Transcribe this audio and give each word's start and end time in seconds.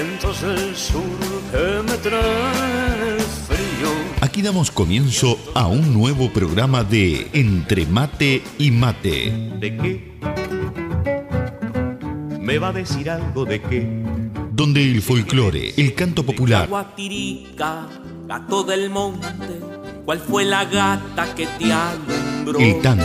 vientos 0.00 0.42
del 0.42 0.76
sur 0.76 1.02
que 1.50 1.82
me 1.82 1.98
traen 1.98 3.18
frío. 3.46 3.90
Aquí 4.20 4.42
damos 4.42 4.70
comienzo 4.70 5.36
a 5.54 5.66
un 5.66 5.92
nuevo 5.92 6.30
programa 6.32 6.84
de 6.84 7.28
Entre 7.32 7.84
Mate 7.86 8.42
y 8.58 8.70
Mate. 8.70 9.32
¿De 9.58 9.76
qué? 9.76 10.18
¿Me 12.40 12.58
va 12.58 12.68
a 12.68 12.72
decir 12.72 13.10
algo 13.10 13.44
de 13.44 13.60
qué? 13.60 14.04
Donde 14.52 14.82
el 14.82 15.02
folclore, 15.02 15.74
el 15.76 15.94
canto 15.94 16.24
popular, 16.24 16.68
Guatirica, 16.68 17.88
gato 18.26 18.62
del 18.62 18.90
monte, 18.90 19.60
¿cuál 20.04 20.20
fue 20.20 20.44
la 20.44 20.64
gata 20.64 21.34
que 21.34 21.46
te 21.58 21.72
alumbró? 21.72 22.58
el 22.60 22.80
tango, 22.82 23.04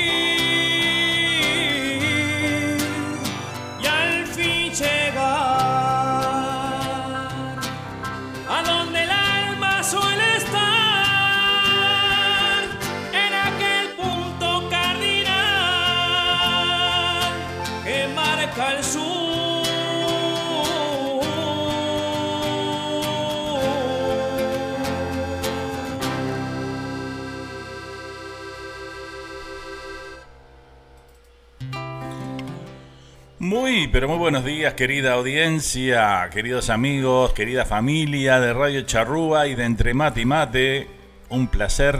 Muy, 33.71 33.87
pero 33.87 34.09
muy 34.09 34.17
buenos 34.17 34.43
días, 34.43 34.73
querida 34.73 35.13
audiencia, 35.13 36.29
queridos 36.29 36.69
amigos, 36.69 37.31
querida 37.31 37.63
familia 37.63 38.41
de 38.41 38.51
Radio 38.51 38.81
Charrúa 38.81 39.47
y 39.47 39.55
de 39.55 39.63
Entre 39.63 39.93
Mate 39.93 40.19
y 40.19 40.25
Mate. 40.25 40.87
Un 41.29 41.47
placer 41.47 41.99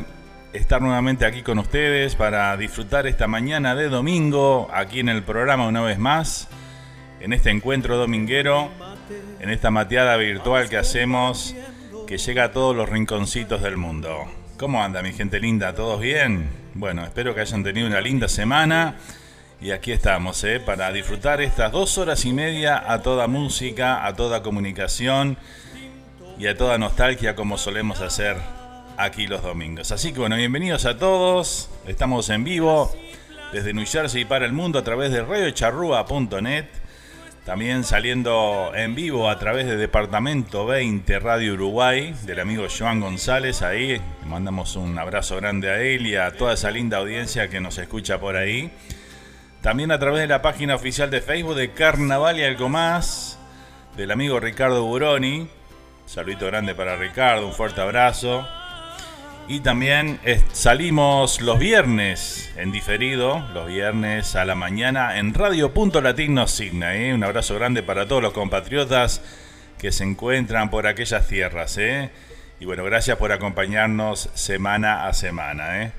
estar 0.51 0.81
nuevamente 0.81 1.25
aquí 1.25 1.43
con 1.43 1.59
ustedes 1.59 2.15
para 2.15 2.57
disfrutar 2.57 3.07
esta 3.07 3.25
mañana 3.27 3.73
de 3.73 3.87
domingo, 3.87 4.69
aquí 4.73 4.99
en 4.99 5.07
el 5.07 5.23
programa 5.23 5.65
una 5.65 5.79
vez 5.79 5.97
más, 5.97 6.49
en 7.21 7.31
este 7.31 7.51
encuentro 7.51 7.95
dominguero, 7.95 8.69
en 9.39 9.49
esta 9.49 9.71
mateada 9.71 10.17
virtual 10.17 10.67
que 10.67 10.75
hacemos, 10.75 11.55
que 12.05 12.17
llega 12.17 12.43
a 12.43 12.51
todos 12.51 12.75
los 12.75 12.89
rinconcitos 12.89 13.61
del 13.61 13.77
mundo. 13.77 14.25
¿Cómo 14.57 14.83
anda 14.83 15.01
mi 15.01 15.13
gente 15.13 15.39
linda? 15.39 15.73
¿Todos 15.73 16.01
bien? 16.01 16.49
Bueno, 16.73 17.05
espero 17.05 17.33
que 17.33 17.39
hayan 17.39 17.63
tenido 17.63 17.87
una 17.87 18.01
linda 18.01 18.27
semana. 18.27 18.97
Y 19.61 19.69
aquí 19.69 19.91
estamos, 19.91 20.43
¿eh? 20.43 20.59
para 20.59 20.91
disfrutar 20.91 21.39
estas 21.39 21.71
dos 21.71 21.99
horas 21.99 22.25
y 22.25 22.33
media 22.33 22.83
a 22.91 23.03
toda 23.03 23.27
música, 23.27 24.07
a 24.07 24.15
toda 24.15 24.41
comunicación 24.41 25.37
y 26.39 26.47
a 26.47 26.57
toda 26.57 26.79
nostalgia 26.79 27.35
como 27.35 27.59
solemos 27.59 28.01
hacer 28.01 28.37
aquí 28.97 29.27
los 29.27 29.43
domingos. 29.43 29.91
Así 29.91 30.13
que 30.13 30.19
bueno, 30.19 30.35
bienvenidos 30.35 30.85
a 30.85 30.97
todos. 30.97 31.69
Estamos 31.85 32.31
en 32.31 32.43
vivo 32.43 32.91
desde 33.53 33.71
New 33.71 33.85
Jersey 33.85 34.25
para 34.25 34.47
el 34.47 34.51
mundo 34.51 34.79
a 34.79 34.83
través 34.83 35.11
de 35.11 35.21
radiocharrúa.net. 35.21 36.65
También 37.45 37.83
saliendo 37.83 38.71
en 38.73 38.95
vivo 38.95 39.29
a 39.29 39.37
través 39.37 39.67
de 39.67 39.77
Departamento 39.77 40.65
20 40.65 41.19
Radio 41.19 41.53
Uruguay 41.53 42.15
del 42.23 42.39
amigo 42.39 42.65
Joan 42.75 42.99
González. 42.99 43.61
Ahí 43.61 43.89
le 43.89 44.01
mandamos 44.25 44.75
un 44.75 44.97
abrazo 44.97 45.35
grande 45.35 45.69
a 45.69 45.79
él 45.83 46.07
y 46.07 46.15
a 46.15 46.31
toda 46.31 46.55
esa 46.55 46.71
linda 46.71 46.97
audiencia 46.97 47.47
que 47.47 47.61
nos 47.61 47.77
escucha 47.77 48.19
por 48.19 48.35
ahí. 48.37 48.71
También 49.61 49.91
a 49.91 49.99
través 49.99 50.21
de 50.21 50.27
la 50.27 50.41
página 50.41 50.73
oficial 50.73 51.11
de 51.11 51.21
Facebook 51.21 51.53
de 51.53 51.71
Carnaval 51.71 52.39
y 52.39 52.43
algo 52.43 52.67
más 52.67 53.37
del 53.95 54.09
amigo 54.09 54.39
Ricardo 54.39 54.83
Buroni. 54.83 55.47
Saludito 56.07 56.47
grande 56.47 56.73
para 56.73 56.95
Ricardo, 56.95 57.45
un 57.45 57.53
fuerte 57.53 57.79
abrazo. 57.79 58.47
Y 59.47 59.59
también 59.59 60.19
salimos 60.51 61.41
los 61.41 61.59
viernes 61.59 62.51
en 62.57 62.71
diferido, 62.71 63.39
los 63.53 63.67
viernes 63.67 64.35
a 64.35 64.45
la 64.45 64.55
mañana 64.55 65.19
en 65.19 65.31
Radio 65.31 65.71
Punto 65.71 66.01
Latino 66.01 66.47
Signa. 66.47 66.95
¿eh? 66.95 67.13
Un 67.13 67.23
abrazo 67.23 67.53
grande 67.53 67.83
para 67.83 68.07
todos 68.07 68.23
los 68.23 68.33
compatriotas 68.33 69.21
que 69.77 69.91
se 69.91 70.03
encuentran 70.03 70.71
por 70.71 70.87
aquellas 70.87 71.27
tierras. 71.27 71.77
¿eh? 71.77 72.09
Y 72.59 72.65
bueno, 72.65 72.83
gracias 72.83 73.17
por 73.17 73.31
acompañarnos 73.31 74.31
semana 74.33 75.05
a 75.05 75.13
semana. 75.13 75.83
¿eh? 75.83 75.91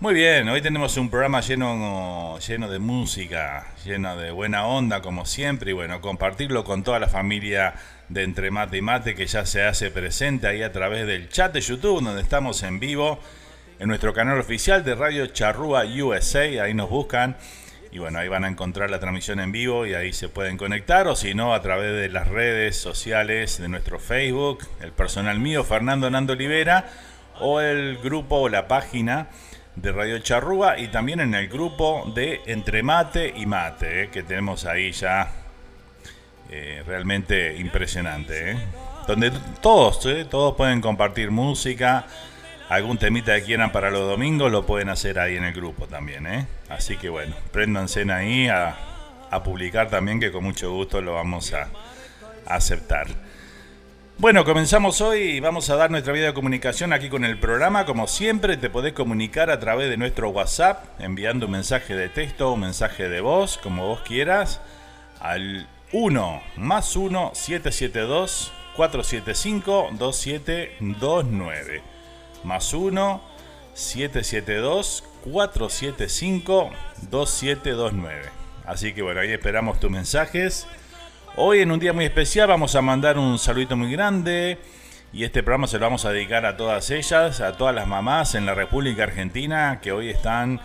Muy 0.00 0.14
bien, 0.14 0.48
hoy 0.48 0.62
tenemos 0.62 0.96
un 0.96 1.10
programa 1.10 1.40
lleno, 1.40 2.38
lleno 2.38 2.70
de 2.70 2.78
música, 2.78 3.66
lleno 3.84 4.16
de 4.16 4.30
buena 4.30 4.64
onda 4.64 5.02
como 5.02 5.26
siempre 5.26 5.72
y 5.72 5.74
bueno, 5.74 6.00
compartirlo 6.00 6.62
con 6.62 6.84
toda 6.84 7.00
la 7.00 7.08
familia 7.08 7.74
de 8.08 8.22
Entre 8.22 8.52
Mate 8.52 8.76
y 8.76 8.80
Mate 8.80 9.16
que 9.16 9.26
ya 9.26 9.44
se 9.44 9.64
hace 9.64 9.90
presente 9.90 10.46
ahí 10.46 10.62
a 10.62 10.70
través 10.70 11.04
del 11.04 11.28
chat 11.28 11.52
de 11.52 11.60
YouTube 11.60 12.00
donde 12.00 12.22
estamos 12.22 12.62
en 12.62 12.78
vivo 12.78 13.18
en 13.80 13.88
nuestro 13.88 14.12
canal 14.14 14.38
oficial 14.38 14.84
de 14.84 14.94
Radio 14.94 15.26
Charrúa 15.26 15.82
USA, 15.84 16.44
ahí 16.62 16.74
nos 16.74 16.90
buscan 16.90 17.36
y 17.90 17.98
bueno, 17.98 18.20
ahí 18.20 18.28
van 18.28 18.44
a 18.44 18.48
encontrar 18.48 18.90
la 18.90 19.00
transmisión 19.00 19.40
en 19.40 19.50
vivo 19.50 19.84
y 19.84 19.94
ahí 19.94 20.12
se 20.12 20.28
pueden 20.28 20.58
conectar 20.58 21.08
o 21.08 21.16
si 21.16 21.34
no 21.34 21.54
a 21.54 21.60
través 21.60 22.00
de 22.00 22.08
las 22.08 22.28
redes 22.28 22.76
sociales 22.76 23.58
de 23.58 23.66
nuestro 23.66 23.98
Facebook, 23.98 24.60
el 24.80 24.92
personal 24.92 25.40
mío 25.40 25.64
Fernando 25.64 26.08
Nando 26.08 26.34
Olivera 26.34 26.88
o 27.40 27.60
el 27.60 27.98
grupo 27.98 28.36
o 28.36 28.48
la 28.48 28.68
página 28.68 29.26
de 29.80 29.92
Radio 29.92 30.18
Charrúa 30.18 30.78
y 30.78 30.88
también 30.88 31.20
en 31.20 31.34
el 31.34 31.48
grupo 31.48 32.10
de 32.14 32.40
Entre 32.46 32.82
Mate 32.82 33.32
y 33.36 33.46
Mate, 33.46 34.04
eh, 34.04 34.08
que 34.10 34.22
tenemos 34.22 34.64
ahí 34.64 34.92
ya 34.92 35.30
eh, 36.50 36.82
realmente 36.86 37.56
impresionante. 37.56 38.52
Eh. 38.52 38.56
Donde 39.06 39.30
todos, 39.62 40.00
todos 40.28 40.56
pueden 40.56 40.80
compartir 40.80 41.30
música, 41.30 42.06
algún 42.68 42.98
temita 42.98 43.34
que 43.36 43.44
quieran 43.44 43.72
para 43.72 43.90
los 43.90 44.08
domingos, 44.08 44.50
lo 44.50 44.66
pueden 44.66 44.88
hacer 44.88 45.18
ahí 45.18 45.36
en 45.36 45.44
el 45.44 45.54
grupo 45.54 45.86
también. 45.86 46.46
Así 46.68 46.96
que 46.96 47.08
bueno, 47.08 47.34
préndanse 47.52 48.10
ahí 48.12 48.48
a, 48.48 48.76
a, 49.30 49.42
publicar 49.42 49.88
también, 49.88 50.20
que 50.20 50.30
con 50.32 50.44
mucho 50.44 50.72
gusto 50.72 51.00
lo 51.00 51.14
vamos 51.14 51.54
a, 51.54 51.68
a 52.46 52.54
aceptar. 52.56 53.06
Bueno, 54.20 54.44
comenzamos 54.44 55.00
hoy 55.00 55.20
y 55.20 55.38
vamos 55.38 55.70
a 55.70 55.76
dar 55.76 55.92
nuestra 55.92 56.12
vida 56.12 56.26
de 56.26 56.34
comunicación 56.34 56.92
aquí 56.92 57.08
con 57.08 57.24
el 57.24 57.38
programa. 57.38 57.86
Como 57.86 58.08
siempre, 58.08 58.56
te 58.56 58.68
podés 58.68 58.92
comunicar 58.92 59.48
a 59.48 59.60
través 59.60 59.88
de 59.88 59.96
nuestro 59.96 60.30
WhatsApp, 60.30 60.84
enviando 60.98 61.46
un 61.46 61.52
mensaje 61.52 61.94
de 61.94 62.08
texto 62.08 62.48
o 62.48 62.54
un 62.54 62.60
mensaje 62.62 63.08
de 63.08 63.20
voz, 63.20 63.58
como 63.58 63.86
vos 63.86 64.00
quieras, 64.00 64.60
al 65.20 65.68
1 65.92 66.42
más 66.56 66.96
1 66.96 67.30
772 67.32 68.52
475 68.74 69.90
2729. 69.92 71.82
Más 72.42 72.74
1 72.74 73.22
772 73.72 75.04
475 75.30 76.70
2729. 77.02 78.30
Así 78.66 78.92
que 78.94 79.02
bueno, 79.02 79.20
ahí 79.20 79.30
esperamos 79.30 79.78
tus 79.78 79.92
mensajes. 79.92 80.66
Hoy 81.40 81.60
en 81.60 81.70
un 81.70 81.78
día 81.78 81.92
muy 81.92 82.04
especial 82.04 82.48
vamos 82.48 82.74
a 82.74 82.82
mandar 82.82 83.16
un 83.16 83.38
saludito 83.38 83.76
muy 83.76 83.92
grande 83.92 84.58
y 85.12 85.22
este 85.22 85.44
programa 85.44 85.68
se 85.68 85.78
lo 85.78 85.86
vamos 85.86 86.04
a 86.04 86.10
dedicar 86.10 86.44
a 86.44 86.56
todas 86.56 86.90
ellas, 86.90 87.40
a 87.40 87.52
todas 87.52 87.72
las 87.72 87.86
mamás 87.86 88.34
en 88.34 88.44
la 88.44 88.54
República 88.54 89.04
Argentina 89.04 89.78
que 89.80 89.92
hoy 89.92 90.10
están 90.10 90.60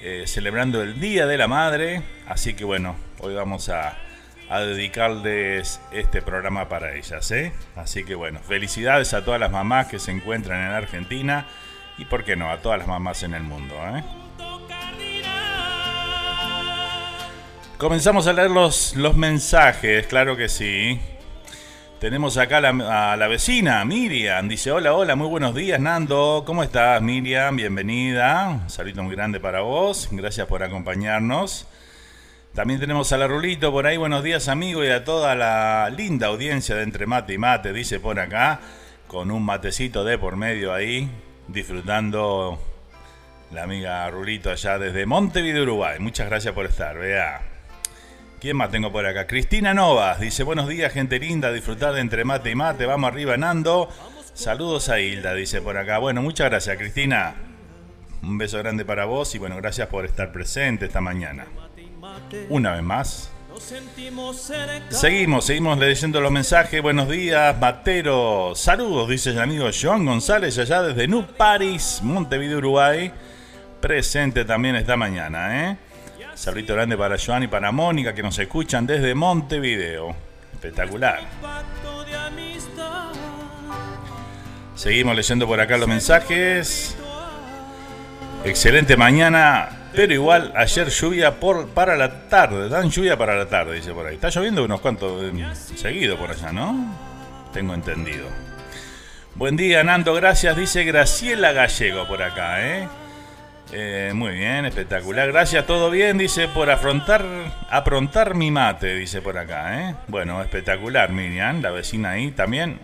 eh, 0.00 0.22
celebrando 0.28 0.80
el 0.80 1.00
Día 1.00 1.26
de 1.26 1.36
la 1.36 1.48
Madre. 1.48 2.02
Así 2.28 2.54
que 2.54 2.64
bueno, 2.64 2.94
hoy 3.18 3.34
vamos 3.34 3.68
a, 3.68 3.98
dedicarles 4.48 5.80
este 5.90 6.22
programa 6.22 6.68
para 6.68 6.94
ellas. 6.94 7.28
¿eh? 7.32 7.52
Así 7.74 8.04
que 8.04 8.14
bueno, 8.14 8.38
felicidades 8.38 9.14
a 9.14 9.24
todas 9.24 9.40
las 9.40 9.50
mamás 9.50 9.88
que 9.88 9.98
se 9.98 10.12
encuentran 10.12 10.60
en 10.60 10.70
Argentina 10.70 11.48
y 11.98 12.04
por 12.04 12.22
qué 12.22 12.36
no, 12.36 12.48
a 12.48 12.58
todas 12.58 12.78
las 12.78 12.86
mamás 12.86 13.24
en 13.24 13.34
el 13.34 13.42
mundo. 13.42 13.74
¿eh? 13.92 14.21
Comenzamos 17.82 18.28
a 18.28 18.32
leer 18.32 18.48
los, 18.48 18.94
los 18.94 19.16
mensajes, 19.16 20.06
claro 20.06 20.36
que 20.36 20.48
sí. 20.48 21.00
Tenemos 21.98 22.36
acá 22.36 22.58
a 22.58 23.16
la 23.16 23.26
vecina, 23.26 23.84
Miriam. 23.84 24.46
Dice, 24.46 24.70
hola, 24.70 24.94
hola, 24.94 25.16
muy 25.16 25.26
buenos 25.26 25.52
días, 25.52 25.80
Nando. 25.80 26.44
¿Cómo 26.46 26.62
estás, 26.62 27.02
Miriam? 27.02 27.56
Bienvenida. 27.56 28.50
Un 28.50 28.70
saludo 28.70 29.02
muy 29.02 29.16
grande 29.16 29.40
para 29.40 29.62
vos. 29.62 30.08
Gracias 30.12 30.46
por 30.46 30.62
acompañarnos. 30.62 31.66
También 32.54 32.78
tenemos 32.78 33.10
a 33.10 33.16
la 33.16 33.26
Rulito 33.26 33.72
por 33.72 33.84
ahí. 33.88 33.96
Buenos 33.96 34.22
días, 34.22 34.46
amigo, 34.46 34.84
y 34.84 34.88
a 34.88 35.02
toda 35.02 35.34
la 35.34 35.90
linda 35.90 36.28
audiencia 36.28 36.76
de 36.76 36.84
Entre 36.84 37.08
Mate 37.08 37.32
y 37.32 37.38
Mate, 37.38 37.72
dice 37.72 37.98
por 37.98 38.20
acá, 38.20 38.60
con 39.08 39.32
un 39.32 39.44
matecito 39.44 40.04
de 40.04 40.18
por 40.18 40.36
medio 40.36 40.72
ahí, 40.72 41.10
disfrutando 41.48 42.60
la 43.50 43.64
amiga 43.64 44.08
Rulito 44.08 44.52
allá 44.52 44.78
desde 44.78 45.04
Montevideo, 45.04 45.64
Uruguay. 45.64 45.98
Muchas 45.98 46.28
gracias 46.28 46.54
por 46.54 46.66
estar, 46.66 46.96
vea. 46.96 47.51
¿Quién 48.42 48.56
más 48.56 48.72
tengo 48.72 48.90
por 48.90 49.06
acá? 49.06 49.28
Cristina 49.28 49.72
Novas 49.72 50.18
dice: 50.18 50.42
Buenos 50.42 50.66
días, 50.66 50.92
gente 50.92 51.20
linda, 51.20 51.52
disfrutar 51.52 51.94
de 51.94 52.00
entre 52.00 52.24
mate 52.24 52.50
y 52.50 52.56
mate. 52.56 52.86
Vamos 52.86 53.06
arriba, 53.06 53.36
Nando. 53.36 53.88
Saludos 54.34 54.88
a 54.88 54.98
Hilda, 54.98 55.32
dice 55.32 55.62
por 55.62 55.76
acá. 55.76 55.98
Bueno, 55.98 56.22
muchas 56.22 56.50
gracias, 56.50 56.76
Cristina. 56.76 57.36
Un 58.20 58.38
beso 58.38 58.58
grande 58.58 58.84
para 58.84 59.04
vos 59.04 59.32
y 59.36 59.38
bueno, 59.38 59.54
gracias 59.58 59.86
por 59.86 60.04
estar 60.04 60.32
presente 60.32 60.86
esta 60.86 61.00
mañana. 61.00 61.46
Una 62.48 62.72
vez 62.72 62.82
más. 62.82 63.30
Seguimos, 64.90 65.44
seguimos 65.44 65.78
leyendo 65.78 66.20
los 66.20 66.32
mensajes. 66.32 66.82
Buenos 66.82 67.08
días, 67.08 67.56
Matero. 67.60 68.54
Saludos, 68.56 69.08
dice 69.08 69.30
el 69.30 69.40
amigo 69.40 69.70
Joan 69.72 70.04
González, 70.04 70.58
allá 70.58 70.82
desde 70.82 71.06
New 71.06 71.28
Paris, 71.36 72.00
Montevideo, 72.02 72.58
Uruguay. 72.58 73.12
Presente 73.80 74.44
también 74.44 74.74
esta 74.74 74.96
mañana, 74.96 75.70
¿eh? 75.70 75.76
Saludito 76.42 76.74
grande 76.74 76.96
para 76.96 77.16
Joan 77.24 77.44
y 77.44 77.46
para 77.46 77.70
Mónica 77.70 78.14
que 78.14 78.20
nos 78.20 78.36
escuchan 78.36 78.84
desde 78.84 79.14
Montevideo. 79.14 80.12
Espectacular. 80.52 81.20
Seguimos 84.74 85.14
leyendo 85.14 85.46
por 85.46 85.60
acá 85.60 85.76
los 85.76 85.86
mensajes. 85.86 86.96
Excelente 88.44 88.96
mañana, 88.96 89.68
pero 89.94 90.12
igual 90.14 90.52
ayer 90.56 90.88
lluvia 90.88 91.38
por, 91.38 91.68
para 91.68 91.96
la 91.96 92.28
tarde. 92.28 92.68
Dan 92.68 92.90
lluvia 92.90 93.16
para 93.16 93.36
la 93.36 93.46
tarde, 93.46 93.76
dice 93.76 93.92
por 93.92 94.08
ahí. 94.08 94.16
Está 94.16 94.30
lloviendo 94.30 94.64
unos 94.64 94.80
cuantos 94.80 95.22
eh, 95.22 95.46
seguidos 95.76 96.18
por 96.18 96.32
allá, 96.32 96.50
¿no? 96.50 96.92
Tengo 97.52 97.72
entendido. 97.72 98.26
Buen 99.36 99.54
día, 99.54 99.84
Nando. 99.84 100.12
Gracias, 100.14 100.56
dice 100.56 100.82
Graciela 100.82 101.52
Gallego 101.52 102.08
por 102.08 102.20
acá, 102.20 102.66
¿eh? 102.66 102.88
Eh, 103.70 104.12
muy 104.14 104.32
bien, 104.32 104.64
espectacular. 104.64 105.30
Gracias, 105.30 105.66
todo 105.66 105.90
bien, 105.90 106.18
dice, 106.18 106.48
por 106.48 106.70
afrontar, 106.70 107.24
aprontar 107.70 108.34
mi 108.34 108.50
mate, 108.50 108.96
dice 108.96 109.22
por 109.22 109.38
acá. 109.38 109.80
¿eh? 109.80 109.94
Bueno, 110.08 110.42
espectacular, 110.42 111.10
Miriam, 111.10 111.62
la 111.62 111.70
vecina 111.70 112.10
ahí 112.10 112.32
también 112.32 112.80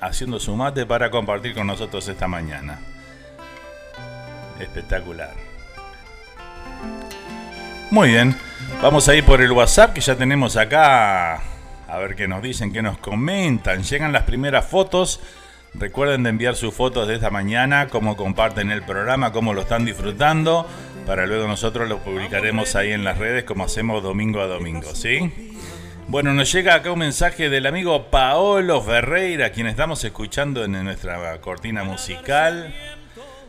haciendo 0.00 0.40
su 0.40 0.54
mate 0.56 0.86
para 0.86 1.10
compartir 1.10 1.54
con 1.54 1.66
nosotros 1.66 2.08
esta 2.08 2.26
mañana. 2.26 2.80
Espectacular. 4.58 5.34
Muy 7.90 8.08
bien, 8.08 8.36
vamos 8.82 9.08
a 9.08 9.14
ir 9.14 9.24
por 9.24 9.40
el 9.40 9.52
WhatsApp 9.52 9.92
que 9.92 10.00
ya 10.00 10.16
tenemos 10.16 10.56
acá. 10.56 11.34
A 11.86 11.98
ver 11.98 12.16
qué 12.16 12.26
nos 12.26 12.42
dicen, 12.42 12.72
qué 12.72 12.82
nos 12.82 12.98
comentan. 12.98 13.82
Llegan 13.84 14.12
las 14.12 14.24
primeras 14.24 14.66
fotos 14.66 15.20
Recuerden 15.74 16.22
de 16.22 16.30
enviar 16.30 16.54
sus 16.54 16.72
fotos 16.72 17.08
de 17.08 17.16
esta 17.16 17.30
mañana, 17.30 17.88
cómo 17.88 18.16
comparten 18.16 18.70
el 18.70 18.82
programa, 18.82 19.32
cómo 19.32 19.54
lo 19.54 19.62
están 19.62 19.84
disfrutando, 19.84 20.68
para 21.04 21.26
luego 21.26 21.48
nosotros 21.48 21.88
lo 21.88 21.98
publicaremos 21.98 22.76
ahí 22.76 22.92
en 22.92 23.02
las 23.02 23.18
redes 23.18 23.42
como 23.42 23.64
hacemos 23.64 24.00
domingo 24.00 24.40
a 24.40 24.46
domingo, 24.46 24.94
¿sí? 24.94 25.52
Bueno, 26.06 26.32
nos 26.32 26.52
llega 26.52 26.74
acá 26.74 26.92
un 26.92 27.00
mensaje 27.00 27.48
del 27.48 27.66
amigo 27.66 28.08
Paolo 28.10 28.80
Ferreira, 28.82 29.50
quien 29.50 29.66
estamos 29.66 30.04
escuchando 30.04 30.62
en 30.62 30.84
nuestra 30.84 31.40
cortina 31.40 31.82
musical, 31.82 32.72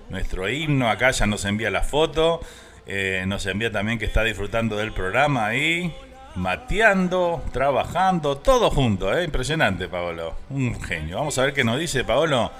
nuestro 0.09 0.49
himno, 0.49 0.89
acá 0.89 1.11
ya 1.11 1.27
nos 1.27 1.45
envía 1.45 1.69
la 1.69 1.83
foto, 1.83 2.39
eh, 2.87 3.23
nos 3.27 3.45
envía 3.45 3.71
también 3.71 3.99
que 3.99 4.05
está 4.05 4.23
disfrutando 4.23 4.77
del 4.77 4.93
programa 4.93 5.45
ahí, 5.45 5.93
mateando, 6.35 7.43
trabajando, 7.51 8.37
todo 8.37 8.69
junto, 8.69 9.15
¿eh? 9.17 9.23
impresionante 9.23 9.87
Paolo, 9.87 10.35
un 10.49 10.81
genio. 10.81 11.17
Vamos 11.17 11.37
a 11.37 11.43
ver 11.43 11.53
qué 11.53 11.63
nos 11.63 11.79
dice 11.79 12.03
Paolo 12.03 12.51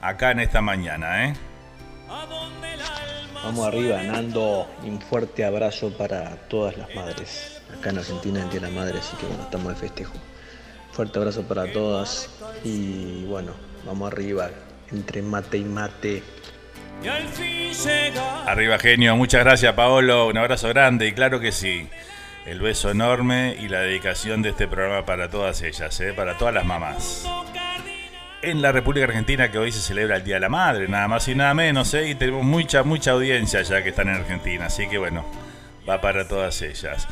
acá 0.00 0.30
en 0.30 0.40
esta 0.40 0.60
mañana. 0.60 1.26
¿eh? 1.26 1.34
Vamos 3.44 3.66
arriba, 3.66 4.02
Nando, 4.02 4.66
un 4.82 5.00
fuerte 5.00 5.44
abrazo 5.44 5.90
para 5.96 6.36
todas 6.48 6.76
las 6.76 6.94
madres. 6.94 7.62
Acá 7.78 7.90
en 7.90 7.98
Argentina 7.98 8.40
es 8.40 8.50
Día 8.50 8.60
de 8.60 8.70
la 8.70 8.72
Madre, 8.72 8.98
así 8.98 9.16
que 9.16 9.26
bueno, 9.26 9.42
estamos 9.42 9.74
de 9.74 9.80
festejo. 9.80 10.14
Fuerte 10.92 11.18
abrazo 11.18 11.42
para 11.42 11.70
todas 11.72 12.30
y 12.64 13.24
bueno, 13.26 13.52
vamos 13.86 14.10
arriba, 14.10 14.50
entre 14.90 15.22
mate 15.22 15.58
y 15.58 15.64
mate. 15.64 16.22
Arriba 18.46 18.78
genio, 18.78 19.14
muchas 19.16 19.44
gracias 19.44 19.72
Paolo, 19.74 20.26
un 20.26 20.36
abrazo 20.36 20.68
grande 20.68 21.06
y 21.06 21.12
claro 21.12 21.38
que 21.38 21.52
sí. 21.52 21.88
El 22.48 22.60
beso 22.60 22.90
enorme 22.90 23.56
y 23.60 23.68
la 23.68 23.80
dedicación 23.80 24.40
de 24.40 24.48
este 24.48 24.66
programa 24.66 25.04
para 25.04 25.28
todas 25.28 25.60
ellas, 25.60 26.00
¿eh? 26.00 26.14
para 26.14 26.38
todas 26.38 26.54
las 26.54 26.64
mamás. 26.64 27.26
En 28.40 28.62
la 28.62 28.72
República 28.72 29.04
Argentina 29.04 29.50
que 29.50 29.58
hoy 29.58 29.70
se 29.70 29.80
celebra 29.80 30.16
el 30.16 30.24
Día 30.24 30.36
de 30.36 30.40
la 30.40 30.48
Madre, 30.48 30.88
nada 30.88 31.08
más 31.08 31.28
y 31.28 31.34
nada 31.34 31.52
menos, 31.52 31.92
¿eh? 31.92 32.08
y 32.08 32.14
tenemos 32.14 32.44
mucha, 32.44 32.84
mucha 32.84 33.10
audiencia 33.10 33.60
ya 33.60 33.82
que 33.82 33.90
están 33.90 34.08
en 34.08 34.14
Argentina, 34.14 34.64
así 34.64 34.88
que 34.88 34.96
bueno, 34.96 35.26
va 35.86 36.00
para 36.00 36.26
todas 36.26 36.62
ellas. 36.62 37.06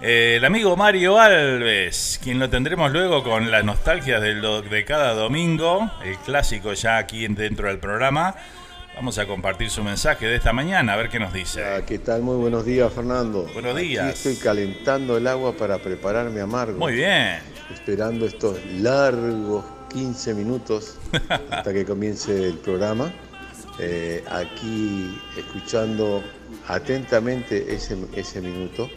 Eh, 0.00 0.34
el 0.36 0.44
amigo 0.44 0.76
Mario 0.76 1.18
Alves, 1.18 2.20
quien 2.22 2.38
lo 2.38 2.48
tendremos 2.48 2.92
luego 2.92 3.24
con 3.24 3.50
las 3.50 3.64
nostalgias 3.64 4.22
de, 4.22 4.36
de 4.36 4.84
cada 4.84 5.14
domingo, 5.14 5.90
el 6.04 6.16
clásico 6.18 6.74
ya 6.74 6.98
aquí 6.98 7.26
dentro 7.26 7.66
del 7.66 7.78
programa. 7.78 8.36
Vamos 8.96 9.18
a 9.18 9.26
compartir 9.26 9.68
su 9.68 9.84
mensaje 9.84 10.26
de 10.26 10.36
esta 10.36 10.54
mañana, 10.54 10.94
a 10.94 10.96
ver 10.96 11.10
qué 11.10 11.18
nos 11.18 11.30
dice. 11.30 11.62
¿Qué 11.86 11.98
tal? 11.98 12.22
Muy 12.22 12.36
buenos 12.36 12.64
días, 12.64 12.90
Fernando. 12.90 13.46
Buenos 13.52 13.76
días. 13.76 14.14
estoy 14.14 14.36
calentando 14.36 15.18
el 15.18 15.26
agua 15.26 15.54
para 15.54 15.76
preparar 15.76 16.30
mi 16.30 16.40
amargo. 16.40 16.78
Muy 16.78 16.94
bien. 16.94 17.40
Esperando 17.70 18.24
estos 18.24 18.58
largos 18.80 19.66
15 19.90 20.32
minutos 20.32 20.96
hasta 21.50 21.74
que 21.74 21.84
comience 21.84 22.48
el 22.48 22.54
programa. 22.54 23.12
Eh, 23.78 24.24
aquí 24.30 25.20
escuchando 25.36 26.24
atentamente 26.66 27.74
ese, 27.74 27.98
ese 28.14 28.40
minuto 28.40 28.88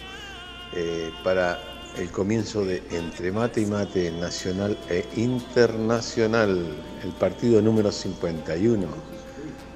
eh, 0.77 1.11
para 1.25 1.59
el 1.97 2.09
comienzo 2.09 2.63
de 2.63 2.81
Entre 2.91 3.33
Mate 3.33 3.59
y 3.59 3.65
Mate 3.65 4.11
Nacional 4.11 4.77
e 4.89 5.03
Internacional, 5.17 6.73
el 7.03 7.11
partido 7.19 7.61
número 7.61 7.91
51 7.91 9.18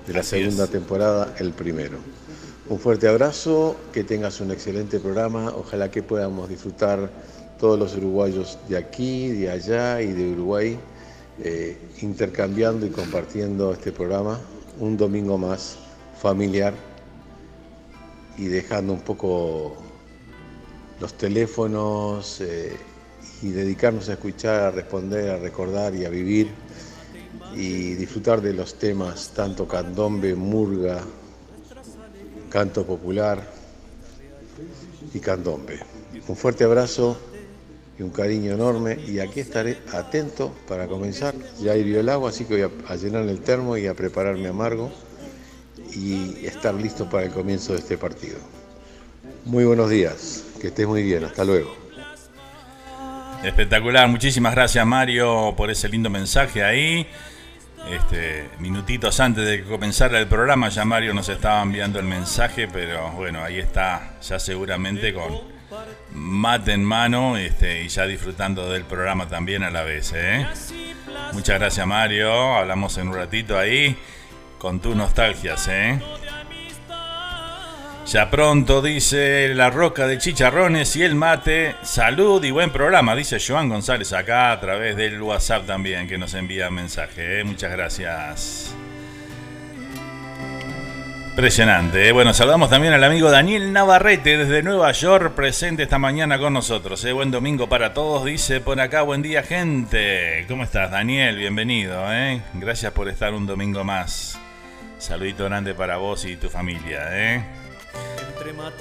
de 0.07 0.13
la 0.13 0.23
segunda 0.23 0.67
temporada, 0.67 1.33
el 1.39 1.51
primero. 1.51 1.97
Un 2.69 2.79
fuerte 2.79 3.07
abrazo, 3.07 3.75
que 3.91 4.03
tengas 4.03 4.41
un 4.41 4.51
excelente 4.51 4.99
programa, 4.99 5.53
ojalá 5.55 5.91
que 5.91 6.03
podamos 6.03 6.49
disfrutar 6.49 7.09
todos 7.59 7.79
los 7.79 7.95
uruguayos 7.95 8.57
de 8.67 8.77
aquí, 8.77 9.29
de 9.29 9.49
allá 9.49 10.01
y 10.01 10.11
de 10.11 10.31
Uruguay, 10.31 10.77
eh, 11.41 11.77
intercambiando 12.01 12.85
y 12.85 12.89
compartiendo 12.89 13.73
este 13.73 13.91
programa. 13.91 14.39
Un 14.79 14.97
domingo 14.97 15.37
más 15.37 15.77
familiar 16.21 16.73
y 18.37 18.45
dejando 18.45 18.93
un 18.93 19.01
poco 19.01 19.77
los 20.99 21.13
teléfonos 21.13 22.41
eh, 22.41 22.75
y 23.41 23.49
dedicarnos 23.49 24.09
a 24.09 24.13
escuchar, 24.13 24.61
a 24.61 24.71
responder, 24.71 25.29
a 25.29 25.37
recordar 25.37 25.93
y 25.95 26.05
a 26.05 26.09
vivir 26.09 26.49
y 27.55 27.93
disfrutar 27.95 28.41
de 28.41 28.53
los 28.53 28.75
temas, 28.75 29.31
tanto 29.35 29.67
candombe, 29.67 30.35
murga, 30.35 31.01
canto 32.49 32.85
popular 32.85 33.43
y 35.13 35.19
candombe. 35.19 35.79
Un 36.27 36.35
fuerte 36.35 36.63
abrazo 36.63 37.17
y 37.97 38.03
un 38.03 38.09
cariño 38.09 38.53
enorme 38.53 38.97
y 39.07 39.19
aquí 39.19 39.39
estaré 39.39 39.77
atento 39.91 40.53
para 40.67 40.87
comenzar. 40.87 41.35
Ya 41.61 41.75
hirvió 41.75 41.99
el 41.99 42.09
agua, 42.09 42.29
así 42.29 42.45
que 42.45 42.65
voy 42.65 42.71
a, 42.87 42.95
llenar 42.95 43.27
el 43.27 43.39
termo 43.41 43.77
y 43.77 43.87
a 43.87 43.93
preparar 43.93 44.37
mi 44.37 44.47
amargo 44.47 44.91
y 45.93 46.45
estar 46.45 46.73
listo 46.73 47.09
para 47.09 47.25
el 47.25 47.31
comienzo 47.31 47.73
de 47.73 47.79
este 47.79 47.97
partido. 47.97 48.37
Muy 49.45 49.65
buenos 49.65 49.89
días, 49.89 50.43
que 50.59 50.67
estés 50.67 50.87
muy 50.87 51.03
bien, 51.03 51.23
hasta 51.23 51.43
luego. 51.43 51.82
Espectacular, 53.43 54.07
muchísimas 54.07 54.55
gracias 54.55 54.85
Mario 54.85 55.53
por 55.57 55.69
ese 55.69 55.89
lindo 55.89 56.09
mensaje 56.09 56.63
ahí. 56.63 57.05
Este, 57.91 58.49
minutitos 58.59 59.19
antes 59.19 59.45
de 59.45 59.61
que 59.61 59.69
comenzara 59.69 60.17
el 60.17 60.27
programa 60.27 60.69
ya 60.69 60.85
Mario 60.85 61.13
nos 61.13 61.27
estaba 61.27 61.61
enviando 61.61 61.99
el 61.99 62.05
mensaje, 62.05 62.69
pero 62.71 63.11
bueno, 63.11 63.43
ahí 63.43 63.59
está, 63.59 64.13
ya 64.21 64.39
seguramente 64.39 65.13
con 65.13 65.41
mate 66.13 66.71
en 66.71 66.85
mano 66.85 67.35
este, 67.35 67.83
y 67.83 67.89
ya 67.89 68.05
disfrutando 68.05 68.71
del 68.71 68.85
programa 68.85 69.27
también 69.27 69.63
a 69.63 69.69
la 69.69 69.83
vez. 69.83 70.13
¿eh? 70.15 70.47
Muchas 71.33 71.59
gracias 71.59 71.85
Mario, 71.85 72.55
hablamos 72.55 72.97
en 72.97 73.09
un 73.09 73.15
ratito 73.15 73.59
ahí 73.59 73.97
con 74.57 74.79
tus 74.79 74.95
nostalgias. 74.95 75.67
¿eh? 75.67 75.99
Ya 78.05 78.29
pronto, 78.29 78.81
dice 78.81 79.53
la 79.55 79.69
roca 79.69 80.05
de 80.07 80.17
chicharrones 80.17 80.95
y 80.97 81.03
el 81.03 81.15
mate. 81.15 81.75
Salud 81.83 82.43
y 82.43 82.51
buen 82.51 82.69
programa, 82.69 83.15
dice 83.15 83.37
Joan 83.39 83.69
González 83.69 84.11
acá 84.11 84.51
a 84.51 84.59
través 84.59 84.97
del 84.97 85.21
WhatsApp 85.21 85.65
también, 85.65 86.07
que 86.07 86.17
nos 86.17 86.33
envía 86.33 86.69
mensaje. 86.69 87.39
¿eh? 87.39 87.43
Muchas 87.45 87.71
gracias. 87.71 88.75
Impresionante. 91.29 92.09
¿eh? 92.09 92.11
Bueno, 92.11 92.33
saludamos 92.33 92.69
también 92.69 92.93
al 92.93 93.03
amigo 93.05 93.31
Daniel 93.31 93.71
Navarrete 93.71 94.37
desde 94.37 94.61
Nueva 94.61 94.91
York, 94.91 95.33
presente 95.33 95.83
esta 95.83 95.97
mañana 95.97 96.37
con 96.37 96.53
nosotros. 96.53 97.03
¿eh? 97.05 97.13
Buen 97.13 97.31
domingo 97.31 97.69
para 97.69 97.93
todos, 97.93 98.25
dice 98.25 98.59
por 98.59 98.81
acá. 98.81 99.01
Buen 99.03 99.21
día, 99.21 99.43
gente. 99.43 100.45
¿Cómo 100.49 100.63
estás, 100.63 100.91
Daniel? 100.91 101.37
Bienvenido. 101.37 102.03
Gracias 102.55 102.91
por 102.91 103.07
estar 103.07 103.33
un 103.33 103.47
domingo 103.47 103.85
más. 103.85 104.37
Saludito 104.99 105.45
grande 105.45 105.73
para 105.73 105.97
vos 105.97 106.25
y 106.25 106.35
tu 106.35 106.49
familia. 106.49 107.07
¿eh? 107.11 107.62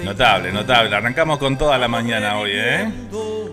Notable, 0.05 0.53
notable. 0.53 0.97
Arrancamos 0.97 1.39
con 1.39 1.57
toda 1.57 1.79
la 1.79 1.89
mañana 1.89 2.39
hoy, 2.39 2.53
¿eh? 2.55 2.91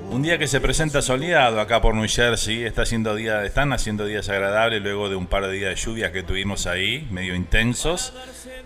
Un 0.09 0.21
día 0.21 0.37
que 0.37 0.47
se 0.47 0.59
presenta 0.59 1.01
soleado 1.01 1.59
acá 1.59 1.81
por 1.81 1.95
New 1.95 2.07
Jersey. 2.07 2.63
Está 2.63 2.83
haciendo 2.83 3.15
día, 3.15 3.45
están 3.45 3.73
haciendo 3.73 4.05
días 4.05 4.27
agradables 4.29 4.81
luego 4.81 5.09
de 5.09 5.15
un 5.15 5.27
par 5.27 5.45
de 5.45 5.53
días 5.53 5.69
de 5.69 5.75
lluvia 5.75 6.11
que 6.11 6.23
tuvimos 6.23 6.65
ahí, 6.67 7.07
medio 7.11 7.35
intensos. 7.35 8.13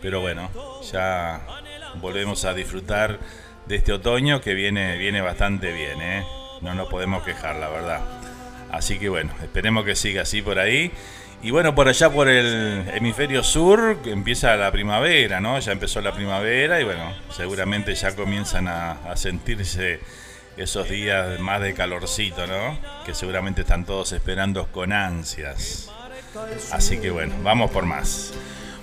Pero 0.01 0.21
bueno, 0.21 0.50
ya 0.91 1.41
volvemos 1.95 2.45
a 2.45 2.53
disfrutar 2.53 3.19
de 3.65 3.75
este 3.75 3.93
otoño 3.93 4.41
que 4.41 4.53
viene, 4.53 4.97
viene 4.97 5.21
bastante 5.21 5.71
bien, 5.71 6.01
¿eh? 6.01 6.25
No 6.62 6.73
nos 6.73 6.88
podemos 6.88 7.23
quejar, 7.23 7.57
la 7.57 7.69
verdad. 7.69 8.01
Así 8.71 8.97
que 8.97 9.09
bueno, 9.09 9.31
esperemos 9.43 9.85
que 9.85 9.95
siga 9.95 10.23
así 10.23 10.41
por 10.41 10.59
ahí. 10.59 10.91
Y 11.43 11.51
bueno, 11.51 11.75
por 11.75 11.89
allá 11.89 12.09
por 12.09 12.29
el 12.29 12.89
hemisferio 12.93 13.43
sur 13.43 13.97
empieza 14.05 14.55
la 14.55 14.71
primavera, 14.71 15.41
¿no? 15.41 15.59
Ya 15.59 15.73
empezó 15.73 16.00
la 16.00 16.13
primavera 16.13 16.79
y 16.79 16.85
bueno, 16.85 17.12
seguramente 17.31 17.93
ya 17.95 18.15
comienzan 18.15 18.69
a, 18.69 19.13
sentirse 19.15 20.00
esos 20.55 20.88
días 20.88 21.38
más 21.41 21.59
de 21.59 21.73
calorcito, 21.73 22.47
¿no? 22.47 22.79
Que 23.05 23.13
seguramente 23.13 23.62
están 23.62 23.83
todos 23.83 24.13
esperando 24.13 24.67
con 24.71 24.93
ansias. 24.93 25.91
Así 26.71 27.00
que 27.00 27.12
bueno, 27.12 27.35
vamos 27.43 27.71
por 27.71 27.85
más. 27.85 28.33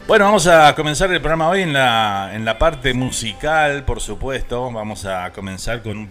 Bueno, 0.07 0.26
vamos 0.26 0.47
a 0.47 0.75
comenzar 0.75 1.11
el 1.12 1.21
programa 1.21 1.49
hoy 1.49 1.62
en 1.62 1.73
la, 1.73 2.31
en 2.35 2.45
la 2.45 2.59
parte 2.59 2.93
musical, 2.93 3.85
por 3.85 4.02
supuesto. 4.02 4.71
Vamos 4.71 5.07
a 5.07 5.33
comenzar 5.33 5.81
con 5.81 5.97
un 5.97 6.11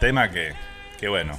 tema 0.00 0.28
que, 0.28 0.54
que 0.98 1.06
bueno, 1.06 1.38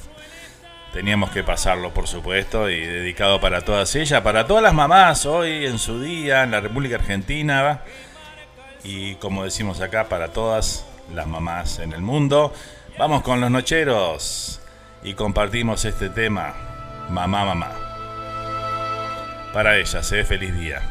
Teníamos 0.96 1.30
que 1.32 1.44
pasarlo, 1.44 1.94
por 1.94 2.08
supuesto, 2.08 2.70
y 2.70 2.80
dedicado 2.80 3.42
para 3.42 3.60
todas 3.60 3.94
ellas, 3.98 4.22
para 4.22 4.48
todas 4.48 4.64
las 4.64 4.74
mamás 4.74 5.26
hoy 5.26 5.66
en 5.66 5.78
su 5.78 6.00
día 6.00 6.44
en 6.44 6.52
la 6.52 6.62
República 6.62 6.96
Argentina 6.96 7.82
y 8.82 9.16
como 9.16 9.44
decimos 9.44 9.82
acá, 9.82 10.08
para 10.08 10.30
todas 10.30 10.86
las 11.14 11.28
mamás 11.28 11.80
en 11.80 11.92
el 11.92 12.00
mundo. 12.00 12.54
Vamos 12.98 13.24
con 13.24 13.42
los 13.42 13.52
nocheros 13.52 14.62
y 15.04 15.16
compartimos 15.16 15.84
este 15.84 16.08
tema, 16.08 16.54
mamá, 17.10 17.44
mamá. 17.44 17.72
Para 19.52 19.78
ellas, 19.78 20.10
¿eh? 20.14 20.24
feliz 20.24 20.58
día. 20.58 20.82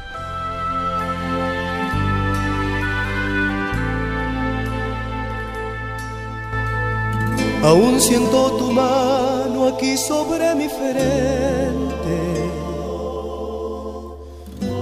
Aún 7.62 7.98
siento 7.98 8.58
tu 8.58 8.70
mano 8.70 9.43
aquí 9.68 9.96
sobre 9.96 10.54
mi 10.54 10.68
frente. 10.68 12.18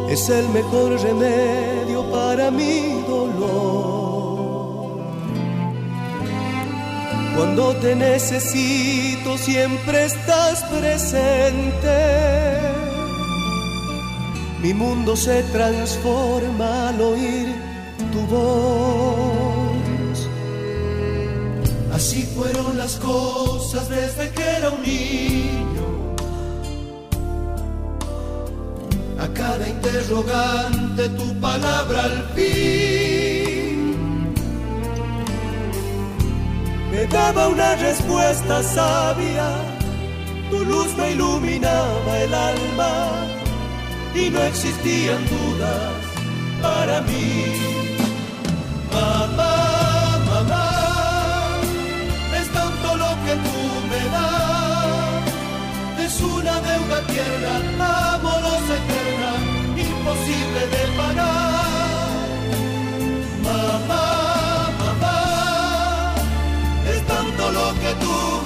Es 0.09 0.29
el 0.29 0.49
mejor 0.51 1.01
remedio 1.01 2.03
para 2.11 2.51
mi 2.51 3.03
dolor. 3.09 4.53
Cuando 7.37 7.75
te 7.77 7.95
necesito 7.97 9.39
siempre 9.39 10.05
estás 10.05 10.63
presente. 10.65 11.99
Mi 14.63 14.75
mundo 14.75 15.17
se 15.17 15.43
transforma 15.45 16.91
al 16.91 17.01
oír 17.01 17.49
tu 18.13 18.21
voz 18.33 19.32
Así 22.05 22.25
fueron 22.35 22.77
las 22.77 22.97
cosas 22.97 23.89
desde 23.89 24.29
que 24.31 24.43
era 24.43 24.71
un 24.71 24.83
niño. 24.83 25.87
A 29.21 29.29
cada 29.33 29.69
interrogante 29.69 31.09
tu 31.11 31.41
palabra 31.41 32.03
al 32.03 32.25
fin 32.35 33.85
me 36.91 37.07
daba 37.07 37.47
una 37.47 37.77
respuesta 37.77 38.65
sabia. 38.65 39.49
Tu 40.51 40.65
luz 40.65 40.97
me 40.97 41.13
iluminaba 41.13 42.19
el 42.19 42.35
alma 42.35 43.13
y 44.13 44.29
no 44.29 44.43
existían 44.43 45.23
dudas 45.29 45.93
para 46.61 47.01
mí. 47.03 47.82
Una 56.21 56.61
deuda 56.61 57.07
tierna, 57.07 58.15
amorosa 58.15 58.75
eterna, 58.81 59.33
imposible 59.77 60.61
de 60.75 60.83
pagar. 60.97 62.23
Mamá, 63.47 64.05
mamá, 64.81 66.15
es 66.93 67.07
tanto 67.07 67.43
lo 67.59 67.67
que 67.81 67.91
tú 68.03 68.42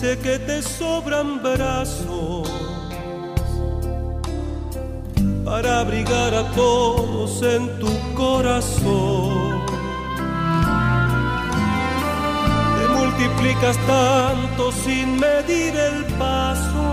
parece 0.00 0.18
que 0.20 0.38
te 0.38 0.62
sobran 0.62 1.42
brazos 1.42 2.50
para 5.44 5.80
abrigar 5.80 6.34
a 6.34 6.44
todos 6.52 7.42
en 7.42 7.78
tu 7.78 8.14
corazón. 8.14 9.60
Te 12.78 12.88
multiplicas 12.98 13.76
tanto 13.86 14.72
sin 14.72 15.18
medir 15.18 15.76
el 15.76 16.04
paso 16.18 16.86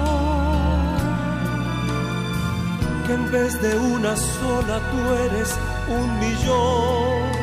que 3.05 3.13
en 3.13 3.31
vez 3.31 3.61
de 3.61 3.77
una 3.77 4.15
sola 4.17 4.81
tú 4.91 5.13
eres 5.25 5.55
un 5.87 6.19
millón. 6.19 7.37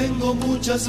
Tengo 0.00 0.34
muchas 0.34 0.88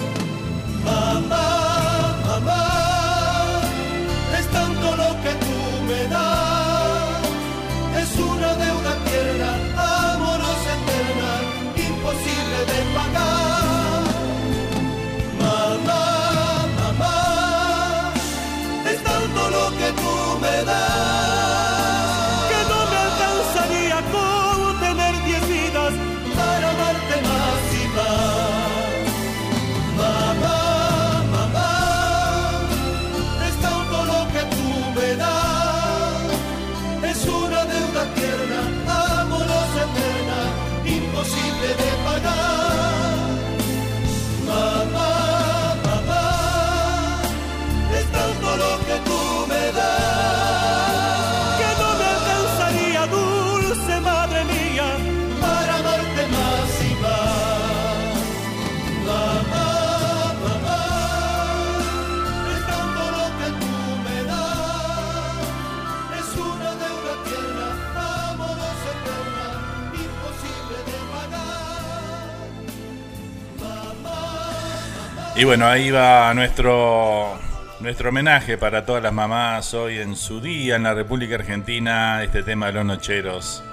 Y 75.41 75.43
bueno, 75.43 75.65
ahí 75.65 75.89
va 75.89 76.31
nuestro, 76.35 77.35
nuestro 77.79 78.09
homenaje 78.09 78.59
para 78.59 78.85
todas 78.85 79.01
las 79.01 79.11
mamás 79.11 79.73
hoy 79.73 79.97
en 79.97 80.15
su 80.15 80.39
día 80.39 80.75
en 80.75 80.83
la 80.83 80.93
República 80.93 81.33
Argentina, 81.33 82.23
este 82.23 82.43
tema 82.43 82.67
de 82.67 82.73
los 82.73 82.85
nocheros 82.85 83.63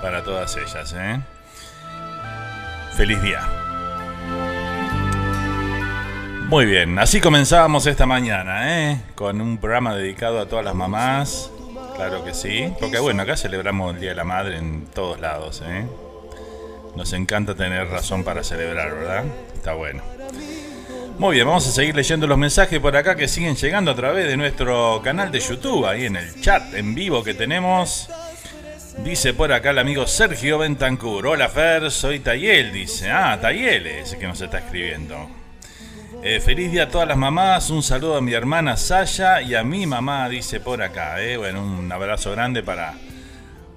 para 0.00 0.24
todas 0.24 0.56
ellas. 0.56 0.94
¿eh? 0.96 1.20
Feliz 2.96 3.20
día. 3.20 3.42
Muy 6.48 6.64
bien, 6.64 6.98
así 6.98 7.20
comenzábamos 7.20 7.86
esta 7.86 8.06
mañana, 8.06 8.90
¿eh? 8.90 9.02
con 9.14 9.42
un 9.42 9.58
programa 9.58 9.94
dedicado 9.94 10.40
a 10.40 10.46
todas 10.46 10.64
las 10.64 10.74
mamás. 10.74 11.50
Claro 11.96 12.24
que 12.24 12.32
sí, 12.32 12.72
porque 12.80 12.98
bueno, 12.98 13.24
acá 13.24 13.36
celebramos 13.36 13.94
el 13.94 14.00
Día 14.00 14.10
de 14.10 14.16
la 14.16 14.24
Madre 14.24 14.56
en 14.56 14.86
todos 14.86 15.20
lados. 15.20 15.62
¿eh? 15.66 15.86
Nos 16.96 17.12
encanta 17.12 17.54
tener 17.54 17.88
razón 17.88 18.24
para 18.24 18.42
celebrar, 18.42 18.94
¿verdad? 18.94 19.24
Está 19.54 19.74
bueno. 19.74 20.02
Muy 21.18 21.36
bien, 21.36 21.46
vamos 21.46 21.66
a 21.68 21.70
seguir 21.70 21.94
leyendo 21.94 22.26
los 22.26 22.36
mensajes 22.36 22.80
por 22.80 22.96
acá 22.96 23.14
que 23.14 23.28
siguen 23.28 23.54
llegando 23.54 23.92
a 23.92 23.94
través 23.94 24.26
de 24.26 24.36
nuestro 24.36 25.00
canal 25.02 25.30
de 25.30 25.38
YouTube, 25.38 25.86
ahí 25.86 26.06
en 26.06 26.16
el 26.16 26.40
chat 26.40 26.74
en 26.74 26.92
vivo 26.92 27.22
que 27.22 27.34
tenemos. 27.34 28.10
Dice 29.04 29.32
por 29.32 29.52
acá 29.52 29.70
el 29.70 29.78
amigo 29.78 30.08
Sergio 30.08 30.58
Bentancur. 30.58 31.28
Hola 31.28 31.48
Fer, 31.48 31.92
soy 31.92 32.18
Tayel, 32.18 32.72
dice. 32.72 33.12
Ah, 33.12 33.38
Tayel 33.40 33.86
es 33.86 34.14
el 34.14 34.18
que 34.18 34.26
nos 34.26 34.40
está 34.40 34.58
escribiendo. 34.58 35.30
Eh, 36.24 36.40
feliz 36.40 36.72
día 36.72 36.84
a 36.84 36.88
todas 36.88 37.06
las 37.06 37.16
mamás. 37.16 37.70
Un 37.70 37.84
saludo 37.84 38.16
a 38.16 38.20
mi 38.20 38.32
hermana 38.32 38.76
Saya 38.76 39.40
y 39.40 39.54
a 39.54 39.62
mi 39.62 39.86
mamá, 39.86 40.28
dice 40.28 40.58
por 40.58 40.82
acá. 40.82 41.22
Eh. 41.22 41.36
Bueno, 41.36 41.62
un 41.62 41.90
abrazo 41.92 42.32
grande 42.32 42.64
para, 42.64 42.94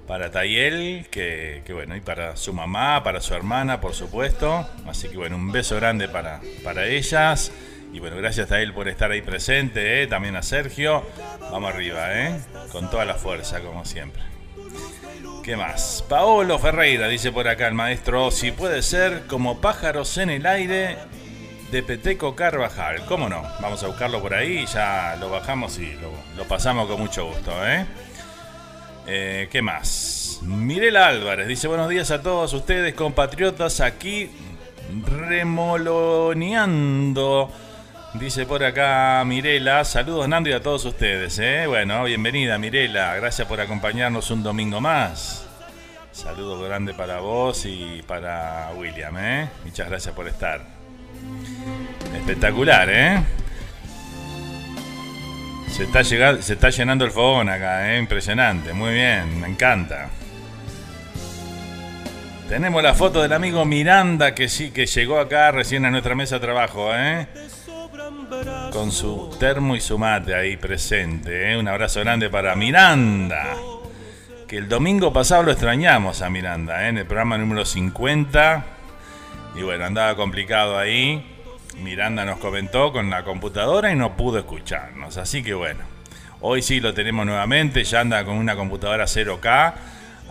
para 0.08 0.30
Tayel, 0.30 1.06
que, 1.10 1.62
bueno, 1.68 1.94
y 1.94 2.00
para 2.00 2.34
su 2.36 2.54
mamá, 2.54 3.04
para 3.04 3.20
su 3.20 3.34
hermana, 3.34 3.78
por 3.80 3.94
supuesto. 3.94 4.66
Así 4.86 5.08
que 5.08 5.18
bueno, 5.18 5.36
un 5.36 5.52
beso 5.52 5.76
grande 5.76 6.08
para, 6.08 6.40
para 6.64 6.86
ellas. 6.86 7.52
Y 7.92 8.00
bueno, 8.00 8.16
gracias 8.16 8.50
a 8.50 8.60
él 8.60 8.72
por 8.72 8.88
estar 8.88 9.10
ahí 9.10 9.20
presente, 9.20 10.02
¿eh? 10.02 10.06
también 10.06 10.34
a 10.34 10.42
Sergio. 10.42 11.04
Vamos 11.52 11.72
arriba, 11.72 12.18
¿eh? 12.18 12.40
con 12.72 12.90
toda 12.90 13.04
la 13.04 13.14
fuerza, 13.14 13.60
como 13.60 13.84
siempre. 13.84 14.22
¿Qué 15.44 15.56
más? 15.56 16.04
Paolo 16.08 16.58
Ferreira 16.58 17.06
dice 17.08 17.30
por 17.30 17.46
acá 17.46 17.68
el 17.68 17.74
maestro, 17.74 18.30
si 18.30 18.50
puede 18.50 18.82
ser 18.82 19.26
como 19.26 19.60
pájaros 19.60 20.16
en 20.18 20.30
el 20.30 20.46
aire 20.46 20.96
de 21.70 21.82
Peteco 21.82 22.34
Carvajal. 22.34 23.04
¿Cómo 23.04 23.28
no? 23.28 23.42
Vamos 23.60 23.82
a 23.82 23.88
buscarlo 23.88 24.22
por 24.22 24.34
ahí, 24.34 24.64
ya 24.66 25.16
lo 25.20 25.28
bajamos 25.28 25.78
y 25.78 25.92
lo, 25.94 26.12
lo 26.36 26.44
pasamos 26.48 26.88
con 26.88 26.98
mucho 26.98 27.26
gusto, 27.26 27.52
¿eh? 27.66 27.86
Eh, 29.10 29.48
¿Qué 29.50 29.62
más? 29.62 30.40
Mirela 30.42 31.06
Álvarez 31.06 31.48
dice 31.48 31.66
buenos 31.66 31.88
días 31.88 32.10
a 32.10 32.20
todos 32.20 32.52
ustedes 32.52 32.92
compatriotas 32.92 33.80
aquí 33.80 34.30
remoloneando. 35.06 37.50
Dice 38.12 38.44
por 38.44 38.62
acá 38.62 39.24
Mirela, 39.24 39.86
saludos 39.86 40.28
Nando 40.28 40.50
y 40.50 40.52
a 40.52 40.62
todos 40.62 40.84
ustedes. 40.84 41.38
¿eh? 41.38 41.64
Bueno, 41.66 42.04
bienvenida 42.04 42.58
Mirela, 42.58 43.16
gracias 43.16 43.48
por 43.48 43.62
acompañarnos 43.62 44.30
un 44.30 44.42
domingo 44.42 44.78
más. 44.78 45.46
Saludo 46.12 46.60
grande 46.60 46.92
para 46.92 47.20
vos 47.20 47.64
y 47.64 48.02
para 48.06 48.72
William, 48.76 49.16
¿eh? 49.16 49.48
Muchas 49.64 49.88
gracias 49.88 50.14
por 50.14 50.28
estar. 50.28 50.60
Espectacular, 52.14 52.90
¿eh? 52.90 53.22
Se 55.70 55.84
está, 55.84 56.02
se 56.02 56.52
está 56.52 56.70
llenando 56.70 57.04
el 57.04 57.10
fogón 57.10 57.48
acá, 57.48 57.94
¿eh? 57.94 57.98
Impresionante, 57.98 58.72
muy 58.72 58.94
bien, 58.94 59.40
me 59.40 59.48
encanta. 59.48 60.08
Tenemos 62.48 62.82
la 62.82 62.94
foto 62.94 63.22
del 63.22 63.32
amigo 63.32 63.64
Miranda 63.64 64.34
que 64.34 64.48
sí, 64.48 64.70
que 64.70 64.86
llegó 64.86 65.20
acá 65.20 65.50
recién 65.50 65.84
a 65.84 65.90
nuestra 65.90 66.14
mesa 66.14 66.36
de 66.36 66.40
trabajo, 66.40 66.90
¿eh? 66.94 67.28
Con 68.72 68.90
su 68.90 69.36
termo 69.38 69.76
y 69.76 69.80
su 69.80 69.98
mate 69.98 70.34
ahí 70.34 70.56
presente, 70.56 71.52
¿eh? 71.52 71.58
Un 71.58 71.68
abrazo 71.68 72.00
grande 72.00 72.30
para 72.30 72.56
Miranda 72.56 73.56
que 74.48 74.56
el 74.56 74.68
domingo 74.68 75.12
pasado 75.12 75.42
lo 75.42 75.52
extrañamos 75.52 76.22
a 76.22 76.30
Miranda, 76.30 76.86
¿eh? 76.86 76.88
en 76.88 76.96
el 76.96 77.04
programa 77.04 77.36
número 77.36 77.66
50. 77.66 78.64
Y 79.54 79.62
bueno, 79.62 79.84
andaba 79.84 80.16
complicado 80.16 80.78
ahí. 80.78 81.37
Miranda 81.82 82.24
nos 82.24 82.38
comentó 82.38 82.92
con 82.92 83.10
la 83.10 83.24
computadora 83.24 83.92
y 83.92 83.96
no 83.96 84.16
pudo 84.16 84.38
escucharnos. 84.38 85.16
Así 85.16 85.42
que 85.42 85.54
bueno, 85.54 85.80
hoy 86.40 86.62
sí 86.62 86.80
lo 86.80 86.94
tenemos 86.94 87.26
nuevamente. 87.26 87.84
Ya 87.84 88.00
anda 88.00 88.24
con 88.24 88.36
una 88.36 88.56
computadora 88.56 89.04
0K. 89.04 89.74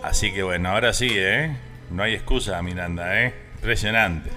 Así 0.02 0.32
que 0.32 0.42
bueno, 0.42 0.70
ahora 0.70 0.92
sí, 0.92 1.08
¿eh? 1.10 1.56
No 1.90 2.02
hay 2.02 2.14
excusa, 2.14 2.60
Miranda, 2.62 3.22
¿eh? 3.22 3.34
Impresionante. 3.56 4.30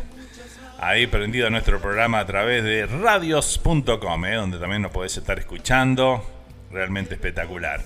Ahí 0.80 1.06
prendido 1.06 1.48
nuestro 1.52 1.80
programa 1.80 2.20
a 2.20 2.26
través 2.26 2.64
de 2.64 2.88
radios.com, 2.88 4.26
¿eh? 4.26 4.34
donde 4.34 4.58
también 4.58 4.82
nos 4.82 4.92
podés 4.92 5.16
estar 5.16 5.38
escuchando. 5.38 6.26
Realmente 6.72 7.14
espectacular. 7.14 7.82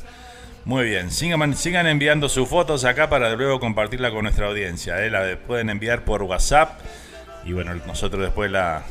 Muy 0.64 0.86
bien, 0.86 1.12
sigan, 1.12 1.88
enviando 1.88 2.30
sus 2.30 2.48
fotos 2.48 2.86
acá 2.86 3.10
para 3.10 3.36
luego 3.36 3.60
compartirla 3.60 4.12
con 4.12 4.24
nuestra 4.24 4.48
audiencia. 4.48 5.04
¿eh? 5.04 5.10
La 5.10 5.38
pueden 5.46 5.70
enviar 5.70 6.06
por 6.06 6.24
WhatsApp 6.24 6.80
y 7.44 7.52
bueno, 7.52 7.76
nosotros 7.86 8.24
después 8.24 8.50
la, 8.50 8.84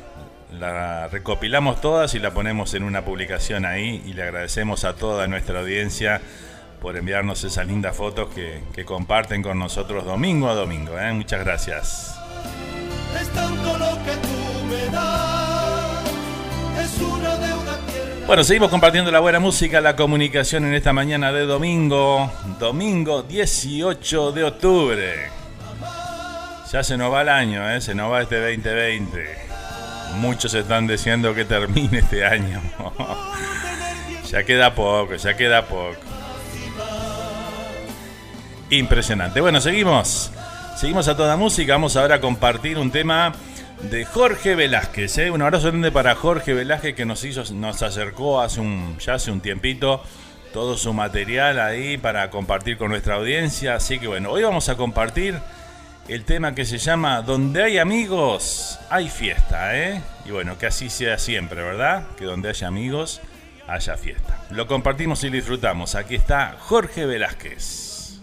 la, 0.52 1.08
recopilamos 1.08 1.80
todas 1.80 2.14
y 2.14 2.18
la 2.18 2.32
ponemos 2.32 2.74
en 2.74 2.82
una 2.82 3.04
publicación 3.04 3.64
ahí 3.64 4.02
y 4.06 4.12
le 4.12 4.22
agradecemos 4.22 4.84
a 4.84 4.94
toda 4.94 5.26
nuestra 5.26 5.60
audiencia 5.60 6.20
por 6.80 6.96
enviarnos 6.96 7.44
esas 7.44 7.66
lindas 7.66 7.96
fotos 7.96 8.32
que, 8.34 8.62
que 8.72 8.84
comparten 8.84 9.42
con 9.42 9.58
nosotros 9.58 10.04
domingo 10.04 10.48
a 10.48 10.54
domingo. 10.54 10.98
¿eh? 10.98 11.12
Muchas 11.12 11.44
gracias. 11.44 12.18
Es 13.20 13.28
tanto 13.30 13.78
lo 13.78 13.90
que 14.04 14.12
tú 14.22 14.64
me 14.66 14.92
das, 14.92 16.04
es 16.80 17.00
una 17.00 17.36
deuda 17.36 17.78
bueno, 18.26 18.42
seguimos 18.42 18.70
compartiendo 18.70 19.10
la 19.10 19.20
buena 19.20 19.38
música, 19.38 19.82
la 19.82 19.96
comunicación 19.96 20.64
en 20.64 20.72
esta 20.72 20.94
mañana 20.94 21.30
de 21.30 21.44
domingo, 21.44 22.32
domingo 22.58 23.22
18 23.22 24.32
de 24.32 24.44
octubre. 24.44 25.14
Ya 26.72 26.82
se 26.82 26.96
nos 26.96 27.12
va 27.12 27.20
el 27.20 27.28
año, 27.28 27.70
¿eh? 27.70 27.82
se 27.82 27.94
nos 27.94 28.10
va 28.10 28.22
este 28.22 28.40
2020. 28.40 29.43
Muchos 30.18 30.54
están 30.54 30.86
diciendo 30.86 31.34
que 31.34 31.44
termine 31.44 31.98
este 31.98 32.24
año. 32.24 32.60
ya 34.30 34.44
queda 34.44 34.74
poco, 34.74 35.14
ya 35.14 35.36
queda 35.36 35.66
poco. 35.66 35.96
Impresionante. 38.70 39.40
Bueno, 39.40 39.60
seguimos. 39.60 40.30
Seguimos 40.76 41.06
a 41.08 41.16
toda 41.16 41.36
música. 41.36 41.74
Vamos 41.74 41.96
ahora 41.96 42.16
a 42.16 42.20
compartir 42.20 42.78
un 42.78 42.90
tema 42.90 43.32
de 43.82 44.04
Jorge 44.04 44.54
Velázquez. 44.54 45.18
¿eh? 45.18 45.30
Un 45.30 45.42
abrazo 45.42 45.68
grande 45.68 45.92
para 45.92 46.14
Jorge 46.14 46.54
Velázquez 46.54 46.94
que 46.94 47.04
nos 47.04 47.22
hizo, 47.24 47.44
nos 47.54 47.82
acercó 47.82 48.40
hace 48.40 48.60
un, 48.60 48.98
ya 48.98 49.14
hace 49.14 49.30
un 49.30 49.40
tiempito 49.40 50.02
todo 50.52 50.76
su 50.76 50.92
material 50.92 51.58
ahí 51.58 51.98
para 51.98 52.30
compartir 52.30 52.78
con 52.78 52.90
nuestra 52.90 53.16
audiencia. 53.16 53.74
Así 53.74 53.98
que 53.98 54.06
bueno, 54.06 54.30
hoy 54.30 54.42
vamos 54.42 54.68
a 54.68 54.76
compartir 54.76 55.38
el 56.08 56.24
tema 56.24 56.54
que 56.54 56.64
se 56.64 56.78
llama 56.78 57.22
Donde 57.22 57.62
hay 57.62 57.78
amigos, 57.78 58.78
hay 58.90 59.08
fiesta, 59.08 59.76
¿eh? 59.78 60.02
Y 60.24 60.30
bueno, 60.30 60.58
que 60.58 60.66
así 60.66 60.90
sea 60.90 61.18
siempre, 61.18 61.62
¿verdad? 61.62 62.04
Que 62.16 62.24
donde 62.24 62.50
haya 62.50 62.68
amigos, 62.68 63.20
haya 63.66 63.96
fiesta. 63.96 64.38
Lo 64.50 64.66
compartimos 64.66 65.24
y 65.24 65.30
disfrutamos. 65.30 65.94
Aquí 65.94 66.14
está 66.14 66.56
Jorge 66.58 67.06
Velázquez. 67.06 68.20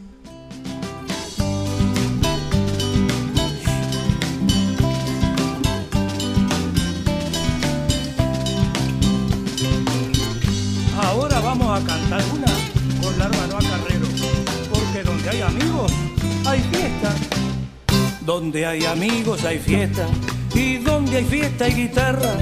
Ahora 11.03 11.39
vamos 11.39 11.81
a 11.81 11.85
cantar 11.85 12.21
una 12.31 12.47
con 13.01 13.17
la 13.17 13.27
Carrero, 13.27 14.07
porque 14.71 15.03
donde 15.03 15.29
hay 15.29 15.41
amigos. 15.41 16.00
Donde 18.25 18.65
hay 18.65 18.85
amigos 18.85 19.43
hay 19.45 19.57
fiesta, 19.57 20.07
y 20.53 20.77
donde 20.77 21.17
hay 21.17 21.25
fiesta 21.25 21.65
hay 21.65 21.73
guitarra. 21.73 22.33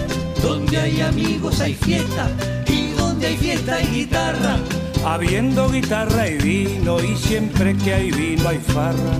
Donde 0.43 0.77
hay 0.77 1.01
amigos 1.01 1.61
hay 1.61 1.73
fiesta, 1.73 2.29
y 2.67 2.91
donde 2.91 3.27
hay 3.27 3.37
fiesta 3.37 3.75
hay 3.75 3.87
guitarra. 3.87 4.57
Habiendo 5.05 5.69
guitarra 5.69 6.27
y 6.27 6.37
vino, 6.37 7.01
y 7.01 7.15
siempre 7.15 7.75
que 7.77 7.93
hay 7.93 8.11
vino 8.11 8.49
hay 8.49 8.57
farra. 8.57 9.17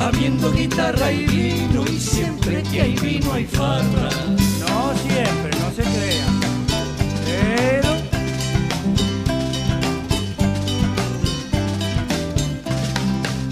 Habiendo 0.00 0.50
guitarra 0.52 1.12
y 1.12 1.26
vino, 1.26 1.84
y 1.86 1.98
siempre 1.98 2.62
que 2.62 2.80
hay 2.80 2.94
vino 2.94 3.32
hay 3.34 3.44
farra. 3.44 4.08
No 4.60 4.92
siempre, 5.06 5.50
no 5.60 5.70
se 5.76 5.82
crean. 5.82 6.40
Pero 7.26 7.88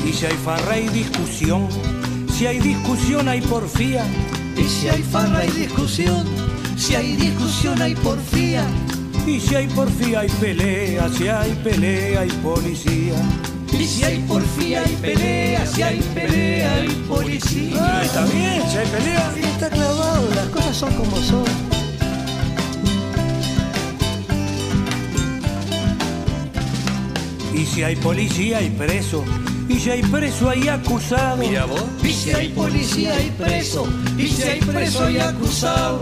Y 0.06 0.12
si 0.12 0.24
hay 0.24 0.36
farra 0.36 0.72
hay 0.72 0.88
discusión, 0.88 1.68
si 2.36 2.46
hay 2.46 2.58
discusión 2.58 3.28
hay 3.28 3.40
porfía. 3.40 4.04
Y 4.56 4.64
si 4.64 4.88
hay 4.88 5.02
farra 5.02 5.38
hay 5.38 5.50
discusión, 5.50 6.24
si 6.76 6.94
hay 6.94 7.16
discusión 7.16 7.80
hay 7.80 7.94
porfía. 7.94 8.64
Y 9.26 9.40
si 9.40 9.54
hay 9.54 9.66
porfía 9.68 10.20
hay 10.20 10.28
pelea, 10.28 11.08
si 11.08 11.28
hay 11.28 11.52
pelea 11.64 12.20
hay 12.20 12.30
policía. 12.42 13.14
Y 13.72 13.86
si 13.86 14.04
hay 14.04 14.18
porfía 14.20 14.82
hay 14.82 14.96
pelea, 14.96 15.66
si 15.66 15.82
hay 15.82 16.00
pelea 16.14 16.74
hay 16.74 16.88
policía. 17.08 17.76
Ah, 17.80 18.02
está 18.04 18.24
bien, 18.26 18.62
si 18.70 18.76
hay 18.76 18.86
pelea. 18.86 19.32
Está 19.36 19.70
clavado, 19.70 20.28
las 20.34 20.46
cosas 20.48 20.76
son 20.76 20.94
como 20.94 21.16
son. 21.16 21.44
Y 27.54 27.64
si 27.64 27.82
hay 27.82 27.96
policía 27.96 28.58
hay 28.58 28.68
preso, 28.70 29.24
y 29.68 29.80
si 29.80 29.90
hay 29.90 30.02
preso 30.02 30.48
hay 30.48 30.68
acusado. 30.68 31.36
Mira 31.36 31.64
vos. 31.64 31.82
Y 32.02 32.12
si 32.12 32.30
hay 32.30 32.48
policía 32.50 33.16
hay 33.16 33.30
preso, 33.30 33.86
y 34.16 34.28
si 34.28 34.42
hay 34.42 34.60
preso 34.60 35.04
hay 35.04 35.18
acusado. 35.18 36.00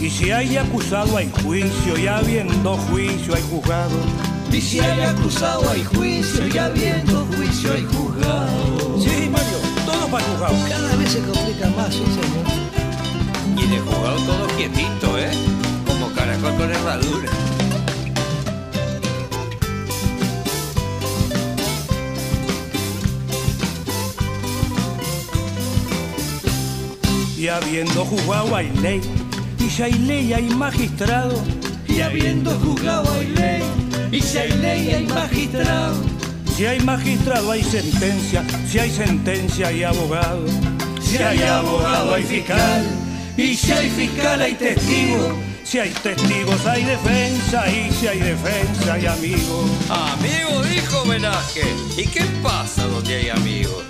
Y 0.00 0.10
si 0.10 0.30
hay 0.30 0.56
acusado 0.56 1.16
hay 1.16 1.30
juicio, 1.42 1.98
y 1.98 2.06
habiendo 2.06 2.76
juicio 2.76 3.34
hay 3.34 3.42
juzgado. 3.42 3.96
Y 4.52 4.60
si 4.60 4.80
hay 4.80 5.00
acusado 5.00 5.68
hay 5.70 5.84
juicio, 5.84 6.46
y 6.46 6.58
habiendo 6.58 7.26
juicio 7.36 7.72
hay 7.72 7.84
juzgado. 7.84 9.00
Sí, 9.00 9.28
Mario, 9.30 9.58
todo 9.84 10.06
para 10.08 10.24
el 10.24 10.32
juzgado. 10.32 10.54
Cada 10.68 10.96
vez 10.96 11.10
se 11.10 11.20
complica 11.20 11.68
más, 11.70 11.94
sí, 11.94 12.04
señor. 12.04 12.48
Y 13.56 13.74
el 13.74 13.80
juzgado 13.80 14.16
todo 14.22 14.46
quietito, 14.56 15.18
¿eh? 15.18 15.30
Como 15.86 16.12
caracol 16.14 16.54
con 16.54 16.70
herradura. 16.70 17.30
Y 27.48 27.50
habiendo 27.50 28.04
juzgado 28.04 28.54
hay 28.54 28.68
ley, 28.82 29.00
y 29.58 29.70
si 29.70 29.82
hay 29.82 29.94
ley 29.94 30.34
hay 30.34 30.50
magistrado. 30.50 31.42
Y 31.88 32.02
habiendo 32.02 32.50
juzgado 32.58 33.10
hay 33.14 33.28
ley, 33.28 33.62
y 34.12 34.20
si 34.20 34.36
hay 34.36 34.52
ley 34.58 34.90
hay 34.92 35.06
magistrado. 35.06 35.94
Si 36.54 36.66
hay 36.66 36.78
magistrado 36.80 37.50
hay 37.50 37.64
sentencia, 37.64 38.44
si 38.70 38.78
hay 38.78 38.90
sentencia 38.90 39.68
hay 39.68 39.82
abogado. 39.82 40.44
Si 41.00 41.16
hay 41.16 41.40
abogado 41.40 42.16
hay 42.16 42.22
fiscal, 42.24 42.84
y 43.38 43.56
si 43.56 43.72
hay 43.72 43.88
fiscal 43.88 44.42
hay 44.42 44.52
testigo. 44.52 45.38
Si 45.64 45.78
hay 45.78 45.88
testigos 45.88 46.66
hay 46.66 46.84
defensa, 46.84 47.64
y 47.70 47.90
si 47.94 48.08
hay 48.08 48.18
defensa 48.18 48.92
hay 48.92 49.06
amigos. 49.06 49.70
Amigo 49.88 50.62
dijo 50.64 51.02
Velázquez. 51.06 51.96
¿Y 51.96 52.06
qué 52.08 52.26
pasa 52.42 52.86
donde 52.88 53.14
hay 53.14 53.30
amigos? 53.30 53.84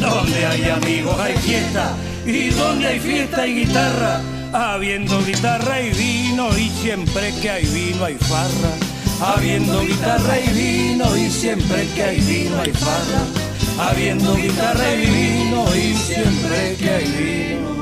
Donde 0.00 0.46
hay 0.46 0.70
amigos 0.70 1.20
hay 1.20 1.36
fiesta, 1.36 1.94
y 2.26 2.50
donde 2.50 2.86
hay 2.86 3.00
fiesta 3.00 3.42
hay 3.42 3.64
guitarra. 3.64 4.20
Habiendo 4.52 5.24
guitarra 5.24 5.80
y 5.80 5.90
vino, 5.90 6.48
y 6.56 6.70
siempre 6.70 7.32
que 7.42 7.50
hay 7.50 7.66
vino 7.66 8.04
hay 8.04 8.14
farra. 8.14 9.34
Habiendo 9.34 9.80
guitarra 9.80 10.38
y 10.38 10.48
vino, 10.52 11.16
y 11.16 11.30
siempre 11.30 11.86
que 11.94 12.02
hay 12.02 12.20
vino 12.20 12.60
hay 12.60 12.72
farra. 12.72 13.90
Habiendo 13.90 14.36
guitarra 14.36 14.94
y 14.94 15.06
vino, 15.06 15.64
y 15.76 15.94
siempre 15.94 16.76
que 16.78 16.90
hay 16.90 17.58
vino. 17.58 17.74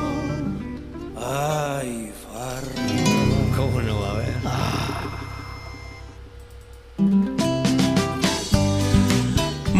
Ay, 1.16 2.01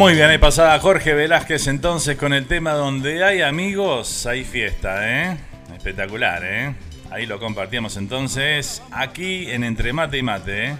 Muy 0.03 0.15
bien, 0.15 0.31
ahí 0.31 0.39
pasada 0.39 0.81
Jorge 0.81 1.15
Velázquez 1.15 1.69
entonces 1.69 2.17
con 2.17 2.33
el 2.33 2.49
tema 2.49 2.73
donde 2.73 3.23
hay 3.23 3.41
amigos, 3.41 4.27
hay 4.27 4.43
fiesta, 4.43 5.09
¿eh? 5.09 5.37
Espectacular, 5.77 6.43
¿eh? 6.43 6.75
Ahí 7.13 7.25
lo 7.25 7.39
compartíamos 7.39 7.97
entonces 7.97 8.83
aquí 8.91 9.49
en 9.49 9.63
Entre 9.63 9.93
Mate 9.93 10.19
y 10.19 10.23
Mate, 10.25 10.67
¿eh? 10.67 10.77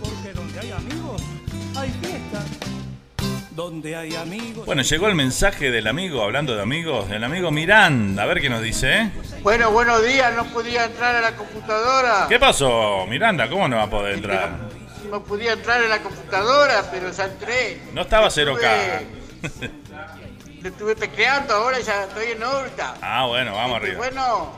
Porque 0.00 0.32
donde 0.32 0.60
hay 0.60 0.70
amigos, 0.70 1.22
hay 1.74 1.90
fiesta. 2.00 2.44
Donde 3.50 3.96
hay 3.96 4.14
amigos. 4.14 4.64
Bueno, 4.64 4.82
llegó 4.82 5.08
el 5.08 5.16
mensaje 5.16 5.72
del 5.72 5.88
amigo, 5.88 6.22
hablando 6.22 6.54
de 6.54 6.62
amigos, 6.62 7.08
del 7.08 7.24
amigo 7.24 7.50
Miranda. 7.50 8.22
A 8.22 8.26
ver 8.26 8.40
qué 8.40 8.48
nos 8.48 8.62
dice, 8.62 8.96
¿eh? 8.96 9.10
Bueno, 9.42 9.72
buenos 9.72 10.06
días, 10.06 10.32
no 10.36 10.44
podía 10.44 10.84
entrar 10.84 11.16
a 11.16 11.20
la 11.20 11.32
computadora. 11.34 12.26
¿Qué 12.28 12.38
pasó, 12.38 13.08
Miranda? 13.08 13.48
¿Cómo 13.48 13.66
no 13.66 13.74
va 13.74 13.82
a 13.82 13.90
poder 13.90 14.14
entrar? 14.14 14.77
No 15.04 15.22
podía 15.24 15.52
entrar 15.52 15.82
en 15.82 15.90
la 15.90 16.00
computadora, 16.02 16.88
pero 16.90 17.10
ya 17.10 17.24
entré. 17.24 17.80
No 17.92 18.02
estaba 18.02 18.28
0K. 18.28 19.00
Lo 20.62 20.68
estuve 20.68 20.94
tecleando, 20.94 21.54
ahora 21.54 21.80
ya 21.80 22.04
estoy 22.04 22.32
en 22.32 22.42
órbita. 22.42 22.96
Ah, 23.00 23.26
bueno, 23.26 23.54
vamos 23.54 23.76
Este, 23.76 23.86
arriba. 23.86 23.98
Bueno, 23.98 24.52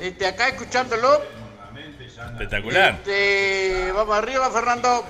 este, 0.00 0.26
acá 0.26 0.48
escuchándolo. 0.48 1.22
Espectacular. 2.32 2.94
Este, 2.94 3.92
vamos 3.92 4.16
arriba, 4.16 4.50
Fernando. 4.50 5.04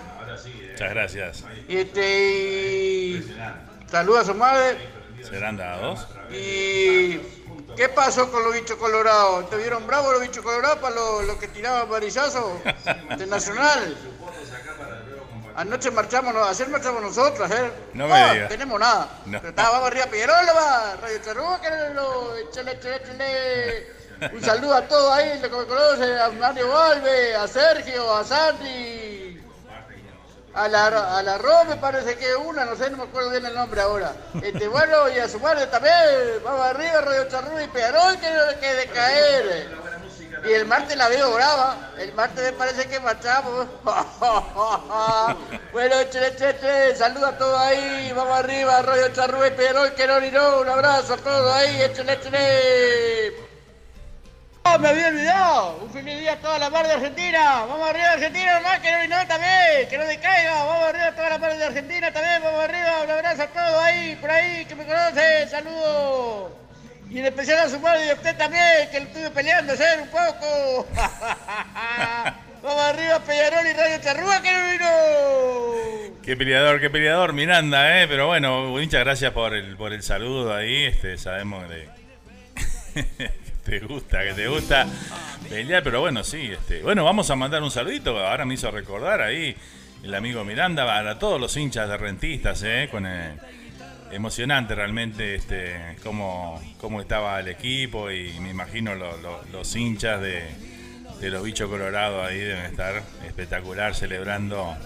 Muchas 0.71 0.91
gracias. 0.91 1.45
Este, 1.69 2.19
y 2.21 3.37
saluda 3.91 4.21
a 4.21 4.25
su 4.25 4.35
madre. 4.35 4.77
¿Serán 5.23 5.57
dados? 5.57 6.07
¿Y 6.31 7.19
qué 7.77 7.89
pasó 7.89 8.31
con 8.33 8.43
los 8.43 8.55
bichos 8.55 8.77
colorados? 8.77 9.45
¿Estuvieron 9.45 9.87
bravos 9.87 10.13
los 10.13 10.23
bichos 10.23 10.43
colorados 10.43 10.79
para 10.79 10.95
los, 10.95 11.25
los 11.25 11.37
que 11.37 11.49
tiraban 11.49 11.89
varillazo 11.89 12.61
de 13.17 13.27
Nacional? 13.29 13.97
Anoche 15.57 15.91
marchamos, 15.91 16.35
no, 16.35 16.45
ayer 16.45 16.69
marchamos 16.69 17.01
nosotros, 17.01 17.51
¿eh? 17.51 17.71
No 17.95 18.09
me 18.09 18.33
digas. 18.33 18.49
tenemos 18.51 18.79
nada. 18.79 19.09
No. 19.25 19.39
Pero 19.39 19.51
estaba, 19.51 19.71
vamos 19.71 19.87
arriba, 19.89 20.07
Piñerola, 20.07 20.53
va, 20.53 20.97
Radio 21.01 21.19
Charrúa, 21.25 21.61
que 21.63 21.69
lo, 21.95 22.37
échale, 22.37 22.73
échale, 22.73 22.97
échale. 22.97 23.97
Un 24.35 24.43
saludo 24.43 24.75
a 24.75 24.83
todos 24.83 25.15
ahí, 25.15 25.43
a 25.43 26.29
Mario 26.31 26.69
Valve, 26.69 27.37
a 27.37 27.49
Sergio, 27.49 28.17
a 28.17 28.25
Sandy, 28.25 29.26
a 30.57 30.69
la, 30.69 31.19
a 31.19 31.23
la 31.23 31.39
Ro 31.39 31.65
me 31.67 31.77
parece 31.77 32.17
que 32.17 32.35
una, 32.35 32.65
no 32.65 32.75
sé, 32.77 32.89
no 32.91 32.97
me 32.97 33.03
acuerdo 33.05 33.31
bien 33.31 33.45
el 33.45 33.55
nombre 33.55 33.81
ahora. 33.81 34.13
Este, 34.43 34.67
bueno, 34.69 35.09
y 35.11 35.19
a 35.19 35.29
su 35.29 35.39
madre 35.39 35.67
también, 35.67 35.95
vamos 36.43 36.67
arriba, 36.67 37.03
Radio 37.03 37.29
Charrúa 37.29 37.63
y 37.63 37.69
Peñarol, 37.69 38.19
que 38.19 38.31
no 38.31 38.47
le 38.47 38.59
quede 38.59 38.87
caer. 38.89 39.87
Y 40.49 40.53
el 40.53 40.67
martes 40.67 40.97
la 40.97 41.09
veo 41.09 41.33
brava, 41.33 41.93
el 41.99 42.13
martes 42.15 42.45
me 42.45 42.53
parece 42.53 42.89
que 42.89 43.01
marchamos. 43.01 43.67
bueno, 45.73 45.97
che, 46.11 46.37
che, 46.37 46.97
saludos 46.97 47.31
a 47.31 47.39
todos 47.39 47.61
ahí, 47.61 48.13
vamos 48.15 48.39
arriba, 48.39 48.81
Radio 48.83 49.09
Charrúa 49.13 49.49
y 49.49 49.91
que 49.97 50.07
no 50.07 50.21
ni 50.21 50.31
no, 50.31 50.61
un 50.61 50.69
abrazo 50.69 51.15
a 51.15 51.17
todos 51.19 51.55
ahí, 51.55 51.83
échale, 51.83 52.15
échale. 52.15 53.46
¡Oh, 54.69 54.79
me 54.81 54.89
había 54.89 55.09
olvidado! 55.09 55.79
Un 55.83 55.91
feliz 55.91 56.19
día 56.19 56.33
a 56.33 56.41
toda 56.41 56.59
la 56.59 56.71
mar 56.71 56.85
de 56.87 56.95
Argentina. 56.95 57.65
Vamos 57.69 57.89
arriba 57.89 58.13
Argentina 58.13 58.55
nomás, 58.55 58.81
que 58.81 58.91
no 58.91 59.05
y 59.05 59.09
no 59.09 59.27
también, 59.29 59.89
que 59.89 59.97
no 59.97 60.05
decaiga. 60.05 60.65
Vamos 60.65 60.89
arriba 60.89 61.07
a 61.07 61.15
toda 61.15 61.31
la 61.31 61.39
mar 61.39 61.57
de 61.57 61.65
Argentina 61.65 62.13
también, 62.13 62.43
vamos 62.43 62.65
arriba. 62.65 63.03
Un 63.05 63.11
abrazo 63.11 63.43
a 63.43 63.47
todos 63.47 63.85
ahí, 63.85 64.17
por 64.17 64.29
ahí, 64.29 64.65
que 64.65 64.75
me 64.75 64.85
conocen. 64.85 65.49
Saludos. 65.49 66.51
Y 67.09 67.21
en 67.21 67.27
especial 67.27 67.61
a 67.61 67.69
su 67.69 67.79
madre 67.79 68.07
y 68.07 68.11
a 68.11 68.15
usted 68.15 68.37
también, 68.37 68.91
que 68.91 68.99
lo 68.99 69.07
estuve 69.07 69.31
peleando 69.31 69.73
ayer 69.73 70.01
un 70.01 70.09
poco. 70.09 70.89
vamos 72.63 72.83
arriba 72.83 73.21
Peñarol 73.21 73.67
y 73.69 73.73
Radio 73.73 73.99
Charrúa, 74.03 74.43
que 74.43 74.53
no 74.53 74.75
y 74.75 74.79
no. 74.79 76.23
Qué 76.25 76.37
peleador, 76.37 76.81
qué 76.81 76.91
peleador, 76.91 77.33
Miranda, 77.35 78.03
¿eh? 78.03 78.09
Pero 78.09 78.27
bueno, 78.27 78.65
muchas 78.65 79.05
gracias 79.05 79.31
por 79.33 79.55
el, 79.55 79.77
por 79.77 79.93
el 79.93 80.03
saludo 80.03 80.53
ahí. 80.53 80.87
Este, 80.87 81.19
sabemos 81.19 81.65
que 81.69 81.89
te 83.67 83.81
gusta, 83.81 84.23
que 84.25 84.33
te 84.35 84.49
gusta 84.49 84.87
pelear, 85.49 85.83
pero 85.83 86.01
bueno, 86.01 86.23
sí. 86.25 86.51
Este, 86.53 86.83
bueno, 86.83 87.05
vamos 87.05 87.29
a 87.31 87.37
mandar 87.37 87.63
un 87.63 87.71
saludito. 87.71 88.19
Ahora 88.19 88.45
me 88.45 88.55
hizo 88.55 88.71
recordar 88.71 89.21
ahí 89.23 89.55
el 90.03 90.15
amigo 90.15 90.45
Miranda 90.45 90.87
para 90.87 91.19
todos 91.19 91.41
los 91.41 91.57
hinchas 91.57 91.89
de 91.89 91.97
rentistas, 91.97 92.63
¿eh? 92.63 92.89
Con 92.91 93.07
el- 93.07 93.39
emocionante 94.13 94.73
realmente 94.77 95.35
este 95.35 95.97
cómo, 96.05 96.63
cómo 96.81 97.01
estaba 97.01 97.41
el 97.41 97.49
equipo 97.49 98.09
y 98.13 98.39
me 98.39 98.51
imagino 98.51 98.95
lo- 98.95 99.43
los 99.51 99.75
hinchas 99.75 100.21
de, 100.21 100.45
de 101.21 101.29
los 101.31 101.43
bichos 101.43 101.69
colorados 101.69 102.25
ahí 102.25 102.39
deben 102.39 102.67
estar 102.67 103.03
espectacular 103.27 103.97
celebrando 103.97 104.77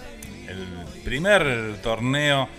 el 0.47 0.65
primer 1.05 1.75
torneo 1.83 2.49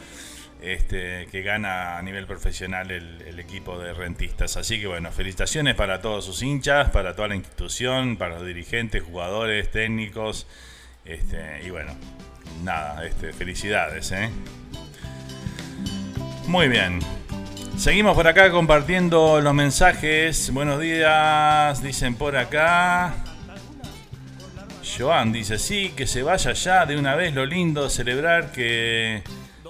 este, 0.63 1.27
que 1.31 1.43
gana 1.43 1.99
a 1.99 2.03
nivel 2.03 2.27
profesional 2.27 2.91
el, 2.91 3.39
equipo 3.39 3.79
de 3.79 3.93
rentistas. 3.93 4.57
Así 4.57 4.81
que 4.81 4.87
bueno, 4.87 5.11
felicitaciones 5.11 5.75
para 5.75 6.01
todos 6.01 6.25
sus 6.25 6.43
hinchas, 6.43 6.91
para 6.91 7.17
toda 7.17 7.29
la 7.29 7.35
institución, 7.35 8.17
para 8.17 8.37
los 8.37 8.47
dirigentes, 8.47 9.03
jugadores, 9.03 9.71
técnicos. 9.71 10.47
Este, 11.05 11.63
y 11.67 11.71
bueno, 11.71 11.93
nada, 12.63 13.05
este, 13.05 13.33
felicidades. 13.33 14.13
¿eh? 14.13 14.31
Muy 16.47 16.69
bien. 16.69 17.01
Seguimos 17.77 18.15
por 18.15 18.29
acá 18.29 18.51
compartiendo 18.53 19.41
los 19.41 19.55
mensajes. 19.55 20.53
Buenos 20.53 20.81
días, 20.81 21.83
dicen 21.83 22.15
por 22.15 22.37
acá. 22.37 23.17
Joan 24.97 25.33
dice, 25.33 25.59
sí, 25.59 25.93
que 25.97 26.07
se 26.07 26.23
vaya 26.23 26.53
ya 26.53 26.87
de 26.87 26.97
una 26.97 27.17
vez 27.17 27.35
lo 27.35 27.47
lindo, 27.47 27.89
celebrar 27.89 28.53
que 28.53 29.23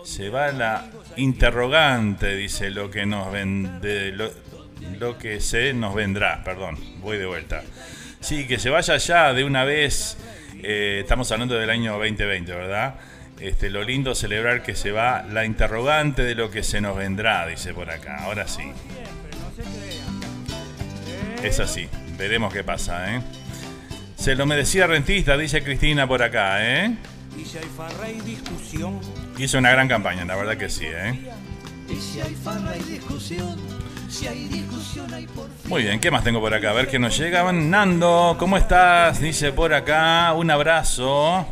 se 0.04 0.30
va 0.30 0.52
la 0.52 0.86
interrogante, 1.16 2.34
dice 2.36 2.70
lo 2.70 2.90
que 2.90 3.06
nos 3.06 3.30
vende, 3.30 4.12
lo, 4.12 5.18
que 5.18 5.40
se 5.40 5.72
nos 5.74 5.94
vendrá, 5.94 6.42
perdón, 6.44 6.78
voy 7.00 7.18
de 7.18 7.26
vuelta. 7.26 7.62
Sí, 8.20 8.46
que 8.46 8.58
se 8.58 8.70
vaya 8.70 8.96
ya 8.96 9.32
de 9.32 9.44
una 9.44 9.64
vez, 9.64 10.16
eh, 10.62 11.00
estamos 11.02 11.30
hablando 11.32 11.54
del 11.54 11.70
año 11.70 11.92
2020, 11.92 12.54
¿verdad? 12.54 12.94
Este, 13.40 13.70
lo 13.70 13.82
lindo 13.82 14.14
celebrar 14.14 14.62
que 14.62 14.76
se 14.76 14.92
va 14.92 15.24
la 15.24 15.44
interrogante 15.44 16.22
de 16.22 16.34
lo 16.34 16.50
que 16.50 16.62
se 16.62 16.80
nos 16.80 16.96
vendrá, 16.96 17.46
dice 17.46 17.74
por 17.74 17.90
acá. 17.90 18.18
Ahora 18.24 18.46
sí. 18.46 18.62
Es 21.42 21.58
así, 21.58 21.88
veremos 22.16 22.52
qué 22.52 22.62
pasa, 22.62 23.16
¿eh? 23.16 23.20
Se 24.16 24.36
lo 24.36 24.46
merecía 24.46 24.86
rentista, 24.86 25.36
dice 25.36 25.64
Cristina 25.64 26.06
por 26.06 26.22
acá, 26.22 26.64
¿eh? 26.64 26.94
Y 27.38 27.44
si 27.44 27.58
hay 27.58 27.64
farra 27.76 28.10
y 28.10 28.20
discusión. 28.20 29.00
Hizo 29.38 29.58
una 29.58 29.70
gran 29.70 29.88
campaña, 29.88 30.24
la 30.24 30.36
verdad 30.36 30.56
que 30.56 30.68
sí, 30.68 30.84
¿eh? 30.86 31.18
Y 31.88 31.96
si 31.96 32.20
hay 32.20 32.34
farra 32.34 32.76
y 32.76 32.82
discusión, 32.82 33.56
si 34.08 34.26
hay 34.26 34.46
discusión 34.48 35.12
hay 35.12 35.26
por 35.26 35.48
Muy 35.66 35.82
bien, 35.82 36.00
¿qué 36.00 36.10
más 36.10 36.24
tengo 36.24 36.40
por 36.40 36.52
acá? 36.54 36.70
A 36.70 36.74
ver 36.74 36.88
qué 36.88 36.98
nos 36.98 37.18
llegaban. 37.18 37.70
Nando, 37.70 38.36
¿cómo 38.38 38.56
estás? 38.56 39.20
Dice 39.20 39.52
por 39.52 39.74
acá, 39.74 40.32
un 40.34 40.50
abrazo 40.50 41.46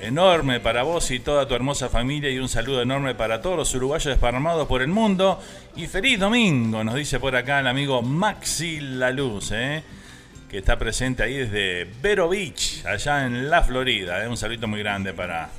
enorme 0.00 0.60
para 0.60 0.84
vos 0.84 1.10
y 1.10 1.18
toda 1.18 1.46
tu 1.48 1.54
hermosa 1.54 1.88
familia 1.88 2.30
y 2.30 2.38
un 2.38 2.48
saludo 2.48 2.82
enorme 2.82 3.14
para 3.14 3.42
todos 3.42 3.56
los 3.56 3.74
uruguayos 3.74 4.06
desparramados 4.06 4.68
por 4.68 4.82
el 4.82 4.88
mundo. 4.88 5.40
Y 5.76 5.86
feliz 5.86 6.18
domingo, 6.18 6.84
nos 6.84 6.94
dice 6.94 7.18
por 7.18 7.34
acá 7.34 7.60
el 7.60 7.66
amigo 7.66 8.02
Maxi 8.02 8.80
La 8.80 9.10
Luz, 9.10 9.50
¿eh? 9.52 9.82
Que 10.48 10.58
está 10.58 10.78
presente 10.78 11.22
ahí 11.22 11.36
desde 11.36 11.84
Vero 12.00 12.28
Beach, 12.28 12.84
allá 12.86 13.26
en 13.26 13.50
la 13.50 13.62
Florida. 13.62 14.24
¿eh? 14.24 14.28
Un 14.28 14.36
saludo 14.36 14.66
muy 14.66 14.80
grande 14.80 15.12
para, 15.12 15.50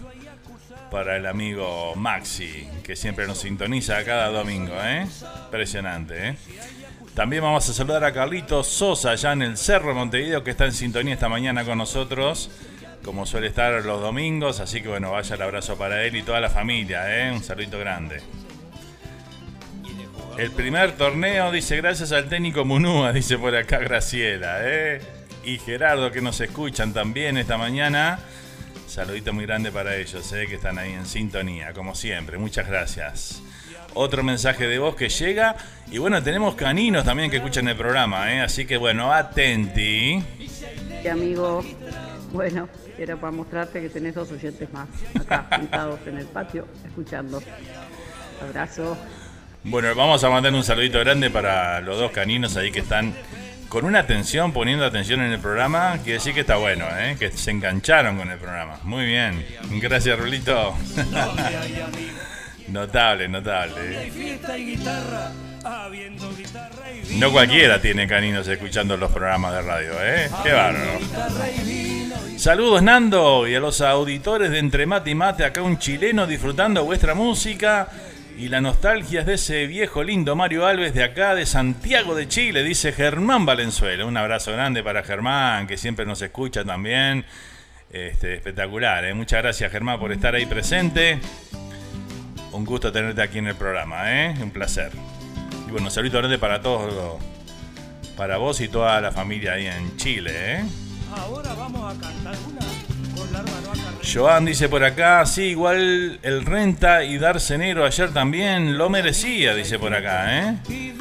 para 0.89 1.17
el 1.17 1.27
amigo 1.27 1.93
Maxi, 1.95 2.67
que 2.83 2.95
siempre 2.95 3.27
nos 3.27 3.39
sintoniza 3.39 4.03
cada 4.03 4.29
domingo. 4.29 4.73
¿eh? 4.81 5.07
Impresionante. 5.45 6.29
¿eh? 6.29 6.35
También 7.13 7.43
vamos 7.43 7.69
a 7.69 7.73
saludar 7.73 8.03
a 8.03 8.13
Carlitos 8.13 8.67
Sosa, 8.67 9.11
allá 9.11 9.33
en 9.33 9.41
el 9.43 9.57
Cerro 9.57 9.93
Montevideo, 9.93 10.43
que 10.43 10.51
está 10.51 10.65
en 10.65 10.73
sintonía 10.73 11.13
esta 11.13 11.29
mañana 11.29 11.65
con 11.65 11.77
nosotros, 11.77 12.49
como 13.03 13.25
suele 13.25 13.47
estar 13.47 13.83
los 13.85 14.01
domingos. 14.01 14.59
Así 14.59 14.81
que 14.81 14.87
bueno, 14.87 15.11
vaya 15.11 15.35
el 15.35 15.41
abrazo 15.41 15.77
para 15.77 16.03
él 16.03 16.15
y 16.15 16.23
toda 16.23 16.39
la 16.39 16.49
familia. 16.49 17.27
¿eh? 17.27 17.31
Un 17.31 17.43
saludito 17.43 17.77
grande. 17.77 18.21
El 20.39 20.51
primer 20.51 20.93
torneo, 20.93 21.51
dice, 21.51 21.75
gracias 21.75 22.13
al 22.13 22.29
técnico 22.29 22.63
Munúa, 22.63 23.11
dice 23.13 23.37
por 23.37 23.53
acá 23.53 23.79
Graciela, 23.79 24.59
¿eh? 24.61 25.01
Y 25.43 25.57
Gerardo, 25.57 26.11
que 26.11 26.21
nos 26.21 26.39
escuchan 26.39 26.93
también 26.93 27.37
esta 27.37 27.57
mañana. 27.57 28.19
Saludito 28.87 29.33
muy 29.33 29.45
grande 29.45 29.69
para 29.69 29.97
ellos, 29.97 30.31
¿eh? 30.31 30.45
que 30.47 30.55
están 30.55 30.79
ahí 30.79 30.93
en 30.93 31.05
sintonía, 31.05 31.73
como 31.73 31.93
siempre. 31.93 32.37
Muchas 32.37 32.69
gracias. 32.69 33.41
Otro 33.95 34.23
mensaje 34.23 34.65
de 34.65 34.79
voz 34.79 34.95
que 34.95 35.09
llega. 35.09 35.57
Y 35.91 35.97
bueno, 35.97 36.23
tenemos 36.23 36.55
caninos 36.55 37.03
también 37.03 37.29
que 37.29 37.37
escuchan 37.37 37.67
el 37.67 37.75
programa, 37.75 38.33
¿eh? 38.33 38.39
Así 38.39 38.65
que 38.65 38.77
bueno, 38.77 39.11
atenti. 39.11 40.23
Y 41.03 41.07
amigo, 41.09 41.65
bueno, 42.31 42.69
era 42.97 43.17
para 43.17 43.31
mostrarte 43.31 43.81
que 43.81 43.89
tenés 43.89 44.15
dos 44.15 44.31
oyentes 44.31 44.71
más 44.71 44.87
acá, 45.19 45.47
sentados 45.57 45.99
en 46.07 46.17
el 46.17 46.27
patio, 46.27 46.65
escuchando. 46.85 47.43
Abrazo. 48.41 48.97
Bueno, 49.69 49.93
vamos 49.93 50.23
a 50.23 50.31
mandar 50.31 50.51
un 50.51 50.63
saludito 50.63 50.97
grande 50.97 51.29
para 51.29 51.79
los 51.79 51.99
dos 51.99 52.11
caninos 52.11 52.57
ahí 52.57 52.71
que 52.71 52.79
están 52.79 53.13
con 53.67 53.85
una 53.85 53.99
atención, 53.99 54.51
poniendo 54.51 54.83
atención 54.83 55.21
en 55.21 55.31
el 55.31 55.39
programa, 55.39 55.93
quiere 55.97 56.13
decir 56.13 56.33
que 56.33 56.39
está 56.39 56.55
bueno, 56.55 56.87
¿eh? 56.97 57.17
que 57.19 57.29
se 57.29 57.51
engancharon 57.51 58.17
con 58.17 58.31
el 58.31 58.39
programa. 58.39 58.79
Muy 58.81 59.05
bien. 59.05 59.45
Gracias, 59.73 60.17
Rulito. 60.17 60.75
notable, 62.67 63.27
notable. 63.27 64.11
No 67.11 67.31
cualquiera 67.31 67.79
tiene 67.79 68.07
caninos 68.07 68.47
escuchando 68.47 68.97
los 68.97 69.11
programas 69.11 69.53
de 69.53 69.61
radio, 69.61 69.91
¿eh? 70.01 70.31
Qué 70.41 70.51
bárbaro. 70.51 70.99
Saludos 72.37 72.81
Nando 72.81 73.47
y 73.47 73.53
a 73.53 73.59
los 73.59 73.81
auditores 73.81 74.49
de 74.49 74.57
Entre 74.57 74.87
Mate 74.87 75.11
y 75.11 75.15
Mate, 75.15 75.45
acá 75.45 75.61
un 75.61 75.77
chileno 75.77 76.25
disfrutando 76.25 76.83
vuestra 76.85 77.13
música 77.13 77.87
y 78.39 78.47
la 78.47 78.61
nostalgia 78.61 79.25
de 79.25 79.33
ese 79.33 79.67
viejo 79.67 80.01
lindo 80.01 80.33
Mario 80.33 80.65
Alves 80.65 80.93
de 80.93 81.03
acá 81.03 81.35
de 81.35 81.45
Santiago 81.45 82.15
de 82.15 82.29
Chile, 82.29 82.63
dice 82.63 82.93
Germán 82.93 83.45
Valenzuela. 83.45 84.05
Un 84.05 84.15
abrazo 84.15 84.53
grande 84.53 84.81
para 84.81 85.03
Germán, 85.03 85.67
que 85.67 85.75
siempre 85.75 86.05
nos 86.05 86.21
escucha 86.21 86.63
también. 86.63 87.25
Este, 87.91 88.35
espectacular, 88.35 89.03
¿eh? 89.03 89.13
muchas 89.13 89.41
gracias 89.41 89.69
Germán 89.69 89.99
por 89.99 90.13
estar 90.13 90.33
ahí 90.35 90.45
presente. 90.45 91.19
Un 92.53 92.63
gusto 92.63 92.93
tenerte 92.93 93.21
aquí 93.21 93.39
en 93.39 93.47
el 93.47 93.55
programa, 93.55 94.09
¿eh? 94.09 94.33
un 94.41 94.51
placer. 94.51 94.93
Y 95.67 95.71
bueno, 95.71 95.89
saludo 95.89 96.19
grande 96.19 96.39
para 96.39 96.61
todos, 96.61 97.21
para 98.15 98.37
vos 98.37 98.61
y 98.61 98.69
toda 98.69 99.01
la 99.01 99.11
familia 99.11 99.53
ahí 99.53 99.67
en 99.67 99.97
Chile. 99.97 100.31
¿eh? 100.33 100.63
Ahora 101.13 101.53
vamos 101.55 101.93
a 101.93 101.99
cantar 101.99 102.37
una 102.47 102.88
Joan 104.11 104.45
dice 104.45 104.69
por 104.69 104.83
acá, 104.83 105.25
sí, 105.25 105.43
igual 105.43 106.19
el 106.23 106.45
Renta 106.45 107.03
y 107.03 107.17
Darcenero 107.17 107.85
ayer 107.85 108.11
también 108.11 108.77
lo 108.77 108.89
merecía, 108.89 109.53
dice 109.53 109.77
por 109.77 109.93
acá, 109.93 110.39
¿eh? 110.39 110.55
Sí, 110.65 110.93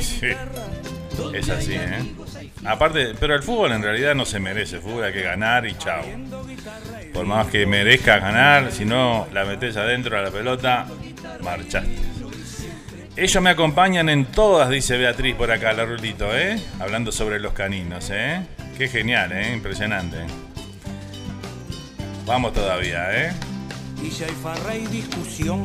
sí. 0.00 0.26
Es 1.34 1.48
así, 1.48 1.74
¿eh? 1.74 2.14
Aparte, 2.64 3.14
pero 3.18 3.34
el 3.34 3.42
fútbol 3.42 3.72
en 3.72 3.82
realidad 3.82 4.14
no 4.14 4.26
se 4.26 4.40
merece, 4.40 4.78
fútbol 4.78 5.04
hay 5.04 5.12
que 5.12 5.22
ganar 5.22 5.66
y 5.66 5.74
chao. 5.78 6.04
Por 7.14 7.24
más 7.24 7.46
que 7.46 7.64
merezca 7.66 8.18
ganar, 8.18 8.72
si 8.72 8.84
no 8.84 9.26
la 9.32 9.44
metes 9.44 9.76
adentro 9.76 10.18
a 10.18 10.22
la 10.22 10.30
pelota, 10.30 10.86
marchaste. 11.40 11.96
Ellos 13.16 13.42
me 13.42 13.50
acompañan 13.50 14.08
en 14.08 14.26
todas, 14.26 14.68
dice 14.68 14.96
Beatriz 14.96 15.34
por 15.34 15.50
acá, 15.50 15.72
la 15.72 15.84
rulito, 15.84 16.36
¿eh? 16.36 16.60
Hablando 16.78 17.10
sobre 17.10 17.40
los 17.40 17.52
caninos, 17.52 18.10
¿eh? 18.12 18.42
Qué 18.76 18.88
genial, 18.88 19.32
¿eh? 19.32 19.52
Impresionante. 19.54 20.18
Vamos 22.28 22.52
todavía, 22.52 23.08
¿eh? 23.10 23.32
Y 24.04 24.10
si 24.10 24.22
hay 24.22 24.30
farra 24.30 24.76
y 24.76 24.86
discusión, 24.86 25.64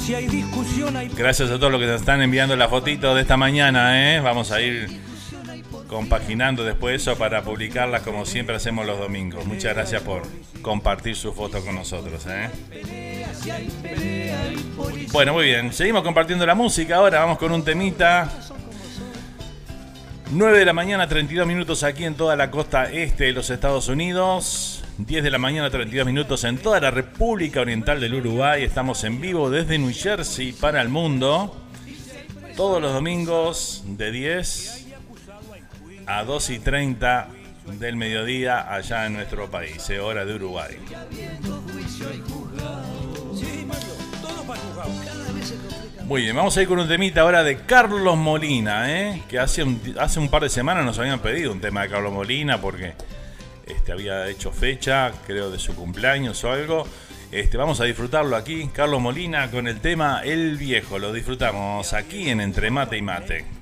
si 0.00 0.14
hay 0.14 0.28
discusión 0.28 0.96
hay... 0.96 1.08
Gracias 1.08 1.50
a 1.50 1.56
todos 1.56 1.72
los 1.72 1.80
que 1.80 1.88
nos 1.88 2.00
están 2.00 2.22
enviando 2.22 2.54
la 2.54 2.68
fotito 2.68 3.16
de 3.16 3.22
esta 3.22 3.36
mañana, 3.36 4.14
¿eh? 4.14 4.20
Vamos 4.20 4.52
a 4.52 4.60
ir 4.60 4.88
compaginando 5.88 6.62
después 6.62 7.02
eso 7.02 7.18
para 7.18 7.42
publicarlas 7.42 8.02
como 8.02 8.24
siempre 8.26 8.54
hacemos 8.54 8.86
los 8.86 8.96
domingos. 8.96 9.44
Muchas 9.44 9.74
gracias 9.74 10.02
por 10.02 10.22
compartir 10.62 11.16
su 11.16 11.32
foto 11.32 11.64
con 11.64 11.74
nosotros, 11.74 12.24
¿eh? 12.28 12.48
Bueno, 15.10 15.32
muy 15.32 15.46
bien. 15.46 15.72
Seguimos 15.72 16.04
compartiendo 16.04 16.46
la 16.46 16.54
música. 16.54 16.94
Ahora 16.94 17.18
vamos 17.18 17.38
con 17.38 17.50
un 17.50 17.64
temita. 17.64 18.30
9 20.30 20.58
de 20.60 20.64
la 20.64 20.72
mañana, 20.72 21.08
32 21.08 21.44
minutos 21.44 21.82
aquí 21.82 22.04
en 22.04 22.14
toda 22.14 22.36
la 22.36 22.52
costa 22.52 22.84
este 22.84 23.24
de 23.24 23.32
los 23.32 23.50
Estados 23.50 23.88
Unidos. 23.88 24.77
10 24.98 25.22
de 25.22 25.30
la 25.30 25.38
mañana, 25.38 25.70
32 25.70 26.06
minutos 26.06 26.42
en 26.42 26.58
toda 26.58 26.80
la 26.80 26.90
República 26.90 27.60
Oriental 27.60 28.00
del 28.00 28.14
Uruguay. 28.14 28.64
Estamos 28.64 29.04
en 29.04 29.20
vivo 29.20 29.48
desde 29.48 29.78
New 29.78 29.92
Jersey 29.94 30.50
para 30.50 30.82
el 30.82 30.88
mundo. 30.88 31.56
Todos 32.56 32.82
los 32.82 32.92
domingos 32.92 33.84
de 33.86 34.10
10 34.10 34.86
a 36.04 36.24
2 36.24 36.50
y 36.50 36.58
30 36.58 37.28
del 37.78 37.94
mediodía 37.94 38.74
allá 38.74 39.06
en 39.06 39.12
nuestro 39.12 39.48
país, 39.48 39.88
eh, 39.88 40.00
hora 40.00 40.24
de 40.24 40.34
Uruguay. 40.34 40.76
Muy 46.06 46.22
bien, 46.22 46.34
vamos 46.34 46.56
a 46.56 46.62
ir 46.62 46.66
con 46.66 46.80
un 46.80 46.88
temita 46.88 47.20
ahora 47.20 47.44
de 47.44 47.58
Carlos 47.58 48.16
Molina, 48.16 48.90
¿eh? 48.90 49.22
que 49.28 49.38
hace 49.38 49.62
un, 49.62 49.80
hace 50.00 50.18
un 50.18 50.28
par 50.28 50.42
de 50.42 50.48
semanas 50.48 50.84
nos 50.84 50.98
habían 50.98 51.20
pedido 51.20 51.52
un 51.52 51.60
tema 51.60 51.82
de 51.82 51.88
Carlos 51.88 52.12
Molina 52.12 52.60
porque 52.60 52.94
este, 53.68 53.92
había 53.92 54.28
hecho 54.28 54.52
fecha, 54.52 55.12
creo, 55.26 55.50
de 55.50 55.58
su 55.58 55.74
cumpleaños 55.74 56.42
o 56.44 56.52
algo. 56.52 56.86
Este, 57.30 57.56
vamos 57.56 57.80
a 57.80 57.84
disfrutarlo 57.84 58.36
aquí, 58.36 58.68
Carlos 58.72 59.00
Molina, 59.00 59.50
con 59.50 59.68
el 59.68 59.80
tema 59.80 60.22
El 60.24 60.56
Viejo. 60.56 60.98
Lo 60.98 61.12
disfrutamos 61.12 61.92
aquí 61.92 62.30
en 62.30 62.40
Entre 62.40 62.70
Mate 62.70 62.96
y 62.96 63.02
Mate. 63.02 63.57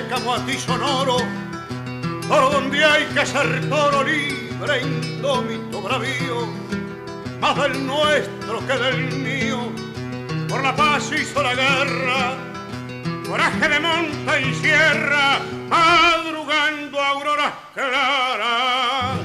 De 0.00 0.08
camoatí 0.08 0.56
sonoro, 0.58 1.16
por 2.28 2.52
donde 2.52 2.84
hay 2.84 3.04
que 3.06 3.26
ser 3.26 3.68
toro 3.68 4.04
libre, 4.04 4.82
indómito 4.82 5.82
bravío, 5.82 6.46
más 7.40 7.56
del 7.56 7.86
nuestro 7.86 8.64
que 8.66 8.76
del 8.76 9.12
mío, 9.12 9.72
por 10.48 10.62
la 10.62 10.74
paz 10.76 11.10
hizo 11.12 11.42
la 11.42 11.54
guerra, 11.54 12.36
coraje 13.26 13.68
de 13.68 13.80
monte 13.80 14.40
y 14.40 14.54
sierra, 14.54 15.40
madrugando 15.68 17.00
auroras 17.00 17.54
claras, 17.74 19.18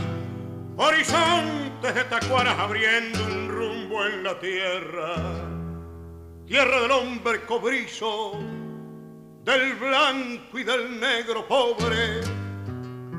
horizontes 0.77 1.95
de 1.95 2.03
tacuaras 2.05 2.57
abriendo 2.57 3.23
un 3.23 3.47
rumbo 3.47 4.05
en 4.05 4.23
la 4.23 4.39
tierra 4.39 5.53
tierra 6.45 6.81
del 6.81 6.91
hombre 6.91 7.45
cobrizo, 7.45 8.33
del 9.43 9.75
blanco 9.75 10.57
y 10.57 10.63
del 10.63 10.99
negro 10.99 11.45
pobre, 11.45 12.21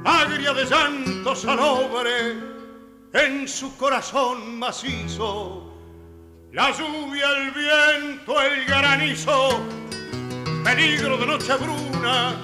agria 0.05 0.55
de 0.55 0.65
llanto 0.65 1.37
salobre, 1.37 2.35
en 3.13 3.47
su 3.47 3.77
corazón 3.77 4.59
macizo, 4.59 5.71
la 6.53 6.71
lluvia, 6.71 7.27
el 7.37 7.51
viento, 7.51 8.41
el 8.41 8.65
granizo, 8.65 9.61
peligro 10.65 11.19
de 11.19 11.27
noche 11.27 11.55
bruna, 11.57 12.37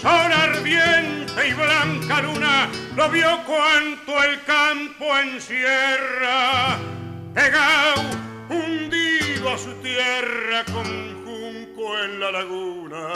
sol 0.00 0.32
ardiente 0.32 1.48
y 1.48 1.54
blanca 1.54 2.22
luna, 2.22 2.68
lo 2.96 3.08
vio 3.08 3.38
cuanto 3.44 4.20
el 4.24 4.42
campo 4.42 5.16
encierra, 5.16 6.76
pegado, 7.34 8.02
hundido 8.50 9.50
a 9.50 9.58
su 9.58 9.72
tierra 9.74 10.64
con 10.72 11.21
en 11.82 12.20
la 12.20 12.30
laguna. 12.30 13.08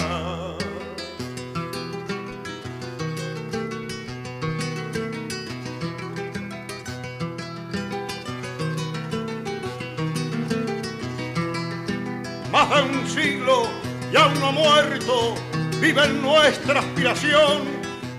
Más 12.50 12.70
de 12.70 12.82
un 12.82 13.08
siglo 13.08 13.68
y 14.12 14.16
aún 14.16 14.40
no 14.40 14.52
muerto, 14.52 15.34
vive 15.80 16.04
en 16.04 16.22
nuestra 16.22 16.80
aspiración, 16.80 17.62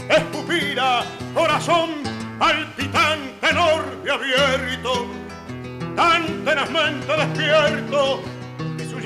es 0.10 0.23
pupila, 0.31 1.03
corazón 1.33 1.89
palpitante, 2.39 3.49
enorme, 3.49 4.10
abierto 4.10 5.07
tan 5.97 6.45
tenazmente 6.45 7.12
despierto 7.12 8.37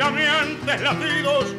llameantes 0.02 0.82
latidos 0.82 1.56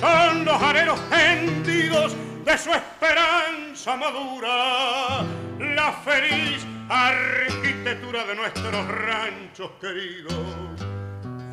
son 0.00 0.44
los 0.44 0.60
areros 0.60 0.98
tendidos 1.08 2.16
de 2.44 2.58
su 2.58 2.70
esperanza 2.70 3.96
madura, 3.96 5.22
la 5.60 5.92
feliz 6.04 6.66
arquitectura 6.88 8.24
de 8.24 8.34
nuestros 8.34 8.88
ranchos 8.88 9.70
queridos. 9.80 10.34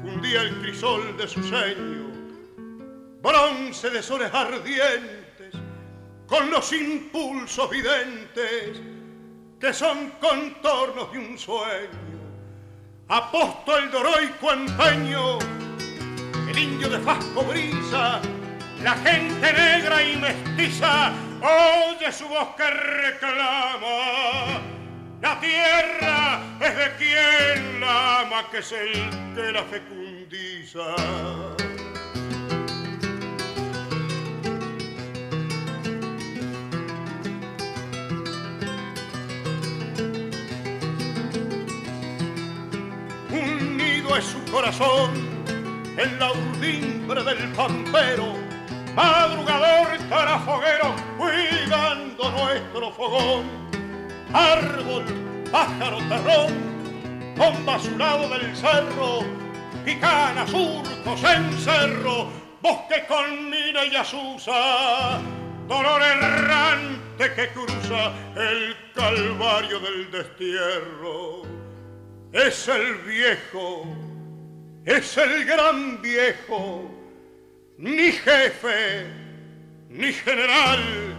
Fundía 0.01 0.41
el 0.41 0.60
crisol 0.62 1.16
de 1.18 1.28
su 1.28 1.43
seño, 1.43 2.10
bronce 3.22 3.91
de 3.91 4.01
soles 4.01 4.34
ardientes, 4.34 5.53
con 6.26 6.49
los 6.49 6.74
impulsos 6.74 7.70
videntes 7.70 8.82
que 9.60 9.72
son 9.72 10.12
contornos 10.20 11.12
de 11.12 11.20
un 11.20 11.38
sueño 11.38 12.14
aposto 13.10 13.78
el 13.78 13.91
doroico 13.91 14.51
empeño, 14.51 15.38
el 16.48 16.58
indio 16.58 16.89
de 16.89 17.00
fasco 17.00 17.44
brisa, 17.44 18.22
la 18.84 18.94
gente 18.96 19.54
negra 19.54 20.04
y 20.04 20.16
mestiza, 20.18 21.12
oye 21.41 22.12
su 22.12 22.28
voz 22.28 22.50
que 22.56 22.70
reclama 22.70 24.62
La 25.22 25.39
tierra 25.39 26.41
es 26.60 26.76
de 26.76 26.96
quien 26.98 27.80
la 27.80 28.22
ama, 28.22 28.44
que 28.52 28.58
es 28.58 28.72
el 28.74 28.91
que 29.34 29.52
la 29.54 29.64
fecundiza. 29.64 30.96
Un 43.32 43.78
nido 43.78 44.18
es 44.18 44.26
su 44.26 44.44
corazón 44.52 45.32
en 45.98 46.20
la 46.20 46.32
urdimbre 46.32 47.24
del 47.24 47.52
pampero, 47.54 48.34
madrugador 48.96 49.98
tarafoguero 50.10 50.96
cuidando 51.18 52.32
nuestro 52.32 52.91
fogón. 52.91 53.44
Árbol, 54.34 55.04
pájaro, 55.52 55.98
terrón, 56.10 57.66
basurado 57.66 58.30
del 58.30 58.56
cerro, 58.56 59.20
picana, 59.86 60.48
surcos, 60.48 61.24
encerro, 61.24 62.28
bosque 62.62 63.06
con 63.08 63.50
mina 63.50 63.86
y 63.86 63.96
azusa, 63.96 65.20
dolor 65.68 66.02
errante 66.02 67.34
que 67.36 67.50
cruza 67.50 68.12
el 68.36 68.76
calvario 68.96 69.80
del 69.80 70.10
destierro. 70.12 71.44
Es 72.32 72.68
el 72.68 72.96
viejo, 73.04 73.86
es 74.86 75.17
el 75.17 75.45
gran 75.45 76.01
viejo, 76.01 76.91
ni 77.77 78.11
jefe, 78.11 79.05
ni 79.89 80.11
general, 80.11 81.15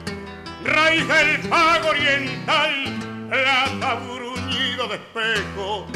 raíz 0.64 1.08
del 1.08 1.40
pago 1.48 1.88
oriental, 1.88 3.28
plata 3.30 3.94
bruñido 3.94 4.86
de 4.88 4.96
espejo, 4.96 5.86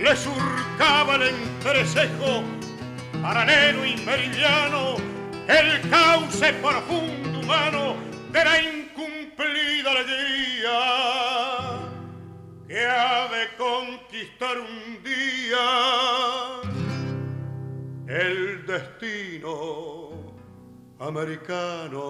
le 0.00 0.16
surcaba 0.16 1.14
el 1.14 1.28
entrecejo, 1.28 2.42
paralelo 3.22 3.86
y 3.86 3.96
meridiano, 3.98 4.96
el 5.46 5.88
cauce 5.90 6.52
profundo 6.54 7.38
humano 7.38 7.94
de 8.32 8.44
la 8.44 8.62
incumplida 8.62 9.90
alegría 9.92 10.78
que 12.66 12.84
ha 12.84 13.28
de 13.28 13.48
conquistar 13.56 14.58
un 14.58 15.02
día 15.04 16.71
el 18.06 18.66
destino 18.66 20.10
americano. 20.98 22.00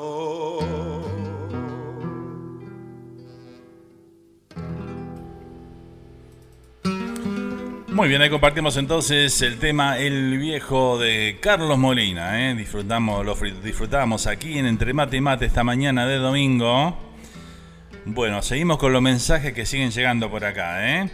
Muy 7.89 8.09
bien, 8.09 8.23
ahí 8.23 8.31
compartimos 8.31 8.79
entonces 8.79 9.43
el 9.43 9.59
tema 9.59 9.99
El 9.99 10.39
Viejo 10.39 10.99
de 10.99 11.39
Carlos 11.41 11.77
Molina. 11.77 12.51
¿eh? 12.51 12.55
Disfrutamos, 12.55 13.25
lo 13.25 13.35
disfrutamos 13.63 14.27
aquí 14.27 14.59
en 14.59 14.65
Entre 14.65 14.95
Mate 14.95 15.19
y 15.19 15.21
Mate 15.21 15.45
esta 15.45 15.63
mañana 15.63 16.07
de 16.07 16.17
domingo. 16.17 16.97
Bueno, 18.07 18.41
seguimos 18.41 18.79
con 18.79 18.95
los 18.95 19.03
mensajes 19.03 19.53
que 19.53 19.67
siguen 19.67 19.91
llegando 19.91 20.31
por 20.31 20.45
acá, 20.45 21.03
¿eh? 21.03 21.11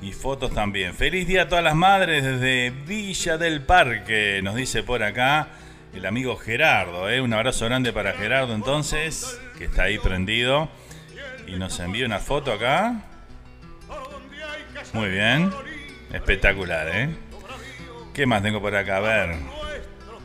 Y 0.00 0.12
fotos 0.12 0.52
también. 0.52 0.94
Feliz 0.94 1.26
día 1.26 1.42
a 1.42 1.48
todas 1.48 1.64
las 1.64 1.74
madres 1.74 2.22
desde 2.22 2.70
Villa 2.70 3.36
del 3.36 3.62
Parque, 3.62 4.40
nos 4.42 4.54
dice 4.54 4.82
por 4.82 5.02
acá 5.02 5.48
el 5.92 6.06
amigo 6.06 6.36
Gerardo, 6.36 7.10
¿eh? 7.10 7.20
Un 7.20 7.32
abrazo 7.32 7.64
grande 7.64 7.92
para 7.92 8.12
Gerardo 8.12 8.54
entonces, 8.54 9.40
que 9.56 9.64
está 9.64 9.84
ahí 9.84 9.98
prendido. 9.98 10.68
Y 11.46 11.56
nos 11.56 11.80
envía 11.80 12.06
una 12.06 12.18
foto 12.18 12.52
acá. 12.52 13.02
Muy 14.92 15.08
bien. 15.08 15.50
Espectacular, 16.12 16.88
¿eh? 16.94 17.08
¿Qué 18.14 18.26
más 18.26 18.42
tengo 18.42 18.60
por 18.60 18.76
acá? 18.76 18.98
A 18.98 19.00
ver. 19.00 19.36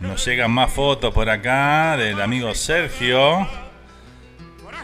Nos 0.01 0.25
llegan 0.25 0.51
más 0.51 0.71
fotos 0.71 1.13
por 1.13 1.29
acá 1.29 1.95
del 1.97 2.21
amigo 2.21 2.53
Sergio. 2.53 3.47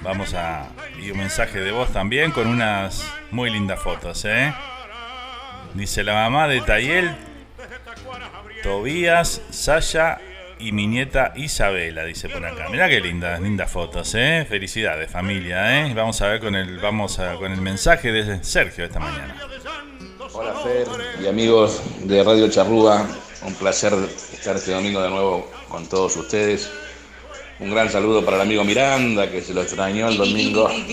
Vamos 0.02 0.34
a. 0.34 0.70
Y 1.02 1.12
un 1.12 1.18
mensaje 1.18 1.60
de 1.60 1.72
voz 1.72 1.92
también 1.92 2.32
con 2.32 2.48
unas 2.48 3.06
muy 3.32 3.50
lindas 3.50 3.80
fotos, 3.82 4.26
¿eh? 4.26 4.54
Dice 5.74 6.04
la 6.04 6.14
mamá 6.14 6.48
de 6.48 6.62
Tayel, 6.62 7.16
Tobías, 8.64 9.42
Sasha 9.52 10.20
y 10.58 10.72
mi 10.72 10.88
nieta 10.88 11.32
Isabela, 11.36 12.04
dice 12.04 12.28
por 12.28 12.46
acá. 12.46 12.68
Mirá 12.70 12.90
qué 12.90 13.00
lindas, 13.00 13.40
lindas 13.40 13.72
fotos, 13.72 14.14
¿eh? 14.16 14.46
Felicidades, 14.50 15.10
familia, 15.12 15.80
¿eh? 15.80 15.94
Vamos 15.94 16.22
a 16.22 16.28
ver 16.28 16.40
con 16.40 16.56
el, 16.56 16.80
vamos 16.80 17.20
a, 17.20 17.36
con 17.36 17.52
el 17.52 17.62
mensaje 17.62 18.12
de 18.12 18.44
Sergio 18.44 18.86
esta 18.86 19.00
mañana. 19.00 19.36
Hola 20.34 20.54
Fer 20.64 20.88
y 21.24 21.28
amigos 21.28 21.82
de 22.04 22.24
Radio 22.24 22.50
Charrúa, 22.50 23.08
un 23.44 23.54
placer 23.56 23.94
estar 24.34 24.56
este 24.56 24.72
domingo 24.72 25.02
de 25.02 25.10
nuevo 25.10 25.50
con 25.70 25.88
todos 25.88 26.18
ustedes. 26.18 26.70
Un 27.60 27.72
gran 27.72 27.90
saludo 27.92 28.24
para 28.24 28.38
el 28.38 28.44
amigo 28.44 28.64
Miranda, 28.64 29.30
que 29.30 29.42
se 29.42 29.54
lo 29.54 29.62
extrañó 29.62 30.08
el 30.08 30.16
domingo. 30.16 30.70
Ahí 30.70 30.88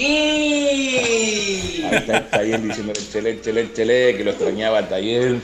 está 1.92 2.28
Tayel 2.28 2.66
diciendo 2.66 2.92
chele, 2.92 3.40
chele, 3.40 3.72
chele, 3.72 4.16
que 4.16 4.24
lo 4.24 4.32
extrañaba 4.32 4.78
a 4.78 4.88
Tayel. 4.88 5.40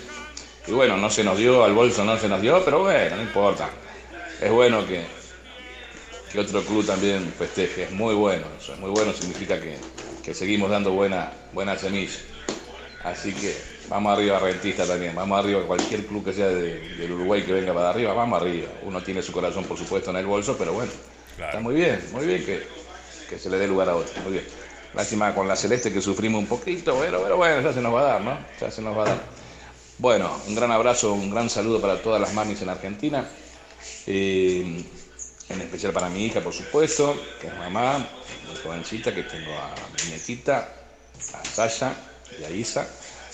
Y 0.67 0.73
bueno, 0.73 0.97
no 0.97 1.09
se 1.11 1.23
nos 1.23 1.39
dio, 1.39 1.63
al 1.63 1.75
bolso 1.75 2.05
no 2.05 2.19
se 2.19 2.29
nos 2.29 2.43
dio, 2.43 2.65
pero 2.65 2.81
bueno, 2.81 3.15
no 3.17 3.23
importa. 3.23 3.71
Es 4.41 4.51
bueno 4.51 4.85
que, 4.85 5.05
que 6.33 6.41
otro 6.41 6.61
club 6.65 6.85
también 6.85 7.33
festeje, 7.39 7.85
es 7.85 7.93
muy 7.93 8.17
bueno, 8.17 8.47
eso 8.61 8.73
es 8.73 8.81
muy 8.81 8.91
bueno, 8.91 9.13
significa 9.13 9.61
que, 9.61 9.77
que 10.25 10.35
seguimos 10.35 10.71
dando 10.71 10.91
buena, 10.91 11.33
buena 11.53 11.79
semilla. 11.79 12.19
Así 13.05 13.33
que 13.33 13.57
vamos 13.89 14.13
arriba 14.13 14.41
Rentista 14.41 14.85
también, 14.87 15.15
vamos 15.15 15.39
arriba 15.39 15.63
cualquier 15.67 16.05
club 16.07 16.25
que 16.25 16.33
sea 16.33 16.49
de, 16.49 16.81
del 16.97 17.13
Uruguay 17.13 17.43
que 17.43 17.53
venga 17.53 17.73
para 17.73 17.91
arriba, 17.91 18.13
vamos 18.13 18.41
arriba. 18.41 18.69
Uno 18.83 19.01
tiene 19.03 19.23
su 19.23 19.31
corazón 19.31 19.65
por 19.65 19.79
supuesto 19.79 20.11
en 20.11 20.17
el 20.17 20.27
bolso, 20.27 20.57
pero 20.59 20.73
bueno, 20.73 20.91
está 21.39 21.61
muy 21.61 21.75
bien, 21.75 22.03
muy 22.13 22.27
bien 22.27 22.45
que, 22.45 22.67
que, 23.29 23.39
se 23.39 23.51
le 23.51 23.59
dé 23.59 23.67
lugar 23.67 23.89
a 23.89 23.97
otro, 23.97 24.21
muy 24.23 24.33
bien. 24.33 24.45
Lástima 24.95 25.35
con 25.35 25.49
la 25.49 25.57
Celeste 25.57 25.93
que 25.93 26.03
sufrimos 26.03 26.41
un 26.41 26.47
poquito, 26.47 26.99
pero, 27.01 27.23
pero 27.23 27.37
bueno, 27.37 27.63
ya 27.63 27.73
se 27.73 27.81
nos 27.81 27.95
va 27.95 28.01
a 28.01 28.05
dar, 28.05 28.21
¿no? 28.21 28.39
Ya 28.61 28.71
se 28.71 28.83
nos 28.83 28.97
va 28.97 29.03
a 29.03 29.07
dar. 29.07 29.23
Bueno, 29.99 30.41
un 30.47 30.55
gran 30.55 30.71
abrazo, 30.71 31.13
un 31.13 31.31
gran 31.31 31.49
saludo 31.49 31.81
para 31.81 32.03
todas 32.03 32.21
las 32.21 32.35
mamis 32.35 32.61
en 32.63 32.69
Argentina, 32.69 33.29
eh, 34.07 34.85
en 35.49 35.61
especial 35.61 35.93
para 35.93 36.09
mi 36.09 36.27
hija, 36.27 36.41
por 36.41 36.53
supuesto, 36.53 37.17
que 37.41 37.47
es 37.47 37.55
mamá, 37.55 37.99
mi 37.99 38.57
jovencita, 38.63 39.15
que 39.15 39.23
tengo 39.23 39.53
a 39.53 39.75
mi 40.05 40.11
nietita, 40.11 40.75
a 41.35 41.45
Sasha, 41.45 41.95
y 42.39 42.45
a 42.45 42.51
Isa. 42.51 42.87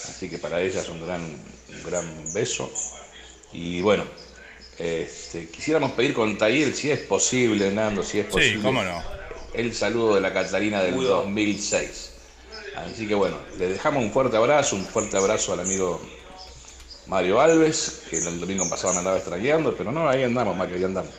Así 0.09 0.29
que 0.29 0.39
para 0.39 0.61
ellas 0.61 0.89
un 0.89 1.05
gran, 1.05 1.23
un 1.23 1.83
gran 1.85 2.33
beso. 2.33 2.71
Y 3.53 3.81
bueno, 3.81 4.05
este, 4.79 5.49
quisiéramos 5.49 5.93
pedir 5.93 6.15
con 6.15 6.39
Tayel, 6.39 6.75
si 6.75 6.91
es 6.91 7.01
posible, 7.01 7.71
Nando, 7.73 8.03
si 8.03 8.21
es 8.21 8.27
posible. 8.27 8.57
Sí, 8.57 8.63
cómo 8.63 8.83
no. 8.83 9.03
El 9.53 9.75
saludo 9.75 10.15
de 10.15 10.21
la 10.21 10.33
Catalina 10.33 10.83
del 10.83 10.95
2006. 10.95 12.13
Así 12.77 13.09
que 13.09 13.15
bueno, 13.15 13.37
le 13.59 13.69
dejamos 13.69 14.05
un 14.05 14.13
fuerte 14.13 14.37
abrazo, 14.37 14.77
un 14.77 14.87
fuerte 14.87 15.17
abrazo 15.17 15.53
al 15.53 15.61
amigo 15.61 16.01
Mario 17.09 17.41
Alves, 17.41 18.05
que 18.09 18.19
el 18.19 18.39
domingo 18.39 18.69
pasado 18.71 18.93
me 18.93 19.01
andaba 19.01 19.17
extrañando, 19.17 19.75
pero 19.77 19.91
no, 19.91 20.09
ahí 20.09 20.23
andamos, 20.23 20.57
Mario, 20.57 20.77
ahí 20.77 20.85
andamos. 20.85 21.11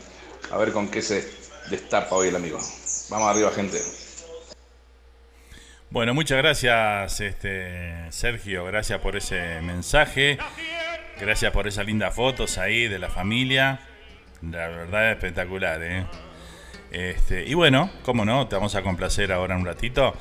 A 0.52 0.58
ver 0.58 0.72
con 0.72 0.88
qué 0.90 1.02
se 1.02 1.28
destapa 1.70 2.16
hoy 2.16 2.30
el 2.30 2.36
amigo. 2.36 2.60
Vamos 3.10 3.30
arriba, 3.30 3.52
gente. 3.52 3.80
Bueno, 5.90 6.14
muchas 6.14 6.38
gracias, 6.38 7.20
este, 7.20 8.12
Sergio. 8.12 8.66
Gracias 8.66 9.02
por 9.02 9.16
ese 9.16 9.60
mensaje. 9.62 10.38
Gracias 11.20 11.52
por 11.52 11.68
esas 11.68 11.86
lindas 11.86 12.16
fotos 12.16 12.58
ahí 12.58 12.88
de 12.88 12.98
la 12.98 13.10
familia. 13.10 13.82
La 14.42 14.70
verdad 14.70 15.10
es 15.10 15.18
espectacular, 15.18 15.82
¿eh? 15.84 16.06
Este, 16.92 17.46
y 17.46 17.54
bueno, 17.56 17.90
cómo 18.04 18.24
no, 18.24 18.48
te 18.48 18.56
vamos 18.56 18.74
a 18.76 18.82
complacer 18.82 19.34
ahora 19.34 19.58
un 19.58 19.66
ratito. 19.66 20.14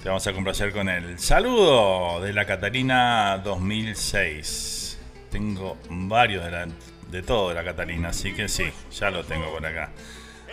Te 0.00 0.08
vamos 0.08 0.24
a 0.26 0.32
complacer 0.32 0.72
con 0.72 0.88
el 0.88 1.18
saludo 1.18 2.20
de 2.20 2.32
la 2.32 2.44
Catalina 2.44 3.40
2006. 3.42 5.00
Tengo 5.30 5.76
varios 5.90 6.44
de, 6.44 6.50
la, 6.52 6.68
de 7.10 7.22
todo 7.22 7.48
de 7.48 7.56
la 7.56 7.64
Catalina, 7.64 8.10
así 8.10 8.32
que 8.32 8.48
sí, 8.48 8.70
ya 8.92 9.10
lo 9.10 9.24
tengo 9.24 9.50
por 9.50 9.66
acá. 9.66 9.90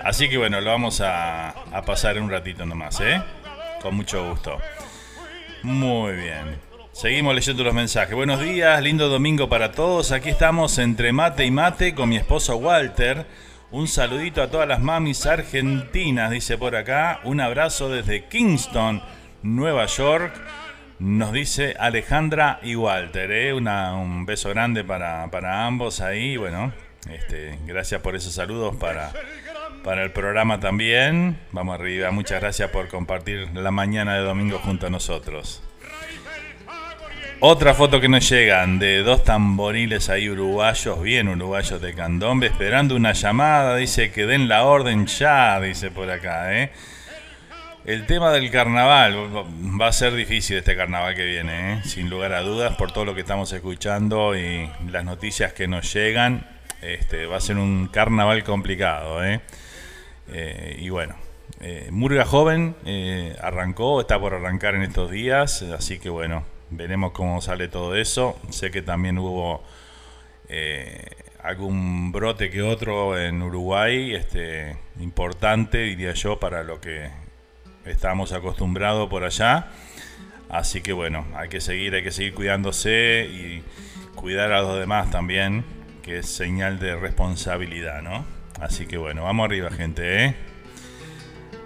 Así 0.03 0.29
que 0.29 0.37
bueno, 0.37 0.59
lo 0.61 0.71
vamos 0.71 0.99
a, 1.01 1.49
a 1.49 1.81
pasar 1.83 2.19
un 2.19 2.31
ratito 2.31 2.65
nomás, 2.65 2.99
¿eh? 3.01 3.21
Con 3.83 3.95
mucho 3.95 4.27
gusto. 4.27 4.57
Muy 5.61 6.13
bien. 6.13 6.70
Seguimos 6.93 7.33
leyendo 7.33 7.63
los 7.63 7.73
mensajes. 7.73 8.13
Buenos 8.13 8.41
días, 8.41 8.81
lindo 8.83 9.07
domingo 9.07 9.47
para 9.47 9.71
todos. 9.71 10.11
Aquí 10.11 10.29
estamos 10.29 10.77
entre 10.77 11.13
mate 11.13 11.45
y 11.45 11.51
mate 11.51 11.95
con 11.95 12.09
mi 12.09 12.17
esposo 12.17 12.57
Walter. 12.57 13.25
Un 13.71 13.87
saludito 13.87 14.43
a 14.43 14.49
todas 14.49 14.67
las 14.67 14.81
mamis 14.81 15.25
argentinas, 15.25 16.29
dice 16.29 16.57
por 16.57 16.75
acá. 16.75 17.21
Un 17.23 17.39
abrazo 17.39 17.89
desde 17.89 18.25
Kingston, 18.25 19.01
Nueva 19.41 19.85
York. 19.85 20.33
Nos 20.99 21.31
dice 21.31 21.75
Alejandra 21.79 22.59
y 22.61 22.75
Walter. 22.75 23.31
¿eh? 23.31 23.53
Un 23.53 24.25
beso 24.25 24.49
grande 24.49 24.83
para, 24.83 25.31
para 25.31 25.65
ambos 25.65 26.01
ahí. 26.01 26.35
Bueno, 26.35 26.73
este, 27.09 27.57
gracias 27.65 28.01
por 28.01 28.17
esos 28.17 28.33
saludos 28.33 28.75
para, 28.75 29.13
para 29.85 30.03
el 30.03 30.11
programa 30.11 30.59
también. 30.59 31.39
Vamos 31.53 31.73
arriba. 31.75 32.11
Muchas 32.11 32.41
gracias 32.41 32.69
por 32.69 32.89
compartir 32.89 33.49
la 33.53 33.71
mañana 33.71 34.15
de 34.15 34.21
domingo 34.23 34.59
junto 34.59 34.87
a 34.87 34.89
nosotros. 34.89 35.63
Otra 37.43 37.73
foto 37.73 37.99
que 37.99 38.07
nos 38.07 38.29
llegan 38.29 38.77
de 38.77 39.01
dos 39.01 39.23
tamboriles 39.23 40.09
ahí 40.09 40.29
uruguayos, 40.29 41.01
bien 41.01 41.27
uruguayos 41.27 41.81
de 41.81 41.95
candombe, 41.95 42.45
esperando 42.45 42.95
una 42.95 43.13
llamada, 43.13 43.77
dice 43.77 44.11
que 44.11 44.27
den 44.27 44.47
la 44.47 44.65
orden 44.65 45.07
ya, 45.07 45.59
dice 45.59 45.89
por 45.89 46.11
acá, 46.11 46.55
¿eh? 46.55 46.71
El 47.83 48.05
tema 48.05 48.31
del 48.31 48.51
carnaval 48.51 49.15
va 49.81 49.87
a 49.87 49.91
ser 49.91 50.13
difícil 50.13 50.57
este 50.57 50.75
carnaval 50.75 51.15
que 51.15 51.25
viene, 51.25 51.73
¿eh? 51.73 51.81
sin 51.83 52.11
lugar 52.11 52.31
a 52.33 52.41
dudas, 52.41 52.75
por 52.75 52.91
todo 52.91 53.05
lo 53.05 53.15
que 53.15 53.21
estamos 53.21 53.51
escuchando 53.51 54.37
y 54.37 54.69
las 54.91 55.03
noticias 55.03 55.51
que 55.51 55.67
nos 55.67 55.91
llegan. 55.91 56.45
Este, 56.83 57.25
va 57.25 57.37
a 57.37 57.41
ser 57.41 57.57
un 57.57 57.87
carnaval 57.87 58.43
complicado. 58.43 59.25
¿eh? 59.25 59.41
Eh, 60.31 60.77
y 60.79 60.89
bueno, 60.89 61.15
Murga 61.89 62.23
Joven 62.23 62.75
arrancó, 63.41 63.99
está 63.99 64.19
por 64.19 64.35
arrancar 64.35 64.75
en 64.75 64.83
estos 64.83 65.09
días, 65.09 65.63
así 65.63 65.97
que 65.97 66.09
bueno, 66.09 66.45
veremos 66.71 67.11
cómo 67.11 67.41
sale 67.41 67.67
todo 67.67 67.95
eso. 67.95 68.39
Sé 68.49 68.71
que 68.71 68.81
también 68.81 69.17
hubo 69.17 69.63
algún 71.43 72.11
brote 72.11 72.49
que 72.49 72.61
otro 72.61 73.17
en 73.17 73.41
Uruguay, 73.41 74.13
este, 74.13 74.75
importante, 74.99 75.79
diría 75.79 76.13
yo, 76.13 76.39
para 76.39 76.63
lo 76.63 76.81
que 76.81 77.09
estamos 77.85 78.31
acostumbrados 78.31 79.09
por 79.09 79.23
allá. 79.23 79.67
Así 80.49 80.81
que 80.81 80.93
bueno, 80.93 81.25
hay 81.35 81.49
que 81.49 81.61
seguir, 81.61 81.95
hay 81.95 82.03
que 82.03 82.11
seguir 82.11 82.33
cuidándose 82.33 83.27
y 83.31 83.63
cuidar 84.15 84.51
a 84.51 84.61
los 84.61 84.77
demás 84.77 85.09
también, 85.09 85.63
que 86.03 86.19
es 86.19 86.27
señal 86.27 86.77
de 86.79 86.95
responsabilidad, 86.95 88.01
¿no? 88.01 88.25
Así 88.59 88.85
que 88.85 88.97
bueno, 88.97 89.23
vamos 89.23 89.45
arriba, 89.45 89.71
gente, 89.71 90.25
¿eh? 90.25 90.35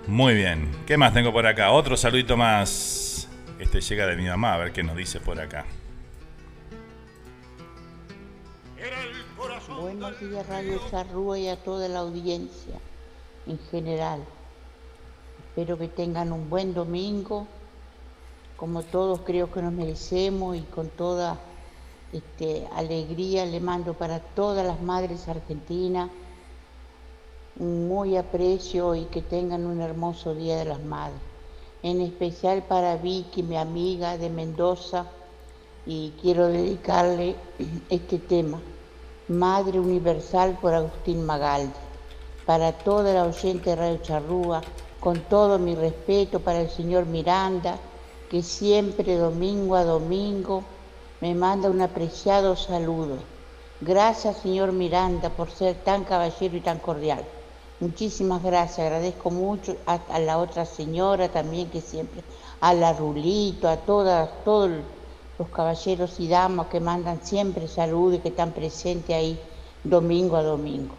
Muy 0.07 0.35
bien. 0.35 0.69
¿Qué 0.85 0.97
más 0.97 1.13
tengo 1.13 1.33
por 1.33 1.47
acá? 1.47 1.71
Otro 1.71 1.97
saludito 1.97 2.37
más. 2.37 3.14
Este 3.59 3.79
llega 3.79 4.05
de 4.05 4.17
mi 4.17 4.27
mamá, 4.27 4.53
a 4.53 4.57
ver 4.57 4.73
qué 4.73 4.83
nos 4.83 4.97
dice 4.97 5.21
por 5.21 5.39
acá. 5.39 5.65
Buenos 9.81 10.19
días, 10.19 10.45
Radio 10.47 10.79
Charrúa 10.91 11.39
y 11.39 11.47
a 11.47 11.55
toda 11.55 11.87
la 11.87 11.99
audiencia 11.99 12.75
en 13.47 13.57
general. 13.71 14.23
Espero 15.39 15.77
que 15.77 15.87
tengan 15.87 16.33
un 16.33 16.49
buen 16.49 16.73
domingo, 16.73 17.47
como 18.57 18.83
todos 18.83 19.21
creo 19.21 19.49
que 19.51 19.61
nos 19.61 19.71
merecemos 19.71 20.57
y 20.57 20.61
con 20.61 20.89
toda 20.89 21.39
este, 22.11 22.67
alegría 22.75 23.45
le 23.45 23.61
mando 23.61 23.93
para 23.93 24.19
todas 24.19 24.67
las 24.67 24.81
madres 24.81 25.27
argentinas 25.29 26.09
un 27.57 27.87
muy 27.87 28.17
aprecio 28.17 28.95
y 28.95 29.05
que 29.05 29.21
tengan 29.21 29.65
un 29.65 29.79
hermoso 29.79 30.35
Día 30.35 30.57
de 30.57 30.65
las 30.65 30.81
Madres. 30.81 31.34
En 31.85 32.01
especial 32.01 32.63
para 32.63 32.97
Vicky, 32.97 33.43
mi 33.43 33.57
amiga 33.57 34.17
de 34.17 34.31
Mendoza, 34.31 35.05
y 35.85 36.13
quiero 36.19 36.47
dedicarle 36.47 37.35
este 37.91 38.17
tema, 38.17 38.59
Madre 39.27 39.79
Universal 39.79 40.57
por 40.59 40.73
Agustín 40.73 41.23
Magaldi, 41.23 41.77
para 42.47 42.71
toda 42.71 43.13
la 43.13 43.25
oyente 43.25 43.69
de 43.69 43.75
Radio 43.75 43.97
Charrúa, 43.97 44.63
con 44.99 45.19
todo 45.29 45.59
mi 45.59 45.75
respeto 45.75 46.39
para 46.39 46.61
el 46.61 46.71
señor 46.71 47.05
Miranda, 47.05 47.77
que 48.31 48.41
siempre 48.41 49.15
domingo 49.15 49.75
a 49.75 49.83
domingo 49.83 50.63
me 51.21 51.35
manda 51.35 51.69
un 51.69 51.81
apreciado 51.81 52.55
saludo. 52.55 53.17
Gracias, 53.79 54.37
señor 54.37 54.71
Miranda, 54.71 55.29
por 55.29 55.51
ser 55.51 55.75
tan 55.83 56.03
caballero 56.03 56.57
y 56.57 56.61
tan 56.61 56.79
cordial. 56.79 57.23
Muchísimas 57.81 58.41
gracias, 58.41 58.79
agradezco 58.79 59.29
mucho 59.31 59.75
a, 59.85 60.19
la 60.19 60.37
otra 60.37 60.65
señora 60.65 61.27
también 61.27 61.69
que 61.69 61.81
siempre, 61.81 62.23
a 62.61 62.73
la 62.73 62.93
Rulito, 62.93 63.67
a 63.67 63.75
todas, 63.75 64.29
todos 64.45 64.71
los 65.37 65.49
caballeros 65.49 66.17
y 66.21 66.29
damas 66.29 66.67
que 66.67 66.79
mandan 66.79 67.19
siempre 67.21 67.67
saludos 67.67 68.19
y 68.19 68.19
que 68.19 68.29
están 68.29 68.53
presentes 68.53 69.13
ahí 69.13 69.37
domingo 69.83 70.37
a 70.37 70.43
domingo. 70.43 70.95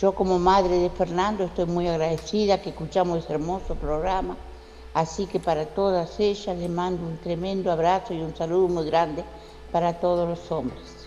Yo 0.00 0.14
como 0.14 0.38
madre 0.38 0.78
de 0.78 0.88
Fernando 0.88 1.44
estoy 1.44 1.66
muy 1.66 1.86
agradecida 1.86 2.62
que 2.62 2.70
escuchamos 2.70 3.18
ese 3.18 3.34
hermoso 3.34 3.74
programa, 3.74 4.34
así 4.94 5.26
que 5.26 5.40
para 5.40 5.66
todas 5.66 6.18
ellas 6.20 6.56
les 6.56 6.70
mando 6.70 7.06
un 7.06 7.18
tremendo 7.18 7.70
abrazo 7.70 8.14
y 8.14 8.22
un 8.22 8.34
saludo 8.34 8.68
muy 8.68 8.86
grande 8.86 9.24
para 9.70 10.00
todos 10.00 10.26
los 10.26 10.50
hombres. 10.50 10.97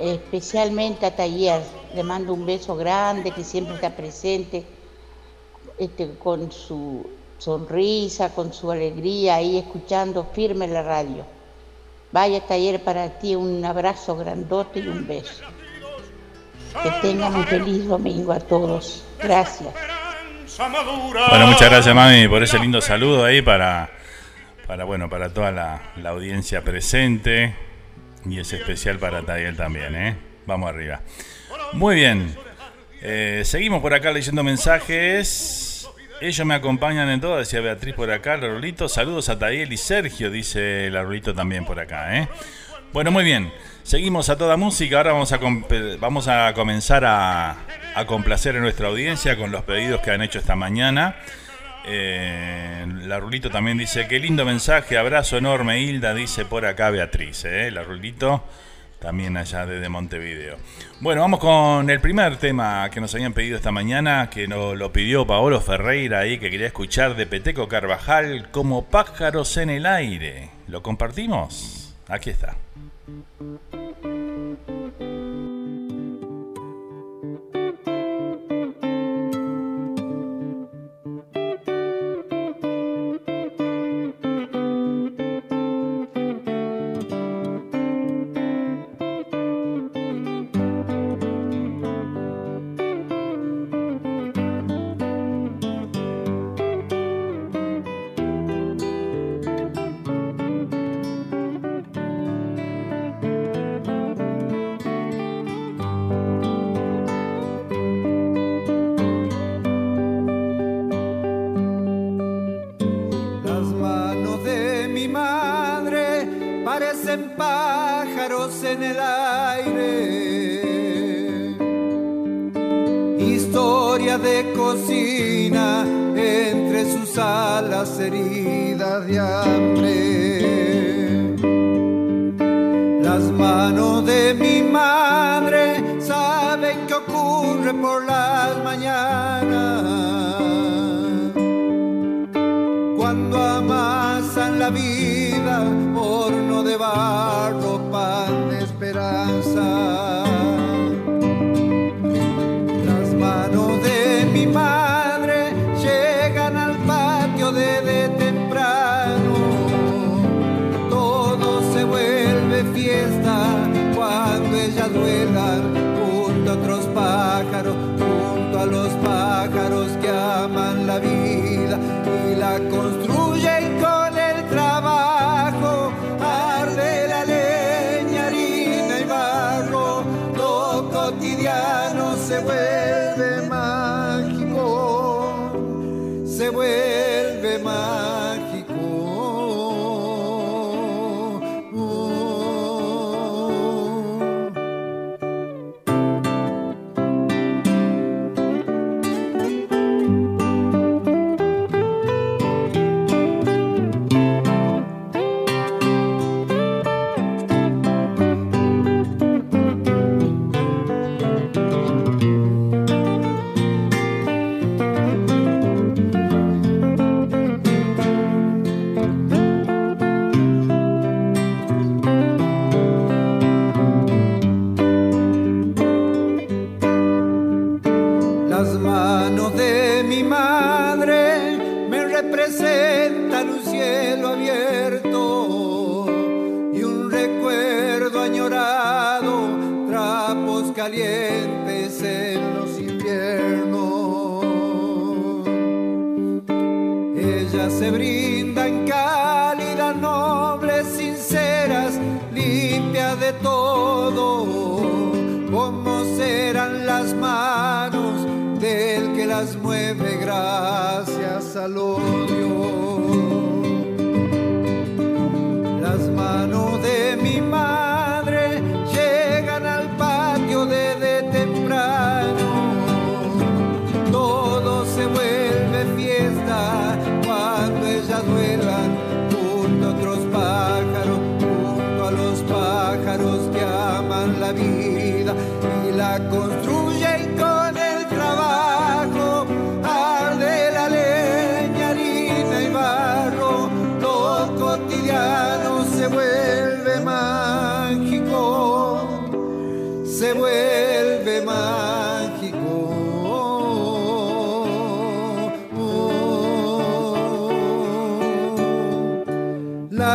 Especialmente 0.00 1.06
a 1.06 1.14
Taller, 1.14 1.62
le 1.94 2.02
mando 2.02 2.34
un 2.34 2.46
beso 2.46 2.76
grande 2.76 3.30
que 3.30 3.42
siempre 3.44 3.74
está 3.74 3.94
presente 3.96 4.64
este, 5.78 6.10
con 6.18 6.52
su 6.52 7.08
sonrisa, 7.38 8.34
con 8.34 8.52
su 8.52 8.70
alegría, 8.70 9.36
ahí 9.36 9.58
escuchando 9.58 10.28
firme 10.32 10.66
la 10.68 10.82
radio. 10.82 11.24
Vaya 12.10 12.40
Taller 12.40 12.82
para 12.82 13.18
ti, 13.18 13.34
un 13.34 13.64
abrazo 13.64 14.16
grandote 14.16 14.80
y 14.80 14.88
un 14.88 15.06
beso. 15.06 15.44
Que 16.82 16.90
tengan 17.02 17.34
un 17.34 17.44
feliz 17.44 17.86
domingo 17.86 18.32
a 18.32 18.40
todos. 18.40 19.04
Gracias. 19.22 19.74
Bueno, 20.58 21.46
muchas 21.46 21.70
gracias, 21.70 21.94
mami, 21.94 22.26
por 22.26 22.42
ese 22.42 22.58
lindo 22.58 22.80
saludo 22.80 23.24
ahí 23.24 23.42
para, 23.42 23.90
para, 24.66 24.84
bueno, 24.84 25.08
para 25.08 25.32
toda 25.32 25.52
la, 25.52 26.10
audiencia 26.10 26.62
presente. 26.62 27.54
Y 28.24 28.38
es 28.40 28.52
especial 28.52 28.98
para 28.98 29.22
Tayel 29.22 29.56
también, 29.56 29.94
¿eh? 29.94 30.16
Vamos 30.46 30.70
arriba. 30.70 31.02
Muy 31.72 31.94
bien. 31.96 32.34
Eh, 33.00 33.42
seguimos 33.44 33.80
por 33.80 33.94
acá 33.94 34.10
leyendo 34.10 34.42
mensajes. 34.42 35.88
Ellos 36.20 36.46
me 36.46 36.54
acompañan 36.54 37.08
en 37.10 37.20
todo, 37.20 37.36
decía 37.36 37.60
Beatriz 37.60 37.94
por 37.94 38.10
acá, 38.10 38.36
Larolito. 38.36 38.88
Saludos 38.88 39.28
a 39.28 39.38
Tayel 39.38 39.72
y 39.72 39.76
Sergio, 39.76 40.30
dice 40.30 40.90
Larolito 40.90 41.32
también 41.32 41.64
por 41.64 41.78
acá, 41.78 42.18
¿eh? 42.18 42.28
Bueno, 42.92 43.10
muy 43.10 43.22
bien. 43.22 43.52
Seguimos 43.82 44.28
a 44.30 44.36
toda 44.36 44.56
música. 44.56 44.96
Ahora 44.96 45.12
vamos 45.12 45.32
a, 45.32 45.38
vamos 46.00 46.28
a 46.28 46.52
comenzar 46.54 47.04
a, 47.04 47.56
complacer 48.06 48.56
a 48.56 48.60
nuestra 48.60 48.88
audiencia 48.88 49.36
con 49.36 49.50
los 49.50 49.62
pedidos 49.64 50.00
que 50.00 50.10
han 50.10 50.22
hecho 50.22 50.38
esta 50.38 50.56
mañana. 50.56 51.16
Eh, 51.90 52.86
la 53.06 53.18
Rulito 53.18 53.50
también 53.50 53.78
dice, 53.78 54.06
qué 54.06 54.18
lindo 54.18 54.44
mensaje, 54.44 54.98
abrazo 54.98 55.38
enorme, 55.38 55.80
Hilda, 55.80 56.12
dice 56.12 56.44
por 56.44 56.66
acá 56.66 56.90
Beatriz. 56.90 57.46
Eh, 57.46 57.70
la 57.70 57.82
Rulito 57.82 58.44
también 58.98 59.36
allá 59.38 59.64
desde 59.64 59.88
Montevideo. 59.88 60.58
Bueno, 61.00 61.22
vamos 61.22 61.40
con 61.40 61.88
el 61.88 62.00
primer 62.00 62.36
tema 62.36 62.90
que 62.90 63.00
nos 63.00 63.14
habían 63.14 63.32
pedido 63.32 63.56
esta 63.56 63.70
mañana, 63.70 64.28
que 64.28 64.46
nos 64.46 64.76
lo 64.76 64.92
pidió 64.92 65.26
Paolo 65.26 65.60
Ferreira 65.62 66.20
ahí, 66.20 66.38
que 66.38 66.50
quería 66.50 66.66
escuchar 66.66 67.16
de 67.16 67.26
Peteco 67.26 67.68
Carvajal 67.68 68.50
como 68.50 68.84
pájaros 68.86 69.56
en 69.56 69.70
el 69.70 69.86
aire. 69.86 70.50
¿Lo 70.66 70.82
compartimos? 70.82 71.94
Aquí 72.08 72.28
está. 72.30 72.56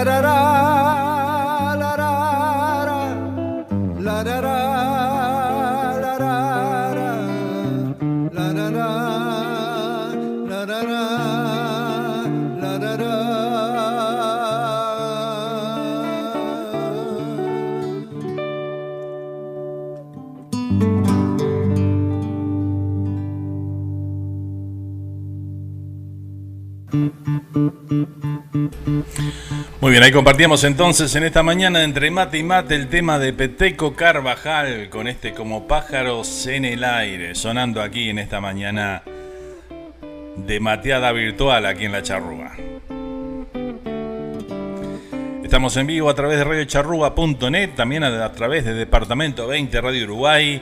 da 0.04 0.22
da 0.22 0.22
da 0.22 0.63
bien, 29.94 30.02
ahí 30.02 30.12
compartíamos 30.12 30.64
entonces 30.64 31.14
en 31.14 31.24
esta 31.24 31.44
mañana 31.44 31.84
entre 31.84 32.10
mate 32.10 32.40
y 32.40 32.44
mate 32.44 32.74
el 32.74 32.88
tema 32.88 33.20
de 33.20 33.32
Peteco 33.32 33.94
Carvajal 33.94 34.90
con 34.90 35.08
este 35.08 35.36
como 35.36 35.68
pájaros 35.68 36.48
en 36.48 36.66
el 36.66 36.84
aire, 36.84 37.36
sonando 37.36 37.80
aquí 37.80 38.10
en 38.10 38.18
esta 38.18 38.42
mañana 38.42 39.04
de 40.36 40.60
mateada 40.60 41.12
virtual 41.12 41.68
aquí 41.68 41.86
en 41.86 41.92
la 41.92 42.02
charrúa. 42.02 42.54
Estamos 45.44 45.78
en 45.78 45.86
vivo 45.86 46.10
a 46.10 46.16
través 46.16 46.40
de 46.40 46.44
radiocharrúa.net, 46.44 47.76
también 47.76 48.04
a, 48.04 48.26
a 48.26 48.32
través 48.32 48.66
de 48.66 48.74
Departamento 48.74 49.46
20 49.46 49.80
Radio 49.80 50.06
Uruguay, 50.06 50.60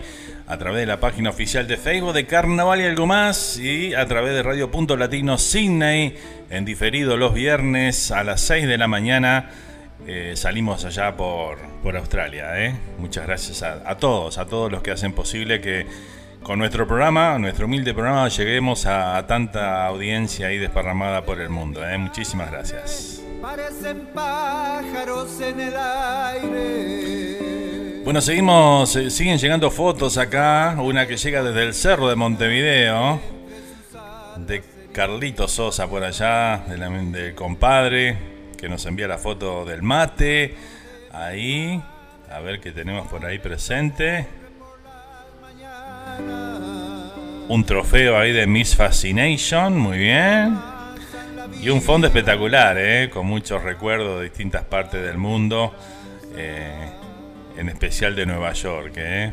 a 0.52 0.58
través 0.58 0.82
de 0.82 0.86
la 0.86 1.00
página 1.00 1.30
oficial 1.30 1.66
de 1.66 1.78
Facebook 1.78 2.12
de 2.12 2.26
Carnaval 2.26 2.82
y 2.82 2.84
algo 2.84 3.08
más, 3.08 3.58
y 3.58 3.94
a 3.94 4.06
través 4.06 4.34
de 4.34 4.44
Radio 4.44 4.70
Punto 4.70 4.98
Latino 4.98 5.38
Sydney, 5.38 6.18
en 6.50 6.66
diferido 6.66 7.16
los 7.16 7.34
viernes 7.34 8.12
a 8.12 8.26
las 8.26 8.42
6 8.42 8.68
de 8.68 8.78
la 8.78 8.90
mañana. 8.90 9.50
Eh, 10.06 10.34
salimos 10.36 10.84
allá 10.84 11.16
por, 11.16 11.58
por 11.82 11.96
Australia. 11.96 12.66
¿eh? 12.66 12.76
Muchas 12.98 13.26
gracias 13.26 13.64
a, 13.64 13.96
todos, 13.96 14.38
a 14.40 14.46
todos 14.46 14.70
los 14.70 14.82
que 14.82 14.92
hacen 14.92 15.14
posible 15.14 15.62
que 15.62 15.86
con 16.44 16.60
nuestro 16.60 16.86
programa, 16.86 17.40
nuestro 17.40 17.68
humilde 17.68 17.94
programa, 17.94 18.28
lleguemos 18.28 18.86
a, 18.86 19.16
a 19.16 19.28
tanta 19.28 19.86
audiencia 19.86 20.48
ahí 20.48 20.58
desparramada 20.58 21.24
por 21.24 21.40
el 21.40 21.48
mundo. 21.48 21.88
¿eh? 21.88 21.98
Muchísimas 21.98 22.52
gracias. 22.52 23.24
Parecen 23.42 24.06
pájaros 24.14 25.40
en 25.40 25.62
el 25.62 25.74
aire. 25.78 27.71
Bueno, 28.12 28.20
seguimos, 28.20 28.94
eh, 28.98 29.10
siguen 29.10 29.38
llegando 29.38 29.72
fotos 29.72 30.18
acá. 30.18 30.76
Una 30.80 31.08
que 31.08 31.16
llega 31.16 31.42
desde 31.44 31.64
el 31.64 31.74
cerro 31.74 32.10
de 32.10 32.18
Montevideo, 32.18 33.22
de 34.36 34.62
Carlito 34.92 35.48
Sosa 35.48 35.88
por 35.90 36.04
allá, 36.04 36.58
del, 36.68 37.34
compadre, 37.36 38.18
que 38.58 38.68
nos 38.68 38.86
envía 38.86 39.08
la 39.08 39.18
foto 39.18 39.64
del 39.64 39.82
mate. 39.82 40.54
Ahí, 41.14 41.82
a 42.30 42.42
ver 42.42 42.60
qué 42.60 42.74
tenemos 42.74 43.08
por 43.08 43.26
ahí 43.26 43.40
presente. 43.40 44.28
Un 47.48 47.64
trofeo 47.64 48.18
ahí 48.18 48.34
de 48.34 48.46
Miss 48.46 48.76
Fascination, 48.76 49.78
muy 49.78 49.98
bien. 49.98 50.60
Y 51.62 51.70
un 51.70 51.82
fondo 51.82 52.08
espectacular, 52.08 52.76
¿eh? 52.78 53.10
con 53.10 53.26
muchos 53.26 53.64
recuerdos 53.64 54.18
de 54.18 54.26
distintas 54.26 54.66
partes 54.66 55.02
del 55.02 55.18
mundo, 55.18 55.74
eh, 56.36 57.00
en 57.62 57.70
especial 57.70 58.16
de 58.16 58.26
Nueva 58.26 58.54
York. 58.54 58.94
¿eh? 58.98 59.32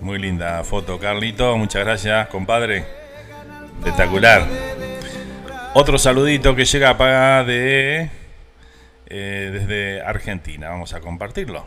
Muy 0.00 0.18
linda 0.18 0.62
foto, 0.64 0.98
Carlito. 0.98 1.56
Muchas 1.56 1.84
gracias, 1.84 2.26
compadre. 2.26 2.84
Espectacular. 3.78 4.44
Otro 5.74 5.96
saludito 5.96 6.56
que 6.56 6.64
llega 6.64 6.90
acá 6.90 7.44
de 7.44 8.10
eh, 9.06 9.50
desde 9.52 10.02
Argentina. 10.02 10.70
Vamos 10.70 10.92
a 10.92 11.00
compartirlo. 11.00 11.64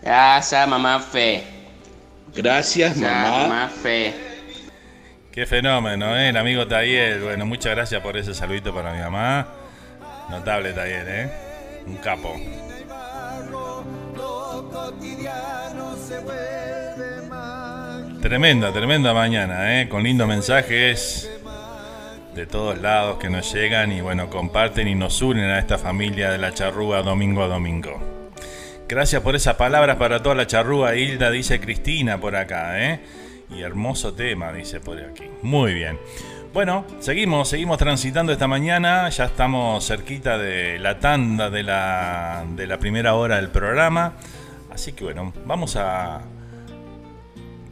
Gracias, 0.00 0.66
mamá 0.66 0.98
Fe. 0.98 1.44
Gracias, 2.34 2.96
mamá. 2.96 3.48
mamá 3.48 3.68
Fe. 3.68 4.14
Qué 5.30 5.44
fenómeno, 5.44 6.16
¿eh? 6.16 6.30
el 6.30 6.36
amigo 6.38 6.66
Tayel. 6.66 7.20
Bueno, 7.20 7.44
muchas 7.44 7.74
gracias 7.74 8.00
por 8.00 8.16
ese 8.16 8.32
saludito 8.32 8.74
para 8.74 8.94
mi 8.94 9.00
mamá. 9.00 9.46
Notable 10.30 10.72
Tayel, 10.72 11.06
¿eh? 11.06 11.30
Un 11.86 11.96
capo. 11.98 12.34
Tremenda, 18.20 18.72
tremenda 18.72 19.12
mañana, 19.12 19.80
¿eh? 19.80 19.88
con 19.88 20.02
lindos 20.02 20.26
mensajes 20.26 21.30
de 22.34 22.46
todos 22.46 22.80
lados 22.80 23.18
que 23.18 23.30
nos 23.30 23.52
llegan 23.52 23.92
y 23.92 24.00
bueno, 24.00 24.28
comparten 24.28 24.88
y 24.88 24.94
nos 24.94 25.22
unen 25.22 25.50
a 25.50 25.58
esta 25.58 25.78
familia 25.78 26.30
de 26.30 26.38
la 26.38 26.52
charrúa 26.52 27.02
domingo 27.02 27.42
a 27.42 27.48
domingo. 27.48 28.00
Gracias 28.88 29.22
por 29.22 29.36
esas 29.36 29.54
palabras 29.56 29.96
para 29.96 30.22
toda 30.22 30.34
la 30.34 30.46
charrúa, 30.46 30.96
Hilda, 30.96 31.30
dice 31.30 31.60
Cristina 31.60 32.20
por 32.20 32.34
acá, 32.34 32.82
¿eh? 32.82 33.00
Y 33.50 33.62
hermoso 33.62 34.14
tema, 34.14 34.52
dice 34.52 34.80
por 34.80 34.98
aquí. 34.98 35.24
Muy 35.42 35.74
bien. 35.74 35.98
Bueno, 36.52 36.84
seguimos, 37.00 37.48
seguimos 37.48 37.78
transitando 37.78 38.32
esta 38.32 38.46
mañana, 38.46 39.08
ya 39.10 39.24
estamos 39.24 39.86
cerquita 39.86 40.38
de 40.38 40.78
la 40.78 40.98
tanda 40.98 41.50
de 41.50 41.62
la, 41.62 42.44
de 42.56 42.66
la 42.66 42.78
primera 42.78 43.14
hora 43.14 43.36
del 43.36 43.48
programa. 43.48 44.14
Así 44.74 44.92
que 44.92 45.04
bueno, 45.04 45.32
vamos 45.46 45.76
a... 45.76 46.20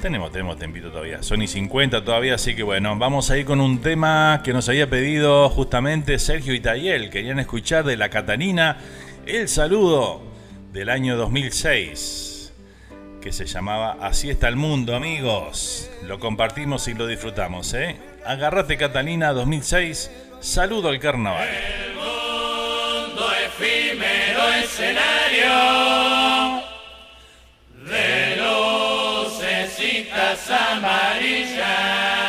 Tenemos, 0.00 0.32
tenemos 0.32 0.56
tempito 0.56 0.90
todavía. 0.90 1.22
Sony 1.22 1.46
50 1.46 2.04
todavía, 2.04 2.34
así 2.34 2.56
que 2.56 2.62
bueno, 2.62 2.96
vamos 2.96 3.30
a 3.30 3.38
ir 3.38 3.44
con 3.44 3.60
un 3.60 3.80
tema 3.80 4.40
que 4.42 4.52
nos 4.52 4.68
había 4.68 4.88
pedido 4.88 5.48
justamente 5.48 6.18
Sergio 6.18 6.54
y 6.54 6.60
Tayel 6.60 7.08
Querían 7.10 7.38
escuchar 7.38 7.84
de 7.84 7.96
la 7.96 8.08
Catalina 8.08 8.78
el 9.26 9.48
saludo 9.48 10.22
del 10.72 10.88
año 10.88 11.16
2006, 11.16 12.52
que 13.20 13.32
se 13.32 13.46
llamaba 13.46 13.98
Así 14.00 14.30
está 14.30 14.48
el 14.48 14.56
mundo, 14.56 14.96
amigos. 14.96 15.88
Lo 16.06 16.18
compartimos 16.18 16.88
y 16.88 16.94
lo 16.94 17.06
disfrutamos, 17.06 17.72
¿eh? 17.74 17.96
Agarrate 18.26 18.76
Catalina 18.76 19.32
2006, 19.32 20.10
saludo 20.40 20.88
al 20.88 20.98
carnaval. 20.98 21.46
El 21.46 21.94
mundo 21.94 23.26
efímero 23.46 24.48
escenario 24.60 25.92
Velocecitas 27.84 30.50
amarillas. 30.50 32.21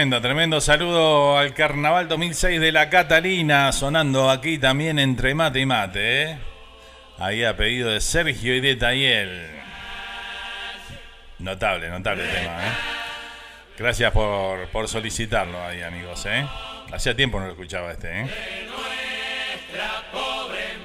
Tremendo, 0.00 0.22
tremendo 0.22 0.60
saludo 0.62 1.36
al 1.36 1.52
Carnaval 1.52 2.08
2006 2.08 2.58
de 2.58 2.72
la 2.72 2.88
Catalina, 2.88 3.70
sonando 3.70 4.30
aquí 4.30 4.56
también 4.56 4.98
entre 4.98 5.34
mate 5.34 5.60
y 5.60 5.66
mate. 5.66 6.22
¿eh? 6.22 6.38
Ahí 7.18 7.44
a 7.44 7.54
pedido 7.54 7.90
de 7.90 8.00
Sergio 8.00 8.56
y 8.56 8.62
de 8.62 8.76
Tayel. 8.76 9.46
Notable, 11.40 11.90
notable 11.90 12.24
tema. 12.28 12.66
¿eh? 12.66 12.72
Gracias 13.76 14.10
por, 14.12 14.68
por 14.68 14.88
solicitarlo 14.88 15.62
ahí, 15.62 15.82
amigos. 15.82 16.24
¿eh? 16.24 16.46
Hacía 16.94 17.14
tiempo 17.14 17.38
no 17.38 17.44
lo 17.44 17.52
escuchaba 17.52 17.92
este. 17.92 18.24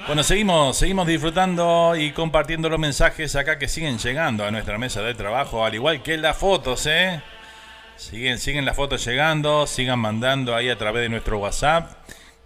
Bueno, 0.06 0.22
seguimos, 0.24 0.76
seguimos 0.76 1.06
disfrutando 1.06 1.94
y 1.96 2.12
compartiendo 2.12 2.68
los 2.68 2.78
mensajes 2.78 3.34
acá 3.34 3.58
que 3.58 3.66
siguen 3.66 3.96
llegando 3.96 4.44
a 4.44 4.50
nuestra 4.50 4.76
mesa 4.76 5.00
de 5.00 5.14
trabajo, 5.14 5.64
al 5.64 5.74
igual 5.74 6.02
que 6.02 6.18
las 6.18 6.36
fotos, 6.36 6.84
¿eh? 6.84 7.22
Siguen, 8.16 8.38
siguen 8.38 8.64
las 8.64 8.74
fotos 8.74 9.04
llegando, 9.04 9.66
sigan 9.66 9.98
mandando 9.98 10.56
ahí 10.56 10.70
a 10.70 10.78
través 10.78 11.02
de 11.02 11.10
nuestro 11.10 11.36
WhatsApp, 11.36 11.92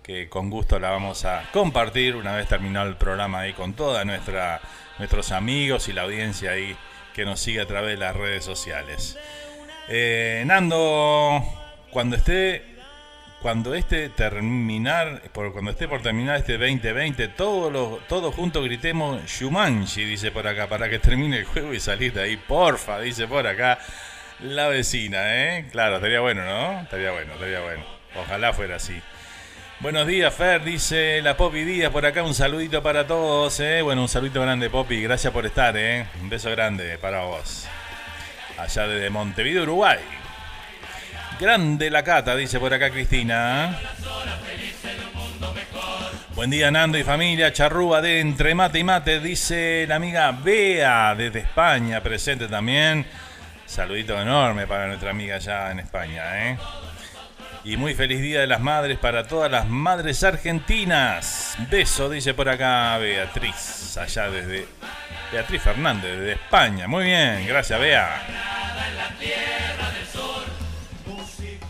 que 0.03 0.29
con 0.29 0.51
gusto 0.51 0.81
la 0.81 0.91
vamos 0.91 1.25
a 1.25 1.49
compartir 1.53 2.17
una 2.17 2.35
vez 2.35 2.49
terminado 2.49 2.89
el 2.89 2.97
programa 2.97 3.39
ahí 3.39 3.53
con 3.53 3.75
toda 3.75 4.05
nuestra 4.05 4.61
nuestros 4.99 5.31
amigos 5.31 5.89
y 5.89 5.93
la 5.93 6.03
audiencia 6.03 6.51
ahí 6.51 6.77
que 7.15 7.25
nos 7.25 7.39
sigue 7.39 7.61
a 7.61 7.67
través 7.67 7.91
de 7.91 7.99
las 7.99 8.17
redes 8.17 8.45
sociales. 8.45 9.17
Eh, 9.89 10.43
Nando, 10.45 11.41
cuando 11.93 12.17
esté 12.17 12.65
cuando 13.41 13.73
este 13.73 14.09
terminar, 14.09 15.23
por, 15.33 15.53
cuando 15.53 15.71
esté 15.71 15.87
por 15.87 16.03
terminar 16.03 16.37
este 16.37 16.59
2020, 16.59 17.29
todos 17.29 17.73
los, 17.73 18.07
todos 18.09 18.35
juntos 18.35 18.65
gritemos 18.65 19.25
Shumanji, 19.25 20.05
dice 20.05 20.33
por 20.33 20.49
acá, 20.49 20.67
para 20.67 20.91
que 20.91 20.99
termine 20.99 21.39
el 21.39 21.45
juego 21.45 21.73
y 21.73 21.79
salir 21.79 22.13
de 22.13 22.23
ahí, 22.23 22.37
porfa, 22.37 22.99
dice 22.99 23.29
por 23.29 23.47
acá 23.47 23.79
la 24.43 24.69
vecina, 24.69 25.19
¿eh? 25.23 25.67
Claro, 25.71 25.97
estaría 25.97 26.21
bueno, 26.21 26.45
¿no? 26.45 26.81
Estaría 26.81 27.11
bueno, 27.13 27.35
estaría 27.35 27.61
bueno. 27.61 27.85
Ojalá 28.17 28.53
fuera 28.53 28.77
así. 28.77 29.01
Buenos 29.81 30.07
días, 30.07 30.35
Fer, 30.35 30.63
dice 30.63 31.23
la 31.23 31.37
Poppy 31.37 31.65
Díaz 31.65 31.91
por 31.91 32.05
acá, 32.05 32.23
un 32.23 32.35
saludito 32.35 32.83
para 32.83 33.07
todos, 33.07 33.59
¿eh? 33.61 33.81
Bueno, 33.83 34.03
un 34.03 34.09
saludito 34.09 34.43
grande, 34.43 34.69
Poppy, 34.69 35.03
gracias 35.03 35.33
por 35.33 35.47
estar, 35.47 35.75
¿eh? 35.77 36.07
Un 36.21 36.29
beso 36.29 36.51
grande 36.51 36.99
para 36.99 37.23
vos. 37.23 37.67
Allá 38.59 38.87
desde 38.87 39.09
Montevideo, 39.09 39.63
Uruguay. 39.63 39.99
Grande 41.39 41.89
la 41.91 42.03
cata, 42.03 42.37
dice 42.37 42.61
por 42.61 42.75
acá 42.75 42.91
Cristina. 42.91 43.79
Buen 46.35 46.51
día 46.51 46.71
Nando 46.71 46.99
y 46.99 47.03
familia, 47.03 47.53
charrúa 47.53 48.01
de 48.01 48.21
entre 48.21 48.55
mate 48.55 48.79
y 48.79 48.85
mate, 48.85 49.21
dice 49.21 49.87
la 49.89 49.97
amiga 49.97 50.31
Bea 50.33 51.15
desde 51.15 51.41
España, 51.41 52.03
presente 52.03 52.49
también. 52.49 53.07
Saludito 53.71 54.21
enorme 54.21 54.67
para 54.67 54.89
nuestra 54.89 55.11
amiga 55.11 55.37
allá 55.37 55.71
en 55.71 55.79
España, 55.79 56.51
¿eh? 56.51 56.59
Y 57.63 57.77
muy 57.77 57.95
feliz 57.95 58.21
Día 58.21 58.41
de 58.41 58.49
las 58.49 58.59
Madres 58.59 58.99
para 58.99 59.29
todas 59.29 59.49
las 59.49 59.69
madres 59.69 60.25
argentinas. 60.25 61.55
Beso, 61.71 62.11
dice 62.11 62.35
por 62.35 62.49
acá 62.49 62.99
Beatriz, 62.99 63.97
allá 63.97 64.29
desde 64.29 64.67
Beatriz 65.31 65.63
Fernández, 65.63 66.19
desde 66.19 66.33
España. 66.33 66.89
Muy 66.89 67.05
bien, 67.05 67.47
gracias 67.47 67.79
Bea. 67.79 68.21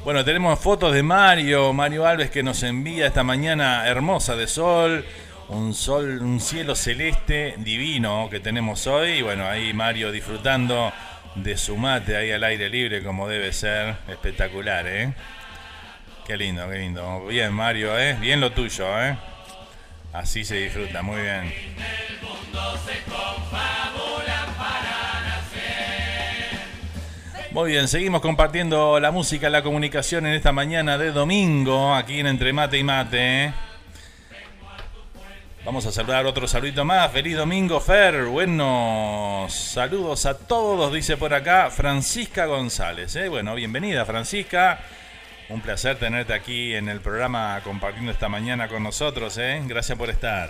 Bueno, 0.03 0.25
tenemos 0.25 0.59
fotos 0.59 0.95
de 0.95 1.03
Mario, 1.03 1.75
Mario 1.75 2.07
Alves 2.07 2.31
que 2.31 2.43
nos 2.43 2.63
envía 2.63 3.09
esta 3.09 3.25
mañana 3.25 3.87
hermosa 3.87 4.37
de 4.37 4.47
sol, 4.47 5.05
un 5.51 5.75
sol, 5.75 6.23
un 6.23 6.41
cielo 6.41 6.75
celeste 6.75 7.57
divino 7.59 8.29
que 8.31 8.41
tenemos 8.41 8.87
hoy. 8.87 9.19
Y 9.19 9.23
bueno, 9.23 9.47
ahí 9.47 9.75
Mario 9.75 10.11
disfrutando 10.11 10.91
de 11.35 11.57
su 11.57 11.77
mate 11.77 12.17
ahí 12.17 12.33
al 12.33 12.45
aire 12.45 12.69
libre 12.69 13.03
como 13.03 13.29
debe 13.29 13.53
ser. 13.53 13.97
Espectacular, 14.09 14.87
¿eh? 14.87 15.15
Qué 16.27 16.37
lindo, 16.37 16.69
qué 16.69 16.79
lindo. 16.79 17.27
Bien, 17.27 17.53
Mario, 17.53 17.99
¿eh? 17.99 18.17
Bien 18.21 18.41
lo 18.41 18.53
tuyo, 18.53 18.87
¿eh? 19.03 19.17
Así 20.13 20.45
se 20.45 20.57
disfruta, 20.57 21.03
muy 21.03 21.21
bien. 21.21 21.53
Muy 27.53 27.73
bien, 27.73 27.89
seguimos 27.89 28.21
compartiendo 28.21 29.01
la 29.01 29.11
música, 29.11 29.51
la 29.51 29.63
comunicación 29.63 30.25
en 30.27 30.35
esta 30.35 30.53
mañana 30.53 30.99
de 30.99 31.11
domingo, 31.11 31.95
aquí 31.95 32.21
en 32.21 32.29
Entre 32.29 32.53
Mate 32.53 32.79
y 32.79 32.85
Mate. 32.85 33.53
Vamos 35.63 35.85
a 35.85 35.93
saludar 35.93 36.25
otro 36.25 36.49
saludito 36.49 36.87
más. 36.87 37.13
Feliz 37.13 37.37
domingo, 37.37 37.81
Fer. 37.81 38.25
Buenos 38.25 39.53
saludos 39.53 40.25
a 40.25 40.39
todos, 40.39 40.91
dice 40.91 41.19
por 41.19 41.35
acá 41.35 41.71
Francisca 41.71 42.47
González. 42.47 43.15
¿eh? 43.17 43.29
Bueno, 43.29 43.55
bienvenida, 43.55 44.07
Francisca. 44.07 44.81
Un 45.51 45.61
placer 45.61 45.99
tenerte 45.99 46.33
aquí 46.33 46.75
en 46.75 46.89
el 46.89 47.01
programa 47.01 47.61
compartiendo 47.63 48.11
esta 48.11 48.31
mañana 48.31 48.69
con 48.69 48.83
nosotros. 48.83 49.37
¿eh? 49.37 49.61
Gracias 49.67 49.99
por 49.99 50.09
estar. 50.09 50.49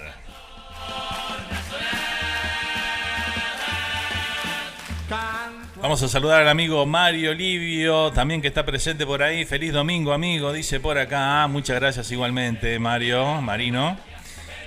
Vamos 5.83 6.03
a 6.05 6.09
saludar 6.09 6.43
al 6.43 6.49
amigo 6.49 6.87
Mario 6.87 7.35
Livio, 7.35 8.13
también 8.13 8.41
que 8.41 8.49
está 8.49 8.65
presente 8.65 9.05
por 9.05 9.25
ahí. 9.25 9.45
Feliz 9.45 9.73
domingo, 9.73 10.13
amigo, 10.13 10.53
dice 10.53 10.79
por 10.79 10.99
acá. 10.99 11.49
Muchas 11.49 11.81
gracias 11.81 12.13
igualmente, 12.13 12.79
Mario, 12.79 13.43
Marino. 13.43 13.97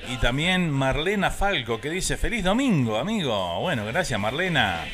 Y 0.10 0.18
también 0.18 0.70
Marlena 0.70 1.32
Falco, 1.32 1.80
que 1.80 1.90
dice 1.90 2.18
feliz 2.18 2.44
domingo, 2.44 2.98
amigo. 2.98 3.60
Bueno, 3.62 3.86
gracias, 3.86 4.20
Marlena. 4.20 4.86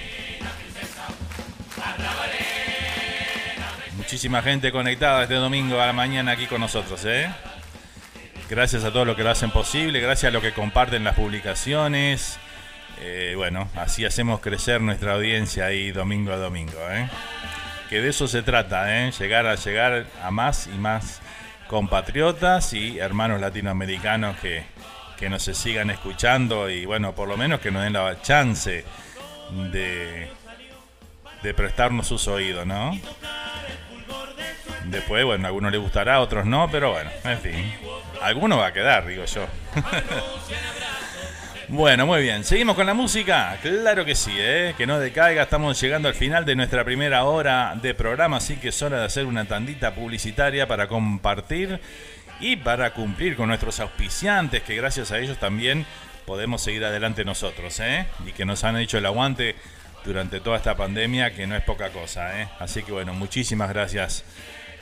Muchísima 3.98 4.42
gente 4.42 4.72
conectada 4.72 5.24
este 5.24 5.36
domingo 5.36 5.80
a 5.80 5.88
la 5.88 5.94
mañana 5.94 6.32
aquí 6.32 6.48
con 6.48 6.62
nosotros, 6.62 7.04
¿eh? 7.06 7.30
Gracias 8.50 8.84
a 8.84 8.92
todos 8.92 9.06
los 9.06 9.16
que 9.16 9.24
lo 9.24 9.30
hacen 9.30 9.52
posible, 9.52 10.00
gracias 10.00 10.32
a 10.32 10.34
los 10.34 10.42
que 10.42 10.52
comparten 10.52 11.04
las 11.04 11.16
publicaciones. 11.16 12.40
Eh, 13.02 13.34
bueno, 13.36 13.70
así 13.76 14.06
hacemos 14.06 14.40
crecer 14.40 14.82
nuestra 14.82 15.14
audiencia 15.14 15.66
ahí 15.66 15.92
domingo 15.92 16.34
a 16.34 16.38
domingo, 16.38 16.80
¿eh? 16.92 17.08
Que 17.90 18.02
de 18.02 18.10
eso 18.10 18.28
se 18.28 18.42
trata, 18.42 19.06
¿eh? 19.06 19.12
Llegar 19.12 19.46
a 19.46 19.56
llegar 19.56 20.06
a 20.24 20.32
más 20.32 20.68
y 20.68 20.78
más 20.78 21.22
compatriotas 21.68 22.74
y 22.74 22.98
hermanos 22.98 23.40
latinoamericanos 23.40 24.38
que, 24.38 24.64
que 25.20 25.30
nos 25.30 25.44
sigan 25.44 25.90
escuchando 25.90 26.70
y 26.70 26.86
bueno, 26.86 27.14
por 27.14 27.28
lo 27.28 27.36
menos 27.36 27.60
que 27.60 27.72
nos 27.72 27.84
den 27.84 27.94
la 27.94 28.22
chance 28.22 28.86
de, 29.72 30.30
de 31.44 31.54
prestarnos 31.54 32.08
sus 32.08 32.28
oídos, 32.28 32.66
¿no? 32.66 32.98
Después, 34.86 35.26
bueno, 35.26 35.46
a 35.46 35.48
algunos 35.48 35.72
les 35.72 35.82
gustará, 35.82 36.16
a 36.16 36.20
otros 36.22 36.46
no, 36.46 36.70
pero 36.72 36.92
bueno, 36.92 37.12
en 37.24 37.38
fin. 37.40 37.74
Alguno 38.22 38.58
va 38.58 38.68
a 38.68 38.74
quedar, 38.74 39.06
digo 39.06 39.26
yo. 39.26 39.46
bueno, 41.68 42.06
muy 42.06 42.22
bien. 42.22 42.44
¿Seguimos 42.44 42.76
con 42.76 42.86
la 42.86 42.94
música? 42.94 43.58
Claro 43.62 44.06
que 44.06 44.16
sí, 44.16 44.34
¿eh? 44.38 44.74
Que 44.78 44.88
no 44.88 45.00
decaiga. 45.00 45.44
Estamos 45.44 45.80
llegando 45.80 46.08
al 46.08 46.16
final 46.16 46.46
de 46.46 46.56
nuestra 46.56 46.84
primera 46.84 47.26
hora 47.26 47.76
de 47.80 47.94
programa, 47.94 48.38
así 48.38 48.56
que 48.56 48.70
es 48.70 48.82
hora 48.82 49.00
de 49.00 49.06
hacer 49.06 49.26
una 49.26 49.46
tandita 49.46 49.94
publicitaria 49.94 50.68
para 50.68 50.88
compartir 50.88 51.80
y 52.40 52.56
para 52.58 52.94
cumplir 52.94 53.36
con 53.36 53.48
nuestros 53.50 53.80
auspiciantes, 53.80 54.64
que 54.64 54.76
gracias 54.76 55.12
a 55.12 55.20
ellos 55.20 55.38
también 55.38 55.86
podemos 56.26 56.62
seguir 56.62 56.86
adelante 56.86 57.26
nosotros, 57.26 57.80
¿eh? 57.80 58.08
Y 58.26 58.32
que 58.32 58.46
nos 58.46 58.64
han 58.64 58.78
hecho 58.78 58.98
el 58.98 59.06
aguante 59.06 59.56
durante 60.06 60.40
toda 60.40 60.58
esta 60.58 60.76
pandemia, 60.76 61.34
que 61.34 61.48
no 61.48 61.56
es 61.56 61.64
poca 61.64 61.90
cosa, 61.90 62.42
¿eh? 62.42 62.50
Así 62.60 62.84
que 62.84 62.92
bueno, 62.92 63.14
muchísimas 63.14 63.70
gracias 63.70 64.24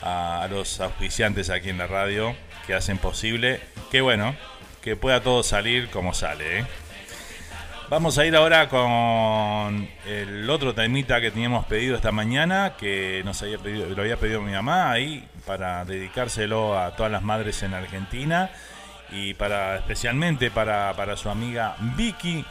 a, 0.01 0.47
los 0.49 0.79
auspiciantes 0.79 1.49
aquí 1.49 1.69
en 1.69 1.77
la 1.77 1.87
radio 1.87 2.35
que 2.65 2.73
hacen 2.73 2.97
posible 2.97 3.61
que 3.91 4.01
bueno, 4.01 4.35
que 4.81 4.95
pueda 4.95 5.21
todo 5.21 5.43
salir 5.43 5.89
como 5.89 6.13
sale. 6.13 6.59
¿eh? 6.59 6.65
Vamos 7.89 8.17
a 8.17 8.25
ir 8.25 8.35
ahora 8.35 8.67
con 8.67 9.87
el 10.05 10.49
otro 10.49 10.75
temita 10.75 11.21
que 11.21 11.31
teníamos 11.31 11.65
pedido 11.67 11.95
esta 11.95 12.11
mañana, 12.11 12.73
que 12.77 13.21
nos 13.23 13.41
había 13.41 13.59
pedido, 13.59 13.87
lo 13.87 14.01
había 14.01 14.17
pedido 14.17 14.41
mi 14.41 14.51
mamá 14.51 14.91
ahí 14.91 15.25
para 15.45 15.85
dedicárselo 15.85 16.77
a 16.77 16.97
todas 16.97 17.09
las 17.09 17.23
madres 17.23 17.63
en 17.63 17.73
Argentina 17.73 18.51
y 19.09 19.35
para 19.35 19.77
especialmente 19.77 20.51
para, 20.51 21.15
su 21.15 21.29
amiga 21.29 21.77
Vicky 21.95 22.43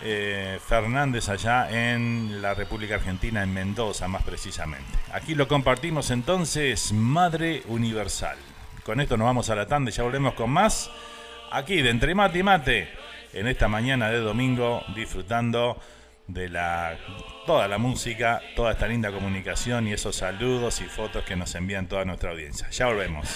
eh, 0.00 0.58
Fernández 0.66 1.28
allá 1.28 1.68
en 1.70 2.40
la 2.40 2.54
República 2.54 2.94
Argentina, 2.94 3.42
en 3.42 3.52
Mendoza 3.52 4.08
más 4.08 4.22
precisamente. 4.22 4.98
Aquí 5.12 5.34
lo 5.34 5.48
compartimos 5.48 6.10
entonces, 6.10 6.94
Madre 6.94 7.62
Universal. 7.68 8.38
Con 8.84 9.02
esto 9.02 9.18
nos 9.18 9.26
vamos 9.26 9.50
a 9.50 9.54
la 9.54 9.66
tanda 9.66 9.90
y 9.90 9.92
ya 9.92 10.02
volvemos 10.02 10.32
con 10.32 10.48
más. 10.48 10.90
Aquí 11.52 11.82
de 11.82 11.90
Entre 11.90 12.14
Mate 12.14 12.38
y 12.38 12.42
Mate, 12.42 12.88
en 13.32 13.46
esta 13.46 13.68
mañana 13.68 14.10
de 14.10 14.18
domingo, 14.18 14.82
disfrutando 14.94 15.80
de 16.26 16.48
la 16.48 16.96
toda 17.46 17.66
la 17.68 17.78
música, 17.78 18.42
toda 18.54 18.72
esta 18.72 18.86
linda 18.86 19.10
comunicación 19.10 19.88
y 19.88 19.92
esos 19.92 20.16
saludos 20.16 20.80
y 20.80 20.84
fotos 20.84 21.24
que 21.24 21.36
nos 21.36 21.54
envían 21.54 21.88
toda 21.88 22.04
nuestra 22.04 22.30
audiencia. 22.30 22.68
Ya 22.70 22.86
volvemos. 22.86 23.28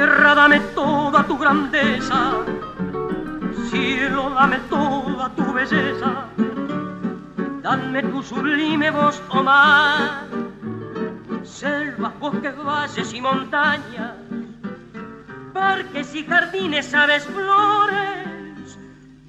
Tierra, 0.00 0.34
dame 0.34 0.60
toda 0.74 1.22
tu 1.24 1.36
grandeza. 1.36 2.32
Cielo, 3.68 4.30
dame 4.30 4.58
toda 4.70 5.28
tu 5.36 5.52
belleza. 5.52 6.24
Dame 7.60 8.02
tu 8.04 8.22
sublime 8.22 8.90
voz, 8.90 9.22
o 9.28 9.42
mar. 9.42 10.24
Selvas, 11.44 12.18
bosques, 12.18 12.56
valles 12.56 13.12
y 13.12 13.20
montañas. 13.20 14.14
Parques 15.52 16.14
y 16.14 16.24
jardines, 16.24 16.94
aves, 16.94 17.26
flores. 17.26 18.78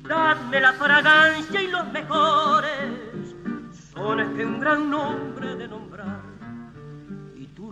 Dadme 0.07 0.61
la 0.61 0.71
fragancia 0.71 1.61
y 1.61 1.67
los 1.67 1.85
mejores 1.91 3.35
sones 3.93 4.29
que 4.37 4.45
un 4.45 4.61
gran 4.61 4.89
nombre 4.89 5.53
de 5.53 5.67
nombrar. 5.67 6.20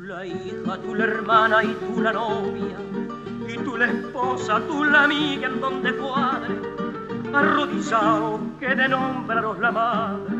La 0.10 0.26
hija, 0.26 0.76
tú 0.82 0.96
la 0.96 1.04
hermana 1.04 1.64
y 1.64 1.68
tú 1.68 2.02
la 2.02 2.12
novia. 2.12 2.78
Y 3.48 3.58
tú 3.60 3.78
la 3.78 3.86
esposa, 3.86 4.60
tú 4.68 4.84
la 4.84 5.04
amiga 5.04 5.48
en 5.48 5.62
donde 5.62 5.96
cuadre. 5.98 6.56
Arrodillado 7.32 8.40
que 8.60 8.74
de 8.74 8.90
nombraros 8.90 9.60
la 9.60 9.72
madre. 9.72 10.36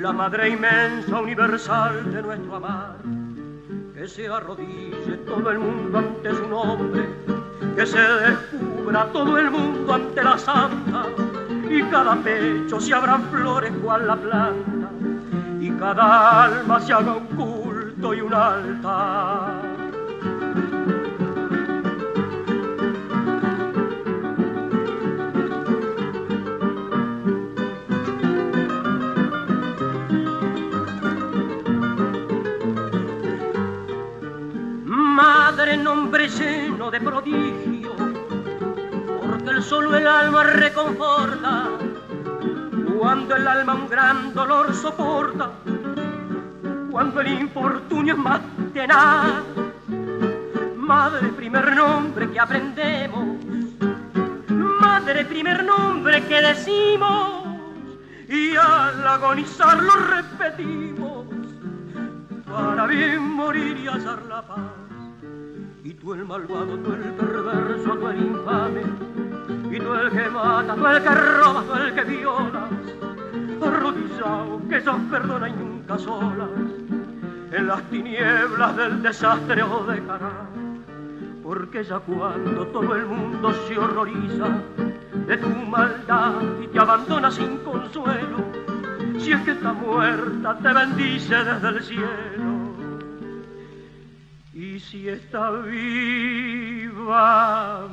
La 0.00 0.10
madre 0.10 0.48
inmensa, 0.48 1.20
universal 1.20 2.10
de 2.14 2.22
nuestro 2.22 2.56
amar. 2.56 2.96
Que 3.92 4.08
se 4.08 4.26
arrodille 4.26 5.18
todo 5.26 5.50
el 5.50 5.58
mundo 5.58 5.98
ante 5.98 6.34
su 6.34 6.48
nombre. 6.48 7.10
Que 7.76 7.84
se 7.84 8.00
descubra 8.00 9.04
todo 9.12 9.36
el 9.36 9.50
mundo 9.50 9.92
ante 9.92 10.24
la 10.24 10.38
santa. 10.38 11.04
Y 11.68 11.82
cada 11.90 12.16
pecho 12.16 12.80
se 12.80 12.94
abran 12.94 13.22
flores 13.24 13.70
cual 13.82 14.06
la 14.06 14.16
planta. 14.16 14.88
Y 15.60 15.70
cada 15.72 16.44
alma 16.44 16.80
se 16.80 16.94
haga 16.94 17.12
un 17.12 17.26
y 18.00 18.20
un 18.20 18.32
altar. 18.32 19.52
Madre, 34.84 35.76
nombre 35.76 36.28
lleno 36.28 36.90
de 36.92 37.00
prodigio, 37.00 37.90
porque 39.26 39.50
el 39.50 39.62
solo 39.62 39.96
el 39.96 40.06
alma 40.06 40.44
reconforta, 40.44 41.64
cuando 42.96 43.34
el 43.34 43.48
alma 43.48 43.74
un 43.74 43.88
gran 43.88 44.32
dolor 44.34 44.72
soporta, 44.72 45.50
cuando 46.98 47.20
el 47.20 47.28
infortunio 47.28 48.14
es 48.14 48.18
más 48.18 48.40
tenaz. 48.74 49.44
Madre, 50.76 51.28
primer 51.28 51.76
nombre 51.76 52.28
que 52.28 52.40
aprendemos, 52.40 53.36
madre, 54.80 55.24
primer 55.26 55.62
nombre 55.62 56.24
que 56.24 56.42
decimos, 56.42 57.44
y 58.28 58.56
al 58.56 59.06
agonizar 59.06 59.80
lo 59.80 59.92
repetimos, 59.92 61.26
para 62.44 62.86
bien 62.86 63.22
morir 63.22 63.78
y 63.78 63.86
hallar 63.86 64.20
la 64.24 64.42
paz. 64.42 64.58
Y 65.84 65.94
tú 65.94 66.14
el 66.14 66.24
malvado, 66.24 66.78
tú 66.78 66.94
el 66.94 67.12
perverso, 67.12 67.94
tú 67.94 68.08
el 68.08 68.22
infame, 68.24 68.82
y 69.70 69.78
tú 69.78 69.94
el 69.94 70.10
que 70.10 70.28
mata, 70.30 70.74
tú 70.74 70.84
el 70.84 71.00
que 71.00 71.14
roba, 71.14 71.62
tú 71.62 71.74
el 71.74 71.94
que 71.94 72.02
violas, 72.02 72.70
arrodillado 73.62 74.60
que 74.68 74.80
sos 74.80 75.00
perdona 75.12 75.48
y 75.48 75.52
nunca 75.52 75.96
solas, 75.96 76.77
en 77.52 77.66
las 77.66 77.82
tinieblas 77.90 78.76
del 78.76 79.02
desastre 79.02 79.62
o 79.62 79.84
dejará. 79.84 80.48
Porque 81.42 81.82
ya 81.84 81.98
cuando 82.00 82.66
todo 82.66 82.94
el 82.94 83.06
mundo 83.06 83.52
se 83.66 83.78
horroriza 83.78 84.48
de 85.26 85.36
tu 85.38 85.48
maldad 85.48 86.34
y 86.62 86.66
te 86.68 86.78
abandona 86.78 87.30
sin 87.30 87.56
consuelo, 87.58 88.44
si 89.18 89.32
es 89.32 89.40
que 89.42 89.52
está 89.52 89.72
muerta 89.72 90.58
te 90.58 90.72
bendice 90.72 91.36
desde 91.44 91.68
el 91.68 91.82
cielo. 91.82 92.38
Y 94.52 94.80
si 94.80 95.08
está 95.08 95.50
viva 95.50 96.98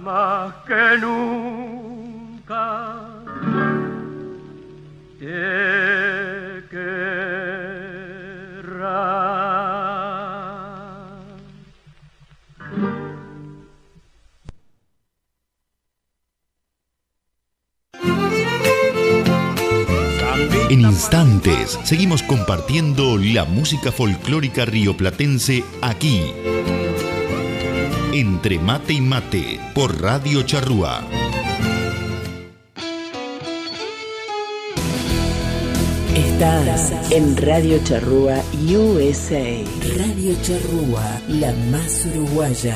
más 0.02 0.54
que 0.66 0.98
nunca, 1.00 1.96
te 5.20 6.64
querrá. 6.72 7.86
En 20.76 20.82
instantes 20.82 21.80
seguimos 21.86 22.22
compartiendo 22.22 23.18
la 23.18 23.46
música 23.46 23.94
folclórica 23.94 24.66
rioplatense 24.66 25.64
aquí. 25.82 26.22
Entre 28.12 28.60
mate 28.60 28.92
y 28.92 29.00
mate 29.00 29.58
por 29.74 30.02
Radio 30.02 30.42
Charrúa. 30.42 31.02
Estás 36.14 36.92
en 37.10 37.38
Radio 37.38 37.80
Charrúa 37.82 38.44
USA. 38.68 39.64
Radio 39.98 40.36
Charrúa, 40.42 41.22
la 41.30 41.54
más 41.72 42.06
uruguaya. 42.06 42.76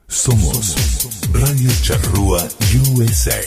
Somos 0.07 0.76
Radio 1.34 1.70
Charrúa 1.82 2.47
USA. 2.93 3.39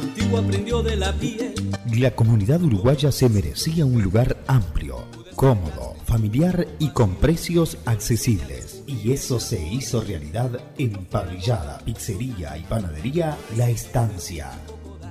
Contigo 0.00 0.38
aprendió 0.38 0.82
de 0.82 0.96
la 0.96 1.12
piel. 1.12 1.54
La 1.98 2.12
comunidad 2.12 2.62
uruguaya 2.62 3.12
se 3.12 3.28
merecía 3.28 3.84
un 3.84 4.02
lugar 4.02 4.42
amplio, 4.46 5.04
cómodo, 5.40 5.94
familiar 6.04 6.68
y 6.78 6.90
con 6.90 7.14
precios 7.14 7.78
accesibles. 7.86 8.82
Y 8.86 9.12
eso 9.12 9.40
se 9.40 9.58
hizo 9.58 10.02
realidad 10.02 10.50
en 10.76 11.06
Parrillada, 11.06 11.78
Pizzería 11.78 12.58
y 12.58 12.62
Panadería 12.64 13.38
La 13.56 13.70
Estancia. 13.70 14.50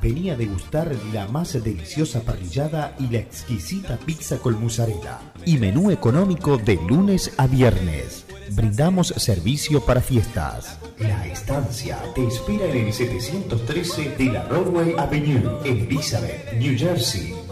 Venía 0.03 0.33
a 0.33 0.37
degustar 0.37 0.95
la 1.15 1.27
más 1.27 1.53
deliciosa 1.53 2.21
parrillada 2.21 2.95
y 2.99 3.07
la 3.07 3.17
exquisita 3.17 3.97
pizza 3.97 4.37
con 4.37 4.61
mozzarella. 4.61 5.17
Y 5.47 5.57
menú 5.57 5.89
económico 5.89 6.59
de 6.59 6.75
lunes 6.75 7.31
a 7.37 7.47
viernes. 7.47 8.23
Brindamos 8.51 9.07
servicio 9.17 9.83
para 9.83 9.99
fiestas. 9.99 10.77
La 10.99 11.25
Estancia 11.25 11.97
te 12.13 12.27
espera 12.27 12.65
en 12.65 12.85
el 12.85 12.93
713 12.93 14.15
de 14.15 14.25
la 14.25 14.43
Broadway 14.43 14.93
Avenue, 14.95 15.57
en 15.65 15.79
Elizabeth, 15.87 16.53
New 16.53 16.77
Jersey. 16.77 17.48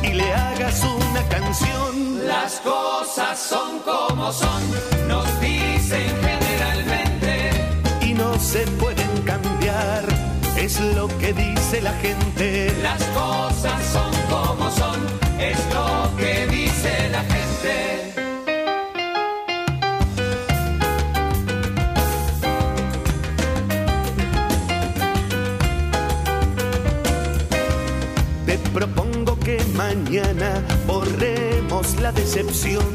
y 0.03 0.13
le 0.13 0.33
hagas 0.33 0.83
una 0.83 1.23
canción. 1.29 2.27
Las 2.27 2.59
cosas 2.59 3.39
son 3.39 3.79
como 3.79 4.31
son, 4.31 4.61
nos 5.07 5.25
dicen 5.41 6.11
generalmente. 6.21 7.51
y 8.01 8.13
no 8.13 8.37
se 8.39 8.65
pueden 8.79 9.21
cambiar, 9.23 10.03
es 10.59 10.79
lo 10.81 11.07
que 11.19 11.33
dice 11.33 11.81
la 11.81 11.93
gente. 11.93 12.73
Las 12.83 13.01
cosas 13.05 13.81
son 13.93 14.11
como 14.29 14.69
son, 14.71 14.99
es 15.39 15.57
lo 15.73 16.17
que 16.17 16.47
dice 16.47 17.09
la 17.09 17.23
gente. 17.23 18.13
Te 28.45 28.57
propongo 28.73 29.39
que 29.39 29.63
mañana 29.75 30.61
borremos 30.85 31.95
la 32.01 32.11
decepción, 32.11 32.85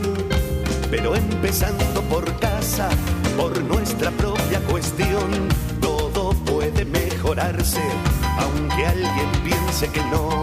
pero 0.91 1.17
empezando 1.17 2.03
por 2.11 2.25
casa, 2.41 2.91
por 3.39 3.59
nuestra 3.63 4.11
propia 4.11 4.61
cuestión, 4.69 5.49
mejorarse, 7.25 7.81
aunque 8.39 8.87
alguien 8.87 9.31
piense 9.43 9.89
que 9.89 10.03
no. 10.05 10.43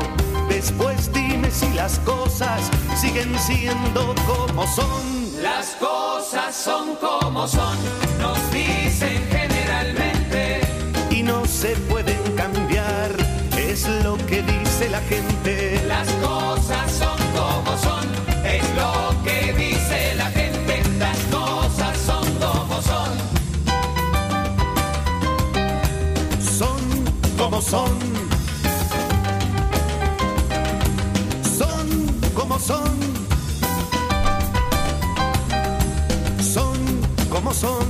Después 0.50 1.12
dime 1.14 1.50
si 1.52 1.70
las 1.74 2.00
cosas 2.00 2.60
siguen 2.96 3.38
siendo 3.38 4.16
como 4.26 4.66
son. 4.68 5.42
Las 5.42 5.76
cosas 5.76 6.56
son 6.56 6.96
como 6.96 7.48
son, 7.48 7.78
nos 8.20 8.40
dicen 8.52 9.22
generalmente. 9.30 10.62
y 11.12 11.24
no 11.24 11.46
se 11.46 11.76
pueden 11.90 12.20
cambiar, 12.36 13.12
es 13.58 13.88
lo 14.04 14.18
que 14.26 14.42
dice 14.42 14.90
la 14.90 15.02
gente. 15.02 15.84
Las 15.88 16.08
cosas 16.14 16.92
son 16.92 17.18
como 17.36 17.78
son, 17.78 18.08
son. 27.72 27.90
Son 31.58 31.88
como 32.36 32.60
son. 32.60 32.92
Son 36.54 36.78
como 37.30 37.54
son. 37.54 37.88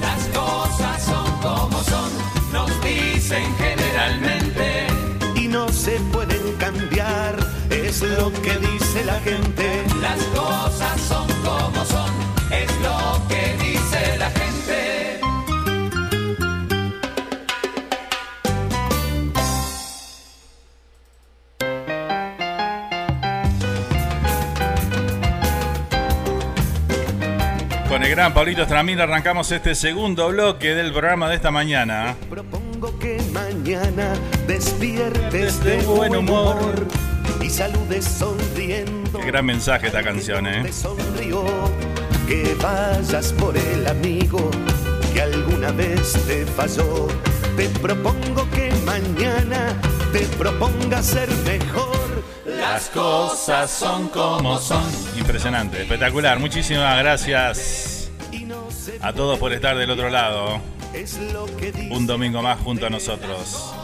Las 0.00 0.20
cosas 0.38 1.02
son 1.02 1.30
como 1.42 1.78
son, 1.82 2.10
nos 2.54 2.70
dicen 2.82 3.44
generalmente. 3.58 4.86
Y 5.34 5.46
no 5.46 5.68
se 5.68 6.00
pueden 6.10 6.56
cambiar, 6.56 7.36
es 7.68 8.00
lo 8.00 8.32
que 8.32 8.56
dice 8.66 9.04
la 9.04 9.20
gente. 9.20 9.84
Las 10.00 10.20
cosas 10.34 10.47
Pablito 28.38 28.64
Stramil 28.64 29.00
arrancamos 29.00 29.50
este 29.50 29.74
segundo 29.74 30.28
bloque 30.28 30.72
del 30.72 30.92
programa 30.92 31.28
de 31.28 31.34
esta 31.34 31.50
mañana. 31.50 32.14
Propongo 32.30 32.96
que 33.00 33.20
mañana 33.32 34.12
despiertes 34.46 35.64
de 35.64 35.78
buen 35.78 36.14
humor 36.14 36.86
y 37.42 37.50
saludes 37.50 38.04
sonriendo. 38.04 39.18
Qué 39.18 39.26
gran 39.26 39.44
mensaje 39.44 39.88
esta 39.88 40.04
canción, 40.04 40.46
¿eh? 40.46 40.62
Te 40.62 40.72
sonrió 40.72 41.46
que 42.28 42.56
vayas 42.62 43.32
por 43.32 43.56
el 43.56 43.84
amigo 43.88 44.52
que 45.12 45.20
alguna 45.20 45.72
vez 45.72 46.12
te 46.28 46.46
falló. 46.46 47.08
Te 47.56 47.68
propongo 47.80 48.48
que 48.52 48.70
mañana 48.86 49.74
te 50.12 50.20
proponga 50.38 51.02
ser 51.02 51.28
mejor. 51.44 52.22
Las 52.46 52.88
cosas 52.90 53.68
son 53.68 54.08
como 54.10 54.60
son. 54.60 54.84
Impresionante, 55.16 55.82
espectacular. 55.82 56.38
Muchísimas 56.38 56.96
gracias 57.00 57.97
a 59.00 59.12
todos 59.12 59.38
por 59.38 59.52
estar 59.52 59.76
del 59.76 59.90
otro 59.90 60.10
lado. 60.10 60.60
Un 61.90 62.06
domingo 62.06 62.42
más 62.42 62.58
junto 62.60 62.86
a 62.86 62.90
nosotros. 62.90 63.74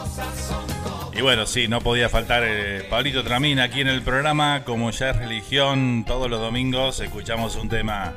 Y 1.13 1.21
bueno, 1.21 1.47
sí, 1.47 1.69
no 1.69 1.81
podía 1.81 2.09
faltar 2.09 2.43
eh, 2.45 2.87
Pablito 2.91 3.23
Tramina 3.23 3.65
aquí 3.65 3.81
en 3.81 3.89
el 3.89 4.03
programa. 4.03 4.65
Como 4.65 4.91
ya 4.91 5.11
es 5.11 5.17
religión, 5.17 6.05
todos 6.07 6.29
los 6.29 6.41
domingos 6.41 6.99
escuchamos 7.01 7.57
un 7.57 7.69
tema 7.69 8.13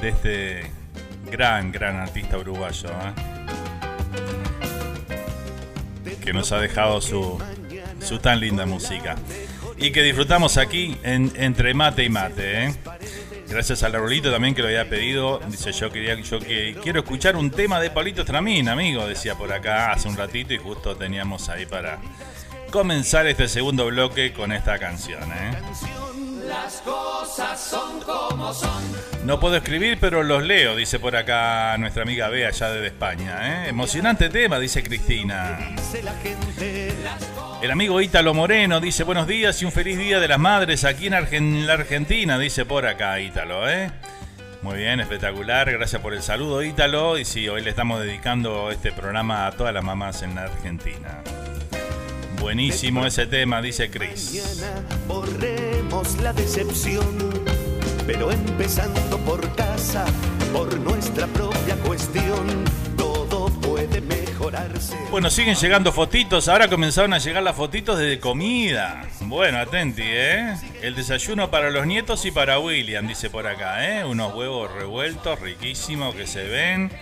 de 0.00 0.08
este 0.08 0.70
gran, 1.30 1.72
gran 1.72 1.96
artista 1.96 2.38
uruguayo. 2.38 2.88
¿eh? 2.88 3.12
Que 6.22 6.32
nos 6.32 6.52
ha 6.52 6.58
dejado 6.58 7.00
su, 7.00 7.42
su 8.00 8.18
tan 8.18 8.38
linda 8.38 8.64
música. 8.64 9.16
Y 9.76 9.90
que 9.90 10.02
disfrutamos 10.02 10.56
aquí 10.56 10.96
en, 11.02 11.32
entre 11.36 11.74
mate 11.74 12.04
y 12.04 12.08
mate. 12.10 12.66
¿eh? 12.66 12.74
Gracias 13.54 13.84
al 13.84 13.94
Arbolito 13.94 14.32
también 14.32 14.52
que 14.52 14.62
lo 14.62 14.66
había 14.66 14.88
pedido. 14.88 15.38
Dice 15.46 15.70
yo 15.70 15.88
quería 15.88 16.16
yo 16.16 16.40
que 16.40 16.76
quiero 16.82 16.98
escuchar 16.98 17.36
un 17.36 17.52
tema 17.52 17.78
de 17.78 17.88
Pablito 17.88 18.24
Tramín, 18.24 18.68
amigo, 18.68 19.06
decía 19.06 19.36
por 19.36 19.52
acá 19.52 19.92
hace 19.92 20.08
un 20.08 20.16
ratito 20.16 20.52
y 20.54 20.58
justo 20.58 20.96
teníamos 20.96 21.48
ahí 21.48 21.64
para 21.64 22.00
comenzar 22.72 23.28
este 23.28 23.46
segundo 23.46 23.86
bloque 23.86 24.32
con 24.32 24.50
esta 24.50 24.76
canción, 24.80 25.22
¿eh? 25.30 25.52
Las 26.54 26.80
cosas 26.82 27.60
son 27.60 28.00
como 28.00 28.52
son. 28.54 28.82
No 29.24 29.40
puedo 29.40 29.56
escribir, 29.56 29.98
pero 30.00 30.22
los 30.22 30.42
leo, 30.42 30.76
dice 30.76 30.98
por 31.00 31.16
acá 31.16 31.76
nuestra 31.78 32.02
amiga 32.02 32.28
Bea 32.28 32.48
allá 32.48 32.70
desde 32.70 32.86
España, 32.88 33.64
¿eh? 33.66 33.68
Emocionante 33.70 34.28
tema, 34.28 34.58
dice 34.58 34.82
Cristina. 34.82 35.58
El 37.62 37.70
amigo 37.70 38.00
Ítalo 38.00 38.34
Moreno 38.34 38.80
dice 38.80 39.02
buenos 39.04 39.26
días 39.26 39.60
y 39.62 39.64
un 39.64 39.72
feliz 39.72 39.98
día 39.98 40.20
de 40.20 40.28
las 40.28 40.38
madres 40.38 40.84
aquí 40.84 41.06
en, 41.06 41.14
Argen- 41.14 41.64
la 41.66 41.74
Argentina, 41.74 42.38
dice 42.38 42.64
por 42.64 42.86
acá 42.86 43.18
Ítalo, 43.20 43.68
¿eh? 43.68 43.90
Muy 44.62 44.78
bien, 44.78 45.00
espectacular, 45.00 45.70
gracias 45.72 46.00
por 46.00 46.14
el 46.14 46.22
saludo 46.22 46.62
Ítalo. 46.62 47.18
Y 47.18 47.24
sí, 47.24 47.48
hoy 47.48 47.62
le 47.62 47.70
estamos 47.70 48.00
dedicando 48.00 48.70
este 48.70 48.92
programa 48.92 49.46
a 49.46 49.52
todas 49.52 49.74
las 49.74 49.82
mamás 49.84 50.22
en 50.22 50.34
la 50.34 50.44
Argentina. 50.44 51.22
Buenísimo 52.44 53.06
ese 53.06 53.26
tema, 53.26 53.62
dice 53.62 53.88
Chris. 53.88 54.34
mañana 54.34 54.86
borremos 55.08 56.20
la 56.20 56.30
decepción, 56.34 57.06
pero 58.06 58.30
empezando 58.30 59.16
por 59.20 59.40
casa, 59.56 60.04
por 60.52 60.78
nuestra 60.78 61.26
propia 61.28 61.74
cuestión, 61.76 62.64
todo 62.98 63.46
puede 63.46 64.02
mejorarse. 64.02 64.94
Bueno, 65.10 65.30
siguen 65.30 65.54
llegando 65.54 65.90
fotitos. 65.90 66.46
Ahora 66.48 66.68
comenzaron 66.68 67.14
a 67.14 67.18
llegar 67.18 67.42
las 67.42 67.56
fotitos 67.56 67.98
de 67.98 68.20
comida. 68.20 69.08
Bueno, 69.22 69.56
atenti, 69.56 70.02
¿eh? 70.04 70.54
El 70.82 70.94
desayuno 70.94 71.50
para 71.50 71.70
los 71.70 71.86
nietos 71.86 72.26
y 72.26 72.30
para 72.30 72.58
William, 72.58 73.08
dice 73.08 73.30
por 73.30 73.46
acá, 73.46 73.88
¿eh? 73.88 74.04
Unos 74.04 74.34
huevos 74.34 74.70
revueltos 74.70 75.40
riquísimos 75.40 76.14
que 76.14 76.26
se 76.26 76.44
ven. 76.44 76.92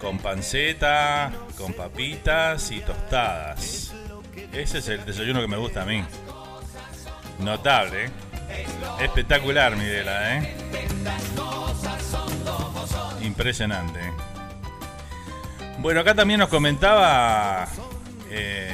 Con 0.00 0.18
panceta, 0.18 1.30
con 1.56 1.74
papitas 1.74 2.72
y 2.72 2.80
tostadas. 2.80 3.89
Ese 4.52 4.78
es 4.78 4.88
el 4.88 5.04
desayuno 5.04 5.40
que 5.40 5.48
me 5.48 5.56
gusta 5.56 5.82
a 5.82 5.84
mí. 5.86 6.04
Notable, 7.38 8.06
¿eh? 8.06 8.10
Espectacular, 9.00 9.76
Miguela, 9.76 10.36
¿eh? 10.38 10.56
Impresionante. 13.22 14.00
Bueno, 15.78 16.00
acá 16.00 16.14
también 16.14 16.40
nos 16.40 16.48
comentaba 16.50 17.66
eh, 18.30 18.70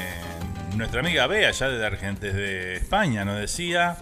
nuestra 0.75 1.01
amiga 1.01 1.27
Bea, 1.27 1.49
allá 1.51 1.69
desde, 1.69 1.87
Argen- 1.87 2.19
desde 2.19 2.77
España, 2.77 3.25
nos 3.25 3.39
decía 3.39 3.97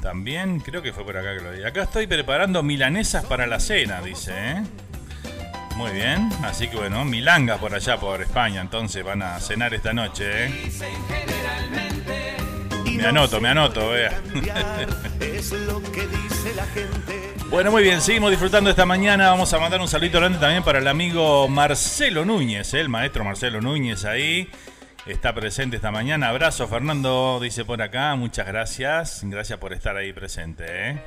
también, 0.00 0.58
creo 0.58 0.82
que 0.82 0.92
fue 0.92 1.04
por 1.04 1.16
acá 1.16 1.34
que 1.36 1.40
lo 1.42 1.52
vi. 1.52 1.62
Acá 1.62 1.82
estoy 1.82 2.06
preparando 2.08 2.62
milanesas 2.64 3.24
para 3.26 3.46
la 3.46 3.60
cena, 3.60 4.00
dice. 4.00 4.32
¿eh? 4.34 4.62
Muy 5.76 5.92
bien, 5.92 6.28
así 6.44 6.68
que 6.68 6.76
bueno, 6.76 7.04
milangas 7.04 7.58
por 7.58 7.74
allá, 7.74 7.98
por 7.98 8.22
España, 8.22 8.60
entonces 8.60 9.04
van 9.04 9.22
a 9.22 9.40
cenar 9.40 9.74
esta 9.74 9.92
noche. 9.92 10.46
¿eh? 10.46 10.70
Me 12.96 13.06
anoto, 13.06 13.40
me 13.40 13.48
anoto, 13.48 13.90
gente. 16.74 17.34
Bueno, 17.50 17.70
muy 17.70 17.82
bien, 17.82 18.00
seguimos 18.00 18.30
disfrutando 18.30 18.70
esta 18.70 18.86
mañana. 18.86 19.30
Vamos 19.30 19.52
a 19.52 19.58
mandar 19.58 19.80
un 19.80 19.88
saludito 19.88 20.18
grande 20.18 20.38
también 20.38 20.62
para 20.62 20.78
el 20.78 20.88
amigo 20.88 21.48
Marcelo 21.48 22.24
Núñez, 22.24 22.72
¿eh? 22.74 22.80
el 22.80 22.88
maestro 22.88 23.24
Marcelo 23.24 23.60
Núñez 23.60 24.04
ahí. 24.04 24.48
Está 25.04 25.34
presente 25.34 25.76
esta 25.76 25.90
mañana. 25.90 26.28
Abrazo, 26.28 26.68
Fernando, 26.68 27.40
dice 27.42 27.64
por 27.64 27.82
acá. 27.82 28.14
Muchas 28.14 28.46
gracias. 28.46 29.22
Gracias 29.24 29.58
por 29.58 29.72
estar 29.72 29.96
ahí 29.96 30.12
presente. 30.12 30.64
¿eh? 30.68 31.02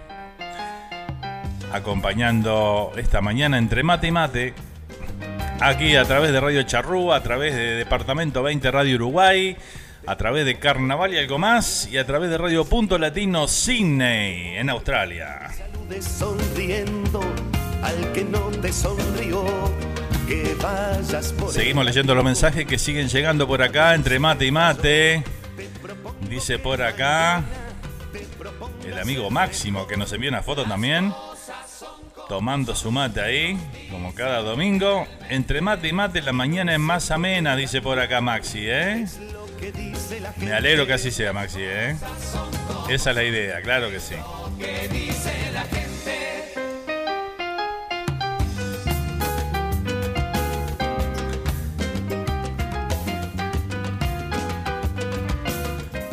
Acompañando 1.76 2.94
esta 2.96 3.20
mañana 3.20 3.58
entre 3.58 3.84
mate 3.84 4.08
y 4.08 4.12
mate. 4.12 4.54
Aquí 5.60 5.98
a 5.98 6.06
través 6.06 6.32
de 6.32 6.40
Radio 6.40 6.64
Charrúa, 6.64 7.18
a 7.18 7.22
través 7.22 7.54
de 7.54 7.76
Departamento 7.76 8.42
20 8.42 8.72
Radio 8.72 8.96
Uruguay, 8.96 9.58
a 10.08 10.16
través 10.16 10.46
de 10.46 10.58
Carnaval 10.58 11.14
y 11.14 11.18
algo 11.18 11.38
más, 11.38 11.90
y 11.92 11.98
a 11.98 12.06
través 12.06 12.30
de 12.30 12.38
Radio 12.38 12.64
Punto 12.64 12.98
Latino 12.98 13.50
Sydney, 13.50 14.56
en 14.56 14.70
Australia. 14.70 15.50
Saludes 15.54 16.06
sonriendo 16.06 17.20
al 17.84 18.14
que 18.14 18.24
no 18.24 18.40
te 18.52 18.72
sonrió, 18.72 19.44
que 20.30 20.56
vayas 20.64 21.34
por 21.34 21.52
Seguimos 21.52 21.84
leyendo 21.84 22.16
los 22.16 22.24
mensajes 22.24 22.66
que 22.66 22.80
siguen 22.80 23.10
llegando 23.10 23.46
por 23.46 23.62
acá, 23.62 23.96
entre 23.96 24.18
mate 24.18 24.46
y 24.46 24.52
mate. 24.52 25.24
Dice 26.30 26.58
por 26.58 26.82
acá 26.82 27.44
el 28.86 28.98
amigo 28.98 29.30
Máximo 29.30 29.88
que 29.88 29.98
nos 29.98 30.14
envió 30.14 30.30
una 30.30 30.42
foto 30.42 30.64
también. 30.64 31.14
Tomando 32.28 32.76
su 32.76 32.92
mate 32.92 33.22
ahí, 33.22 33.58
como 33.92 34.14
cada 34.14 34.40
domingo. 34.42 35.08
Entre 35.30 35.62
mate 35.62 35.88
y 35.88 35.94
mate 35.94 36.22
la 36.22 36.34
mañana 36.34 36.74
es 36.74 36.80
más 36.80 37.12
amena, 37.12 37.56
dice 37.56 37.82
por 37.82 38.00
acá 38.00 38.22
Maxi, 38.22 38.62
¿eh? 38.64 39.06
Me 40.38 40.54
alegro 40.54 40.88
que 40.88 40.94
así 40.94 41.12
sea, 41.12 41.34
Maxi, 41.34 41.60
¿eh? 41.62 41.96
Esa 42.90 43.10
es 43.12 43.16
la 43.16 43.24
idea, 43.24 43.62
claro 43.62 43.90
que 43.90 44.00
sí. 44.00 44.16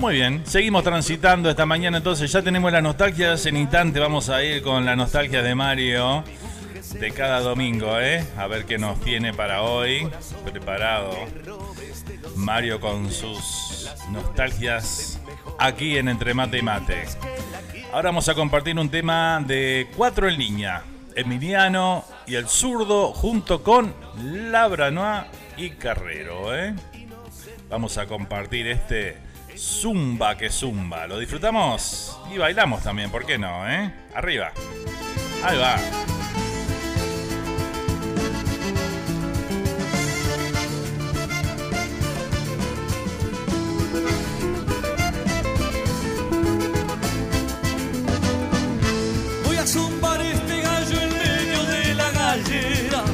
Muy 0.03 0.15
bien, 0.15 0.43
seguimos 0.45 0.83
transitando 0.83 1.49
esta 1.49 1.65
mañana, 1.65 1.99
entonces 1.99 2.33
ya 2.33 2.43
tenemos 2.43 2.73
las 2.73 2.83
nostalgias. 2.83 3.47
En 3.47 3.57
instante 3.57 4.01
vamos 4.01 4.31
a 4.31 4.43
ir 4.43 4.61
con 4.61 4.85
la 4.85 4.97
nostalgia 4.97 5.43
de 5.43 5.55
Mario 5.55 6.25
de 6.99 7.13
cada 7.13 7.39
domingo, 7.39 8.01
¿eh? 8.01 8.27
A 8.37 8.49
ver 8.49 8.65
qué 8.65 8.79
nos 8.79 9.01
tiene 9.01 9.33
para 9.33 9.63
hoy 9.63 10.11
preparado. 10.45 11.13
Mario 12.35 12.81
con 12.81 13.13
sus 13.13 13.89
nostalgias 14.11 15.21
aquí 15.57 15.97
en 15.97 16.09
Entre 16.09 16.35
Mate 16.35 16.59
y 16.59 16.63
Mate. 16.63 17.05
Ahora 17.93 18.09
vamos 18.09 18.29
a 18.29 18.35
compartir 18.35 18.77
un 18.77 18.89
tema 18.89 19.41
de 19.47 19.87
cuatro 19.97 20.29
en 20.29 20.37
línea. 20.37 20.83
Emiliano 21.15 22.05
y 22.27 22.35
el 22.35 22.49
zurdo 22.49 23.13
junto 23.13 23.63
con 23.63 23.95
Labranoa 24.21 25.29
y 25.57 25.71
Carrero, 25.71 26.57
¿eh? 26.57 26.75
Vamos 27.71 27.99
a 27.99 28.07
compartir 28.07 28.67
este 28.67 29.31
Zumba 29.57 30.37
que 30.37 30.51
Zumba. 30.51 31.07
¿Lo 31.07 31.19
disfrutamos? 31.19 32.19
Y 32.33 32.39
bailamos 32.39 32.83
también, 32.83 33.11
¿por 33.11 33.25
qué 33.27 33.39
no, 33.39 33.69
eh? 33.69 33.93
Arriba. 34.15 34.53
Ahí 35.45 35.59
va. 35.59 35.77
Voy 49.45 49.57
a 49.57 49.67
zumbar 49.67 50.21
este 50.21 50.61
gallo 50.61 51.01
en 51.01 51.13
medio 51.19 51.63
de 51.65 51.95
la 51.95 52.11
gallera. 52.11 53.05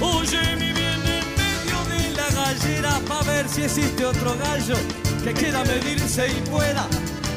Oye, 0.00 0.56
mi 0.56 0.72
bien, 0.72 1.02
en 1.02 1.26
medio 1.36 1.84
de 1.88 2.16
la 2.16 2.30
gallera. 2.30 3.00
Pa' 3.08 3.22
ver 3.22 3.48
si 3.48 3.62
existe 3.62 4.04
otro 4.04 4.36
gallo 4.36 4.76
que 5.24 5.32
quiera 5.32 5.64
medirse 5.64 6.28
y 6.28 6.40
pueda. 6.48 6.86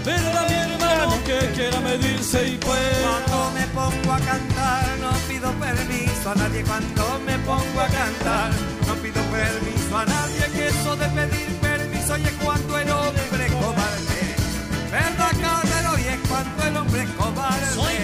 ¿Verdad, 0.05 0.47
mi 0.49 0.55
hermano? 0.55 1.23
Que 1.25 1.39
quiera 1.53 1.79
medirse 1.81 2.47
y 2.47 2.57
pueda. 2.57 3.01
Cuando 3.07 3.51
me 3.51 3.67
pongo 3.67 4.13
a 4.13 4.19
cantar 4.19 4.97
no 4.99 5.11
pido 5.27 5.51
permiso 5.53 6.31
a 6.31 6.35
nadie 6.35 6.63
Cuando 6.63 7.19
me 7.25 7.37
pongo 7.39 7.81
a 7.81 7.87
cantar 7.87 8.51
no 8.87 8.93
pido 8.95 9.21
permiso 9.31 9.97
a 9.97 10.05
nadie 10.05 10.45
Que 10.53 10.67
eso 10.67 10.95
de 10.95 11.07
pedir 11.07 11.47
permiso 11.57 12.17
y 12.17 12.23
es 12.23 12.33
cuando 12.43 12.77
el 12.77 12.89
hombre 12.89 13.45
es 13.45 13.51
cobarde 13.53 14.21
¿Verdad? 14.91 15.31
Y 16.03 16.07
es 16.07 16.19
cuando 16.27 16.63
el 16.63 16.77
hombre 16.77 17.03
es 17.03 17.09
cobarde 17.11 17.75
Soy 17.75 17.95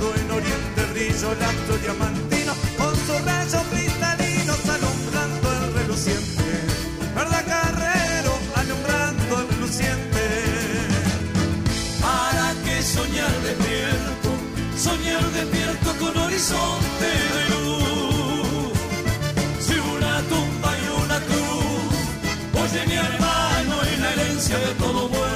en 0.00 0.30
Oriente 0.30 0.80
brilló 0.92 1.32
el 1.32 1.42
astro 1.42 1.76
diamantino 1.78 2.52
Con 2.78 2.94
su 3.06 3.12
rayo 3.24 3.60
cristalino 3.70 4.54
alumbrando 4.76 5.46
el 5.52 5.74
reluciente 5.74 6.44
¿Verdad 7.14 7.44
Carrero? 7.46 8.32
Alumbrando 8.56 9.40
el 9.40 9.48
reluciente 9.48 10.22
¿Para 12.00 12.54
qué 12.64 12.82
soñar 12.82 13.34
despierto? 13.42 14.30
Soñar 14.76 15.22
despierto 15.32 15.94
con 15.98 16.16
horizonte 16.16 17.10
de 17.34 17.48
luz. 17.50 18.72
Si 19.60 19.74
una 19.74 20.22
tumba 20.22 20.70
y 20.82 21.04
una 21.04 21.20
cruz, 21.28 22.62
oye 22.62 22.86
mi 22.86 22.94
hermano 22.94 23.74
y 23.92 24.00
la 24.00 24.12
herencia 24.14 24.58
de 24.58 24.74
todo 24.76 25.08
muerto. 25.08 25.29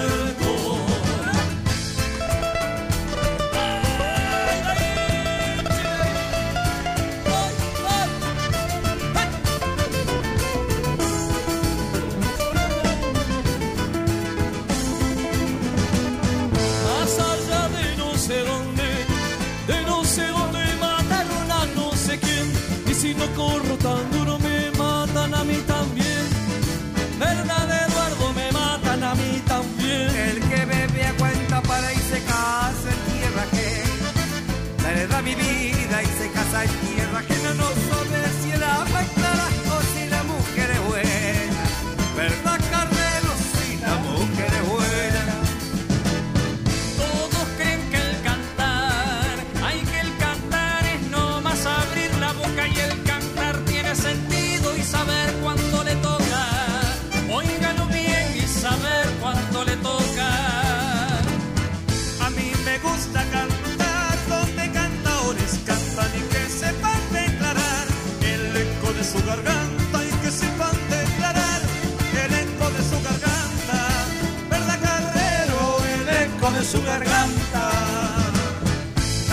Garganta. 76.95 77.71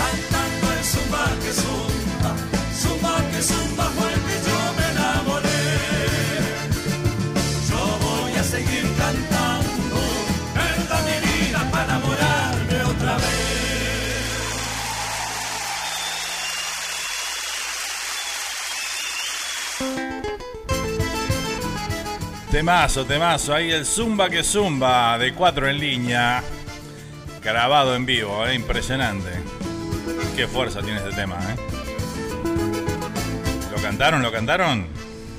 Cantando 0.00 0.66
el 0.76 0.84
zumba 0.92 1.24
que 1.42 1.52
zumba, 1.62 2.32
zumba 2.82 3.14
que 3.30 3.40
zumba 3.42 3.84
fue 3.96 4.08
el 4.16 4.20
que 4.28 4.36
yo 4.48 4.58
me 4.78 4.86
enamoré. 4.94 5.64
Yo 7.70 7.82
voy 8.06 8.32
a 8.36 8.44
seguir 8.44 8.84
cantando, 9.02 9.98
verdad 10.54 11.00
mi 11.08 11.16
vida 11.28 11.60
para 11.70 11.84
enamorarme 11.84 12.76
otra 12.92 13.14
vez. 13.16 13.42
Temazo, 22.50 23.06
temazo. 23.06 23.54
Ahí 23.54 23.70
el 23.70 23.86
Zumba 23.86 24.28
que 24.28 24.44
Zumba 24.44 25.16
de 25.16 25.32
4 25.32 25.68
en 25.68 25.78
línea. 25.78 26.44
Grabado 27.42 27.96
en 27.96 28.06
vivo, 28.06 28.46
¿eh? 28.46 28.54
impresionante. 28.54 29.30
Qué 30.36 30.46
fuerza 30.46 30.80
tiene 30.80 30.98
este 30.98 31.10
tema, 31.10 31.36
¿eh? 31.36 31.56
¿Lo 33.74 33.82
cantaron? 33.82 34.22
¿Lo 34.22 34.30
cantaron? 34.30 34.86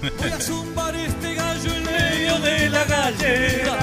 Voy 0.01 0.31
a 0.31 0.39
zumbar 0.39 0.93
este 0.95 1.33
gallo 1.33 1.73
en 1.73 1.83
medio 1.85 2.39
de 2.39 2.69
la 2.69 2.83
gallera. 2.83 3.77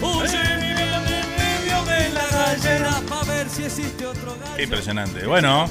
Oye, 0.00 0.38
mi 0.56 0.74
bien, 0.74 1.04
en 1.04 1.28
medio 1.36 1.84
de 1.84 2.08
la 2.10 2.26
gallera. 2.30 3.00
Pa' 3.08 3.24
ver 3.24 3.48
si 3.50 3.64
existe 3.64 4.06
otro 4.06 4.36
gallo. 4.40 4.56
Qué 4.56 4.62
impresionante. 4.62 5.26
Bueno, 5.26 5.68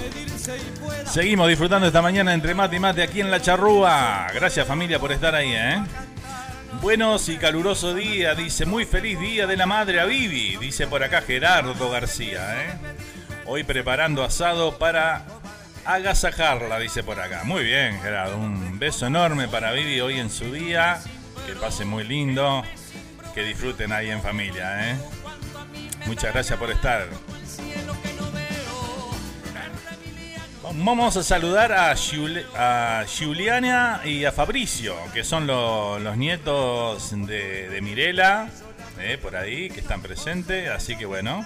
seguimos 1.05 1.47
disfrutando 1.47 1.87
esta 1.87 2.03
mañana 2.03 2.35
entre 2.35 2.53
mate 2.53 2.75
y 2.75 2.79
mate 2.79 3.01
aquí 3.01 3.21
en 3.21 3.31
La 3.31 3.41
Charrúa. 3.41 4.27
Gracias 4.31 4.67
familia 4.67 4.99
por 4.99 5.11
estar 5.11 5.33
ahí, 5.33 5.53
¿eh? 5.53 5.83
Buenos 6.81 7.29
y 7.29 7.37
caluroso 7.37 7.93
día, 7.93 8.35
dice, 8.35 8.65
muy 8.65 8.85
feliz 8.85 9.19
día 9.19 9.47
de 9.47 9.57
la 9.57 9.65
madre 9.65 9.99
a 9.99 10.05
Vivi, 10.05 10.55
dice 10.57 10.87
por 10.87 11.03
acá 11.03 11.21
Gerardo 11.21 11.89
García, 11.89 12.63
¿eh? 12.63 12.73
Hoy 13.45 13.63
preparando 13.63 14.23
asado 14.23 14.77
para 14.77 15.25
agasajarla, 15.85 16.79
dice 16.79 17.03
por 17.03 17.19
acá. 17.19 17.43
Muy 17.43 17.63
bien, 17.63 17.99
Gerardo, 18.01 18.37
un 18.37 18.77
beso 18.77 19.07
enorme 19.07 19.47
para 19.47 19.71
Vivi 19.71 19.99
hoy 20.01 20.19
en 20.19 20.29
su 20.29 20.51
día, 20.51 20.99
que 21.45 21.53
pase 21.53 21.85
muy 21.85 22.03
lindo, 22.03 22.63
que 23.33 23.43
disfruten 23.43 23.91
ahí 23.91 24.09
en 24.09 24.21
familia, 24.21 24.91
¿eh? 24.91 24.97
Muchas 26.05 26.33
gracias 26.33 26.57
por 26.59 26.69
estar. 26.71 27.07
Vamos 30.73 31.15
a 31.15 31.23
saludar 31.23 31.71
a, 31.71 31.93
Giul- 31.95 32.43
a 32.55 33.05
Giuliana 33.07 34.01
y 34.03 34.25
a 34.25 34.31
Fabricio, 34.31 34.95
que 35.13 35.23
son 35.23 35.47
lo- 35.47 35.99
los 35.99 36.17
nietos 36.17 37.11
de, 37.27 37.69
de 37.69 37.81
Mirela, 37.81 38.49
eh, 38.99 39.17
por 39.21 39.35
ahí, 39.35 39.69
que 39.69 39.79
están 39.79 40.01
presentes. 40.01 40.69
Así 40.69 40.95
que 40.97 41.05
bueno, 41.05 41.45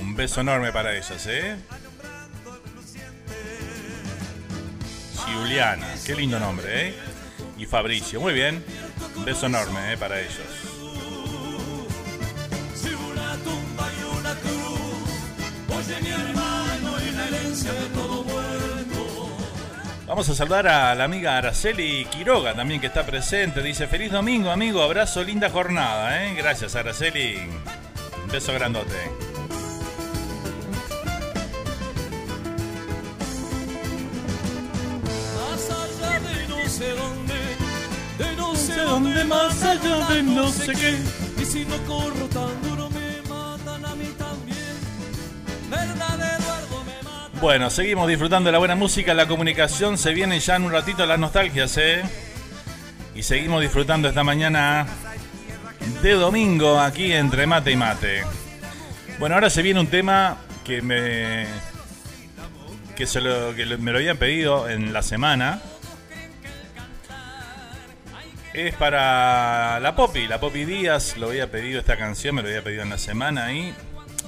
un 0.00 0.14
beso 0.16 0.40
enorme 0.40 0.72
para 0.72 0.94
ellos, 0.96 1.26
¿eh? 1.26 1.56
Giuliana, 5.26 5.86
qué 6.04 6.14
lindo 6.14 6.38
nombre, 6.38 6.88
¿eh? 6.88 6.94
Y 7.56 7.66
Fabricio, 7.66 8.20
muy 8.20 8.34
bien. 8.34 8.64
Un 9.16 9.24
beso 9.24 9.46
enorme, 9.46 9.92
¿eh? 9.92 9.96
Para 9.96 10.20
ellos. 10.20 10.71
Vamos 20.06 20.28
a 20.28 20.34
saludar 20.34 20.68
a 20.68 20.94
la 20.94 21.04
amiga 21.04 21.38
Araceli 21.38 22.04
Quiroga 22.04 22.54
también 22.54 22.80
que 22.80 22.88
está 22.88 23.04
presente. 23.06 23.62
Dice, 23.62 23.86
feliz 23.86 24.12
domingo 24.12 24.50
amigo, 24.50 24.82
abrazo, 24.82 25.24
linda 25.24 25.48
jornada. 25.48 26.24
¿eh? 26.24 26.34
Gracias 26.36 26.76
Araceli. 26.76 27.38
Un 28.24 28.30
beso 28.30 28.52
grandote. 28.52 28.94
sé 36.68 36.88
dónde, 36.94 37.34
de 38.18 38.36
no 38.36 38.56
sé 38.56 38.74
dónde, 38.76 39.24
más 39.24 39.62
allá 39.62 40.08
de 40.08 40.22
no 40.22 40.48
sé 40.48 40.72
qué. 40.72 40.98
Y 41.40 41.44
si 41.44 41.64
no 41.66 41.76
corro 41.86 42.26
tan 42.28 42.71
Bueno, 47.42 47.70
seguimos 47.70 48.06
disfrutando 48.06 48.46
de 48.46 48.52
la 48.52 48.58
buena 48.58 48.76
música, 48.76 49.14
la 49.14 49.26
comunicación. 49.26 49.98
Se 49.98 50.14
vienen 50.14 50.38
ya 50.38 50.54
en 50.54 50.62
un 50.62 50.70
ratito 50.70 51.04
las 51.06 51.18
nostalgias, 51.18 51.76
¿eh? 51.76 52.00
Y 53.16 53.24
seguimos 53.24 53.60
disfrutando 53.60 54.08
esta 54.08 54.22
mañana 54.22 54.86
de 56.02 56.12
domingo 56.12 56.78
aquí 56.78 57.12
entre 57.12 57.48
mate 57.48 57.72
y 57.72 57.76
mate. 57.76 58.22
Bueno, 59.18 59.34
ahora 59.34 59.50
se 59.50 59.60
viene 59.60 59.80
un 59.80 59.88
tema 59.88 60.36
que 60.64 60.82
me. 60.82 61.46
que, 62.94 63.08
se 63.08 63.20
lo, 63.20 63.56
que 63.56 63.66
me 63.76 63.90
lo 63.90 63.98
habían 63.98 64.18
pedido 64.18 64.68
en 64.68 64.92
la 64.92 65.02
semana. 65.02 65.60
Es 68.54 68.72
para 68.76 69.80
la 69.80 69.96
Poppy, 69.96 70.28
la 70.28 70.38
Poppy 70.38 70.64
Díaz 70.64 71.16
lo 71.16 71.30
había 71.30 71.50
pedido 71.50 71.80
esta 71.80 71.96
canción, 71.96 72.36
me 72.36 72.42
lo 72.42 72.46
había 72.46 72.62
pedido 72.62 72.84
en 72.84 72.90
la 72.90 72.98
semana 72.98 73.52
y 73.52 73.74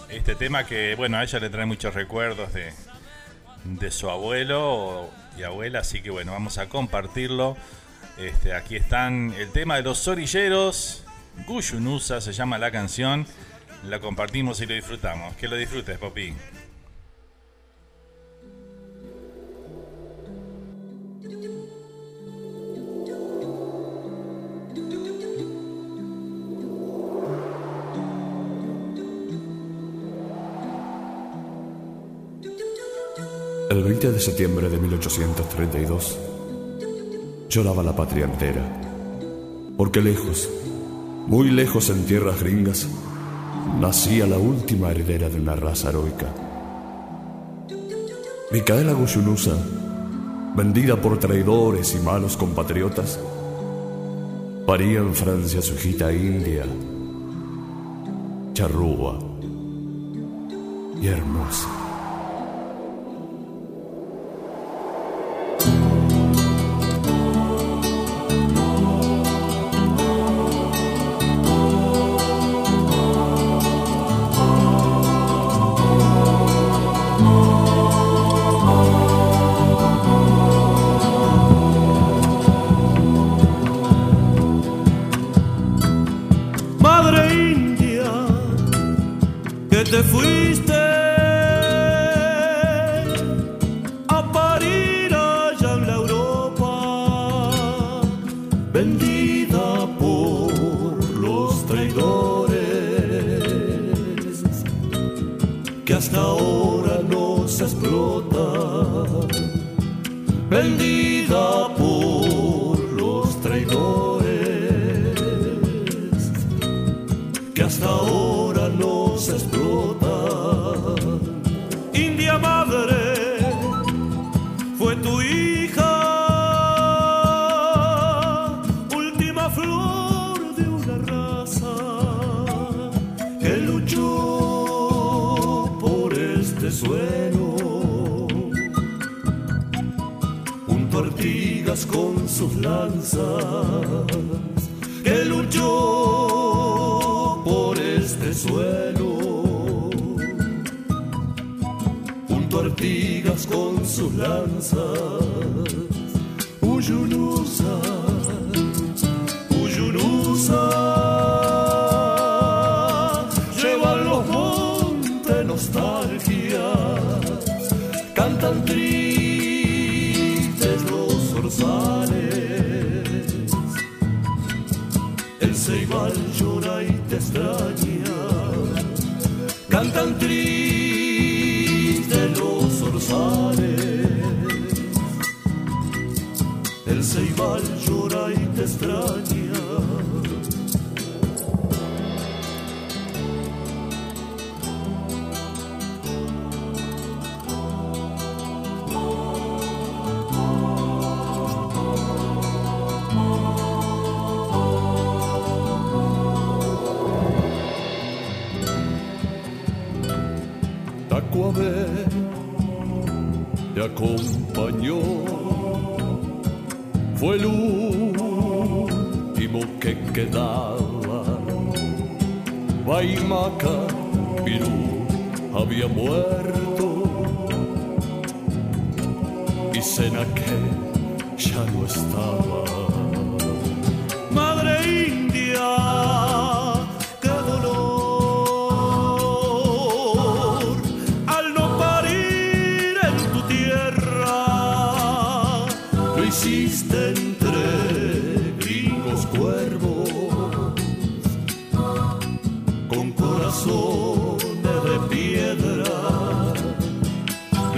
este 0.09 0.35
tema 0.35 0.67
que, 0.67 0.97
bueno, 0.97 1.19
a 1.19 1.23
ella 1.23 1.39
le 1.39 1.49
trae 1.49 1.67
muchos 1.67 1.95
recuerdos 1.95 2.53
de, 2.53 2.73
de 3.65 3.91
su 3.91 4.11
abuelo 4.11 5.11
y 5.37 5.43
abuela, 5.43 5.81
así 5.81 6.03
que 6.03 6.11
bueno, 6.11 6.33
vamos 6.33 6.59
a 6.59 6.69
compartirlo. 6.69 7.57
Este, 8.19 8.55
aquí 8.55 8.77
están 8.77 9.35
el 9.39 9.51
tema 9.51 9.77
de 9.77 9.83
los 9.83 10.07
orilleros, 10.07 11.05
Guyunusa 11.47 12.21
se 12.21 12.33
llama 12.33 12.59
la 12.59 12.71
canción, 12.71 13.27
la 13.85 14.01
compartimos 14.01 14.61
y 14.61 14.67
lo 14.67 14.75
disfrutamos. 14.75 15.35
Que 15.37 15.49
lo 15.49 15.57
disfrutes, 15.57 15.99
Poppy. 15.99 16.35
El 33.75 33.83
20 33.83 34.13
de 34.13 34.21
septiembre 34.21 34.71
de 34.71 34.79
1832 34.79 36.17
lloraba 37.49 37.83
la 37.83 37.97
patria 37.97 38.25
entera, 38.25 38.63
porque 39.77 40.01
lejos, 40.01 40.49
muy 41.27 41.51
lejos 41.51 41.91
en 41.91 42.05
tierras 42.05 42.41
gringas, 42.41 42.87
nacía 43.81 44.29
la 44.29 44.39
última 44.39 44.93
heredera 44.93 45.29
de 45.29 45.41
una 45.41 45.57
raza 45.57 45.89
heroica. 45.89 46.33
Micaela 48.53 48.93
Guyunusa, 48.93 49.57
vendida 50.55 50.95
por 50.95 51.19
traidores 51.19 51.97
y 51.97 51.99
malos 51.99 52.37
compatriotas, 52.37 53.19
paría 54.69 55.01
en 55.01 55.13
Francia 55.17 55.61
su 55.61 55.75
hijita 55.75 56.13
india, 56.13 56.65
charrúa 58.53 59.19
y 61.03 61.09
hermosa. 61.09 61.84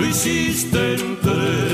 Hiciste 0.08 0.94
entre 0.94 1.65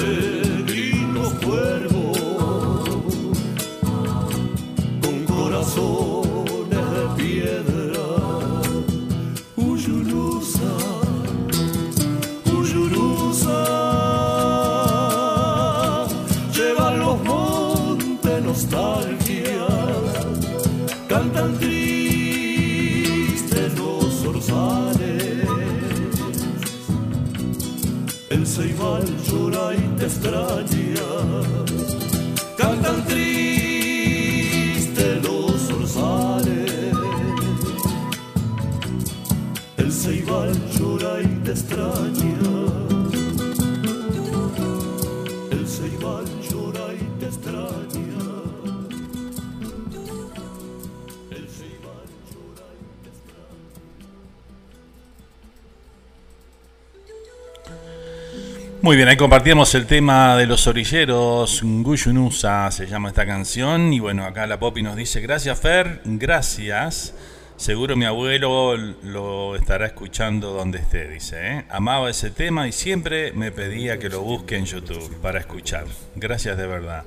Muy 58.83 58.97
bien, 58.97 59.07
ahí 59.07 59.17
compartíamos 59.17 59.73
el 59.77 59.87
tema 59.87 60.37
de 60.37 60.45
los 60.45 60.67
orilleros, 60.67 61.61
Guyunusa 61.63 62.69
se 62.73 62.89
llama 62.89 63.11
esta 63.11 63.25
canción. 63.25 63.93
Y 63.93 64.01
bueno, 64.01 64.25
acá 64.25 64.45
la 64.49 64.59
Popi 64.59 64.83
nos 64.83 64.97
dice, 64.97 65.21
gracias 65.21 65.61
Fer, 65.61 66.01
gracias. 66.05 67.15
Seguro 67.57 67.95
mi 67.95 68.07
abuelo 68.07 68.77
lo 68.77 69.55
estará 69.55 69.87
escuchando 69.87 70.53
donde 70.53 70.79
esté, 70.81 71.09
dice. 71.09 71.37
¿eh? 71.39 71.65
Amaba 71.71 72.11
ese 72.11 72.33
tema 72.33 72.67
y 72.67 72.73
siempre 72.73 73.31
me 73.35 73.53
pedía 73.53 74.01
que 74.01 74.09
lo 74.09 74.21
busque 74.23 74.57
en 74.57 74.65
YouTube 74.65 75.17
para 75.21 75.39
escuchar. 75.39 75.85
Gracias 76.17 76.59
de 76.59 76.67
verdad. 76.67 77.05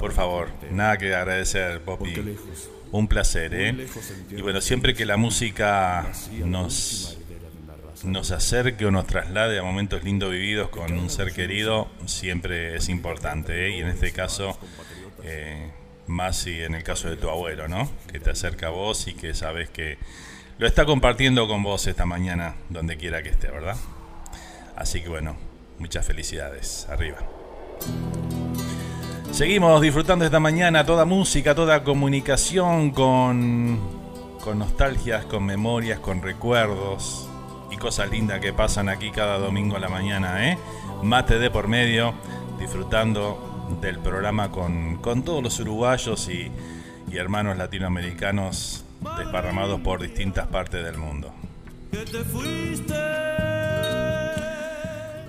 Por 0.00 0.12
favor, 0.12 0.48
nada 0.70 0.96
que 0.96 1.14
agradecer, 1.14 1.82
Popi. 1.82 2.14
Un 2.90 3.06
placer, 3.06 3.52
¿eh? 3.52 3.86
Y 4.30 4.40
bueno, 4.40 4.62
siempre 4.62 4.94
que 4.94 5.04
la 5.04 5.18
música 5.18 6.10
nos 6.42 7.18
nos 8.04 8.30
acerque 8.30 8.86
o 8.86 8.90
nos 8.90 9.06
traslade 9.06 9.58
a 9.58 9.62
momentos 9.62 10.02
lindos 10.02 10.30
vividos 10.30 10.68
con 10.68 10.92
un 10.92 11.10
ser 11.10 11.32
querido, 11.32 11.88
siempre 12.06 12.76
es 12.76 12.88
importante. 12.88 13.66
¿eh? 13.66 13.76
Y 13.76 13.80
en 13.80 13.88
este 13.88 14.12
caso, 14.12 14.58
eh, 15.24 15.70
más 16.06 16.36
si 16.36 16.62
en 16.62 16.74
el 16.74 16.82
caso 16.82 17.08
de 17.08 17.16
tu 17.16 17.28
abuelo, 17.28 17.68
¿no? 17.68 17.88
Que 18.10 18.20
te 18.20 18.30
acerca 18.30 18.68
a 18.68 18.70
vos 18.70 19.06
y 19.08 19.14
que 19.14 19.34
sabes 19.34 19.70
que 19.70 19.98
lo 20.58 20.66
está 20.66 20.84
compartiendo 20.84 21.46
con 21.48 21.62
vos 21.62 21.86
esta 21.86 22.06
mañana, 22.06 22.54
donde 22.68 22.96
quiera 22.96 23.22
que 23.22 23.30
esté, 23.30 23.50
¿verdad? 23.50 23.76
Así 24.76 25.00
que 25.00 25.08
bueno, 25.08 25.36
muchas 25.78 26.06
felicidades. 26.06 26.86
Arriba. 26.88 27.18
Seguimos 29.32 29.80
disfrutando 29.80 30.24
esta 30.24 30.40
mañana 30.40 30.84
toda 30.84 31.04
música, 31.04 31.54
toda 31.54 31.82
comunicación 31.82 32.90
con, 32.90 33.80
con 34.42 34.58
nostalgias, 34.58 35.24
con 35.24 35.44
memorias, 35.44 36.00
con 36.00 36.20
recuerdos 36.20 37.28
cosas 37.82 38.12
lindas 38.12 38.38
que 38.38 38.52
pasan 38.52 38.88
aquí 38.88 39.10
cada 39.10 39.38
domingo 39.38 39.74
a 39.74 39.80
la 39.80 39.88
mañana, 39.88 40.48
¿eh? 40.48 40.56
Mate 41.02 41.40
de 41.40 41.50
por 41.50 41.66
medio, 41.66 42.14
disfrutando 42.60 43.76
del 43.80 43.98
programa 43.98 44.52
con, 44.52 44.98
con 44.98 45.24
todos 45.24 45.42
los 45.42 45.58
uruguayos 45.58 46.28
y, 46.28 46.52
y 47.10 47.16
hermanos 47.16 47.56
latinoamericanos 47.56 48.84
desparramados 49.18 49.80
por 49.80 50.00
distintas 50.00 50.46
partes 50.46 50.84
del 50.84 50.96
mundo. 50.96 51.34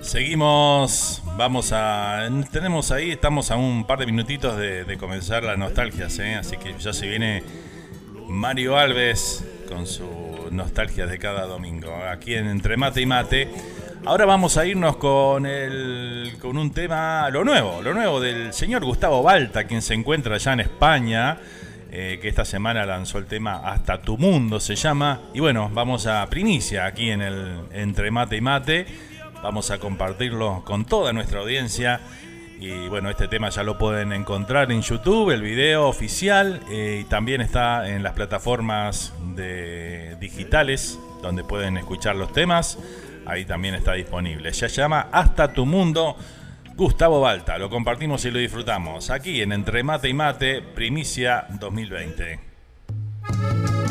Seguimos, 0.01 1.23
vamos 1.35 1.71
a... 1.73 2.29
Tenemos 2.51 2.91
ahí, 2.91 3.09
estamos 3.09 3.49
a 3.49 3.55
un 3.55 3.87
par 3.87 3.97
de 3.97 4.05
minutitos 4.05 4.55
de, 4.57 4.83
de 4.83 4.97
comenzar 4.99 5.43
las 5.43 5.57
nostalgias, 5.57 6.19
¿eh? 6.19 6.35
así 6.35 6.57
que 6.57 6.77
ya 6.77 6.93
se 6.93 7.07
viene 7.07 7.41
Mario 8.27 8.77
Alves 8.77 9.43
con 9.73 9.87
su 9.87 10.49
nostalgia 10.51 11.07
de 11.07 11.17
cada 11.17 11.47
domingo, 11.47 11.95
aquí 12.11 12.35
en 12.35 12.47
Entre 12.47 12.77
Mate 12.77 13.01
y 13.01 13.05
Mate. 13.05 13.49
Ahora 14.05 14.25
vamos 14.25 14.57
a 14.57 14.65
irnos 14.65 14.97
con 14.97 15.45
el 15.45 16.33
con 16.39 16.57
un 16.57 16.71
tema, 16.71 17.29
lo 17.31 17.43
nuevo, 17.43 17.81
lo 17.81 17.93
nuevo 17.93 18.21
del 18.21 18.53
señor 18.53 18.85
Gustavo 18.85 19.23
Balta, 19.23 19.65
quien 19.65 19.81
se 19.81 19.95
encuentra 19.95 20.35
allá 20.35 20.53
en 20.53 20.59
España, 20.59 21.39
eh, 21.91 22.19
que 22.21 22.27
esta 22.27 22.45
semana 22.45 22.85
lanzó 22.85 23.17
el 23.17 23.25
tema 23.25 23.61
Hasta 23.65 24.01
tu 24.01 24.17
mundo 24.17 24.59
se 24.59 24.75
llama. 24.75 25.21
Y 25.33 25.39
bueno, 25.39 25.71
vamos 25.73 26.05
a 26.05 26.25
primicia 26.27 26.85
aquí 26.85 27.09
en 27.09 27.21
el 27.21 27.59
Entre 27.71 28.11
Mate 28.11 28.37
y 28.37 28.41
Mate. 28.41 28.85
Vamos 29.41 29.71
a 29.71 29.79
compartirlo 29.79 30.61
con 30.65 30.85
toda 30.85 31.13
nuestra 31.13 31.39
audiencia. 31.39 31.99
Y 32.65 32.87
bueno, 32.87 33.09
este 33.09 33.27
tema 33.27 33.49
ya 33.49 33.61
lo 33.61 33.77
pueden 33.77 34.13
encontrar 34.13 34.71
en 34.71 34.81
YouTube, 34.81 35.31
el 35.31 35.41
video 35.41 35.85
oficial, 35.85 36.61
eh, 36.69 36.99
y 37.01 37.03
también 37.03 37.41
está 37.41 37.89
en 37.89 38.03
las 38.03 38.13
plataformas 38.13 39.13
de 39.35 40.15
digitales 40.21 40.97
donde 41.21 41.43
pueden 41.43 41.75
escuchar 41.75 42.15
los 42.15 42.31
temas. 42.31 42.79
Ahí 43.25 43.43
también 43.43 43.75
está 43.75 43.95
disponible. 43.95 44.53
Se 44.53 44.69
llama 44.69 45.09
Hasta 45.11 45.51
tu 45.51 45.65
mundo. 45.65 46.15
Gustavo 46.77 47.19
Balta, 47.19 47.57
lo 47.57 47.69
compartimos 47.69 48.23
y 48.23 48.31
lo 48.31 48.39
disfrutamos 48.39 49.09
aquí 49.09 49.41
en 49.41 49.51
Entre 49.51 49.83
Mate 49.83 50.07
y 50.07 50.13
Mate, 50.13 50.61
Primicia 50.61 51.45
2020. 51.59 53.82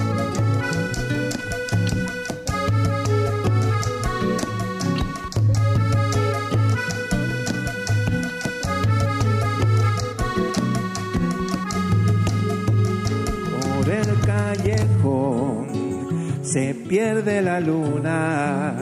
Se 16.42 16.74
pierde 16.74 17.40
la 17.40 17.60
luna 17.60 18.74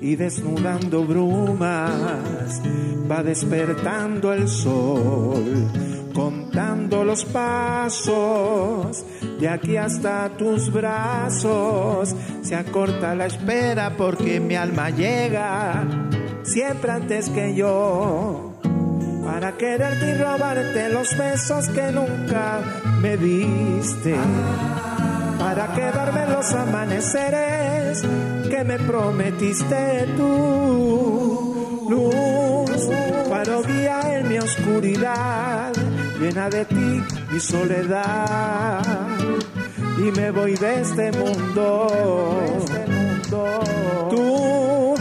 y 0.00 0.16
desnudando 0.16 1.04
brumas 1.04 2.60
va 3.10 3.22
despertando 3.22 4.32
el 4.32 4.48
sol, 4.48 5.68
contando 6.14 7.04
los 7.04 7.24
pasos 7.24 9.04
de 9.38 9.48
aquí 9.48 9.76
hasta 9.76 10.30
tus 10.36 10.72
brazos. 10.72 12.14
Se 12.42 12.56
acorta 12.56 13.14
la 13.14 13.26
espera 13.26 13.96
porque 13.96 14.40
mi 14.40 14.56
alma 14.56 14.90
llega 14.90 15.84
siempre 16.42 16.90
antes 16.90 17.28
que 17.28 17.54
yo 17.54 18.49
para 19.30 19.56
quererte 19.56 20.10
y 20.10 20.14
robarte 20.14 20.88
los 20.88 21.16
besos 21.16 21.68
que 21.68 21.92
nunca 21.92 22.60
me 23.00 23.16
diste, 23.16 24.16
para 25.38 25.72
quedarme 25.72 26.26
los 26.26 26.52
amaneceres 26.52 28.02
que 28.50 28.64
me 28.64 28.76
prometiste 28.80 30.08
tú, 30.16 31.86
luz, 31.88 32.88
para 33.28 33.60
guía 33.62 34.18
en 34.18 34.28
mi 34.28 34.38
oscuridad, 34.38 35.72
llena 36.18 36.50
de 36.50 36.64
ti 36.64 37.02
mi 37.30 37.38
soledad, 37.38 38.82
y 39.96 40.10
me 40.10 40.32
voy 40.32 40.56
de 40.56 40.80
este 40.80 41.12
mundo, 41.12 41.86
tú, 44.10 44.94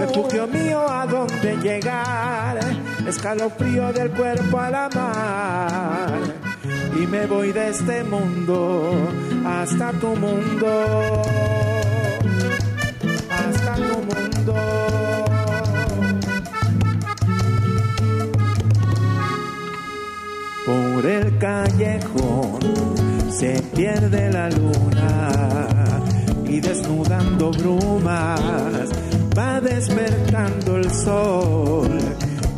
refugio 0.00 0.48
mío 0.48 0.80
a 0.90 1.06
donde 1.06 1.56
llegar 1.62 2.75
escalofrío 3.06 3.92
del 3.92 4.10
cuerpo 4.10 4.58
a 4.58 4.70
la 4.70 4.88
mar. 4.94 6.18
Y 7.00 7.06
me 7.06 7.26
voy 7.26 7.52
de 7.52 7.68
este 7.68 8.04
mundo 8.04 8.90
hasta 9.44 9.92
tu 9.92 10.08
mundo, 10.08 11.22
hasta 13.30 13.74
tu 13.74 13.98
mundo. 14.08 14.54
Por 20.64 21.06
el 21.06 21.38
callejón 21.38 22.60
se 23.30 23.62
pierde 23.74 24.32
la 24.32 24.50
luna 24.50 25.28
y 26.44 26.60
desnudando 26.60 27.50
brumas 27.52 28.90
va 29.36 29.60
despertando 29.60 30.76
el 30.76 30.90
sol 30.90 31.98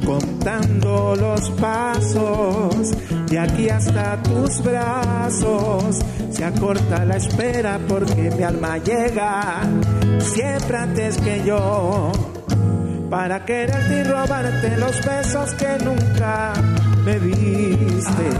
contando 0.08 1.14
los 1.16 1.50
pasos 1.50 2.92
de 3.28 3.38
aquí 3.38 3.68
hasta 3.68 4.22
tus 4.22 4.62
brazos. 4.62 5.98
Se 6.30 6.44
acorta 6.46 7.04
la 7.04 7.16
espera 7.16 7.78
porque 7.86 8.30
mi 8.30 8.42
alma 8.42 8.78
llega 8.78 9.60
siempre 10.20 10.78
antes 10.78 11.18
que 11.18 11.44
yo. 11.44 12.10
Para 13.10 13.44
quererte 13.44 13.98
y 13.98 14.02
robarte 14.04 14.76
los 14.78 15.04
besos 15.04 15.52
que 15.54 15.76
nunca 15.84 16.54
me 17.04 17.20
diste. 17.20 18.30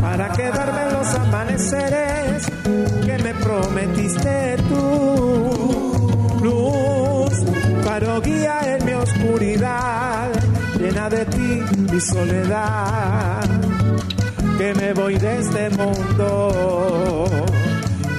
Para 0.00 0.30
quedarme 0.30 0.82
en 0.82 0.92
los 0.92 1.14
amaneceres 1.14 2.46
que 3.04 3.18
me 3.18 3.34
prometiste 3.34 4.56
tú. 4.68 6.38
Luz, 6.40 7.32
faro 7.82 8.20
guía 8.20 8.60
en 8.78 8.84
mi 8.84 8.92
oscuridad 8.92 10.27
llena 10.78 11.08
de 11.08 11.24
ti 11.26 11.62
mi 11.90 12.00
soledad, 12.00 13.42
que 14.56 14.74
me 14.74 14.92
voy 14.92 15.18
de 15.18 15.38
este 15.38 15.70
mundo. 15.70 17.26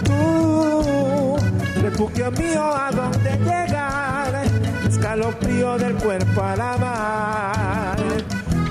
Tú, 0.04 1.38
refugio 1.82 2.32
mío, 2.32 2.64
a 2.64 2.92
donde 2.92 3.32
llegar, 3.38 4.44
escalofrío 4.88 5.78
del 5.78 5.96
cuerpo 5.96 6.42
a 6.42 6.56
la 6.56 6.78
mar. 6.78 7.98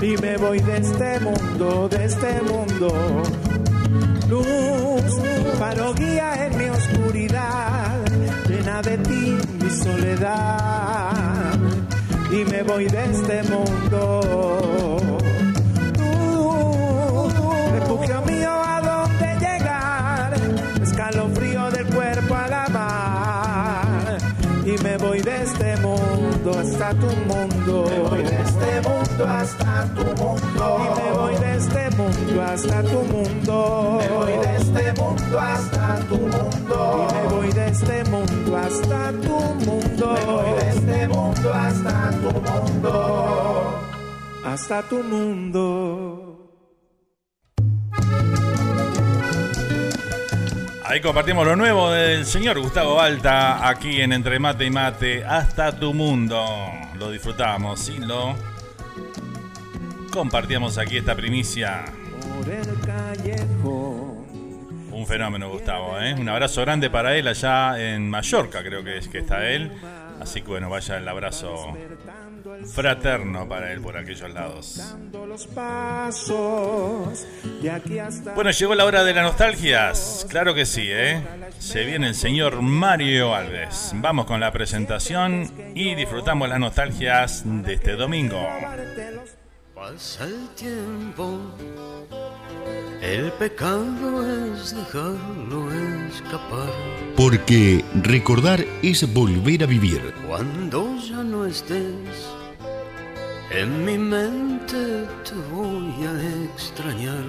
Y 0.01 0.15
me 0.17 0.37
voy 0.37 0.59
de 0.59 0.77
este 0.77 1.19
mundo, 1.19 1.89
de 1.89 2.05
este 2.05 2.41
mundo. 2.43 3.23
Luz, 4.29 5.17
faro 5.57 5.93
guía 5.95 6.45
en 6.45 6.57
mi 6.57 6.69
oscuridad, 6.69 8.05
llena 8.47 8.81
de 8.81 8.97
ti 8.99 9.37
mi 9.61 9.69
soledad. 9.69 11.38
Y 12.31 12.45
me 12.45 12.61
voy 12.61 12.85
de 12.85 13.05
este 13.05 13.41
mundo. 13.43 14.99
Tú, 15.97 17.29
refugio 17.73 18.21
mío, 18.21 18.51
¿a 18.51 18.81
dónde 18.81 19.35
llegar? 19.39 20.33
Escalofrío 20.81 21.71
del 21.71 21.87
cuerpo 21.87 22.35
a 22.35 22.47
la 22.47 22.67
mar. 22.69 24.17
Y 24.63 24.77
me 24.83 24.97
voy 24.97 25.21
de 25.21 25.41
este 25.41 25.75
mundo 25.77 26.51
hasta 26.59 26.91
tu 26.91 27.07
mundo. 27.07 27.85
Este 28.79 28.89
mundo 28.89 29.27
hasta 29.27 29.93
tu 29.93 30.05
mundo. 30.05 30.77
Y 30.79 31.01
me 31.01 31.11
voy 31.11 31.35
de 31.35 31.57
este 31.57 31.89
mundo 31.97 32.41
hasta 32.41 32.81
tu 32.81 33.01
mundo. 33.01 33.97
Me 33.99 34.07
voy 34.07 34.31
de 34.31 34.55
este 34.55 34.93
mundo 34.93 35.39
hasta 35.39 35.99
tu 36.07 36.17
mundo. 36.17 37.07
Y 37.09 37.13
me 37.13 37.23
voy 37.27 37.51
de 37.51 37.67
este 37.67 38.03
mundo 38.05 38.57
hasta 38.57 39.11
tu 39.11 39.39
mundo. 39.65 40.13
Me 40.13 40.25
voy 40.25 40.59
de 40.59 40.69
este 40.69 41.07
mundo 41.09 41.53
hasta 41.53 42.11
tu 42.11 42.31
mundo. 42.31 43.79
Hasta 44.45 44.81
tu 44.83 45.03
mundo. 45.03 46.25
Ahí 50.85 51.01
compartimos 51.01 51.45
lo 51.45 51.57
nuevo 51.57 51.91
del 51.91 52.25
señor 52.25 52.59
Gustavo 52.61 52.95
Balta 52.95 53.67
aquí 53.67 53.99
en 53.99 54.13
Entre 54.13 54.39
Mate 54.39 54.65
y 54.65 54.69
Mate 54.69 55.25
hasta 55.25 55.77
tu 55.77 55.93
mundo. 55.93 56.45
Lo 56.97 57.11
disfrutamos 57.11 57.89
y 57.89 57.97
lo 57.99 58.48
compartíamos 60.09 60.77
aquí 60.77 60.97
esta 60.97 61.15
primicia. 61.15 61.85
Un 64.91 65.07
fenómeno, 65.07 65.49
Gustavo. 65.49 65.99
¿eh? 65.99 66.13
Un 66.13 66.27
abrazo 66.27 66.61
grande 66.61 66.89
para 66.89 67.15
él 67.15 67.27
allá 67.27 67.79
en 67.79 68.09
Mallorca, 68.09 68.63
creo 68.63 68.83
que 68.83 68.97
es 68.97 69.07
que 69.07 69.19
está 69.19 69.49
él. 69.49 69.71
Así 70.19 70.41
que 70.41 70.47
bueno, 70.47 70.69
vaya 70.69 70.97
el 70.97 71.07
abrazo 71.07 71.77
fraterno 72.73 73.47
para 73.47 73.71
él 73.71 73.79
por 73.79 73.97
aquellos 73.97 74.33
lados. 74.33 74.95
Bueno, 78.35 78.51
llegó 78.51 78.75
la 78.75 78.85
hora 78.85 79.03
de 79.03 79.13
las 79.13 79.23
nostalgias. 79.23 80.25
Claro 80.29 80.53
que 80.53 80.65
sí, 80.65 80.87
¿eh? 80.89 81.21
Se 81.59 81.85
viene 81.85 82.07
el 82.07 82.15
señor 82.15 82.61
Mario 82.61 83.33
Alves. 83.33 83.91
Vamos 83.95 84.25
con 84.25 84.39
la 84.39 84.51
presentación 84.51 85.51
y 85.75 85.95
disfrutamos 85.95 86.49
las 86.49 86.59
nostalgias 86.59 87.43
de 87.45 87.73
este 87.73 87.93
domingo. 87.93 88.45
Pasa 89.79 90.25
el 90.25 90.49
tiempo, 90.55 91.39
el 93.01 93.31
pecado 93.39 94.27
es 94.27 94.75
dejarlo 94.75 95.71
escapar. 96.09 96.69
Porque 97.15 97.85
recordar 98.03 98.65
es 98.83 99.13
volver 99.13 99.63
a 99.63 99.67
vivir. 99.67 100.13
Cuando 100.27 100.97
ya 100.97 101.23
no 101.23 101.45
estés, 101.45 102.27
en 103.51 103.85
mi 103.85 103.97
mente 103.97 105.07
te 105.23 105.35
voy 105.49 105.93
a 106.05 106.51
extrañar. 106.51 107.23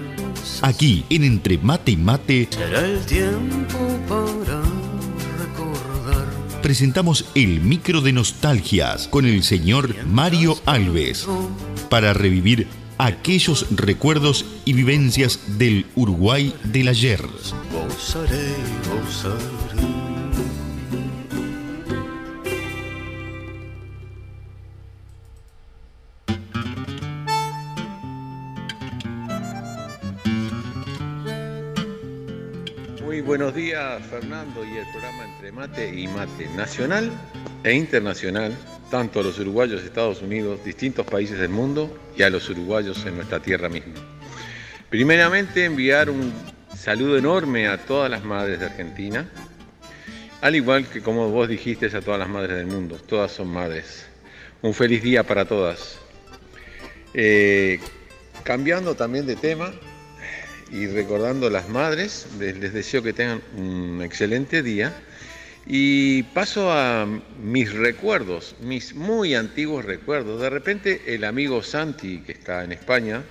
Aquí 0.61 1.05
en 1.09 1.23
Entre 1.23 1.57
Mate 1.57 1.91
y 1.91 1.97
Mate 1.97 2.49
Será 2.51 2.81
el 2.81 3.05
tiempo 3.05 3.77
para. 4.09 4.70
Presentamos 6.61 7.25
el 7.35 7.61
micro 7.61 8.01
de 8.01 8.13
nostalgias 8.13 9.07
con 9.07 9.25
el 9.25 9.43
señor 9.43 9.95
Mario 10.05 10.57
Alves 10.65 11.27
para 11.89 12.13
revivir 12.13 12.67
aquellos 12.97 13.65
recuerdos 13.71 14.45
y 14.63 14.73
vivencias 14.73 15.57
del 15.57 15.87
Uruguay 15.95 16.53
del 16.63 16.87
ayer. 16.87 17.21
Buenos 33.31 33.55
días, 33.55 34.05
Fernando, 34.07 34.61
y 34.65 34.75
el 34.75 34.85
programa 34.91 35.23
Entre 35.23 35.53
Mate 35.53 35.87
y 35.87 36.05
Mate, 36.09 36.49
nacional 36.57 37.09
e 37.63 37.71
internacional, 37.71 38.53
tanto 38.89 39.21
a 39.21 39.23
los 39.23 39.39
uruguayos 39.39 39.83
Estados 39.83 40.21
Unidos, 40.21 40.61
distintos 40.65 41.05
países 41.05 41.39
del 41.39 41.47
mundo, 41.47 41.97
y 42.17 42.23
a 42.23 42.29
los 42.29 42.49
uruguayos 42.49 43.05
en 43.05 43.15
nuestra 43.15 43.39
tierra 43.39 43.69
misma. 43.69 43.93
Primeramente, 44.89 45.63
enviar 45.63 46.09
un 46.09 46.33
saludo 46.75 47.17
enorme 47.17 47.69
a 47.69 47.77
todas 47.77 48.11
las 48.11 48.21
madres 48.25 48.59
de 48.59 48.65
Argentina, 48.65 49.25
al 50.41 50.57
igual 50.57 50.85
que 50.87 51.01
como 51.01 51.29
vos 51.29 51.47
dijiste 51.47 51.85
a 51.85 52.01
todas 52.01 52.19
las 52.19 52.27
madres 52.27 52.57
del 52.57 52.67
mundo, 52.67 52.97
todas 52.97 53.31
son 53.31 53.47
madres. 53.47 54.07
Un 54.61 54.73
feliz 54.73 55.01
día 55.01 55.23
para 55.23 55.45
todas. 55.45 55.99
Eh, 57.13 57.79
cambiando 58.43 58.93
también 58.95 59.25
de 59.25 59.37
tema, 59.37 59.71
y 60.71 60.87
recordando 60.87 61.47
a 61.47 61.49
las 61.49 61.67
madres, 61.67 62.27
les, 62.39 62.73
deseo 62.73 63.03
que 63.03 63.13
tengan 63.13 63.41
un 63.57 64.01
excelente 64.01 64.63
día. 64.63 64.93
Y 65.67 66.23
paso 66.23 66.71
a 66.71 67.05
mis 67.41 67.71
recuerdos, 67.71 68.55
mis 68.61 68.95
muy 68.95 69.35
antiguos 69.35 69.85
recuerdos. 69.85 70.41
De 70.41 70.49
repente 70.49 71.01
el 71.07 71.23
amigo 71.23 71.61
Santi, 71.61 72.19
que 72.19 72.31
está 72.31 72.63
en 72.63 72.71
España, 72.71 73.21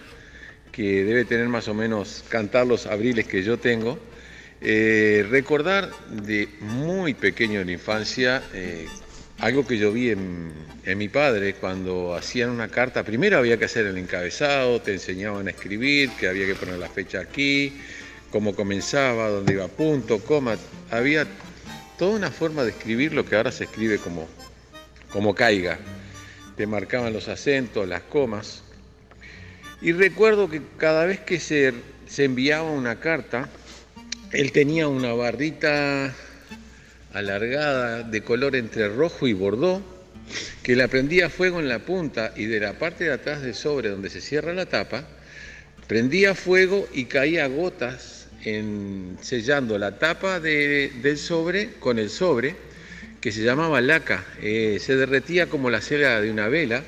que 0.70 1.02
debe 1.04 1.24
tener 1.24 1.48
más 1.48 1.66
o 1.66 1.74
menos 1.74 2.24
cantar 2.28 2.66
los 2.66 2.86
abriles 2.86 3.26
que 3.26 3.42
yo 3.42 3.58
tengo, 3.58 3.98
eh, 4.60 5.26
recordar 5.30 5.90
de 6.10 6.48
muy 6.60 7.14
pequeño 7.14 7.60
en 7.60 7.66
la 7.66 7.72
infancia 7.72 8.42
eh, 8.52 8.86
algo 9.40 9.66
que 9.66 9.78
yo 9.78 9.92
vi 9.92 10.10
en, 10.10 10.52
mi 10.96 11.08
padre 11.08 11.54
cuando 11.54 12.14
hacían 12.14 12.50
una 12.50 12.68
carta. 12.68 13.04
Primero 13.04 13.38
había 13.38 13.56
que 13.56 13.64
hacer 13.66 13.86
el 13.86 13.96
encabezado, 13.96 14.80
te 14.80 14.92
enseñaban 14.92 15.46
a 15.46 15.50
escribir, 15.50 16.10
que 16.18 16.26
había 16.26 16.46
que 16.46 16.54
poner 16.54 16.78
la 16.78 16.88
fecha 16.88 17.20
aquí, 17.20 17.80
cómo 18.30 18.54
comenzaba, 18.54 19.28
dónde 19.28 19.52
iba 19.52 19.68
punto, 19.68 20.18
coma. 20.18 20.56
Había 20.90 21.26
toda 21.96 22.16
una 22.16 22.30
forma 22.30 22.64
de 22.64 22.70
escribir 22.70 23.12
lo 23.12 23.24
que 23.24 23.36
ahora 23.36 23.52
se 23.52 23.64
escribe 23.64 23.98
como, 23.98 24.26
como 25.10 25.34
caiga. 25.34 25.78
Te 26.56 26.66
marcaban 26.66 27.12
los 27.12 27.28
acentos, 27.28 27.88
las 27.88 28.02
comas. 28.02 28.64
Y 29.80 29.92
recuerdo 29.92 30.50
que 30.50 30.60
cada 30.76 31.06
vez 31.06 31.20
que 31.20 31.38
se 31.38 31.72
enviaba 32.18 32.70
una 32.70 32.98
carta, 32.98 33.48
él 34.32 34.50
tenía 34.52 34.88
una 34.88 35.12
barrita 35.12 36.14
alargada 37.12 38.02
de 38.02 38.22
color 38.22 38.56
entre 38.56 38.88
rojo 38.88 39.26
y 39.26 39.32
bordó, 39.32 39.82
que 40.62 40.76
la 40.76 40.88
prendía 40.88 41.28
fuego 41.28 41.58
en 41.60 41.68
la 41.68 41.80
punta 41.80 42.32
y 42.36 42.46
de 42.46 42.60
la 42.60 42.74
parte 42.74 43.04
de 43.04 43.12
atrás 43.12 43.42
del 43.42 43.54
sobre 43.54 43.88
donde 43.88 44.10
se 44.10 44.20
cierra 44.20 44.52
la 44.52 44.66
tapa, 44.66 45.04
prendía 45.88 46.34
fuego 46.34 46.88
y 46.92 47.06
caía 47.06 47.46
gotas 47.48 48.28
en, 48.44 49.18
sellando 49.20 49.76
la 49.78 49.98
tapa 49.98 50.38
de- 50.40 50.92
del 51.02 51.18
sobre 51.18 51.72
con 51.80 51.98
el 51.98 52.10
sobre, 52.10 52.54
que 53.20 53.32
se 53.32 53.42
llamaba 53.42 53.80
laca. 53.80 54.24
Eh, 54.40 54.78
se 54.80 54.96
derretía 54.96 55.46
como 55.48 55.68
la 55.68 55.80
cera 55.80 56.20
de 56.20 56.30
una 56.30 56.48
vela, 56.48 56.82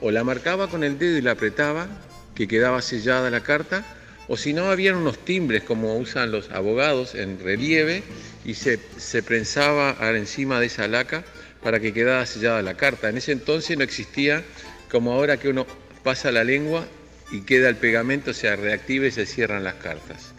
o 0.00 0.10
la 0.10 0.22
marcaba 0.24 0.68
con 0.68 0.84
el 0.84 0.98
dedo 0.98 1.18
y 1.18 1.22
la 1.22 1.32
apretaba, 1.32 1.88
que 2.34 2.46
quedaba 2.48 2.80
sellada 2.82 3.30
la 3.30 3.42
carta, 3.42 3.84
o 4.28 4.36
si 4.36 4.52
no, 4.52 4.70
habían 4.70 4.96
unos 4.96 5.18
timbres 5.18 5.62
como 5.62 5.96
usan 5.96 6.30
los 6.30 6.50
abogados 6.50 7.14
en 7.14 7.38
relieve 7.38 8.02
y 8.44 8.54
se, 8.54 8.78
se 8.96 9.22
prensaba 9.22 9.96
encima 10.16 10.60
de 10.60 10.66
esa 10.66 10.88
laca 10.88 11.24
para 11.62 11.80
que 11.80 11.92
quedara 11.92 12.24
sellada 12.26 12.62
la 12.62 12.74
carta. 12.74 13.08
En 13.08 13.18
ese 13.18 13.32
entonces 13.32 13.76
no 13.76 13.84
existía 13.84 14.42
como 14.90 15.12
ahora 15.12 15.36
que 15.38 15.48
uno 15.48 15.66
pasa 16.02 16.30
la 16.30 16.44
lengua 16.44 16.86
y 17.30 17.40
queda 17.40 17.68
el 17.68 17.76
pegamento, 17.76 18.32
se 18.32 18.54
reactiva 18.54 19.06
y 19.06 19.10
se 19.10 19.26
cierran 19.26 19.64
las 19.64 19.74
cartas. 19.74 20.32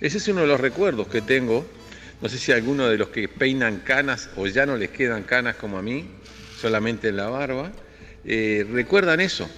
Ese 0.00 0.18
es 0.18 0.28
uno 0.28 0.40
de 0.40 0.46
los 0.46 0.60
recuerdos 0.60 1.08
que 1.08 1.20
tengo. 1.20 1.66
No 2.20 2.28
sé 2.28 2.38
si 2.38 2.52
alguno 2.52 2.88
de 2.88 2.96
los 2.96 3.08
que 3.08 3.28
peinan 3.28 3.78
canas 3.78 4.30
o 4.36 4.46
ya 4.46 4.64
no 4.66 4.76
les 4.76 4.90
quedan 4.90 5.24
canas 5.24 5.56
como 5.56 5.78
a 5.78 5.82
mí, 5.82 6.08
solamente 6.60 7.08
en 7.08 7.16
la 7.16 7.28
barba, 7.28 7.72
eh, 8.24 8.64
recuerdan 8.70 9.20
eso. 9.20 9.48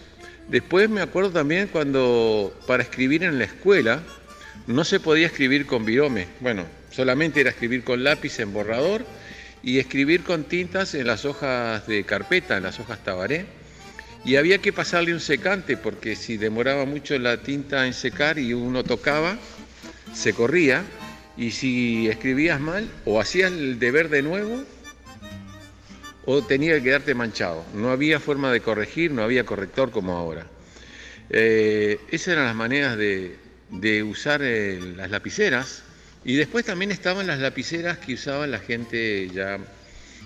Después 0.49 0.91
me 0.91 1.01
acuerdo 1.01 1.31
también 1.31 1.69
cuando 1.69 2.55
para 2.66 2.83
escribir 2.83 3.25
en 3.25 3.39
la 3.39 3.45
escuela 3.45 4.03
no 4.66 4.85
se 4.85 5.01
podía 5.01 5.27
escribir 5.27 5.66
con 5.66 5.85
virome. 5.85 6.27
Bueno, 6.41 6.65
solamente 6.91 7.41
era 7.41 7.51
escribir 7.51 7.83
con 7.83 8.05
lápiz 8.05 8.39
en 8.41 8.53
borrador 8.53 9.05
y 9.62 9.79
escribir 9.79 10.23
con 10.23 10.45
tintas 10.45 10.95
en 10.95 11.07
las 11.07 11.25
hojas 11.25 11.87
de 11.87 12.05
carpeta, 12.05 12.57
en 12.57 12.65
las 12.65 12.79
hojas 12.79 13.03
tabaré. 13.03 13.47
Y 14.25 14.37
había 14.37 14.59
que 14.59 14.73
pasarle 14.73 15.12
un 15.12 15.21
secante 15.21 15.77
porque 15.77 16.16
si 16.16 16.37
demoraba 16.37 16.85
mucho 16.87 17.19
la 17.19 17.39
tinta 17.39 17.87
en 17.87 17.93
secar 17.93 18.39
y 18.39 18.55
uno 18.55 18.85
tocaba, 18.85 19.39
se 20.15 20.33
corría. 20.33 20.83
Y 21.37 21.51
si 21.51 22.09
escribías 22.09 22.61
mal 22.61 22.89
o 23.05 23.21
hacías 23.21 23.53
el 23.53 23.79
deber 23.79 24.09
de 24.09 24.23
nuevo, 24.23 24.65
o 26.26 26.42
tenía 26.42 26.74
que 26.74 26.82
quedarte 26.82 27.14
manchado. 27.14 27.64
No 27.74 27.90
había 27.90 28.20
forma 28.20 28.52
de 28.52 28.60
corregir, 28.60 29.10
no 29.10 29.22
había 29.22 29.44
corrector 29.44 29.90
como 29.90 30.16
ahora. 30.16 30.46
Eh, 31.30 31.98
esas 32.10 32.28
eran 32.28 32.46
las 32.46 32.56
maneras 32.56 32.96
de, 32.96 33.36
de 33.70 34.02
usar 34.02 34.42
eh, 34.42 34.78
las 34.96 35.10
lapiceras 35.10 35.82
y 36.24 36.36
después 36.36 36.64
también 36.64 36.90
estaban 36.90 37.26
las 37.26 37.38
lapiceras 37.38 37.98
que 37.98 38.14
usaban 38.14 38.51
la 38.51 38.59
gente 38.59 39.28
ya 39.32 39.59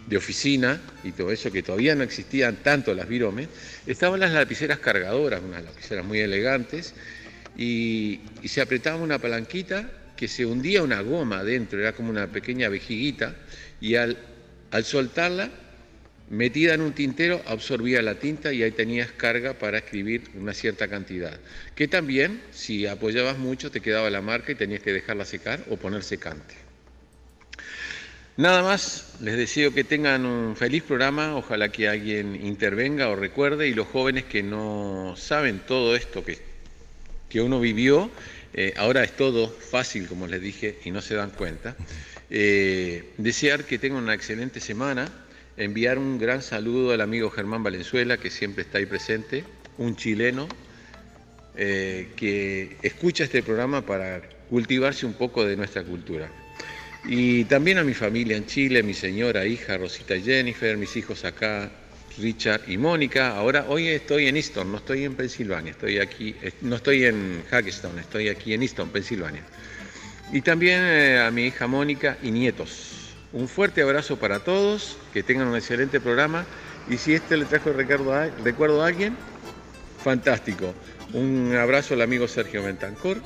de 0.06 0.16
oficina 0.16 0.80
y 1.04 1.12
todo 1.12 1.30
eso, 1.30 1.50
que 1.50 1.62
todavía 1.62 1.94
no 1.94 2.02
existían 2.02 2.56
tanto 2.56 2.94
las 2.94 3.08
viromes, 3.08 3.48
estaban 3.86 4.20
las 4.20 4.32
lapiceras 4.32 4.78
cargadoras, 4.78 5.42
unas 5.42 5.64
lapiceras 5.64 6.04
muy 6.04 6.20
elegantes, 6.20 6.94
y, 7.56 8.20
se 8.44 8.60
apretaba 8.60 8.96
una 8.96 9.18
palanquita 9.18 9.90
que 10.16 10.28
se 10.28 10.46
hundía 10.46 10.82
una 10.82 11.00
goma 11.02 11.40
adentro, 11.40 11.78
era 11.78 11.92
como 11.92 12.10
una 12.10 12.26
pequeña 12.28 12.68
vejiguita, 12.68 13.34
y 13.80 13.96
al, 13.96 14.16
al 14.70 14.84
soltarla, 14.84 15.50
metida 16.30 16.74
en 16.74 16.82
un 16.82 16.92
tintero, 16.92 17.42
absorbía 17.46 18.02
la 18.02 18.16
tinta 18.16 18.52
y 18.52 18.62
ahí 18.62 18.70
tenías 18.70 19.10
carga 19.12 19.54
para 19.54 19.78
escribir 19.78 20.22
una 20.34 20.52
cierta 20.52 20.88
cantidad. 20.88 21.38
Que 21.74 21.88
también, 21.88 22.40
si 22.50 22.86
apoyabas 22.86 23.38
mucho, 23.38 23.70
te 23.70 23.80
quedaba 23.80 24.10
la 24.10 24.20
marca 24.20 24.52
y 24.52 24.54
tenías 24.54 24.82
que 24.82 24.92
dejarla 24.92 25.24
secar 25.24 25.64
o 25.70 25.76
poner 25.76 26.02
secante. 26.02 26.54
Nada 28.36 28.62
más, 28.62 29.14
les 29.20 29.36
deseo 29.36 29.74
que 29.74 29.82
tengan 29.82 30.24
un 30.24 30.54
feliz 30.54 30.84
programa, 30.84 31.34
ojalá 31.34 31.70
que 31.70 31.88
alguien 31.88 32.36
intervenga 32.36 33.08
o 33.08 33.16
recuerde 33.16 33.66
y 33.66 33.74
los 33.74 33.88
jóvenes 33.88 34.24
que 34.24 34.44
no 34.44 35.14
saben 35.16 35.58
todo 35.66 35.96
esto 35.96 36.24
que, 36.24 36.38
que 37.28 37.40
uno 37.40 37.58
vivió, 37.58 38.12
eh, 38.54 38.74
ahora 38.76 39.02
es 39.02 39.16
todo 39.16 39.48
fácil, 39.48 40.06
como 40.06 40.28
les 40.28 40.40
dije, 40.40 40.78
y 40.84 40.92
no 40.92 41.02
se 41.02 41.16
dan 41.16 41.30
cuenta. 41.30 41.74
Eh, 42.30 43.12
desear 43.16 43.64
que 43.64 43.78
tengan 43.78 44.04
una 44.04 44.14
excelente 44.14 44.60
semana, 44.60 45.10
enviar 45.58 45.98
un 45.98 46.18
gran 46.18 46.42
saludo 46.42 46.92
al 46.92 47.00
amigo 47.00 47.30
Germán 47.30 47.62
Valenzuela, 47.62 48.16
que 48.16 48.30
siempre 48.30 48.62
está 48.62 48.78
ahí 48.78 48.86
presente, 48.86 49.44
un 49.76 49.96
chileno 49.96 50.48
eh, 51.56 52.08
que 52.16 52.76
escucha 52.82 53.24
este 53.24 53.42
programa 53.42 53.84
para 53.84 54.22
cultivarse 54.48 55.04
un 55.04 55.14
poco 55.14 55.44
de 55.44 55.56
nuestra 55.56 55.82
cultura. 55.82 56.30
Y 57.04 57.44
también 57.44 57.78
a 57.78 57.84
mi 57.84 57.94
familia 57.94 58.36
en 58.36 58.46
Chile, 58.46 58.82
mi 58.82 58.94
señora, 58.94 59.46
hija 59.46 59.76
Rosita 59.76 60.16
y 60.16 60.22
Jennifer, 60.22 60.76
mis 60.76 60.96
hijos 60.96 61.24
acá, 61.24 61.70
Richard 62.18 62.62
y 62.68 62.76
Mónica. 62.76 63.36
Ahora, 63.36 63.66
hoy 63.68 63.88
estoy 63.88 64.26
en 64.26 64.36
Easton, 64.36 64.70
no 64.70 64.78
estoy 64.78 65.04
en 65.04 65.14
Pensilvania, 65.14 65.72
estoy 65.72 65.98
aquí, 65.98 66.34
eh, 66.42 66.52
no 66.62 66.76
estoy 66.76 67.04
en 67.04 67.42
Hackettstown, 67.50 67.98
estoy 67.98 68.28
aquí 68.28 68.54
en 68.54 68.62
Easton, 68.62 68.90
Pensilvania. 68.90 69.42
Y 70.32 70.40
también 70.42 70.80
eh, 70.82 71.18
a 71.20 71.30
mi 71.30 71.46
hija 71.46 71.66
Mónica 71.66 72.18
y 72.22 72.30
nietos. 72.30 72.97
Un 73.32 73.46
fuerte 73.46 73.82
abrazo 73.82 74.18
para 74.18 74.40
todos, 74.40 74.96
que 75.12 75.22
tengan 75.22 75.48
un 75.48 75.56
excelente 75.56 76.00
programa. 76.00 76.46
Y 76.88 76.96
si 76.96 77.14
este 77.14 77.36
le 77.36 77.44
trajo 77.44 77.72
recuerdo 77.72 78.14
a, 78.14 78.26
recuerdo 78.42 78.82
a 78.82 78.86
alguien, 78.86 79.16
fantástico. 80.02 80.74
Un 81.12 81.54
abrazo 81.54 81.94
al 81.94 82.00
amigo 82.00 82.26
Sergio 82.26 82.62
Mentancor 82.62 83.18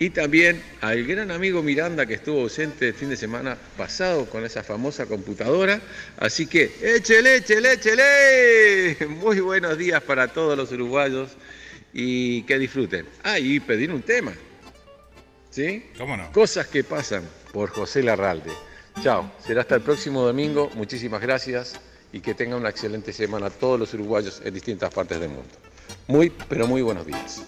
y 0.00 0.10
también 0.10 0.62
al 0.80 1.04
gran 1.04 1.30
amigo 1.30 1.62
Miranda 1.62 2.06
que 2.06 2.14
estuvo 2.14 2.42
ausente 2.42 2.88
el 2.88 2.94
fin 2.94 3.10
de 3.10 3.16
semana 3.16 3.56
pasado 3.76 4.26
con 4.26 4.44
esa 4.44 4.64
famosa 4.64 5.06
computadora. 5.06 5.80
Así 6.18 6.46
que, 6.46 6.72
échele, 6.82 7.36
échele, 7.36 7.74
échele. 7.74 9.06
Muy 9.08 9.38
buenos 9.38 9.78
días 9.78 10.02
para 10.02 10.28
todos 10.28 10.56
los 10.56 10.72
uruguayos 10.72 11.30
y 11.92 12.42
que 12.42 12.58
disfruten. 12.58 13.06
Ah, 13.22 13.38
y 13.38 13.60
pedir 13.60 13.92
un 13.92 14.02
tema. 14.02 14.32
¿Sí? 15.50 15.84
¿Cómo 15.96 16.16
no? 16.16 16.32
Cosas 16.32 16.66
que 16.66 16.82
pasan 16.82 17.22
por 17.52 17.70
José 17.70 18.02
Larralde. 18.02 18.50
Chao, 19.02 19.30
será 19.38 19.60
hasta 19.60 19.76
el 19.76 19.82
próximo 19.82 20.22
domingo. 20.22 20.70
Muchísimas 20.74 21.20
gracias 21.20 21.80
y 22.12 22.20
que 22.20 22.34
tengan 22.34 22.58
una 22.58 22.70
excelente 22.70 23.12
semana 23.12 23.48
todos 23.48 23.78
los 23.78 23.94
uruguayos 23.94 24.42
en 24.44 24.52
distintas 24.52 24.92
partes 24.92 25.20
del 25.20 25.28
mundo. 25.28 25.48
Muy, 26.08 26.30
pero 26.48 26.66
muy 26.66 26.82
buenos 26.82 27.06
días. 27.06 27.46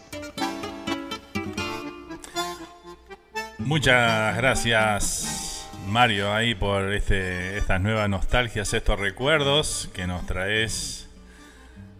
Muchas 3.58 4.36
gracias 4.36 5.66
Mario 5.86 6.32
ahí 6.32 6.54
por 6.54 6.92
este, 6.92 7.58
estas 7.58 7.80
nuevas 7.80 8.08
nostalgias, 8.08 8.72
estos 8.72 9.00
recuerdos 9.00 9.90
que 9.92 10.06
nos 10.06 10.24
traes 10.26 11.08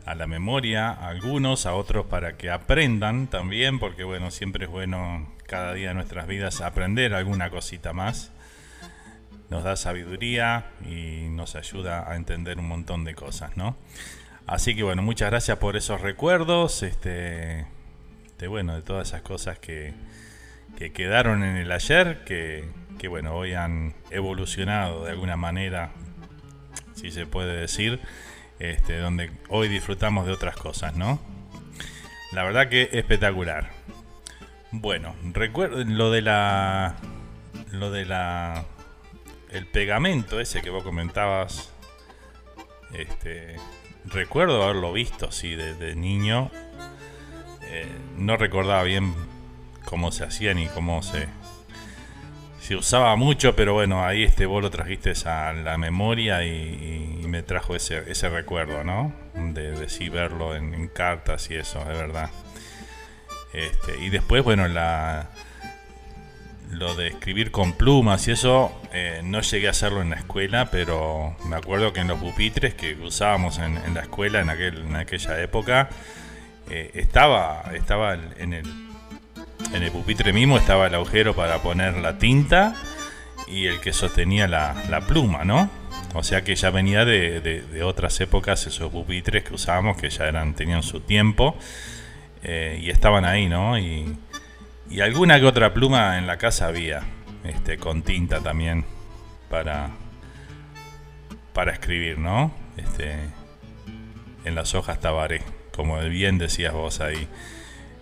a 0.07 0.15
la 0.15 0.29
memoria, 0.29 0.91
a 0.91 1.09
algunos, 1.09 1.67
a 1.67 1.75
otros 1.75 2.07
para 2.07 2.37
que 2.37 2.51
aprendan 2.51 3.27
también, 3.27 3.81
porque 3.81 4.05
bueno, 4.05 4.31
siempre 4.31 4.67
es 4.67 4.71
bueno 4.71 5.29
cada 5.47 5.75
día 5.75 5.89
de 5.89 5.95
nuestras 5.95 6.29
vidas 6.29 6.61
aprender 6.61 7.15
alguna 7.15 7.51
cosita 7.51 7.93
más. 7.93 8.31
Nos 9.51 9.65
da 9.65 9.77
sabiduría 9.77 10.71
y 10.89 11.29
nos 11.31 11.57
ayuda 11.57 12.11
a 12.11 12.17
entender 12.17 12.59
un 12.59 12.69
montón 12.69 13.05
de 13.05 13.15
cosas, 13.15 13.57
¿no? 13.57 13.77
Así 14.47 14.75
que 14.75 14.83
bueno, 14.83 15.03
muchas 15.03 15.31
gracias 15.31 15.59
por 15.59 15.77
esos 15.77 16.01
recuerdos, 16.01 16.83
este, 16.83 17.67
de 18.39 18.49
bueno, 18.49 18.75
de 18.75 18.83
todas 18.83 19.09
esas 19.09 19.23
cosas 19.23 19.59
que, 19.59 19.93
que 20.77 20.93
quedaron 20.93 21.43
en 21.43 21.57
el 21.57 21.71
ayer, 21.73 22.25
que, 22.25 22.69
que, 22.99 23.09
bueno, 23.09 23.35
hoy 23.35 23.55
han 23.55 23.95
evolucionado 24.11 25.05
de 25.05 25.11
alguna 25.11 25.37
manera, 25.37 25.93
si 26.95 27.11
se 27.11 27.27
puede 27.27 27.57
decir, 27.57 28.01
este, 28.59 28.99
donde 28.99 29.31
hoy 29.49 29.69
disfrutamos 29.69 30.27
de 30.27 30.33
otras 30.33 30.57
cosas, 30.57 30.95
¿no? 30.97 31.21
La 32.33 32.45
verdad 32.45 32.69
que 32.69 32.89
espectacular. 32.93 33.71
Bueno, 34.71 35.17
recuerdo 35.33 35.83
lo 35.85 36.11
de 36.11 36.23
la. 36.23 36.95
Lo 37.73 37.91
de 37.91 38.05
la. 38.05 38.65
El 39.53 39.67
pegamento 39.67 40.41
ese 40.41 40.63
que 40.63 40.71
vos 40.71 40.83
comentabas. 40.83 41.73
Este. 42.93 43.57
Recuerdo 44.05 44.63
haberlo 44.63 44.93
visto, 44.93 45.31
sí, 45.31 45.55
desde 45.55 45.95
niño. 45.95 46.51
Eh, 47.63 47.87
no 48.17 48.37
recordaba 48.37 48.83
bien 48.83 49.15
cómo 49.85 50.13
se 50.13 50.25
hacía 50.25 50.55
ni 50.55 50.67
cómo 50.67 51.03
se. 51.03 51.29
Se 52.61 52.77
usaba 52.77 53.17
mucho, 53.17 53.57
pero 53.57 53.73
bueno, 53.73 54.05
ahí 54.05 54.23
este 54.23 54.47
vos 54.47 54.63
lo 54.63 54.71
trajiste 54.71 55.13
a 55.27 55.53
la 55.53 55.79
memoria 55.79 56.45
y, 56.45 57.21
y 57.23 57.27
me 57.27 57.43
trajo 57.43 57.75
ese, 57.75 58.11
ese 58.11 58.29
recuerdo, 58.29 58.85
¿no? 58.85 59.13
De, 59.35 59.73
de 59.73 59.89
sí 59.89 60.09
verlo 60.09 60.55
en, 60.55 60.89
cartas 60.89 61.51
y 61.51 61.55
eso, 61.55 61.81
es 61.81 61.99
verdad. 61.99 62.31
Este, 63.53 63.99
y 63.99 64.11
después, 64.11 64.45
bueno, 64.45 64.69
la, 64.69 65.31
lo 66.71 66.95
de 66.95 67.09
escribir 67.09 67.51
con 67.51 67.73
plumas 67.73 68.29
y 68.29 68.33
eso, 68.33 68.73
eh, 68.93 69.21
no 69.25 69.41
llegué 69.41 69.69
a 69.69 69.71
hacerlo 69.71 70.03
en 70.03 70.11
la 70.11 70.17
escuela, 70.17 70.71
pero 70.71 71.37
me 71.45 71.57
acuerdo 71.57 71.93
que 71.93 72.01
en 72.01 72.09
los 72.09 72.19
pupitres 72.19 72.75
que 72.75 72.95
usábamos 72.95 73.59
en, 73.59 73.95
la 73.95 74.01
escuela 74.01 74.41
en, 74.41 74.51
aquel, 74.51 74.79
en 74.79 74.97
aquella 74.97 75.41
época, 75.41 75.91
eh, 76.71 76.91
estaba, 76.95 77.65
estaba 77.75 78.15
en 78.15 78.53
el, 78.53 78.67
en 79.73 79.83
el 79.83 79.91
pupitre 79.91 80.33
mismo, 80.33 80.59
estaba 80.59 80.87
el 80.87 80.95
agujero 80.95 81.35
para 81.35 81.59
poner 81.59 81.97
la 81.97 82.19
tinta 82.19 82.75
y 83.49 83.67
el 83.67 83.81
que 83.81 83.93
sostenía 83.93 84.47
la, 84.47 84.75
la 84.89 85.01
pluma, 85.01 85.45
¿no? 85.45 85.69
O 86.15 86.23
sea 86.23 86.43
que 86.43 86.55
ya 86.57 86.71
venía 86.71 87.05
de, 87.05 87.41
de, 87.41 87.63
de 87.63 87.83
otras 87.83 88.21
épocas 88.21 88.67
esos 88.67 88.91
pupitres 88.91 89.45
que 89.45 89.55
usábamos, 89.55 89.97
que 89.97 90.11
ya 90.11 90.27
eran, 90.27 90.55
tenían 90.55 90.83
su 90.83 91.01
tiempo. 91.01 91.57
Eh, 92.43 92.81
y 92.83 92.91
estaban 92.91 93.25
ahí, 93.25 93.49
¿no? 93.49 93.79
Y, 94.91 95.01
alguna 95.01 95.41
que 95.41 95.47
otra 95.47 95.73
pluma 95.73 96.19
en 96.19 96.27
la 96.27 96.37
casa 96.37 96.67
había, 96.67 97.03
este, 97.45 97.79
con 97.79 98.03
tinta 98.03 98.41
también 98.41 98.85
para, 99.49 99.91
para 101.53 101.73
escribir, 101.73 102.19
¿no? 102.19 102.53
Este, 102.77 103.15
en 104.45 104.55
las 104.55 104.75
hojas 104.75 105.01
tabaré, 105.01 105.43
como 105.75 105.99
bien 106.01 106.39
decías 106.39 106.73
vos 106.73 107.01
ahí, 107.01 107.29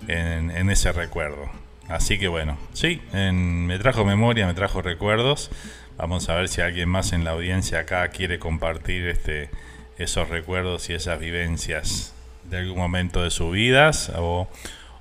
en, 0.07 0.51
en 0.51 0.71
ese 0.71 0.93
recuerdo. 0.93 1.51
Así 1.89 2.19
que 2.19 2.29
bueno, 2.29 2.59
sí, 2.75 3.01
en, 3.13 3.67
me 3.67 3.79
trajo 3.79 4.05
memoria, 4.05 4.47
me 4.47 4.55
trajo 4.55 4.83
recuerdos. 4.83 5.51
Vamos 5.97 6.29
a 6.29 6.35
ver 6.35 6.49
si 6.49 6.61
alguien 6.61 6.89
más 6.89 7.13
en 7.13 7.25
la 7.25 7.31
audiencia 7.33 7.81
acá 7.81 8.07
quiere 8.09 8.39
compartir 8.39 9.09
este, 9.09 9.51
esos 9.97 10.29
recuerdos 10.29 10.91
y 10.91 10.95
esas 10.95 11.19
vivencias 11.19 12.15
de 12.45 12.59
algún 12.59 12.79
momento 12.79 13.23
de 13.23 13.31
sus 13.31 13.53
vidas 13.53 14.13
o, 14.17 14.49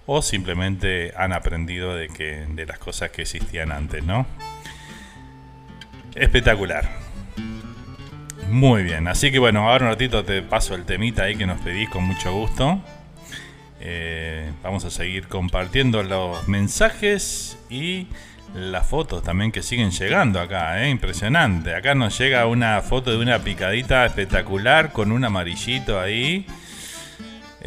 o, 0.08 0.22
simplemente 0.24 1.14
han 1.16 1.34
aprendido 1.34 1.96
de, 1.96 2.08
que, 2.08 2.48
de 2.50 2.66
las 2.66 2.80
cosas 2.80 3.12
que 3.12 3.22
existían 3.22 3.72
antes, 3.72 4.04
¿no? 4.04 4.26
Espectacular. 6.16 6.90
Muy 8.50 8.84
bien, 8.84 9.08
así 9.08 9.32
que 9.32 9.40
bueno, 9.40 9.70
ahora 9.70 9.86
un 9.86 9.92
ratito 9.92 10.24
te 10.24 10.42
paso 10.42 10.74
el 10.74 10.86
temita 10.86 11.24
ahí 11.24 11.36
que 11.36 11.46
nos 11.46 11.60
pedís 11.60 11.90
con 11.90 12.06
mucho 12.06 12.34
gusto. 12.34 12.82
Eh, 13.82 14.52
vamos 14.64 14.86
a 14.86 14.90
seguir 14.90 15.28
compartiendo 15.28 16.02
los 16.02 16.48
mensajes 16.48 17.60
y 17.70 18.08
las 18.56 18.88
fotos 18.88 19.22
también 19.24 19.52
que 19.52 19.62
siguen 19.62 19.92
llegando 19.92 20.40
acá, 20.40 20.84
¿eh? 20.84 20.90
impresionante. 20.90 21.76
Acá 21.76 21.94
nos 21.94 22.18
llega 22.18 22.48
una 22.48 22.82
foto 22.82 23.12
de 23.12 23.18
una 23.18 23.40
picadita 23.40 24.06
espectacular 24.06 24.94
con 24.94 25.12
un 25.12 25.26
amarillito 25.26 26.00
ahí. 26.00 26.46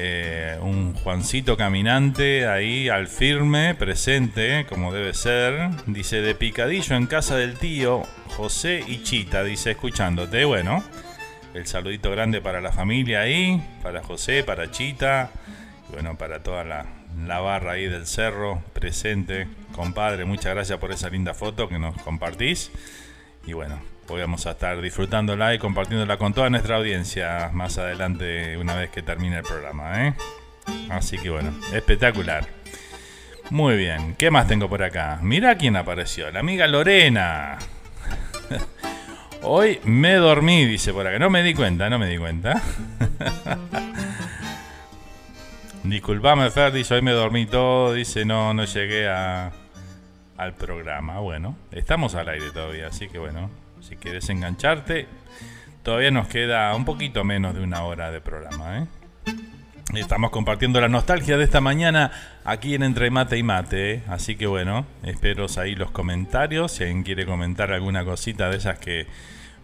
Eh, 0.03 0.57
un 0.63 0.95
Juancito 0.95 1.59
caminante 1.59 2.47
ahí 2.47 2.89
al 2.89 3.07
firme, 3.07 3.75
presente, 3.75 4.65
como 4.67 4.95
debe 4.95 5.13
ser. 5.13 5.69
Dice, 5.87 6.23
de 6.23 6.35
picadillo 6.35 6.97
en 6.97 7.07
casa 7.07 7.37
del 7.37 7.59
tío 7.59 8.05
José 8.29 8.83
y 8.87 9.03
Chita, 9.03 9.45
dice, 9.45 9.73
escuchándote. 9.73 10.47
Bueno, 10.47 10.83
El 11.53 11.67
saludito 11.67 12.11
grande 12.11 12.41
para 12.41 12.63
la 12.63 12.73
familia 12.73 13.21
ahí, 13.21 13.63
para 13.83 14.03
José, 14.03 14.43
para 14.43 14.71
Chita, 14.71 15.33
bueno, 15.93 16.17
para 16.17 16.43
toda 16.43 16.65
la, 16.65 16.87
la 17.27 17.41
barra 17.41 17.73
ahí 17.73 17.87
del 17.87 18.07
cerro 18.07 18.63
presente. 18.73 19.49
Compadre, 19.75 20.25
muchas 20.25 20.55
gracias 20.55 20.79
por 20.79 20.93
esa 20.93 21.11
linda 21.11 21.35
foto 21.35 21.69
que 21.69 21.79
nos 21.79 21.95
compartís. 22.03 22.71
Y 23.47 23.53
bueno, 23.53 23.79
a 24.47 24.51
estar 24.51 24.81
disfrutándola 24.81 25.55
y 25.55 25.59
compartiéndola 25.59 26.17
con 26.17 26.33
toda 26.35 26.51
nuestra 26.51 26.77
audiencia 26.77 27.51
más 27.53 27.79
adelante, 27.79 28.57
una 28.57 28.75
vez 28.75 28.91
que 28.91 29.03
termine 29.03 29.37
el 29.39 29.45
programa. 29.45 30.07
¿eh? 30.07 30.15
Así 30.91 31.17
que 31.19 31.31
bueno, 31.31 31.55
espectacular. 31.73 32.49
Muy 33.51 33.77
bien, 33.77 34.17
¿qué 34.17 34.31
más 34.31 34.49
tengo 34.49 34.69
por 34.69 34.83
acá? 34.83 35.19
Mira 35.23 35.57
quién 35.57 35.77
apareció, 35.77 36.31
la 36.31 36.41
amiga 36.41 36.67
Lorena. 36.67 37.59
Hoy 39.43 39.81
me 39.85 40.15
dormí, 40.15 40.67
dice 40.67 40.93
por 40.93 41.07
acá. 41.07 41.19
No 41.19 41.31
me 41.31 41.43
di 41.43 41.55
cuenta, 41.55 41.89
no 41.89 41.99
me 41.99 42.09
di 42.09 42.19
cuenta. 42.19 42.59
Disculpame, 45.85 46.51
Fer, 46.51 46.73
dice, 46.73 46.95
hoy 46.95 47.03
me 47.03 47.13
dormí 47.13 47.47
todo. 47.47 47.95
Dice, 47.95 48.27
no, 48.27 48.53
no 48.53 48.65
llegué 48.65 49.09
a, 49.09 49.51
al 50.37 50.53
programa. 50.55 51.21
Bueno, 51.21 51.57
estamos 51.71 52.17
al 52.17 52.29
aire 52.29 52.51
todavía, 52.51 52.89
así 52.89 53.09
que 53.09 53.19
bueno, 53.19 53.49
si 53.81 53.97
quieres 53.97 54.29
engancharte, 54.29 55.07
todavía 55.83 56.11
nos 56.11 56.29
queda 56.29 56.75
un 56.75 56.85
poquito 56.85 57.25
menos 57.25 57.55
de 57.55 57.63
una 57.63 57.85
hora 57.85 58.11
de 58.11 58.21
programa, 58.21 58.79
¿eh? 58.79 58.87
Estamos 59.95 60.31
compartiendo 60.31 60.81
la 60.81 60.89
nostalgia 60.89 61.37
de 61.37 61.43
esta 61.43 61.61
mañana 61.61 62.13
aquí 62.45 62.77
en 62.77 62.85
Entre 62.85 63.11
Mate 63.11 63.37
y 63.39 63.43
Mate. 63.43 63.95
¿eh? 63.95 64.03
Así 64.07 64.37
que 64.37 64.47
bueno, 64.47 64.87
espero 65.03 65.47
ahí 65.59 65.75
los 65.75 65.91
comentarios. 65.91 66.71
Si 66.71 66.85
alguien 66.85 67.03
quiere 67.03 67.27
comentar 67.27 67.73
alguna 67.73 68.05
cosita 68.05 68.51
de 68.51 68.59
esas 68.59 68.79
que 68.79 69.09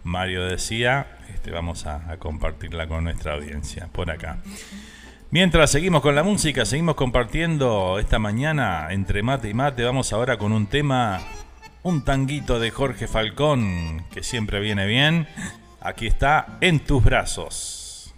Mario 0.03 0.43
decía, 0.43 1.07
este, 1.33 1.51
vamos 1.51 1.85
a, 1.85 2.11
a 2.11 2.17
compartirla 2.17 2.87
con 2.87 3.05
nuestra 3.05 3.35
audiencia 3.35 3.87
por 3.89 4.11
acá. 4.11 4.39
Mientras 5.31 5.71
seguimos 5.71 6.01
con 6.01 6.15
la 6.15 6.23
música, 6.23 6.65
seguimos 6.65 6.95
compartiendo 6.95 7.97
esta 7.97 8.19
mañana 8.19 8.87
entre 8.91 9.23
mate 9.23 9.49
y 9.49 9.53
mate. 9.53 9.85
Vamos 9.85 10.11
ahora 10.11 10.37
con 10.37 10.51
un 10.51 10.67
tema, 10.67 11.21
un 11.83 12.03
tanguito 12.03 12.59
de 12.59 12.71
Jorge 12.71 13.07
Falcón, 13.07 14.05
que 14.11 14.23
siempre 14.23 14.59
viene 14.59 14.85
bien. 14.85 15.27
Aquí 15.81 16.07
está, 16.07 16.57
En 16.61 16.79
tus 16.79 17.03
brazos. 17.03 18.13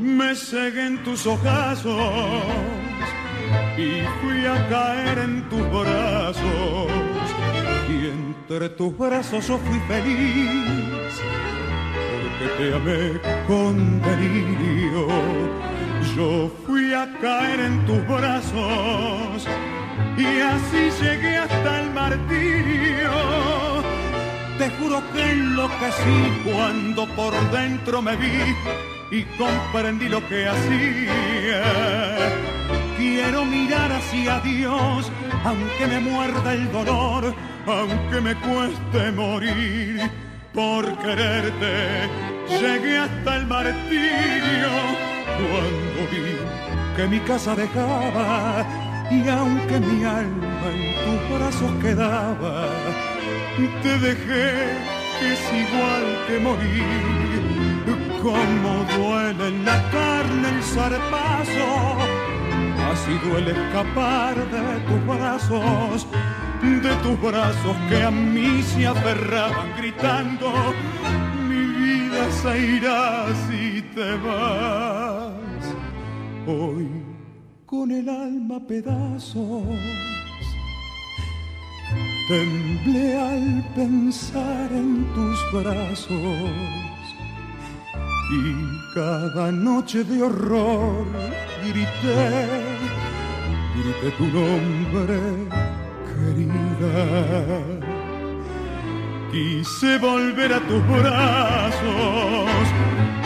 Me 0.00 0.34
cegué 0.34 0.86
en 0.86 1.04
tus 1.04 1.26
ojazos 1.26 2.42
y 3.76 4.02
fui 4.20 4.46
a 4.46 4.68
caer 4.68 5.18
en 5.18 5.48
tus 5.48 5.70
brazos 5.70 7.05
entre 8.08 8.68
tus 8.70 8.96
brazos 8.96 9.46
yo 9.46 9.58
fui 9.58 9.78
feliz 9.88 11.20
porque 12.38 12.46
te 12.58 12.74
amé 12.74 13.20
con 13.46 14.00
delirio. 14.02 15.08
Yo 16.16 16.50
fui 16.66 16.92
a 16.92 17.06
caer 17.20 17.60
en 17.60 17.86
tus 17.86 18.06
brazos 18.06 19.46
y 20.16 20.40
así 20.40 20.90
llegué 21.02 21.36
hasta 21.38 21.80
el 21.80 21.90
martirio. 21.90 23.12
Te 24.58 24.70
juro 24.70 25.02
que 25.12 25.30
enloquecí 25.30 26.42
cuando 26.44 27.06
por 27.14 27.34
dentro 27.50 28.00
me 28.02 28.16
vi 28.16 28.54
y 29.10 29.24
comprendí 29.36 30.08
lo 30.08 30.26
que 30.28 30.48
hacía 30.48 31.62
Quiero 32.96 33.44
mirar 33.44 33.92
hacia 33.92 34.40
Dios, 34.40 35.12
aunque 35.44 35.86
me 35.86 36.00
muerda 36.00 36.54
el 36.54 36.72
dolor, 36.72 37.34
aunque 37.66 38.20
me 38.20 38.34
cueste 38.36 39.12
morir. 39.12 40.10
Por 40.54 40.96
quererte 40.98 42.08
llegué 42.48 42.96
hasta 42.96 43.36
el 43.36 43.46
martirio 43.46 44.70
cuando 45.36 46.10
vi 46.10 46.38
que 46.96 47.06
mi 47.06 47.20
casa 47.20 47.54
dejaba 47.54 48.64
y 49.10 49.28
aunque 49.28 49.78
mi 49.80 50.02
alma 50.02 50.66
en 50.72 50.94
tus 51.04 51.38
brazos 51.38 51.70
quedaba, 51.82 52.68
te 53.82 53.98
dejé 53.98 54.52
que 55.20 55.32
es 55.34 55.52
igual 55.52 56.04
que 56.26 56.38
morir. 56.40 57.26
Como 58.22 58.84
duele 58.96 59.48
en 59.48 59.64
la 59.64 59.90
carne 59.90 60.48
el 60.48 60.62
zarpazo 60.62 62.35
Así 62.90 63.12
duele 63.28 63.50
escapar 63.50 64.34
de 64.36 64.80
tus 64.86 65.06
brazos, 65.06 66.06
de 66.62 66.94
tus 67.02 67.20
brazos 67.20 67.76
que 67.88 68.02
a 68.02 68.10
mí 68.10 68.62
se 68.62 68.86
aferraban 68.86 69.76
gritando, 69.76 70.52
mi 71.48 71.64
vida 71.84 72.30
se 72.30 72.58
irá 72.76 73.26
si 73.48 73.82
te 73.94 74.14
vas. 74.26 75.64
Hoy 76.46 76.88
con 77.66 77.90
el 77.90 78.08
alma 78.08 78.60
pedazos, 78.66 79.64
temblé 82.28 83.18
al 83.18 83.64
pensar 83.74 84.70
en 84.72 85.04
tus 85.12 85.52
brazos 85.52 86.95
y 88.30 88.80
cada 88.94 89.52
noche 89.52 90.02
de 90.04 90.22
horror 90.22 91.06
grité, 91.62 92.46
grité 93.76 94.10
tu 94.18 94.26
nombre, 94.26 95.18
querida. 96.08 96.96
Quise 99.30 99.98
volver 99.98 100.52
a 100.54 100.60
tus 100.60 100.82
brazos 100.88 102.66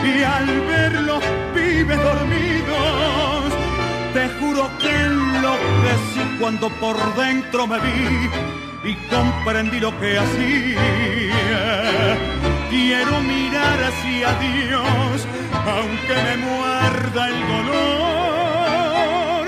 y 0.03 0.23
al 0.23 0.45
ver 0.45 0.93
los 1.01 1.23
pibes 1.53 1.97
dormidos, 1.97 3.53
te 4.13 4.27
juro 4.39 4.69
que 4.79 4.89
enloquecí 4.89 6.37
cuando 6.39 6.69
por 6.81 6.97
dentro 7.15 7.65
me 7.65 7.79
vi 7.79 8.29
y 8.83 8.95
comprendí 9.09 9.79
lo 9.79 9.97
que 9.99 10.17
hacía. 10.17 11.61
Quiero 12.69 13.21
mirar 13.61 13.83
hacia 13.83 14.33
Dios, 14.39 15.27
aunque 15.53 16.15
me 16.23 16.37
muerda 16.37 17.27
el 17.27 17.47
dolor, 17.47 19.47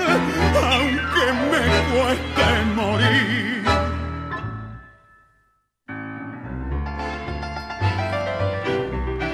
aunque 0.62 1.32
me 1.50 1.64
cueste 1.92 2.46
morir. 2.74 3.64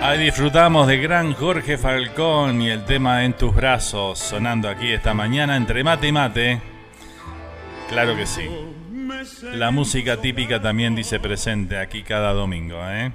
Ahí 0.03 0.19
disfrutamos 0.19 0.87
de 0.89 0.99
gran 0.99 1.33
Jorge 1.35 1.79
Falcón 1.79 2.63
y 2.63 2.71
el 2.71 2.85
tema 2.85 3.25
En 3.25 3.35
tus 3.35 3.55
brazos 3.55 4.19
sonando 4.19 4.69
aquí 4.69 4.91
esta 4.91 5.15
mañana 5.15 5.57
entre 5.57 5.85
mate 5.85 6.09
y 6.09 6.13
mate. 6.13 6.61
Claro 7.89 8.17
que 8.17 8.27
sí. 8.27 8.51
La 9.53 9.71
música 9.71 10.17
típica 10.17 10.61
también 10.61 10.97
dice 10.97 11.21
presente 11.21 11.77
aquí 11.77 12.03
cada 12.03 12.33
domingo, 12.33 12.81
¿eh? 12.89 13.13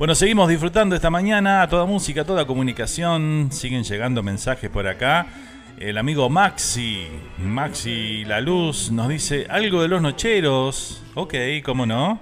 Bueno, 0.00 0.14
seguimos 0.14 0.48
disfrutando 0.48 0.96
esta 0.96 1.10
mañana, 1.10 1.68
toda 1.68 1.84
música, 1.84 2.24
toda 2.24 2.46
comunicación, 2.46 3.48
siguen 3.52 3.84
llegando 3.84 4.22
mensajes 4.22 4.70
por 4.70 4.88
acá. 4.88 5.26
El 5.78 5.98
amigo 5.98 6.30
Maxi, 6.30 7.06
Maxi 7.36 8.24
La 8.24 8.40
Luz, 8.40 8.90
nos 8.90 9.10
dice 9.10 9.46
algo 9.50 9.82
de 9.82 9.88
los 9.88 10.00
nocheros. 10.00 11.02
Ok, 11.14 11.34
cómo 11.62 11.84
no. 11.84 12.18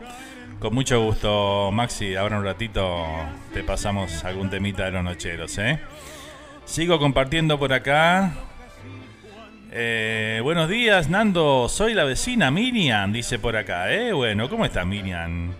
Con 0.58 0.74
mucho 0.74 1.00
gusto, 1.00 1.70
Maxi. 1.70 2.16
Ahora 2.16 2.38
un 2.38 2.44
ratito 2.44 3.06
te 3.54 3.62
pasamos 3.62 4.24
algún 4.24 4.50
temita 4.50 4.86
de 4.86 4.90
los 4.90 5.04
nocheros, 5.04 5.56
¿eh? 5.58 5.78
Sigo 6.64 6.98
compartiendo 6.98 7.60
por 7.60 7.72
acá. 7.72 8.32
Eh, 9.70 10.40
buenos 10.42 10.68
días, 10.68 11.08
Nando. 11.08 11.68
Soy 11.68 11.94
la 11.94 12.02
vecina 12.02 12.50
Miriam, 12.50 13.12
dice 13.12 13.38
por 13.38 13.56
acá, 13.56 13.92
¿eh? 13.92 14.12
Bueno, 14.12 14.48
¿cómo 14.48 14.64
está 14.64 14.84
Miriam? 14.84 15.52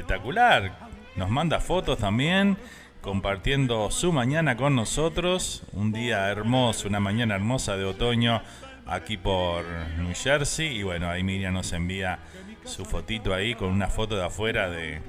Espectacular. 0.00 0.72
Nos 1.16 1.30
manda 1.30 1.58
fotos 1.58 1.96
también, 1.98 2.58
compartiendo 3.00 3.90
su 3.90 4.12
mañana 4.12 4.54
con 4.54 4.76
nosotros. 4.76 5.62
Un 5.72 5.90
día 5.90 6.28
hermoso, 6.28 6.86
una 6.86 7.00
mañana 7.00 7.34
hermosa 7.34 7.78
de 7.78 7.86
otoño 7.86 8.42
aquí 8.86 9.16
por 9.16 9.64
New 9.96 10.12
Jersey. 10.14 10.66
Y 10.80 10.82
bueno, 10.82 11.08
ahí 11.08 11.22
Miriam 11.22 11.54
nos 11.54 11.72
envía 11.72 12.18
su 12.66 12.84
fotito 12.84 13.32
ahí 13.32 13.54
con 13.54 13.70
una 13.70 13.88
foto 13.88 14.18
de 14.18 14.26
afuera 14.26 14.68
de 14.68 15.00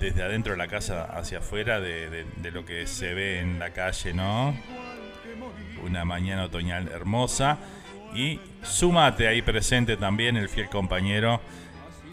desde 0.00 0.22
adentro 0.22 0.52
de 0.52 0.58
la 0.58 0.68
casa 0.68 1.04
hacia 1.04 1.38
afuera 1.38 1.80
de, 1.80 2.26
de- 2.36 2.50
lo 2.50 2.66
que 2.66 2.86
se 2.86 3.14
ve 3.14 3.40
en 3.40 3.58
la 3.58 3.70
calle, 3.70 4.12
¿no? 4.12 4.54
Una 5.82 6.04
mañana 6.04 6.44
otoñal 6.44 6.88
hermosa. 6.88 7.56
Y 8.14 8.38
su 8.62 8.92
mate 8.92 9.26
ahí 9.28 9.40
presente 9.40 9.96
también, 9.96 10.36
el 10.36 10.50
fiel 10.50 10.68
compañero 10.68 11.40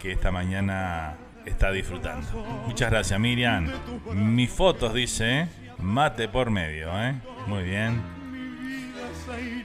que 0.01 0.13
esta 0.13 0.31
mañana 0.31 1.17
está 1.45 1.71
disfrutando. 1.71 2.27
Muchas 2.65 2.89
gracias, 2.89 3.19
Miriam. 3.19 3.69
Mis 4.13 4.49
fotos, 4.49 4.93
dice. 4.93 5.47
Mate 5.79 6.29
por 6.29 6.49
medio, 6.49 6.89
¿eh? 7.01 7.15
Muy 7.47 7.63
bien. 7.63 8.01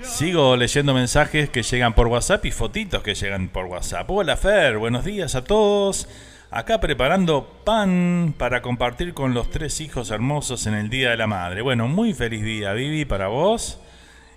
Sigo 0.03 0.57
leyendo 0.57 0.95
mensajes 0.95 1.51
que 1.51 1.63
llegan 1.63 1.93
por 1.93 2.07
WhatsApp 2.07 2.45
y 2.47 2.51
fotitos 2.51 3.03
que 3.03 3.15
llegan 3.15 3.49
por 3.49 3.67
WhatsApp. 3.67 4.11
Hola 4.11 4.37
Fer, 4.37 4.79
buenos 4.79 5.05
días 5.05 5.35
a 5.35 5.45
todos. 5.45 6.09
Acá 6.51 6.81
preparando 6.81 7.63
pan 7.65 8.35
para 8.37 8.63
compartir 8.63 9.13
con 9.13 9.35
los 9.35 9.51
tres 9.51 9.81
hijos 9.81 10.11
hermosos 10.11 10.67
en 10.67 10.75
el 10.75 10.89
Día 10.89 11.11
de 11.11 11.17
la 11.19 11.27
Madre. 11.27 11.61
Bueno, 11.61 11.89
muy 11.89 12.15
feliz 12.15 12.43
día, 12.43 12.73
Vivi, 12.73 13.05
para 13.05 13.29
vos. 13.29 13.81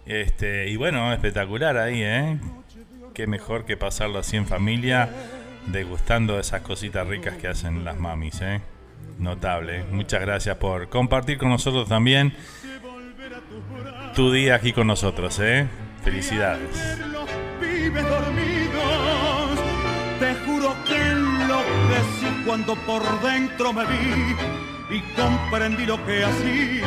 Este, 0.05 0.67
y 0.67 0.75
bueno, 0.75 1.13
espectacular 1.13 1.77
ahí, 1.77 2.01
¿eh? 2.03 2.37
Qué 3.13 3.27
mejor 3.27 3.65
que 3.65 3.77
pasarlo 3.77 4.19
así 4.19 4.35
en 4.37 4.45
familia, 4.45 5.09
degustando 5.67 6.39
esas 6.39 6.61
cositas 6.61 7.07
ricas 7.07 7.37
que 7.37 7.47
hacen 7.47 7.83
las 7.85 7.97
mamis, 7.97 8.41
¿eh? 8.41 8.61
Notable. 9.19 9.83
Muchas 9.91 10.21
gracias 10.21 10.57
por 10.57 10.89
compartir 10.89 11.37
con 11.37 11.49
nosotros 11.49 11.87
también 11.87 12.33
tu 14.15 14.31
día 14.31 14.55
aquí 14.55 14.73
con 14.73 14.87
nosotros, 14.87 15.39
¿eh? 15.39 15.67
Felicidades. 16.03 16.97
Te 20.19 20.35
juro 20.45 20.75
que 20.85 20.95
enloquecí 20.95 22.43
cuando 22.45 22.75
por 22.75 23.03
dentro 23.21 23.73
me 23.73 23.85
vi 23.85 24.35
y 24.89 25.01
comprendí 25.15 25.85
lo 25.85 26.03
que 26.05 26.23
hacía. 26.23 26.83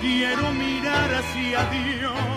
Quiero 0.00 0.52
mirar 0.52 1.14
hacia 1.14 1.64
Dios. 1.70 2.35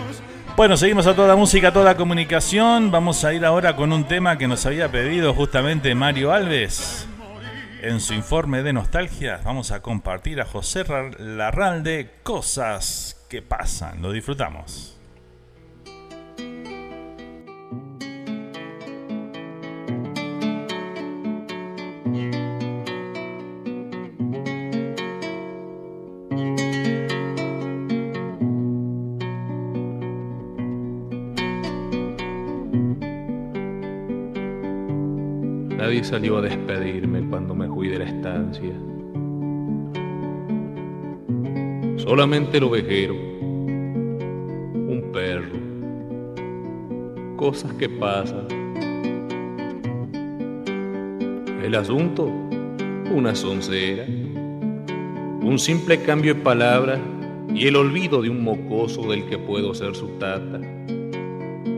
Bueno, 0.60 0.76
seguimos 0.76 1.06
a 1.06 1.16
toda 1.16 1.36
música, 1.36 1.68
a 1.68 1.72
toda 1.72 1.96
comunicación. 1.96 2.90
Vamos 2.90 3.24
a 3.24 3.32
ir 3.32 3.46
ahora 3.46 3.76
con 3.76 3.94
un 3.94 4.04
tema 4.04 4.36
que 4.36 4.46
nos 4.46 4.66
había 4.66 4.92
pedido 4.92 5.32
justamente 5.32 5.94
Mario 5.94 6.32
Alves. 6.32 7.08
En 7.80 7.98
su 7.98 8.12
informe 8.12 8.62
de 8.62 8.74
nostalgia 8.74 9.40
vamos 9.42 9.70
a 9.70 9.80
compartir 9.80 10.38
a 10.38 10.44
José 10.44 10.84
Ra- 10.84 11.12
Larralde 11.18 12.10
cosas 12.22 13.24
que 13.30 13.40
pasan. 13.40 14.02
Lo 14.02 14.12
disfrutamos. 14.12 14.99
Nadie 35.90 36.04
salió 36.04 36.38
a 36.38 36.42
despedirme 36.42 37.28
cuando 37.28 37.52
me 37.52 37.66
fui 37.66 37.88
de 37.88 37.98
la 37.98 38.04
estancia. 38.04 38.70
Solamente 41.96 42.58
el 42.58 42.62
ovejero, 42.62 43.14
un 43.14 45.10
perro, 45.12 45.58
cosas 47.36 47.72
que 47.72 47.88
pasan. 47.88 48.46
El 51.60 51.74
asunto, 51.74 52.30
una 53.12 53.34
soncera, 53.34 54.04
un 54.06 55.58
simple 55.58 56.04
cambio 56.04 56.34
de 56.36 56.40
palabras 56.40 57.00
y 57.52 57.66
el 57.66 57.74
olvido 57.74 58.22
de 58.22 58.30
un 58.30 58.44
mocoso 58.44 59.10
del 59.10 59.24
que 59.26 59.38
puedo 59.38 59.74
ser 59.74 59.96
su 59.96 60.06
tata. 60.20 60.60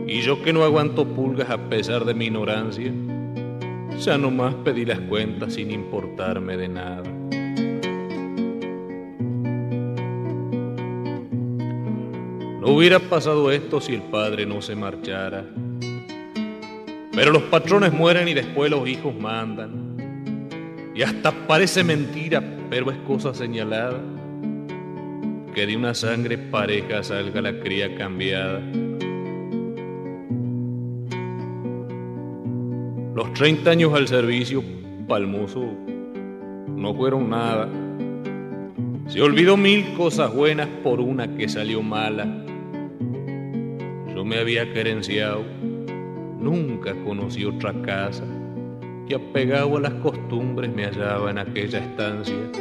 Y 0.05 0.21
yo 0.21 0.43
que 0.43 0.53
no 0.53 0.63
aguanto 0.63 1.03
pulgas 1.07 1.49
a 1.49 1.57
pesar 1.67 2.05
de 2.05 2.13
mi 2.13 2.25
ignorancia, 2.25 2.93
ya 3.99 4.17
nomás 4.17 4.55
pedí 4.55 4.85
las 4.85 4.99
cuentas 4.99 5.53
sin 5.53 5.71
importarme 5.71 6.57
de 6.57 6.67
nada. 6.67 7.03
No 12.61 12.69
hubiera 12.69 12.99
pasado 12.99 13.51
esto 13.51 13.81
si 13.81 13.93
el 13.93 14.03
padre 14.03 14.45
no 14.45 14.61
se 14.61 14.75
marchara. 14.75 15.45
Pero 17.11 17.31
los 17.31 17.43
patrones 17.43 17.91
mueren 17.93 18.27
y 18.27 18.33
después 18.33 18.71
los 18.71 18.87
hijos 18.87 19.13
mandan. 19.13 19.97
Y 20.95 21.01
hasta 21.01 21.31
parece 21.31 21.83
mentira, 21.83 22.41
pero 22.69 22.89
es 22.89 22.97
cosa 22.99 23.33
señalada. 23.33 23.99
Que 25.53 25.67
de 25.67 25.75
una 25.75 25.93
sangre 25.93 26.37
pareja 26.37 27.03
salga 27.03 27.41
la 27.41 27.59
cría 27.59 27.95
cambiada. 27.95 28.61
Los 33.15 33.31
30 33.33 33.69
años 33.69 33.93
al 33.93 34.07
servicio, 34.07 34.63
palmoso, 35.07 35.63
no 36.67 36.95
fueron 36.95 37.29
nada. 37.29 37.69
Se 39.07 39.21
olvidó 39.21 39.55
mil 39.55 39.93
cosas 39.93 40.33
buenas 40.33 40.67
por 40.83 40.99
una 40.99 41.35
que 41.35 41.47
salió 41.47 41.83
mala. 41.83 42.25
Yo 44.15 44.25
me 44.25 44.39
había 44.39 44.73
querenciado, 44.73 45.43
nunca 46.39 46.95
conocí 47.05 47.45
otra 47.45 47.71
casa 47.83 48.23
y 49.07 49.13
apegado 49.13 49.77
a 49.77 49.81
las 49.81 49.93
costumbres 49.95 50.73
me 50.73 50.85
hallaba 50.85 51.29
en 51.29 51.37
aquella 51.37 51.79
estancia. 51.79 52.51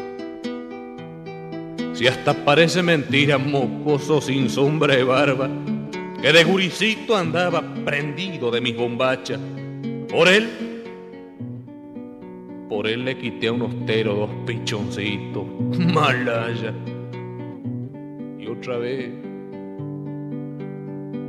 Si 1.94 2.06
hasta 2.06 2.44
parece 2.44 2.82
mentira, 2.82 3.38
mocoso 3.38 4.20
sin 4.20 4.50
sombra 4.50 4.96
de 4.96 5.04
barba, 5.04 5.48
que 6.20 6.30
de 6.30 6.44
guricito 6.44 7.16
andaba 7.16 7.62
prendido 7.86 8.50
de 8.50 8.60
mis 8.60 8.76
bombachas. 8.76 9.40
Por 10.12 10.28
él, 10.28 10.46
por 12.68 12.86
él 12.86 13.06
le 13.06 13.16
quité 13.16 13.48
a 13.48 13.52
un 13.52 13.62
ostero 13.62 14.14
dos 14.14 14.30
pichoncitos, 14.44 15.46
malaya. 15.94 16.74
Y 18.38 18.46
otra 18.46 18.76
vez, 18.76 19.10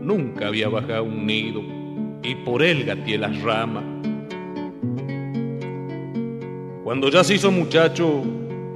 nunca 0.02 0.48
había 0.48 0.68
bajado 0.68 1.06
un 1.06 1.26
nido 1.26 1.62
y 2.24 2.36
por 2.36 2.62
él 2.62 2.84
gateé 2.84 3.20
las 3.20 3.42
ramas. 3.42 3.86
Cuando 6.84 7.10
ya 7.10 7.24
se 7.24 7.36
hizo 7.36 7.54
muchacho, 7.54 8.22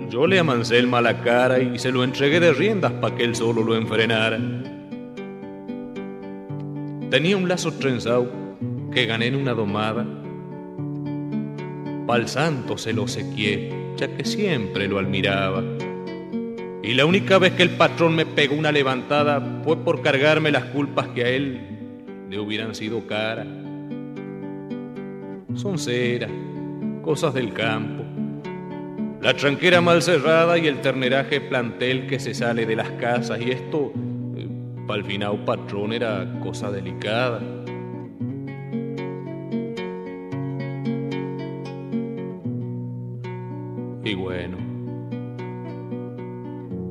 yo 0.09 0.25
le 0.25 0.39
amancé 0.39 0.77
el 0.77 0.87
mala 0.87 1.21
cara 1.21 1.59
y 1.59 1.77
se 1.77 1.91
lo 1.91 2.05
entregué 2.05 2.39
de 2.39 2.53
riendas 2.53 2.93
para 2.93 3.13
que 3.13 3.25
él 3.25 3.35
solo 3.35 3.61
lo 3.61 3.75
enfrenara. 3.75 4.39
Tenía 7.09 7.35
un 7.35 7.49
lazo 7.49 7.73
trenzado 7.73 8.46
que 8.97 9.05
gané 9.05 9.27
en 9.27 9.35
una 9.35 9.53
domada. 9.53 10.03
Pa'l 12.07 12.27
santo 12.27 12.79
se 12.79 12.93
lo 12.93 13.07
sequié, 13.07 13.93
ya 13.95 14.07
que 14.07 14.25
siempre 14.25 14.87
lo 14.87 14.97
admiraba. 14.97 15.63
Y 16.81 16.95
la 16.95 17.05
única 17.05 17.37
vez 17.37 17.53
que 17.53 17.61
el 17.61 17.69
patrón 17.69 18.15
me 18.15 18.25
pegó 18.25 18.55
una 18.55 18.71
levantada 18.71 19.61
fue 19.63 19.77
por 19.77 20.01
cargarme 20.01 20.49
las 20.49 20.63
culpas 20.63 21.09
que 21.09 21.23
a 21.23 21.29
él 21.29 21.61
le 22.27 22.39
hubieran 22.39 22.73
sido 22.73 23.05
caras. 23.05 23.45
Son 25.53 25.77
ceras, 25.77 26.31
cosas 27.03 27.35
del 27.35 27.53
campo. 27.53 28.03
La 29.21 29.35
tranquera 29.35 29.79
mal 29.79 30.01
cerrada 30.01 30.57
y 30.57 30.65
el 30.65 30.81
terneraje 30.81 31.39
plantel 31.39 32.07
que 32.07 32.19
se 32.19 32.33
sale 32.33 32.65
de 32.65 32.75
las 32.75 32.89
casas. 32.93 33.39
Y 33.41 33.51
esto, 33.51 33.93
eh, 34.35 34.47
pa'l 34.87 35.05
final 35.05 35.45
patrón, 35.45 35.93
era 35.93 36.39
cosa 36.41 36.71
delicada. 36.71 37.39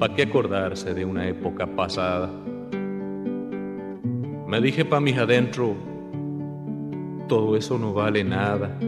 ¿Para 0.07 0.15
qué 0.15 0.23
acordarse 0.23 0.95
de 0.95 1.05
una 1.05 1.27
época 1.27 1.67
pasada? 1.67 2.31
Me 4.47 4.61
dije 4.61 4.85
pa' 4.85 5.01
mis 5.01 5.17
adentro, 5.19 5.75
todo 7.27 7.57
eso 7.57 7.77
no 7.77 7.93
vale 7.93 8.23
nada. 8.23 8.79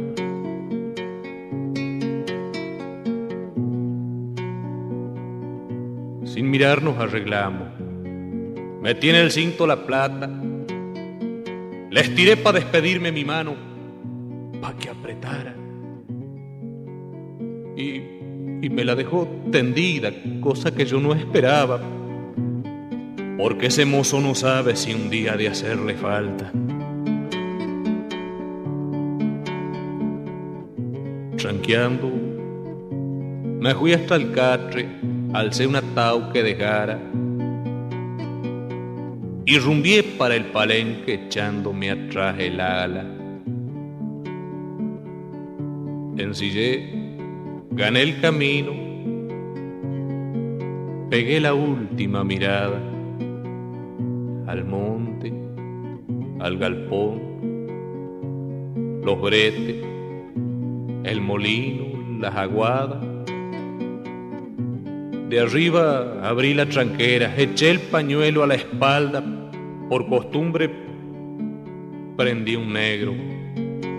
Sin 6.25 6.49
mirar 6.49 6.85
nos 6.85 6.97
arreglamos. 6.99 7.67
Me 8.81 8.95
tiene 8.95 9.21
el 9.21 9.33
cinto 9.33 9.67
la 9.67 9.85
plata. 9.85 10.31
Le 11.91 12.01
estiré 12.01 12.37
para 12.37 12.61
despedirme 12.61 13.11
mi 13.11 13.25
mano, 13.25 13.57
pa' 14.61 14.73
que 14.77 14.89
apretara. 14.89 15.57
Y, 17.77 18.18
y 18.61 18.71
me 18.71 18.85
la 18.85 18.95
dejó 18.95 19.29
tendida, 19.51 20.11
cosa 20.41 20.75
que 20.75 20.85
yo 20.85 21.01
no 21.01 21.15
esperaba. 21.15 21.81
Porque 23.37 23.67
ese 23.67 23.85
mozo 23.85 24.21
no 24.21 24.35
sabe 24.35 24.75
si 24.77 24.95
un 24.95 25.11
día 25.11 25.37
de 25.37 25.49
hacerle 25.49 25.95
falta. 25.95 26.51
Tranqueando, 31.37 32.11
me 33.61 33.75
fui 33.75 33.93
hasta 33.93 34.17
el 34.17 34.33
catre, 34.33 34.89
alcé 35.33 35.67
un 35.67 35.77
atao 35.77 36.33
que 36.33 36.43
dejara 36.43 36.99
y 39.51 39.59
rumbié 39.59 40.03
para 40.03 40.37
el 40.37 40.45
palenque 40.47 41.15
echándome 41.15 41.91
atrás 41.91 42.37
el 42.39 42.61
ala. 42.61 43.03
Ensillé, 46.19 46.98
gané 47.71 48.03
el 48.03 48.21
camino 48.21 48.89
Pegué 51.11 51.41
la 51.41 51.55
última 51.55 52.23
mirada 52.23 52.79
al 54.47 54.65
monte, 54.67 55.33
al 56.39 56.59
galpón, 56.59 57.23
los 59.03 59.19
bretes, 59.19 59.77
el 61.05 61.21
molino, 61.23 62.19
las 62.21 62.35
aguadas. 62.35 63.03
De 65.31 65.41
arriba 65.41 66.29
abrí 66.29 66.53
la 66.53 66.67
tranquera, 66.67 67.35
eché 67.39 67.71
el 67.71 67.81
pañuelo 67.81 68.43
a 68.43 68.47
la 68.47 68.57
espalda, 68.57 69.25
por 69.89 70.07
costumbre 70.11 70.71
prendí 72.19 72.55
un 72.55 72.71
negro, 72.71 73.15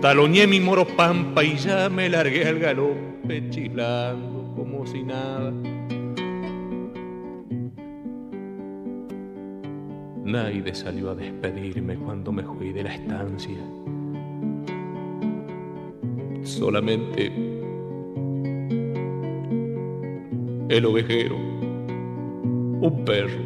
taloñé 0.02 0.48
mi 0.48 0.60
moro 0.60 0.86
pampa 0.86 1.44
y 1.44 1.58
ya 1.58 1.90
me 1.90 2.10
largué 2.10 2.48
al 2.48 2.60
galope 2.60 3.50
chilando 3.50 4.54
como 4.56 4.86
si 4.86 5.04
nada. 5.04 5.52
Nadie 10.24 10.76
salió 10.76 11.10
a 11.10 11.16
despedirme 11.16 11.96
cuando 11.96 12.32
me 12.32 12.44
fui 12.44 12.72
de 12.72 12.84
la 12.84 12.94
estancia. 12.94 13.58
Solamente 16.44 17.32
el 20.70 20.86
ovejero, 20.86 21.36
un 21.36 23.04
perro. 23.06 23.42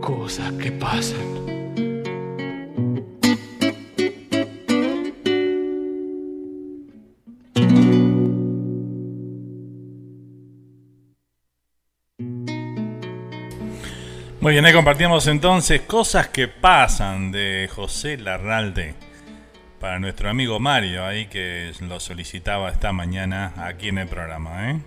Cosas 0.00 0.52
que 0.52 0.70
pasan. 0.72 1.45
Muy 14.46 14.52
bien, 14.52 14.64
ahí 14.64 14.72
compartimos 14.72 15.26
entonces 15.26 15.80
cosas 15.80 16.28
que 16.28 16.46
pasan 16.46 17.32
de 17.32 17.68
José 17.68 18.16
Larralde 18.16 18.94
para 19.80 19.98
nuestro 19.98 20.30
amigo 20.30 20.60
Mario 20.60 21.04
ahí 21.04 21.26
que 21.26 21.72
lo 21.80 21.98
solicitaba 21.98 22.70
esta 22.70 22.92
mañana 22.92 23.54
aquí 23.56 23.88
en 23.88 23.98
el 23.98 24.06
programa, 24.06 24.70
¿eh? 24.70 24.78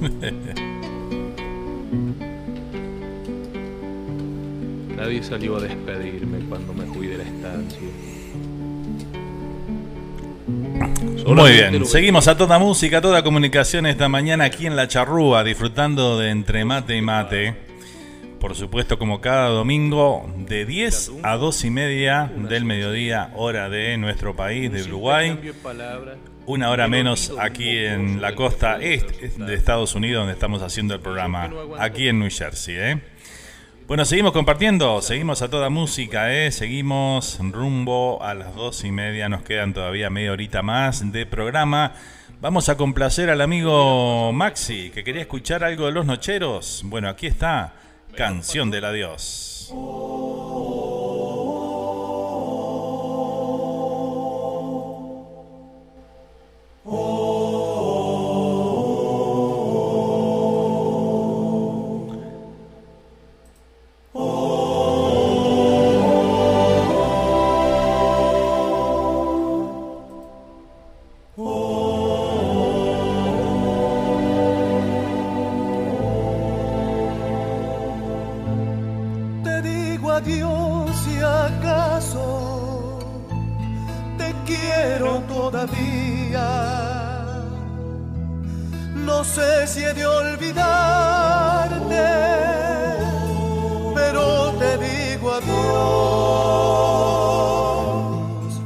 Nadie 4.96 5.22
salió 5.22 5.58
a 5.58 5.60
despedirme 5.60 6.38
cuando 6.48 6.72
me 6.72 6.86
fui 6.86 7.06
de 7.06 7.18
la 7.18 7.24
estancia. 7.24 7.86
Muy 10.80 11.52
bien, 11.52 11.84
seguimos 11.86 12.26
a 12.28 12.36
toda 12.36 12.58
música, 12.58 13.00
toda 13.00 13.22
comunicación 13.22 13.86
esta 13.86 14.08
mañana 14.08 14.44
aquí 14.44 14.66
en 14.66 14.76
La 14.76 14.88
Charrúa, 14.88 15.44
disfrutando 15.44 16.18
de 16.18 16.30
Entre 16.30 16.64
Mate 16.64 16.96
y 16.96 17.02
Mate. 17.02 17.54
Por 18.40 18.54
supuesto, 18.54 18.98
como 18.98 19.20
cada 19.20 19.48
domingo, 19.48 20.26
de 20.38 20.64
10 20.64 21.12
a 21.22 21.36
2 21.36 21.64
y 21.64 21.70
media 21.70 22.32
del 22.34 22.64
mediodía, 22.64 23.30
hora 23.34 23.68
de 23.68 23.98
nuestro 23.98 24.34
país, 24.34 24.72
de 24.72 24.82
Uruguay. 24.84 25.38
Una 26.46 26.70
hora 26.70 26.88
menos 26.88 27.32
aquí 27.38 27.68
en 27.76 28.22
la 28.22 28.34
costa 28.34 28.78
este 28.80 29.28
de 29.28 29.54
Estados 29.54 29.94
Unidos, 29.94 30.22
donde 30.22 30.32
estamos 30.32 30.62
haciendo 30.62 30.94
el 30.94 31.00
programa, 31.00 31.50
aquí 31.78 32.08
en 32.08 32.18
New 32.18 32.30
Jersey. 32.30 32.76
¿eh? 32.78 33.00
Bueno, 33.90 34.04
seguimos 34.04 34.30
compartiendo, 34.30 35.02
seguimos 35.02 35.42
a 35.42 35.50
toda 35.50 35.68
música, 35.68 36.32
¿eh? 36.32 36.52
seguimos 36.52 37.40
rumbo 37.40 38.22
a 38.22 38.34
las 38.34 38.54
dos 38.54 38.84
y 38.84 38.92
media, 38.92 39.28
nos 39.28 39.42
quedan 39.42 39.74
todavía 39.74 40.10
media 40.10 40.30
horita 40.30 40.62
más 40.62 41.10
de 41.10 41.26
programa. 41.26 41.94
Vamos 42.40 42.68
a 42.68 42.76
complacer 42.76 43.30
al 43.30 43.40
amigo 43.40 44.32
Maxi, 44.32 44.90
que 44.90 45.02
quería 45.02 45.22
escuchar 45.22 45.64
algo 45.64 45.86
de 45.86 45.92
los 45.92 46.06
nocheros. 46.06 46.82
Bueno, 46.84 47.08
aquí 47.08 47.26
está, 47.26 47.74
Canción 48.14 48.70
del 48.70 48.84
Adiós. 48.84 49.74
Te 56.84 57.19
de 89.94 90.06
olvidarte, 90.06 91.80
pero 93.94 94.52
te 94.60 94.78
digo 94.78 95.32
adiós. 95.32 95.70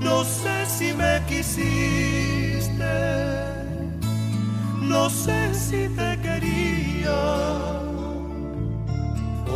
No 0.01 0.25
sé 0.25 0.67
si 0.67 0.93
me 0.93 1.23
quisiste, 1.29 2.95
no 4.81 5.09
sé 5.09 5.55
si 5.55 5.89
te 5.89 6.19
quería 6.21 7.23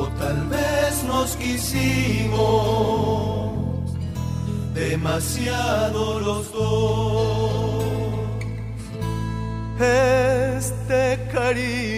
o 0.01 0.07
tal 0.19 0.47
vez 0.49 1.05
nos 1.05 1.37
quisimos 1.37 2.39
demasiado 4.75 6.21
los 6.21 6.53
dos. 6.53 7.89
Este 9.81 11.18
cariño 11.39 11.98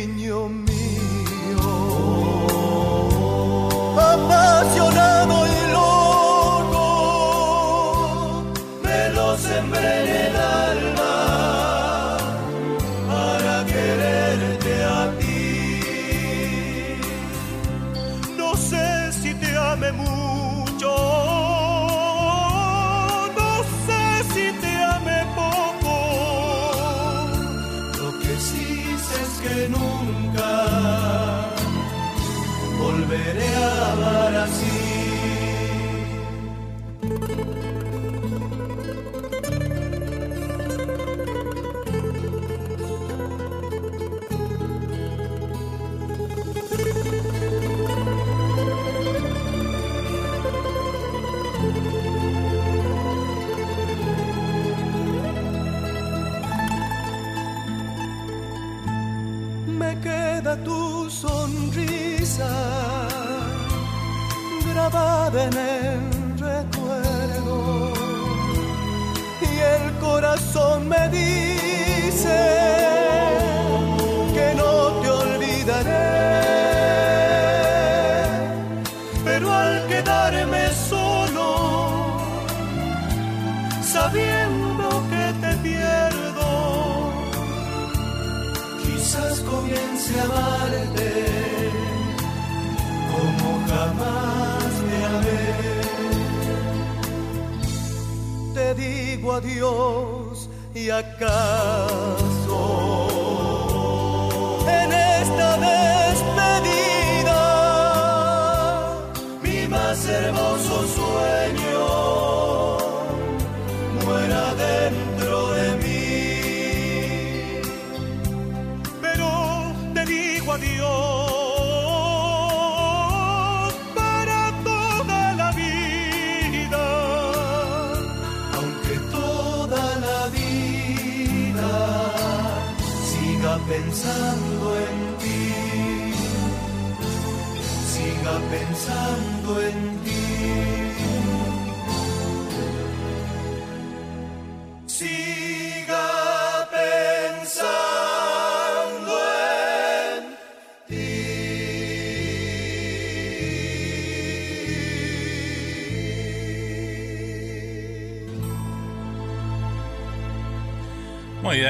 adiós 99.70 100.48
y 100.74 100.90
¿Y 100.90 101.90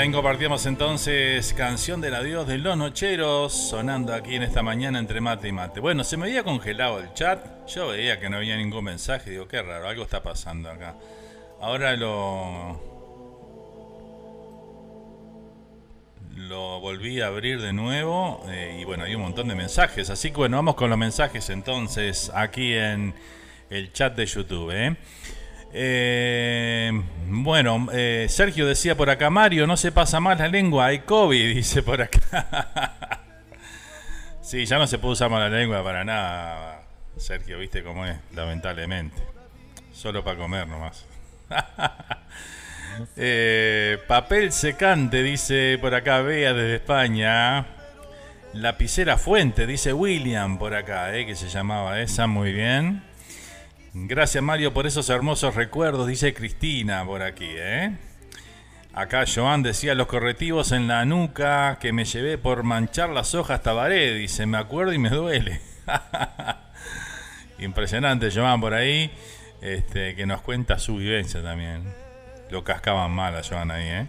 bien, 0.01 0.12
compartíamos 0.12 0.64
entonces 0.64 1.52
Canción 1.52 2.01
del 2.01 2.14
Adiós 2.14 2.47
de 2.47 2.56
los 2.56 2.74
Nocheros 2.74 3.52
sonando 3.52 4.14
aquí 4.14 4.35
en 4.35 4.43
esta 4.43 4.62
mañana 4.62 4.98
entre 4.98 5.20
mate 5.20 5.48
y 5.48 5.52
mate. 5.52 5.78
Bueno, 5.81 6.05
se 6.05 6.16
me 6.16 6.24
había 6.24 6.43
congelado 6.43 7.01
el 7.01 7.12
chat, 7.12 7.68
yo 7.68 7.89
veía 7.89 8.18
que 8.18 8.31
no 8.31 8.39
había 8.39 8.56
ningún 8.56 8.82
mensaje, 8.82 9.32
digo, 9.32 9.47
qué 9.47 9.60
raro, 9.60 9.86
algo 9.86 10.05
está 10.05 10.22
pasando 10.22 10.70
acá. 10.70 10.97
Ahora 11.60 11.97
lo... 11.97 12.81
Lo 16.35 16.81
volví 16.81 17.20
a 17.20 17.27
abrir 17.27 17.60
de 17.60 17.74
nuevo 17.74 18.43
eh, 18.48 18.78
y 18.81 18.85
bueno, 18.85 19.05
hay 19.05 19.14
un 19.14 19.20
montón 19.20 19.48
de 19.48 19.55
mensajes, 19.55 20.09
así 20.09 20.31
que 20.31 20.36
bueno, 20.36 20.56
vamos 20.56 20.77
con 20.77 20.89
los 20.89 20.98
mensajes 20.98 21.51
entonces 21.51 22.32
aquí 22.35 22.72
en 22.72 23.12
el 23.68 23.93
chat 23.93 24.16
de 24.16 24.24
YouTube. 24.24 24.70
¿eh? 24.70 24.97
Eh, 25.73 26.91
bueno, 27.29 27.87
eh, 27.93 28.27
Sergio 28.29 28.67
decía 28.67 28.97
por 28.97 29.09
acá, 29.11 29.31
Mario, 29.31 29.67
no 29.67 29.77
se 29.77 29.93
pasa 29.93 30.19
más 30.21 30.39
la 30.39 30.49
lengua, 30.49 30.87
hay 30.87 31.01
COVID, 31.01 31.55
dice 31.55 31.83
por 31.83 32.03
acá. 32.03 33.21
sí, 34.43 34.67
ya 34.67 34.79
no 34.79 34.87
se 34.87 34.99
puede 34.99 35.13
usar 35.13 35.31
más 35.31 35.41
la 35.41 35.57
lengua 35.57 35.83
para 35.85 36.05
nada, 36.05 36.83
Sergio, 37.17 37.59
viste 37.59 37.83
cómo 37.83 38.05
es, 38.07 38.17
lamentablemente. 38.35 39.23
Solo 39.93 40.25
para 40.25 40.39
comer 40.39 40.67
nomás. 40.67 41.07
Eh, 43.17 43.99
papel 44.09 44.53
secante, 44.53 45.23
dice 45.23 45.79
por 45.81 45.95
acá, 45.95 46.21
Bea 46.21 46.53
desde 46.53 46.75
España. 46.77 47.65
Lapicera 48.53 49.17
Fuente, 49.17 49.67
dice 49.67 49.93
William 49.93 50.59
por 50.59 50.75
acá, 50.75 51.17
eh, 51.17 51.25
que 51.25 51.35
se 51.37 51.49
llamaba 51.49 52.01
esa, 52.01 52.27
muy 52.27 52.53
bien. 52.53 53.03
Gracias 53.93 54.43
Mario 54.45 54.73
por 54.73 54.87
esos 54.87 55.11
hermosos 55.11 55.57
recuerdos, 55.57 56.07
dice 56.07 56.33
Cristina 56.33 57.05
por 57.05 57.23
aquí, 57.23 57.49
¿eh? 57.49 57.91
Acá 58.93 59.25
Joan 59.27 59.65
decía 59.65 59.97
los 59.97 60.07
correctivos 60.07 60.71
en 60.71 60.87
la 60.87 61.05
nuca 61.05 61.79
que 61.81 61.93
me 61.93 62.05
llevé 62.05 62.39
por 62.39 62.62
manchar 62.62 63.11
las 63.11 63.35
hojas 63.35 63.65
Tabaré, 63.65 64.15
dice, 64.15 64.47
me 64.47 64.59
acuerdo 64.59 64.93
y 64.93 64.99
me 64.99 65.09
duele. 65.11 65.61
Impresionante 67.59 68.31
Joan 68.33 68.61
por 68.61 68.75
ahí, 68.75 69.11
este, 69.61 70.15
que 70.15 70.25
nos 70.25 70.41
cuenta 70.43 70.79
su 70.79 70.97
vivencia 70.97 71.43
también. 71.43 71.93
Lo 72.51 72.62
cascaban 72.62 73.11
mal 73.11 73.37
a 73.37 73.43
Joan 73.43 73.73
ahí, 73.73 73.89
¿eh? 73.89 74.07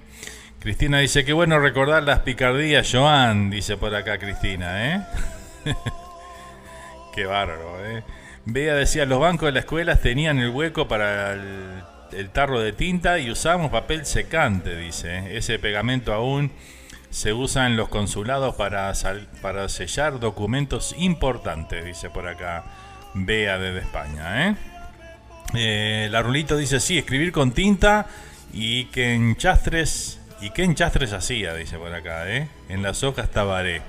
Cristina 0.60 1.00
dice, 1.00 1.26
qué 1.26 1.34
bueno 1.34 1.58
recordar 1.58 2.04
las 2.04 2.20
picardías, 2.20 2.88
Joan, 2.92 3.50
dice 3.50 3.78
por 3.78 3.96
acá 3.96 4.20
Cristina, 4.20 4.94
¿eh? 4.94 5.02
qué 7.16 7.26
bárbaro, 7.26 7.84
¿eh? 7.84 8.04
Bea 8.46 8.74
decía, 8.74 9.06
los 9.06 9.20
bancos 9.20 9.48
de 9.48 9.52
las 9.52 9.64
escuelas 9.64 10.02
tenían 10.02 10.40
el 10.40 10.50
hueco 10.50 10.88
para 10.88 11.34
el, 11.34 12.30
tarro 12.34 12.60
de 12.60 12.74
tinta 12.74 13.20
y 13.20 13.30
usamos 13.30 13.72
papel 13.72 14.06
secante, 14.06 14.76
dice. 14.76 15.38
Ese 15.38 15.60
pegamento 15.60 16.14
aún 16.14 16.52
se 17.10 17.34
usa 17.34 17.68
en 17.68 17.78
los 17.78 17.90
consulados 17.90 18.56
para, 18.56 18.92
para 19.42 19.70
sellar 19.70 20.20
documentos 20.20 20.96
importantes, 20.98 21.86
dice 21.86 22.10
por 22.10 22.28
acá 22.28 22.64
Bea 23.14 23.60
desde 23.60 23.80
España. 23.80 24.50
¿eh? 24.50 24.56
Eh, 25.54 26.08
la 26.12 26.22
Rulito 26.22 26.58
dice, 26.58 26.80
sí, 26.80 26.98
escribir 26.98 27.32
con 27.32 27.52
tinta 27.52 28.08
y 28.54 28.86
que 28.86 29.14
en 29.14 29.36
chastres... 29.36 30.18
¿Y 30.42 30.50
qué 30.50 30.64
en 30.64 30.74
chastres 30.74 31.14
hacía? 31.14 31.54
Dice 31.54 31.78
por 31.78 31.94
acá, 31.94 32.28
¿eh? 32.28 32.48
En 32.68 32.82
las 32.82 33.04
hojas 33.04 33.30
tabaré. 33.30 33.84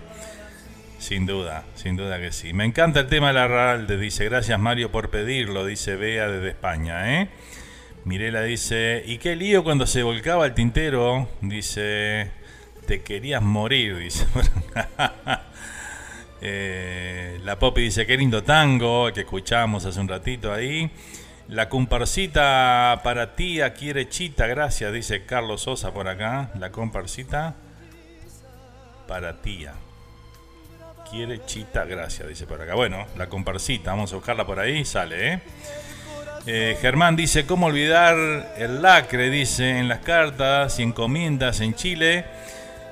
Sin 1.02 1.26
duda, 1.26 1.64
sin 1.74 1.96
duda 1.96 2.20
que 2.20 2.30
sí. 2.30 2.52
Me 2.52 2.64
encanta 2.64 3.00
el 3.00 3.08
tema 3.08 3.26
de 3.26 3.32
la 3.32 3.48
Ralde, 3.48 3.98
dice. 3.98 4.24
Gracias 4.24 4.56
Mario 4.60 4.92
por 4.92 5.10
pedirlo, 5.10 5.66
dice 5.66 5.96
Bea 5.96 6.28
desde 6.28 6.50
España, 6.50 7.20
¿eh? 7.20 7.28
Mirela 8.04 8.42
dice, 8.42 9.02
¿y 9.04 9.18
qué 9.18 9.34
lío 9.34 9.64
cuando 9.64 9.84
se 9.84 10.04
volcaba 10.04 10.46
el 10.46 10.54
tintero? 10.54 11.28
Dice, 11.40 12.30
te 12.86 13.02
querías 13.02 13.42
morir, 13.42 13.98
dice. 13.98 14.26
Eh, 16.44 17.38
la 17.44 17.56
Poppy 17.56 17.82
dice, 17.82 18.04
qué 18.04 18.16
lindo 18.16 18.42
tango, 18.42 19.12
que 19.12 19.20
escuchamos 19.20 19.84
hace 19.84 20.00
un 20.00 20.08
ratito 20.08 20.52
ahí. 20.52 20.90
La 21.46 21.68
comparsita 21.68 23.00
para 23.04 23.36
tía 23.36 23.74
quiere 23.74 24.08
chita, 24.08 24.48
gracias, 24.48 24.92
dice 24.92 25.24
Carlos 25.24 25.62
Sosa 25.62 25.94
por 25.94 26.08
acá. 26.08 26.50
La 26.58 26.72
comparsita 26.72 27.54
para 29.06 29.40
tía. 29.40 29.74
Quiere 31.12 31.44
chita, 31.44 31.84
gracias, 31.84 32.26
dice 32.26 32.46
por 32.46 32.62
acá. 32.62 32.74
Bueno, 32.74 33.06
la 33.18 33.28
comparsita, 33.28 33.90
vamos 33.90 34.10
a 34.12 34.16
buscarla 34.16 34.46
por 34.46 34.58
ahí, 34.58 34.82
sale, 34.86 35.34
¿eh? 35.34 35.40
Eh, 36.46 36.78
Germán 36.80 37.16
dice, 37.16 37.44
¿cómo 37.44 37.66
olvidar 37.66 38.54
el 38.56 38.80
lacre? 38.80 39.28
Dice, 39.28 39.78
en 39.78 39.88
las 39.88 39.98
cartas 39.98 40.78
y 40.78 40.82
encomiendas 40.84 41.60
en 41.60 41.74
Chile. 41.74 42.24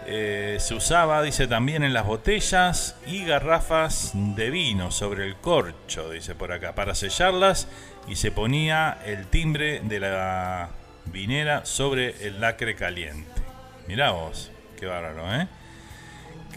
eh, 0.06 0.58
se 0.60 0.74
usaba, 0.74 1.22
dice, 1.22 1.46
también 1.46 1.82
en 1.82 1.94
las 1.94 2.04
botellas 2.04 2.94
y 3.06 3.24
garrafas 3.24 4.10
de 4.12 4.50
vino 4.50 4.90
sobre 4.90 5.24
el 5.24 5.36
corcho, 5.36 6.10
dice 6.10 6.34
por 6.34 6.52
acá, 6.52 6.74
para 6.74 6.94
sellarlas 6.94 7.68
y 8.06 8.16
se 8.16 8.32
ponía 8.32 8.98
el 9.06 9.28
timbre 9.28 9.80
de 9.82 9.98
la 9.98 10.68
vinera 11.06 11.64
sobre 11.64 12.26
el 12.26 12.38
lacre 12.38 12.74
caliente. 12.74 13.40
Mirá 13.88 14.10
vos, 14.10 14.50
qué 14.78 14.84
bárbaro, 14.84 15.40
¿eh? 15.40 15.48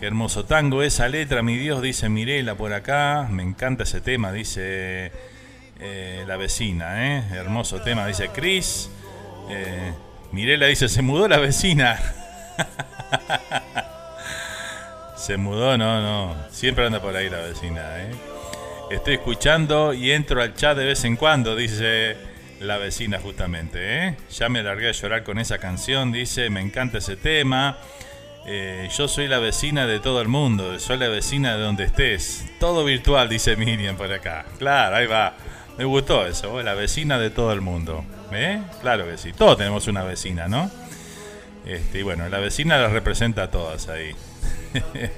Hermoso 0.03 0.43
tango 0.43 0.83
esa 0.83 1.07
letra, 1.07 1.43
mi 1.43 1.55
Dios, 1.55 1.81
dice 1.81 2.09
Mirela 2.09 2.55
por 2.55 2.73
acá. 2.73 3.25
Me 3.31 3.41
encanta 3.41 3.83
ese 3.83 4.01
tema, 4.01 4.33
dice 4.33 5.13
eh, 5.79 6.25
la 6.27 6.35
vecina, 6.35 7.07
¿eh? 7.07 7.23
Hermoso 7.31 7.79
tema, 7.79 8.05
dice 8.05 8.27
Cris. 8.27 8.89
Eh, 9.49 9.93
Mirela 10.33 10.65
dice, 10.65 10.89
se 10.89 11.01
mudó 11.01 11.29
la 11.29 11.37
vecina. 11.37 11.97
se 15.15 15.37
mudó, 15.37 15.77
no, 15.77 16.01
no. 16.01 16.35
Siempre 16.51 16.85
anda 16.85 17.01
por 17.01 17.15
ahí 17.15 17.29
la 17.29 17.39
vecina, 17.39 18.01
¿eh? 18.01 18.11
Estoy 18.91 19.13
escuchando 19.13 19.93
y 19.93 20.11
entro 20.11 20.41
al 20.41 20.53
chat 20.53 20.77
de 20.77 20.83
vez 20.83 21.05
en 21.05 21.15
cuando, 21.15 21.55
dice 21.55 22.17
la 22.59 22.77
vecina 22.77 23.19
justamente, 23.19 24.07
¿eh? 24.07 24.17
Ya 24.37 24.49
me 24.49 24.63
largué 24.63 24.89
a 24.89 24.91
llorar 24.91 25.23
con 25.23 25.39
esa 25.39 25.59
canción, 25.59 26.11
dice, 26.11 26.49
me 26.49 26.59
encanta 26.59 26.97
ese 26.97 27.15
tema. 27.15 27.77
Eh, 28.45 28.89
yo 28.95 29.07
soy 29.07 29.27
la 29.27 29.39
vecina 29.39 29.87
de 29.87 30.01
todo 30.01 30.21
el 30.21 30.27
mundo, 30.27 30.77
soy 30.77 30.97
la 30.97 31.07
vecina 31.07 31.55
de 31.55 31.63
donde 31.63 31.85
estés. 31.85 32.45
Todo 32.59 32.83
virtual, 32.83 33.29
dice 33.29 33.55
Miriam 33.55 33.95
por 33.95 34.11
acá. 34.11 34.45
Claro, 34.57 34.97
ahí 34.97 35.07
va. 35.07 35.33
Me 35.77 35.85
gustó 35.85 36.25
eso, 36.25 36.61
la 36.61 36.73
vecina 36.73 37.17
de 37.17 37.29
todo 37.29 37.53
el 37.53 37.61
mundo. 37.61 38.03
¿Eh? 38.31 38.61
Claro 38.81 39.05
que 39.05 39.17
sí, 39.17 39.31
todos 39.31 39.57
tenemos 39.57 39.87
una 39.87 40.03
vecina, 40.03 40.47
¿no? 40.47 40.69
Este, 41.65 41.99
y 41.99 42.01
bueno, 42.03 42.27
la 42.27 42.39
vecina 42.39 42.77
las 42.77 42.91
representa 42.91 43.43
a 43.43 43.51
todas 43.51 43.87
ahí. 43.89 44.11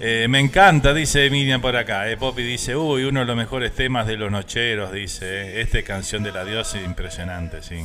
Eh, 0.00 0.28
me 0.28 0.38
encanta, 0.38 0.94
dice 0.94 1.28
Miriam 1.28 1.60
por 1.60 1.74
acá. 1.74 2.08
Eh, 2.08 2.16
Poppy 2.16 2.44
dice, 2.44 2.76
uy, 2.76 3.02
uno 3.02 3.18
de 3.18 3.26
los 3.26 3.36
mejores 3.36 3.74
temas 3.74 4.06
de 4.06 4.16
los 4.16 4.30
nocheros, 4.30 4.92
dice. 4.92 5.60
Esta 5.60 5.82
canción 5.82 6.22
de 6.22 6.30
la 6.30 6.44
diosa 6.44 6.78
es 6.78 6.84
impresionante, 6.84 7.62
sí. 7.62 7.84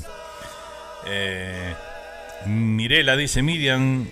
Mirela 2.45 3.15
dice, 3.15 3.41
Miriam, 3.41 4.07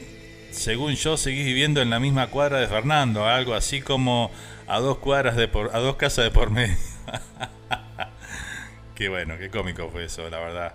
según 0.51 0.93
yo 0.95 1.17
seguís 1.17 1.45
viviendo 1.45 1.81
en 1.81 1.89
la 1.89 1.99
misma 1.99 2.27
cuadra 2.27 2.59
de 2.59 2.67
Fernando, 2.67 3.25
algo 3.25 3.53
así 3.53 3.81
como 3.81 4.31
a 4.67 4.79
dos 4.79 4.97
cuadras 4.99 5.35
de 5.35 5.47
por, 5.47 5.75
a 5.75 5.79
dos 5.79 5.95
casas 5.95 6.25
de 6.25 6.31
por 6.31 6.49
medio. 6.49 6.75
qué 8.95 9.09
bueno, 9.09 9.37
qué 9.37 9.49
cómico 9.49 9.89
fue 9.89 10.05
eso, 10.05 10.29
la 10.29 10.39
verdad. 10.39 10.73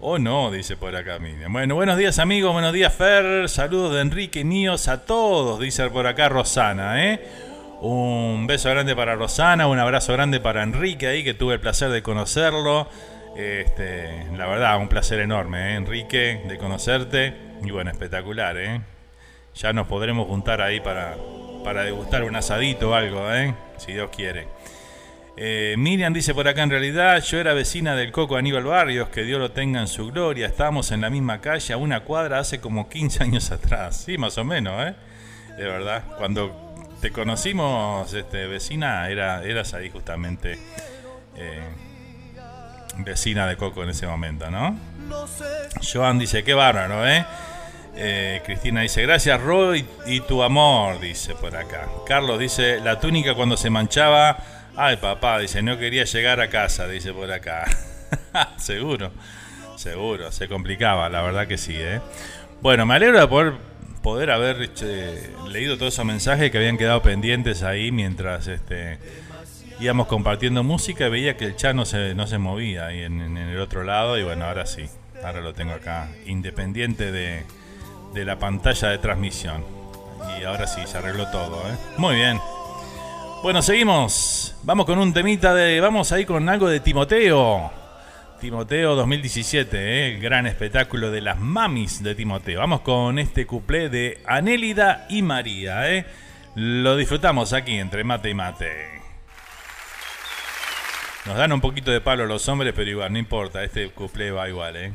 O 0.00 0.18
no, 0.18 0.50
dice 0.50 0.76
por 0.76 0.94
acá 0.94 1.18
Miriam. 1.18 1.52
Bueno, 1.52 1.74
buenos 1.74 1.96
días 1.96 2.18
amigos, 2.18 2.52
buenos 2.52 2.72
días 2.72 2.94
Fer, 2.94 3.48
saludos 3.48 3.94
de 3.94 4.00
Enrique 4.00 4.44
míos 4.44 4.86
a 4.88 5.04
todos, 5.04 5.58
dice 5.58 5.88
por 5.90 6.06
acá 6.06 6.28
Rosana, 6.28 7.04
¿eh? 7.04 7.20
Un 7.80 8.46
beso 8.46 8.70
grande 8.70 8.94
para 8.94 9.14
Rosana, 9.14 9.66
un 9.68 9.78
abrazo 9.78 10.12
grande 10.12 10.40
para 10.40 10.62
Enrique 10.62 11.06
ahí, 11.06 11.24
que 11.24 11.34
tuve 11.34 11.54
el 11.54 11.60
placer 11.60 11.90
de 11.90 12.02
conocerlo. 12.02 12.88
Este, 13.36 14.26
la 14.36 14.46
verdad, 14.46 14.78
un 14.78 14.88
placer 14.88 15.20
enorme, 15.20 15.72
¿eh? 15.72 15.76
Enrique, 15.76 16.42
de 16.48 16.58
conocerte. 16.58 17.47
Y 17.62 17.70
bueno, 17.70 17.90
espectacular, 17.90 18.56
¿eh? 18.56 18.80
Ya 19.54 19.72
nos 19.72 19.86
podremos 19.86 20.26
juntar 20.26 20.60
ahí 20.60 20.80
para, 20.80 21.16
para 21.64 21.82
degustar 21.82 22.24
un 22.24 22.36
asadito 22.36 22.90
o 22.90 22.94
algo, 22.94 23.32
¿eh? 23.32 23.54
Si 23.78 23.92
Dios 23.92 24.10
quiere. 24.14 24.46
Eh, 25.40 25.76
Miriam 25.78 26.12
dice 26.12 26.34
por 26.34 26.48
acá, 26.48 26.64
en 26.64 26.70
realidad 26.70 27.22
yo 27.22 27.38
era 27.38 27.54
vecina 27.54 27.94
del 27.94 28.10
Coco 28.10 28.36
Aníbal 28.36 28.64
Barrios, 28.64 29.08
que 29.08 29.22
Dios 29.22 29.38
lo 29.38 29.52
tenga 29.52 29.80
en 29.80 29.86
su 29.86 30.10
gloria. 30.10 30.46
Estábamos 30.46 30.90
en 30.90 31.00
la 31.00 31.10
misma 31.10 31.40
calle, 31.40 31.74
a 31.74 31.76
una 31.76 32.00
cuadra, 32.00 32.40
hace 32.40 32.60
como 32.60 32.88
15 32.88 33.22
años 33.22 33.50
atrás. 33.52 34.02
Sí, 34.04 34.18
más 34.18 34.36
o 34.38 34.44
menos, 34.44 34.74
¿eh? 34.84 34.94
De 35.56 35.64
verdad. 35.64 36.02
Cuando 36.18 36.74
te 37.00 37.12
conocimos, 37.12 38.12
este, 38.12 38.46
vecina, 38.48 39.08
era, 39.08 39.44
eras 39.44 39.74
ahí 39.74 39.90
justamente 39.90 40.58
eh, 41.36 41.68
vecina 42.98 43.46
de 43.46 43.56
Coco 43.56 43.84
en 43.84 43.90
ese 43.90 44.08
momento, 44.08 44.50
¿no? 44.50 44.76
Joan 45.92 46.18
dice, 46.18 46.42
qué 46.42 46.54
bárbaro, 46.54 47.06
¿eh? 47.08 47.24
Eh, 48.00 48.42
Cristina 48.44 48.82
dice, 48.82 49.02
gracias 49.02 49.40
Roy 49.42 49.84
y 50.06 50.20
tu 50.20 50.42
amor, 50.42 51.00
dice 51.00 51.34
por 51.34 51.56
acá. 51.56 51.88
Carlos 52.06 52.38
dice, 52.38 52.78
la 52.80 53.00
túnica 53.00 53.34
cuando 53.34 53.56
se 53.56 53.70
manchaba 53.70 54.38
Ay, 54.80 54.96
papá, 54.98 55.40
dice, 55.40 55.60
no 55.60 55.76
quería 55.76 56.04
llegar 56.04 56.40
a 56.40 56.48
casa, 56.50 56.86
dice 56.86 57.12
por 57.12 57.32
acá. 57.32 57.64
seguro, 58.58 59.10
seguro, 59.74 60.30
se 60.30 60.46
complicaba, 60.46 61.08
la 61.08 61.20
verdad 61.20 61.48
que 61.48 61.58
sí, 61.58 61.74
¿eh? 61.76 62.00
Bueno, 62.62 62.86
me 62.86 62.94
alegro 62.94 63.18
de 63.18 63.56
poder, 64.00 64.30
haber 64.30 64.62
este, 64.62 65.32
leído 65.48 65.78
todos 65.78 65.94
esos 65.94 66.04
mensajes 66.04 66.52
que 66.52 66.58
habían 66.58 66.78
quedado 66.78 67.02
pendientes 67.02 67.64
ahí 67.64 67.90
mientras 67.90 68.46
este, 68.46 69.00
íbamos 69.80 70.06
compartiendo 70.06 70.62
música 70.62 71.08
y 71.08 71.10
veía 71.10 71.36
que 71.36 71.46
el 71.46 71.56
chat 71.56 71.74
no 71.74 71.84
se, 71.84 72.14
no 72.14 72.28
se 72.28 72.38
movía 72.38 72.86
ahí 72.86 73.02
en, 73.02 73.20
en 73.20 73.36
el 73.36 73.58
otro 73.58 73.82
lado 73.82 74.16
y 74.16 74.22
bueno, 74.22 74.44
ahora 74.44 74.64
sí, 74.64 74.88
ahora 75.24 75.40
lo 75.40 75.54
tengo 75.54 75.72
acá, 75.72 76.08
independiente 76.24 77.10
de, 77.10 77.42
de 78.12 78.24
la 78.24 78.38
pantalla 78.38 78.88
de 78.88 78.98
transmisión. 78.98 79.64
Y 80.38 80.44
ahora 80.44 80.66
sí, 80.66 80.80
se 80.86 80.98
arregló 80.98 81.30
todo, 81.30 81.56
¿eh? 81.68 81.76
Muy 81.96 82.16
bien. 82.16 82.40
Bueno, 83.42 83.62
seguimos. 83.62 84.56
Vamos 84.62 84.86
con 84.86 84.98
un 84.98 85.12
temita 85.12 85.54
de. 85.54 85.80
Vamos 85.80 86.10
ahí 86.12 86.24
con 86.24 86.48
algo 86.48 86.68
de 86.68 86.80
Timoteo. 86.80 87.70
Timoteo 88.40 88.94
2017, 88.94 89.76
¿eh? 89.76 90.14
el 90.14 90.20
gran 90.20 90.46
espectáculo 90.46 91.10
de 91.10 91.20
las 91.20 91.38
mamis 91.38 92.02
de 92.02 92.14
Timoteo. 92.14 92.60
Vamos 92.60 92.82
con 92.82 93.18
este 93.18 93.46
cuplé 93.46 93.88
de 93.88 94.20
Anélida 94.26 95.06
y 95.08 95.22
María. 95.22 95.92
¿eh? 95.92 96.06
Lo 96.54 96.96
disfrutamos 96.96 97.52
aquí 97.52 97.78
entre 97.78 98.04
mate 98.04 98.30
y 98.30 98.34
mate. 98.34 99.00
Nos 101.26 101.36
dan 101.36 101.52
un 101.52 101.60
poquito 101.60 101.90
de 101.90 102.00
palo 102.00 102.26
los 102.26 102.48
hombres, 102.48 102.72
pero 102.76 102.88
igual, 102.88 103.12
no 103.12 103.18
importa, 103.18 103.64
este 103.64 103.90
cuplé 103.90 104.30
va 104.30 104.48
igual, 104.48 104.76
¿eh? 104.76 104.92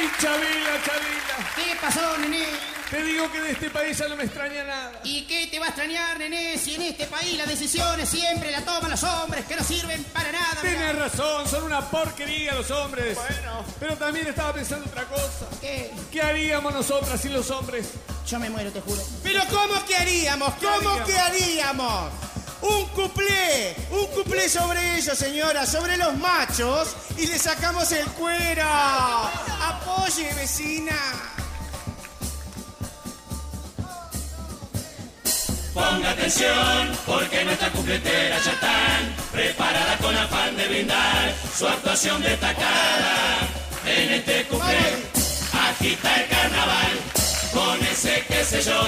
¡Ay, 0.00 0.10
Chavila, 0.18 0.82
Chavila! 0.82 1.52
¿Qué 1.56 1.76
pasó, 1.78 2.16
nené? 2.16 2.46
Te 2.90 3.02
digo 3.02 3.30
que 3.30 3.40
de 3.42 3.50
este 3.50 3.68
país 3.68 3.98
ya 3.98 4.08
no 4.08 4.16
me 4.16 4.24
extraña 4.24 4.64
nada. 4.64 4.92
¿Y 5.04 5.26
qué 5.26 5.46
te 5.48 5.58
va 5.58 5.66
a 5.66 5.68
extrañar, 5.68 6.18
nené? 6.18 6.56
Si 6.56 6.74
en 6.74 6.82
este 6.82 7.06
país 7.06 7.36
las 7.36 7.46
decisiones 7.46 8.08
siempre 8.08 8.50
las 8.50 8.64
toman 8.64 8.90
los 8.90 9.02
hombres 9.04 9.44
que 9.44 9.56
no 9.56 9.62
sirven 9.62 10.02
para 10.04 10.32
nada. 10.32 10.62
Tienes 10.62 10.98
razón, 10.98 11.46
son 11.46 11.64
una 11.64 11.82
porquería 11.82 12.54
los 12.54 12.70
hombres. 12.70 13.14
Bueno. 13.14 13.62
Pero 13.78 13.96
también 13.96 14.26
estaba 14.26 14.54
pensando 14.54 14.86
otra 14.86 15.04
cosa. 15.04 15.46
¿Qué? 15.60 15.92
¿Qué 16.10 16.22
haríamos 16.22 16.72
nosotras 16.72 17.20
sin 17.20 17.34
los 17.34 17.50
hombres? 17.50 17.90
Yo 18.26 18.38
me 18.38 18.48
muero, 18.48 18.72
te 18.72 18.80
juro. 18.80 19.02
Pero 19.22 19.42
¿cómo 19.50 19.84
que 19.84 19.96
haríamos? 19.96 20.54
¿Cómo 20.54 21.04
que 21.04 21.18
haríamos? 21.18 22.10
Un 22.62 22.86
cuplé, 22.88 23.74
un 23.90 24.06
cuplé 24.08 24.48
sobre 24.48 24.96
ellos, 24.98 25.16
señora, 25.16 25.64
sobre 25.66 25.96
los 25.96 26.14
machos 26.16 26.88
y 27.16 27.26
le 27.26 27.38
sacamos 27.38 27.90
el 27.92 28.06
cuero. 28.08 28.66
Apoye, 30.20 30.34
vecina. 30.34 30.96
Ponga 35.72 36.10
atención, 36.10 36.98
porque 37.06 37.44
nuestras 37.44 37.70
cumpleteras 37.70 38.44
ya 38.44 38.52
están 38.52 39.16
preparadas 39.32 40.00
con 40.00 40.16
afán 40.16 40.56
de 40.56 40.68
brindar 40.68 41.34
su 41.56 41.66
actuación 41.66 42.22
destacada. 42.22 43.38
En 43.86 44.12
este 44.12 44.44
cumple 44.44 44.78
agita 45.52 46.16
el 46.16 46.28
carnaval, 46.28 46.92
con 47.52 47.86
ese 47.86 48.24
qué 48.28 48.44
sé 48.44 48.62
yo, 48.62 48.80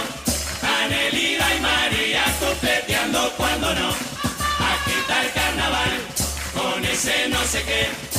Anelida 0.84 1.54
y 1.54 1.60
María 1.60 2.24
coqueteando 2.40 3.32
cuando 3.36 3.74
no. 3.74 3.88
Agita 3.88 5.22
el 5.22 5.32
carnaval, 5.32 5.90
con 6.54 6.84
ese 6.84 7.28
no 7.28 7.42
sé 7.44 7.62
qué, 7.62 8.11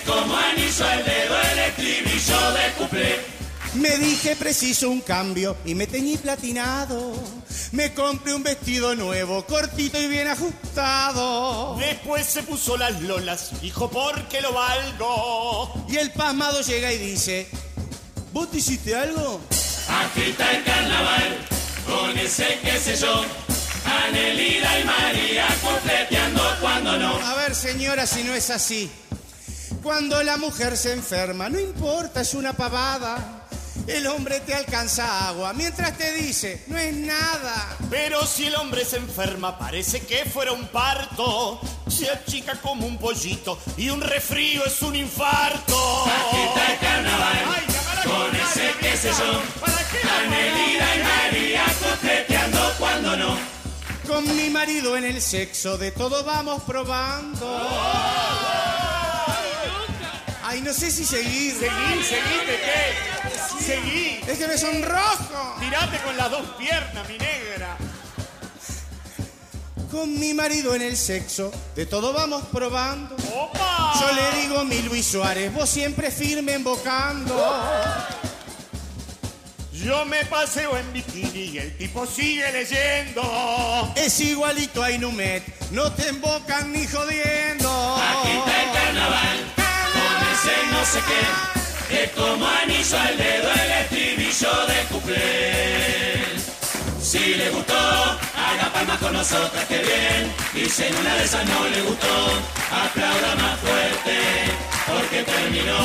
como 0.00 0.36
anillo 0.36 0.86
al 0.86 1.04
dedo 1.04 1.34
el 1.52 1.58
estribillo 1.58 2.52
de 2.52 2.72
cumple. 2.78 3.32
Me 3.74 3.96
dije 3.96 4.36
preciso 4.36 4.90
un 4.90 5.00
cambio 5.00 5.56
y 5.64 5.74
me 5.74 5.86
teñí 5.86 6.18
platinado. 6.18 7.14
Me 7.72 7.94
compré 7.94 8.34
un 8.34 8.42
vestido 8.42 8.94
nuevo, 8.94 9.46
cortito 9.46 9.98
y 10.00 10.08
bien 10.08 10.28
ajustado. 10.28 11.76
Después 11.78 12.26
se 12.26 12.42
puso 12.42 12.76
las 12.76 13.00
lolas, 13.00 13.60
dijo 13.62 13.90
porque 13.90 14.42
lo 14.42 14.52
valgo. 14.52 15.86
Y 15.88 15.96
el 15.96 16.10
pasmado 16.10 16.60
llega 16.60 16.92
y 16.92 16.98
dice, 16.98 17.48
¿vos 18.32 18.50
te 18.50 18.58
hiciste 18.58 18.94
algo? 18.94 19.40
Agita 19.88 20.50
el 20.52 20.64
carnaval, 20.64 21.38
con 21.86 22.18
ese 22.18 22.58
qué 22.62 22.78
sé 22.78 22.96
yo, 22.96 23.24
Anelida 23.86 24.80
y 24.80 24.84
María 24.84 25.46
coqueteando 25.62 26.42
cuando 26.60 26.98
no. 26.98 27.16
A 27.16 27.34
ver, 27.36 27.54
señora, 27.54 28.06
si 28.06 28.22
no 28.22 28.34
es 28.34 28.50
así. 28.50 28.90
Cuando 29.82 30.22
la 30.22 30.36
mujer 30.36 30.76
se 30.76 30.92
enferma, 30.92 31.48
no 31.48 31.58
importa, 31.58 32.20
es 32.20 32.34
una 32.34 32.52
pavada. 32.52 33.46
El 33.88 34.06
hombre 34.06 34.38
te 34.38 34.54
alcanza 34.54 35.26
agua 35.26 35.52
mientras 35.54 35.98
te 35.98 36.12
dice, 36.12 36.62
no 36.68 36.78
es 36.78 36.94
nada. 36.94 37.76
Pero 37.90 38.24
si 38.24 38.46
el 38.46 38.54
hombre 38.54 38.84
se 38.84 38.98
enferma, 38.98 39.58
parece 39.58 40.02
que 40.02 40.24
fuera 40.24 40.52
un 40.52 40.68
parto. 40.68 41.60
Se 41.88 42.08
achica 42.08 42.60
como 42.60 42.86
un 42.86 42.96
pollito 42.96 43.58
y 43.76 43.90
un 43.90 44.00
resfrío 44.00 44.64
es 44.64 44.80
un 44.82 44.94
infarto. 44.94 46.04
Agita 46.04 46.72
el 46.72 46.78
carnaval, 46.78 47.38
con 48.04 48.36
ese 48.36 48.70
qué 48.80 48.96
sé 48.96 49.08
yo, 49.08 49.42
Anelida 50.20 50.96
y 50.96 51.02
María 51.02 51.64
coqueteando 51.80 52.72
cuando 52.78 53.16
no. 53.16 53.36
Con 54.06 54.36
mi 54.36 54.48
marido 54.48 54.96
en 54.96 55.04
el 55.04 55.20
sexo, 55.20 55.76
de 55.76 55.90
todo 55.90 56.22
vamos 56.22 56.62
probando. 56.62 57.60
Ay, 60.52 60.60
no 60.60 60.74
sé 60.74 60.90
si 60.90 61.06
seguir. 61.06 61.54
Seguí, 61.54 62.04
seguite, 62.04 62.60
¿qué? 62.60 63.64
Seguí. 63.64 64.20
Es 64.28 64.38
que 64.38 64.46
me 64.46 64.58
sonrojo. 64.58 65.56
Tirate 65.58 65.96
con 66.04 66.14
las 66.14 66.30
dos 66.30 66.46
piernas, 66.58 67.08
mi 67.08 67.16
negra. 67.16 67.78
Con 69.90 70.20
mi 70.20 70.34
marido 70.34 70.74
en 70.74 70.82
el 70.82 70.94
sexo, 70.94 71.50
de 71.74 71.86
todo 71.86 72.12
vamos 72.12 72.44
probando. 72.52 73.16
¡Opa! 73.34 73.94
Yo 73.98 74.12
le 74.12 74.42
digo 74.42 74.64
mi 74.66 74.82
Luis 74.82 75.06
Suárez, 75.06 75.54
vos 75.54 75.70
siempre 75.70 76.10
firme 76.10 76.52
embocando. 76.52 77.34
Yo 79.72 80.04
me 80.04 80.26
paseo 80.26 80.76
en 80.76 80.92
bikini 80.92 81.44
y 81.44 81.58
el 81.58 81.78
tipo 81.78 82.06
sigue 82.06 82.52
leyendo. 82.52 83.90
Es 83.96 84.20
igualito 84.20 84.82
a 84.82 84.90
Inumet, 84.90 85.70
no 85.70 85.90
te 85.92 86.08
embocan 86.08 86.72
ni 86.72 86.86
jodiendo. 86.86 87.96
Agita 87.96 88.62
el 88.62 88.72
carnaval, 88.72 89.61
no 90.44 90.84
sé 90.84 91.00
qué, 91.06 92.02
es 92.02 92.10
como 92.12 92.44
anillo 92.46 92.98
al 92.98 93.16
dedo 93.16 93.50
el 93.52 93.70
estribillo 93.82 94.66
de 94.66 94.84
cuplé. 94.90 96.24
Si 97.00 97.34
le 97.36 97.50
gustó, 97.50 97.74
haga 97.74 98.72
palmas 98.72 98.98
con 98.98 99.12
nosotras, 99.12 99.64
que 99.66 99.78
bien. 99.78 100.34
Y 100.54 100.68
si 100.68 100.84
en 100.84 100.96
una 100.96 101.14
de 101.14 101.24
esas 101.24 101.44
no 101.46 101.68
le 101.68 101.82
gustó, 101.82 102.28
aplauda 102.72 103.34
más 103.36 103.60
fuerte, 103.60 104.18
porque 104.86 105.22
terminó. 105.22 105.78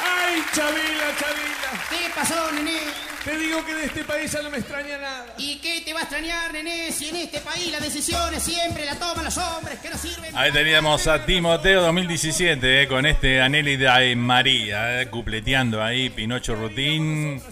¡Ay, 0.00 0.44
Chavila, 0.54 1.16
Chavila! 1.20 1.70
¿Qué 1.90 2.10
pasó, 2.14 2.50
nené? 2.52 2.85
Te 3.26 3.36
digo 3.36 3.64
que 3.64 3.74
de 3.74 3.86
este 3.86 4.04
país 4.04 4.30
ya 4.30 4.40
no 4.40 4.50
me 4.50 4.58
extraña 4.58 4.98
nada. 4.98 5.34
¿Y 5.36 5.56
qué 5.56 5.80
te 5.80 5.92
va 5.92 5.98
a 5.98 6.02
extrañar, 6.04 6.52
nene? 6.52 6.92
Si 6.92 7.08
en 7.08 7.16
este 7.16 7.40
país 7.40 7.72
las 7.72 7.82
decisiones 7.82 8.40
siempre 8.40 8.84
la 8.84 8.94
toman 9.00 9.24
los 9.24 9.36
hombres 9.36 9.80
que 9.80 9.90
no 9.90 9.98
sirven. 9.98 10.36
Ahí 10.36 10.52
teníamos 10.52 11.08
a 11.08 11.26
Timoteo 11.26 11.82
2017 11.82 12.82
eh, 12.82 12.86
con 12.86 13.04
este 13.04 13.42
Aneli 13.42 13.76
de 13.76 14.14
María, 14.14 15.02
eh, 15.02 15.10
cupleteando 15.10 15.82
ahí 15.82 16.08
Pinocho 16.08 16.54
Rutín 16.54 17.42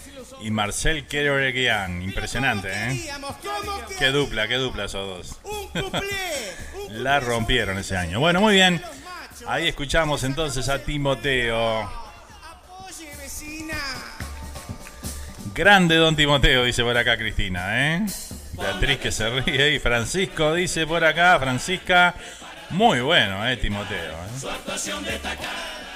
y 0.40 0.50
Marcel 0.52 1.08
Keroregian. 1.08 2.02
Impresionante, 2.02 2.68
¿eh? 2.72 3.10
Qué 3.98 4.12
dupla, 4.12 4.46
qué 4.46 4.54
dupla 4.54 4.84
esos 4.84 5.40
dos. 5.42 5.82
La 6.90 7.18
rompieron 7.18 7.78
ese 7.78 7.96
año. 7.96 8.20
Bueno, 8.20 8.40
muy 8.40 8.54
bien. 8.54 8.80
Ahí 9.48 9.66
escuchamos 9.66 10.22
entonces 10.22 10.68
a 10.68 10.78
Timoteo. 10.84 12.04
Grande 15.54 15.94
Don 15.94 16.16
Timoteo, 16.16 16.64
dice 16.64 16.82
por 16.82 16.98
acá 16.98 17.16
Cristina, 17.16 17.94
¿eh? 17.94 18.06
Beatriz 18.54 18.98
que 18.98 19.12
se 19.12 19.30
ríe 19.30 19.74
y 19.74 19.78
Francisco 19.78 20.52
dice 20.52 20.84
por 20.84 21.04
acá, 21.04 21.38
Francisca, 21.38 22.16
muy 22.70 23.00
bueno, 23.00 23.46
¿eh? 23.48 23.56
Timoteo. 23.56 24.14
¿eh? 24.14 24.48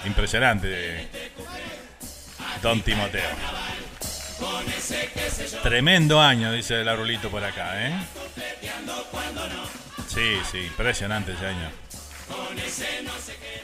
Impresionante. 0.05 1.09
Don 2.63 2.83
Timoteo. 2.83 3.29
Tremendo 5.65 6.21
año, 6.21 6.53
dice 6.53 6.81
el 6.81 6.89
arulito 6.89 7.29
por 7.29 7.43
acá, 7.43 7.85
¿eh? 7.85 7.95
Sí, 10.07 10.39
sí, 10.53 10.59
impresionante 10.59 11.33
ese 11.33 11.47
año. 11.47 11.69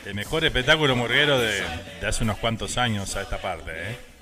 El 0.04 0.14
mejor 0.16 0.44
espectáculo 0.44 0.96
murguero 0.96 1.38
de, 1.38 1.62
de 2.00 2.06
hace 2.06 2.24
unos 2.24 2.38
cuantos 2.38 2.78
años 2.78 3.14
a 3.14 3.22
esta 3.22 3.38
parte, 3.38 3.70
¿eh? 3.70 4.13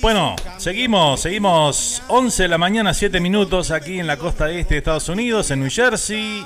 Bueno, 0.00 0.36
seguimos, 0.58 1.20
seguimos 1.20 2.02
11 2.08 2.42
de 2.44 2.48
la 2.48 2.58
mañana, 2.58 2.94
7 2.94 3.20
minutos 3.20 3.70
aquí 3.70 3.98
en 3.98 4.06
la 4.06 4.16
costa 4.16 4.50
este 4.50 4.74
de 4.74 4.78
Estados 4.78 5.08
Unidos, 5.08 5.50
en 5.50 5.60
New 5.60 5.70
Jersey. 5.70 6.44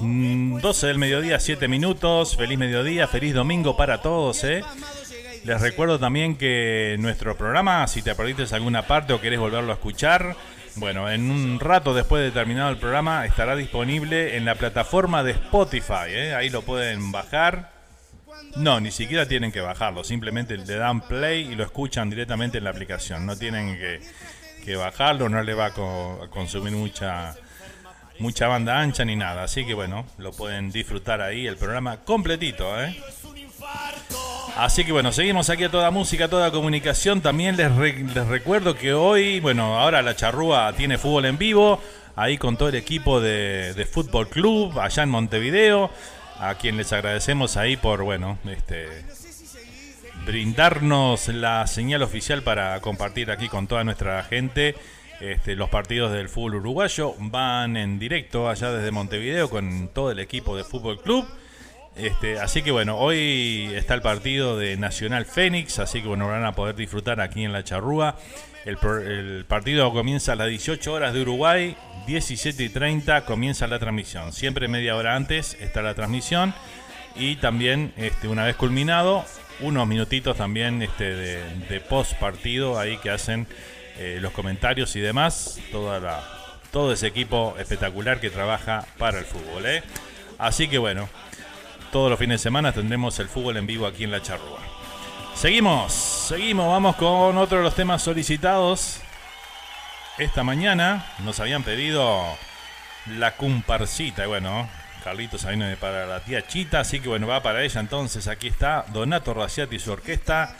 Mm, 0.00 0.58
12 0.58 0.86
del 0.86 0.98
mediodía, 0.98 1.40
7 1.40 1.68
minutos. 1.68 2.36
Feliz 2.36 2.58
mediodía, 2.58 3.06
feliz 3.08 3.34
domingo 3.34 3.76
para 3.76 4.02
todos, 4.02 4.44
¿eh? 4.44 4.62
Les 5.44 5.60
recuerdo 5.60 5.98
también 5.98 6.36
que 6.36 6.96
nuestro 6.98 7.36
programa, 7.36 7.86
si 7.86 8.02
te 8.02 8.14
perdiste 8.14 8.52
alguna 8.54 8.82
parte 8.86 9.12
o 9.12 9.20
querés 9.20 9.38
volverlo 9.38 9.70
a 9.70 9.74
escuchar, 9.76 10.36
bueno, 10.74 11.08
en 11.08 11.30
un 11.30 11.60
rato 11.60 11.94
después 11.94 12.22
de 12.22 12.32
terminado 12.32 12.70
el 12.70 12.78
programa 12.78 13.24
estará 13.24 13.54
disponible 13.56 14.36
en 14.36 14.44
la 14.44 14.56
plataforma 14.56 15.22
de 15.22 15.32
Spotify, 15.32 16.08
¿eh? 16.08 16.34
ahí 16.34 16.50
lo 16.50 16.62
pueden 16.62 17.12
bajar. 17.12 17.75
No, 18.56 18.80
ni 18.80 18.90
siquiera 18.90 19.26
tienen 19.28 19.52
que 19.52 19.60
bajarlo, 19.60 20.02
simplemente 20.02 20.56
le 20.56 20.76
dan 20.76 21.02
play 21.02 21.42
y 21.52 21.54
lo 21.56 21.64
escuchan 21.64 22.08
directamente 22.08 22.58
en 22.58 22.64
la 22.64 22.70
aplicación. 22.70 23.26
No 23.26 23.36
tienen 23.36 23.76
que, 23.76 24.00
que 24.64 24.76
bajarlo, 24.76 25.28
no 25.28 25.42
le 25.42 25.52
va 25.54 25.66
a, 25.66 25.70
co- 25.72 26.20
a 26.24 26.28
consumir 26.30 26.72
mucha 26.72 27.36
mucha 28.18 28.48
banda 28.48 28.80
ancha 28.80 29.04
ni 29.04 29.14
nada. 29.14 29.42
Así 29.44 29.66
que 29.66 29.74
bueno, 29.74 30.06
lo 30.16 30.32
pueden 30.32 30.70
disfrutar 30.72 31.20
ahí 31.20 31.46
el 31.46 31.56
programa 31.58 31.98
completito, 31.98 32.82
¿eh? 32.82 32.96
Así 34.56 34.84
que 34.84 34.92
bueno, 34.92 35.12
seguimos 35.12 35.50
aquí 35.50 35.64
a 35.64 35.70
toda 35.70 35.90
música, 35.90 36.28
toda 36.28 36.50
comunicación. 36.50 37.20
También 37.20 37.56
les, 37.58 37.74
re- 37.74 38.04
les 38.14 38.26
recuerdo 38.26 38.74
que 38.74 38.94
hoy, 38.94 39.38
bueno, 39.40 39.78
ahora 39.78 40.00
la 40.00 40.16
charrúa 40.16 40.72
tiene 40.74 40.96
fútbol 40.96 41.26
en 41.26 41.36
vivo, 41.36 41.78
ahí 42.14 42.38
con 42.38 42.56
todo 42.56 42.70
el 42.70 42.74
equipo 42.76 43.20
de, 43.20 43.74
de 43.74 43.84
Fútbol 43.84 44.28
Club, 44.30 44.78
allá 44.80 45.02
en 45.02 45.10
Montevideo, 45.10 45.90
a 46.38 46.54
quien 46.54 46.76
les 46.76 46.92
agradecemos 46.92 47.56
ahí 47.56 47.76
por, 47.76 48.02
bueno, 48.02 48.38
este 48.46 49.04
brindarnos 50.26 51.28
la 51.28 51.66
señal 51.68 52.02
oficial 52.02 52.42
para 52.42 52.80
compartir 52.80 53.30
aquí 53.30 53.48
con 53.48 53.68
toda 53.68 53.84
nuestra 53.84 54.24
gente 54.24 54.74
este, 55.20 55.54
los 55.54 55.70
partidos 55.70 56.12
del 56.12 56.28
fútbol 56.28 56.56
uruguayo. 56.56 57.14
Van 57.18 57.76
en 57.76 57.98
directo 57.98 58.48
allá 58.48 58.72
desde 58.72 58.90
Montevideo 58.90 59.48
con 59.48 59.88
todo 59.94 60.10
el 60.10 60.18
equipo 60.18 60.56
de 60.56 60.64
Fútbol 60.64 61.00
Club. 61.00 61.26
Este, 61.96 62.38
así 62.38 62.62
que 62.62 62.70
bueno, 62.70 62.98
hoy 62.98 63.70
está 63.74 63.94
el 63.94 64.02
partido 64.02 64.58
de 64.58 64.76
Nacional 64.76 65.24
Fénix, 65.24 65.78
así 65.78 66.02
que 66.02 66.08
bueno, 66.08 66.28
van 66.28 66.44
a 66.44 66.52
poder 66.52 66.76
disfrutar 66.76 67.20
aquí 67.20 67.44
en 67.44 67.52
la 67.52 67.64
charrúa. 67.64 68.16
El, 68.66 69.44
partido 69.46 69.92
comienza 69.92 70.32
a 70.32 70.36
las 70.36 70.48
18 70.48 70.92
horas 70.92 71.14
de 71.14 71.22
Uruguay, 71.22 71.76
17 72.06 72.64
y 72.64 72.68
30 72.68 73.24
comienza 73.24 73.66
la 73.68 73.78
transmisión. 73.78 74.32
Siempre 74.32 74.66
media 74.66 74.96
hora 74.96 75.14
antes 75.14 75.56
está 75.60 75.82
la 75.82 75.94
transmisión 75.94 76.52
y 77.14 77.36
también 77.36 77.92
este, 77.96 78.28
una 78.28 78.44
vez 78.44 78.56
culminado, 78.56 79.24
unos 79.60 79.86
minutitos 79.86 80.36
también 80.36 80.82
este, 80.82 81.14
de, 81.14 81.80
post 81.88 82.14
partido 82.14 82.78
ahí 82.78 82.98
que 82.98 83.10
hacen 83.10 83.46
eh, 83.98 84.18
los 84.20 84.32
comentarios 84.32 84.96
y 84.96 85.00
demás, 85.00 85.60
toda 85.70 86.22
todo 86.72 86.92
ese 86.92 87.06
equipo 87.06 87.54
espectacular 87.58 88.20
que 88.20 88.28
trabaja 88.28 88.84
para 88.98 89.20
el 89.20 89.24
fútbol. 89.24 89.64
¿eh? 89.64 89.82
Así 90.38 90.68
que 90.68 90.78
bueno, 90.78 91.08
todos 91.90 92.10
los 92.10 92.18
fines 92.18 92.40
de 92.40 92.42
semana 92.42 92.72
tendremos 92.72 93.18
el 93.18 93.28
fútbol 93.28 93.56
en 93.56 93.66
vivo 93.66 93.86
aquí 93.86 94.04
en 94.04 94.10
la 94.10 94.22
charrúa. 94.22 94.58
Seguimos, 95.34 95.92
seguimos, 95.92 96.66
vamos 96.66 96.96
con 96.96 97.36
otro 97.36 97.58
de 97.58 97.64
los 97.64 97.74
temas 97.74 98.02
solicitados. 98.02 99.00
Esta 100.18 100.42
mañana 100.42 101.06
nos 101.24 101.40
habían 101.40 101.62
pedido 101.62 102.24
la 103.18 103.36
comparsita. 103.36 104.24
Y 104.24 104.28
bueno, 104.28 104.68
Carlitos 105.04 105.44
ahí 105.44 105.56
viene 105.56 105.76
para 105.76 106.06
la 106.06 106.20
tía 106.20 106.46
Chita, 106.46 106.80
así 106.80 107.00
que 107.00 107.08
bueno, 107.08 107.26
va 107.26 107.42
para 107.42 107.62
ella 107.62 107.80
entonces. 107.80 108.28
Aquí 108.28 108.48
está 108.48 108.86
Donato 108.88 109.34
Raciati 109.34 109.76
y 109.76 109.78
su 109.78 109.92
orquesta. 109.92 110.56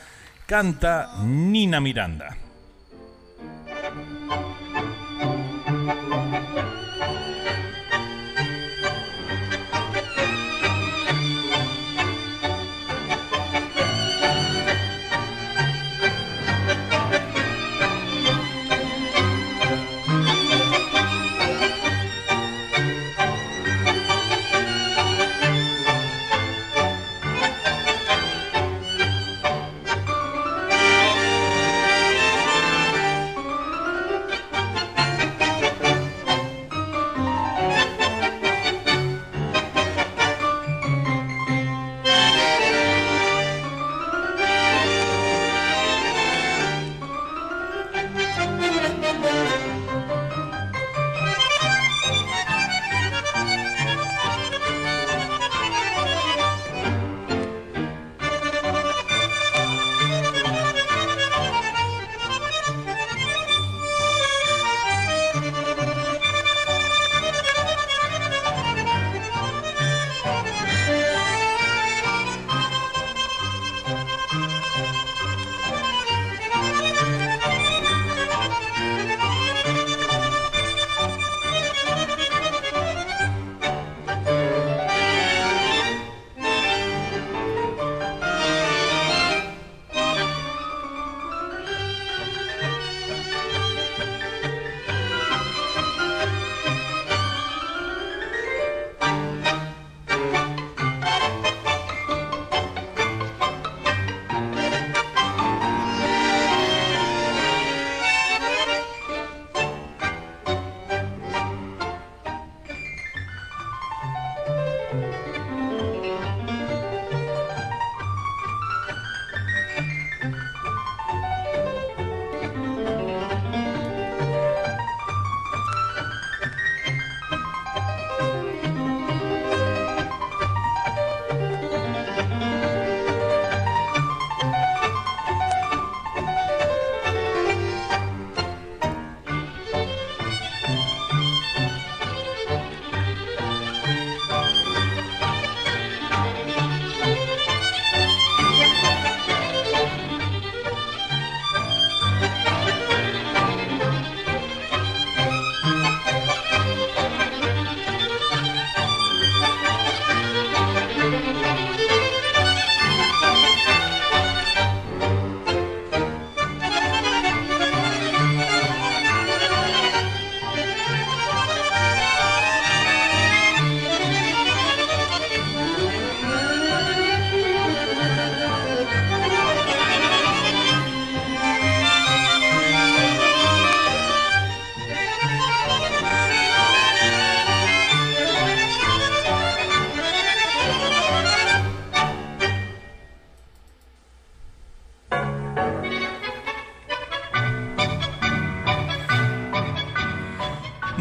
Canta 0.46 1.16
Nina 1.22 1.80
Miranda. 1.80 2.36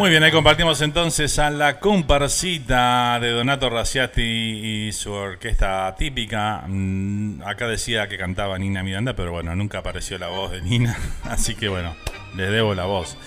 Muy 0.05 0.11
bien, 0.11 0.21
ahí 0.21 0.31
compartimos 0.31 0.83
entonces 0.83 1.39
a 1.39 1.49
la 1.49 1.79
comparsita 1.79 3.19
de 3.19 3.31
Donato 3.31 3.71
Raciati 3.71 4.21
y 4.21 4.91
su 4.91 5.11
orquesta 5.11 5.95
típica. 5.97 6.61
Mm, 6.67 7.41
Acá 7.43 7.67
decía 7.67 8.07
que 8.07 8.15
cantaba 8.15 8.59
Nina 8.59 8.83
Miranda, 8.83 9.15
pero 9.15 9.31
bueno, 9.31 9.55
nunca 9.55 9.79
apareció 9.79 10.19
la 10.19 10.27
voz 10.27 10.51
de 10.51 10.61
Nina, 10.61 10.95
así 11.23 11.55
que 11.55 11.69
bueno, 11.69 11.95
les 12.35 12.51
debo 12.51 12.75
la 12.75 12.85
voz. 12.85 13.17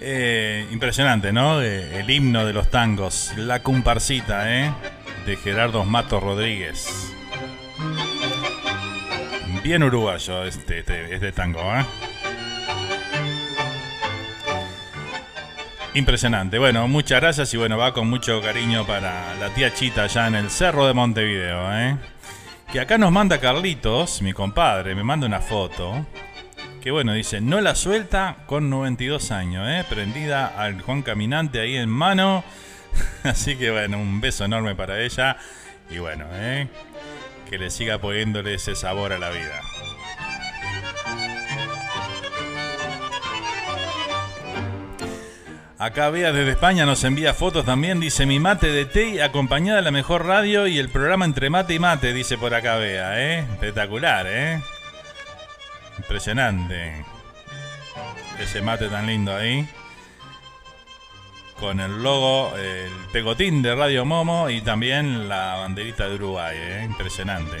Eh, 0.00 0.66
impresionante, 0.72 1.32
¿no? 1.32 1.62
Eh, 1.62 2.00
el 2.00 2.10
himno 2.10 2.44
de 2.44 2.52
los 2.52 2.70
tangos, 2.70 3.32
la 3.36 3.62
comparsita, 3.62 4.52
¿eh? 4.52 4.72
De 5.26 5.36
Gerardo 5.36 5.84
Matos 5.84 6.20
Rodríguez. 6.24 7.14
Bien 9.62 9.84
uruguayo 9.84 10.42
este, 10.44 10.80
este, 10.80 11.14
este 11.14 11.30
tango, 11.30 11.60
¿eh? 11.60 11.84
Impresionante. 15.96 16.58
Bueno, 16.58 16.86
muchas 16.88 17.22
gracias 17.22 17.54
y 17.54 17.56
bueno, 17.56 17.78
va 17.78 17.94
con 17.94 18.06
mucho 18.10 18.42
cariño 18.42 18.86
para 18.86 19.34
la 19.36 19.48
tía 19.54 19.72
Chita 19.72 20.02
allá 20.02 20.26
en 20.26 20.34
el 20.34 20.50
Cerro 20.50 20.86
de 20.86 20.92
Montevideo, 20.92 21.72
¿eh? 21.72 21.96
Que 22.70 22.80
acá 22.80 22.98
nos 22.98 23.10
manda 23.10 23.40
Carlitos, 23.40 24.20
mi 24.20 24.34
compadre, 24.34 24.94
me 24.94 25.02
manda 25.02 25.26
una 25.26 25.40
foto. 25.40 26.04
Que 26.82 26.90
bueno, 26.90 27.14
dice, 27.14 27.40
no 27.40 27.62
la 27.62 27.74
suelta 27.74 28.36
con 28.44 28.68
92 28.68 29.30
años, 29.30 29.66
¿eh? 29.66 29.86
Prendida 29.88 30.48
al 30.48 30.82
Juan 30.82 31.00
Caminante 31.00 31.60
ahí 31.60 31.76
en 31.76 31.88
mano. 31.88 32.44
Así 33.24 33.56
que 33.56 33.70
bueno, 33.70 33.98
un 33.98 34.20
beso 34.20 34.44
enorme 34.44 34.74
para 34.74 35.00
ella. 35.00 35.38
Y 35.88 35.96
bueno, 35.96 36.26
¿eh? 36.32 36.68
Que 37.48 37.56
le 37.56 37.70
siga 37.70 37.96
poniéndole 37.96 38.52
ese 38.52 38.76
sabor 38.76 39.14
a 39.14 39.18
la 39.18 39.30
vida. 39.30 39.62
Acá 45.78 46.08
Bea 46.08 46.32
desde 46.32 46.52
España 46.52 46.86
nos 46.86 47.04
envía 47.04 47.34
fotos 47.34 47.66
también. 47.66 48.00
Dice 48.00 48.24
mi 48.24 48.40
mate 48.40 48.68
de 48.68 48.86
té 48.86 49.22
acompañada 49.22 49.76
de 49.76 49.84
la 49.84 49.90
mejor 49.90 50.24
radio 50.24 50.66
y 50.66 50.78
el 50.78 50.88
programa 50.88 51.26
entre 51.26 51.50
mate 51.50 51.74
y 51.74 51.78
mate. 51.78 52.14
Dice 52.14 52.38
por 52.38 52.54
acá 52.54 52.76
Bea, 52.76 53.20
¿eh? 53.20 53.40
Espectacular, 53.40 54.26
¿eh? 54.26 54.62
Impresionante. 55.98 57.04
Ese 58.40 58.62
mate 58.62 58.88
tan 58.88 59.06
lindo 59.06 59.36
ahí. 59.36 59.68
Con 61.60 61.80
el 61.80 62.02
logo, 62.02 62.56
el 62.56 62.90
pegotín 63.12 63.60
de 63.60 63.74
Radio 63.74 64.06
Momo 64.06 64.48
y 64.48 64.62
también 64.62 65.28
la 65.28 65.56
banderita 65.56 66.08
de 66.08 66.14
Uruguay, 66.14 66.56
¿eh? 66.58 66.84
Impresionante. 66.86 67.58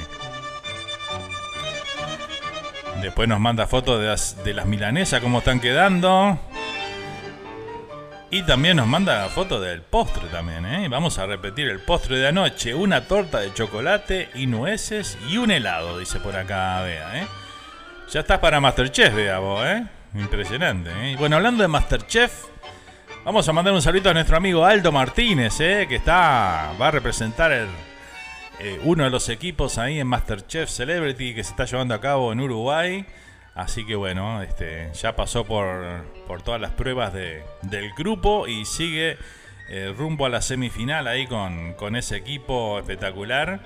Después 3.02 3.28
nos 3.28 3.40
manda 3.40 3.66
fotos 3.66 4.00
de 4.00 4.06
las, 4.06 4.42
de 4.42 4.54
las 4.54 4.64
milanesas, 4.64 5.20
cómo 5.20 5.38
están 5.38 5.60
quedando. 5.60 6.38
Y 8.36 8.42
también 8.42 8.76
nos 8.76 8.86
manda 8.86 9.26
foto 9.30 9.58
del 9.58 9.80
postre 9.80 10.28
también, 10.28 10.66
¿eh? 10.66 10.88
Vamos 10.90 11.18
a 11.18 11.24
repetir 11.24 11.68
el 11.68 11.80
postre 11.80 12.18
de 12.18 12.28
anoche. 12.28 12.74
Una 12.74 13.06
torta 13.06 13.40
de 13.40 13.54
chocolate 13.54 14.28
y 14.34 14.46
nueces 14.46 15.16
y 15.30 15.38
un 15.38 15.50
helado, 15.50 15.98
dice 15.98 16.20
por 16.20 16.36
acá 16.36 16.82
Bea, 16.82 17.22
¿eh? 17.22 17.26
Ya 18.12 18.20
estás 18.20 18.38
para 18.38 18.60
Masterchef, 18.60 19.14
Bea, 19.14 19.38
vos, 19.38 19.64
¿eh? 19.64 19.86
Impresionante, 20.16 20.90
¿eh? 20.90 21.16
Bueno, 21.18 21.36
hablando 21.36 21.62
de 21.62 21.68
Masterchef, 21.68 22.44
vamos 23.24 23.48
a 23.48 23.54
mandar 23.54 23.72
un 23.72 23.80
saludo 23.80 24.10
a 24.10 24.12
nuestro 24.12 24.36
amigo 24.36 24.66
Aldo 24.66 24.92
Martínez, 24.92 25.58
¿eh? 25.60 25.86
Que 25.88 25.96
está, 25.96 26.74
va 26.78 26.88
a 26.88 26.90
representar 26.90 27.52
el, 27.52 27.68
eh, 28.60 28.78
uno 28.84 29.04
de 29.04 29.10
los 29.10 29.30
equipos 29.30 29.78
ahí 29.78 29.98
en 29.98 30.08
Masterchef 30.08 30.68
Celebrity 30.68 31.34
que 31.34 31.42
se 31.42 31.52
está 31.52 31.64
llevando 31.64 31.94
a 31.94 32.02
cabo 32.02 32.34
en 32.34 32.40
Uruguay. 32.40 33.06
Así 33.56 33.86
que 33.86 33.94
bueno, 33.96 34.42
este, 34.42 34.90
ya 34.92 35.16
pasó 35.16 35.44
por, 35.44 36.04
por 36.26 36.42
todas 36.42 36.60
las 36.60 36.72
pruebas 36.72 37.12
de- 37.14 37.42
del 37.62 37.90
grupo 37.94 38.46
y 38.46 38.66
sigue 38.66 39.16
eh, 39.70 39.94
rumbo 39.96 40.26
a 40.26 40.28
la 40.28 40.42
semifinal 40.42 41.08
ahí 41.08 41.26
con, 41.26 41.72
con 41.74 41.96
ese 41.96 42.16
equipo 42.16 42.78
espectacular 42.78 43.60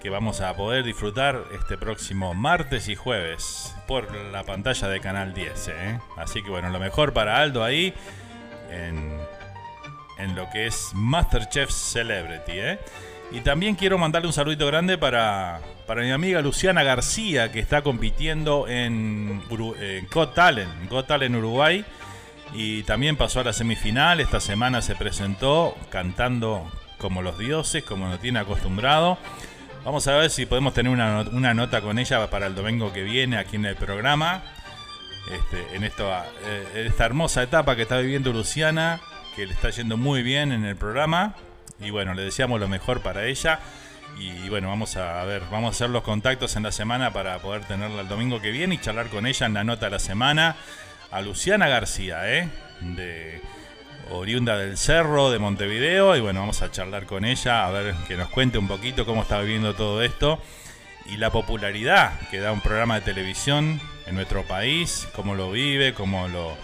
que 0.00 0.08
vamos 0.08 0.40
a 0.40 0.54
poder 0.54 0.84
disfrutar 0.84 1.42
este 1.58 1.76
próximo 1.76 2.32
martes 2.34 2.88
y 2.88 2.94
jueves 2.94 3.74
por 3.88 4.14
la 4.14 4.44
pantalla 4.44 4.86
de 4.88 5.00
Canal 5.00 5.34
10. 5.34 5.68
¿eh? 5.68 5.98
Así 6.16 6.42
que 6.42 6.50
bueno, 6.50 6.68
lo 6.70 6.78
mejor 6.78 7.12
para 7.12 7.38
Aldo 7.38 7.64
ahí 7.64 7.92
en, 8.70 9.18
en 10.18 10.34
lo 10.36 10.48
que 10.50 10.66
es 10.66 10.90
Masterchef 10.94 11.70
Celebrity. 11.70 12.52
¿eh? 12.52 12.78
Y 13.32 13.40
también 13.40 13.74
quiero 13.74 13.98
mandarle 13.98 14.28
un 14.28 14.32
saludito 14.34 14.66
grande 14.66 14.96
para, 14.98 15.60
para 15.86 16.02
mi 16.02 16.10
amiga 16.10 16.40
Luciana 16.40 16.82
García, 16.82 17.52
que 17.52 17.60
está 17.60 17.82
compitiendo 17.82 18.66
en, 18.68 19.42
en 19.80 20.08
Got 20.08 20.34
Talent, 20.34 20.90
Got 20.90 21.06
Talent 21.06 21.36
Uruguay. 21.36 21.84
Y 22.54 22.84
también 22.84 23.16
pasó 23.16 23.40
a 23.40 23.44
la 23.44 23.52
semifinal. 23.52 24.20
Esta 24.20 24.40
semana 24.40 24.80
se 24.80 24.94
presentó 24.94 25.76
cantando 25.90 26.70
como 26.98 27.20
los 27.20 27.38
dioses, 27.38 27.82
como 27.84 28.08
nos 28.08 28.20
tiene 28.20 28.38
acostumbrado. 28.38 29.18
Vamos 29.84 30.06
a 30.08 30.16
ver 30.16 30.30
si 30.30 30.46
podemos 30.46 30.72
tener 30.72 30.90
una, 30.90 31.22
una 31.32 31.52
nota 31.52 31.80
con 31.80 31.98
ella 31.98 32.30
para 32.30 32.46
el 32.46 32.54
domingo 32.54 32.92
que 32.92 33.02
viene 33.02 33.36
aquí 33.36 33.56
en 33.56 33.66
el 33.66 33.76
programa. 33.76 34.42
Este, 35.30 35.76
en 35.76 35.84
esto, 35.84 36.10
eh, 36.44 36.86
esta 36.86 37.06
hermosa 37.06 37.42
etapa 37.42 37.76
que 37.76 37.82
está 37.82 37.98
viviendo 37.98 38.32
Luciana, 38.32 39.00
que 39.34 39.46
le 39.46 39.52
está 39.52 39.70
yendo 39.70 39.96
muy 39.96 40.22
bien 40.22 40.52
en 40.52 40.64
el 40.64 40.76
programa. 40.76 41.34
Y 41.80 41.90
bueno, 41.90 42.14
le 42.14 42.22
deseamos 42.22 42.60
lo 42.60 42.68
mejor 42.68 43.02
para 43.02 43.26
ella. 43.26 43.60
Y 44.18 44.48
bueno, 44.48 44.68
vamos 44.68 44.96
a 44.96 45.24
ver, 45.24 45.42
vamos 45.50 45.68
a 45.68 45.70
hacer 45.70 45.90
los 45.90 46.02
contactos 46.02 46.56
en 46.56 46.62
la 46.62 46.72
semana 46.72 47.12
para 47.12 47.38
poder 47.38 47.64
tenerla 47.64 48.02
el 48.02 48.08
domingo 48.08 48.40
que 48.40 48.50
viene 48.50 48.76
y 48.76 48.78
charlar 48.78 49.08
con 49.08 49.26
ella 49.26 49.46
en 49.46 49.54
la 49.54 49.64
nota 49.64 49.86
de 49.86 49.92
la 49.92 49.98
semana. 49.98 50.56
A 51.10 51.20
Luciana 51.20 51.68
García, 51.68 52.32
¿eh? 52.32 52.48
De 52.80 53.40
oriunda 54.10 54.56
del 54.56 54.76
Cerro 54.76 55.30
de 55.30 55.38
Montevideo. 55.38 56.16
Y 56.16 56.20
bueno, 56.20 56.40
vamos 56.40 56.62
a 56.62 56.70
charlar 56.70 57.06
con 57.06 57.24
ella, 57.24 57.66
a 57.66 57.70
ver 57.70 57.94
que 58.08 58.16
nos 58.16 58.28
cuente 58.28 58.58
un 58.58 58.68
poquito 58.68 59.06
cómo 59.06 59.22
está 59.22 59.40
viviendo 59.40 59.74
todo 59.74 60.02
esto 60.02 60.40
y 61.06 61.16
la 61.16 61.30
popularidad 61.30 62.18
que 62.30 62.40
da 62.40 62.52
un 62.52 62.60
programa 62.60 62.96
de 62.96 63.02
televisión 63.02 63.80
en 64.06 64.14
nuestro 64.14 64.42
país, 64.44 65.08
cómo 65.14 65.34
lo 65.34 65.50
vive, 65.50 65.94
cómo 65.94 66.28
lo, 66.28 66.56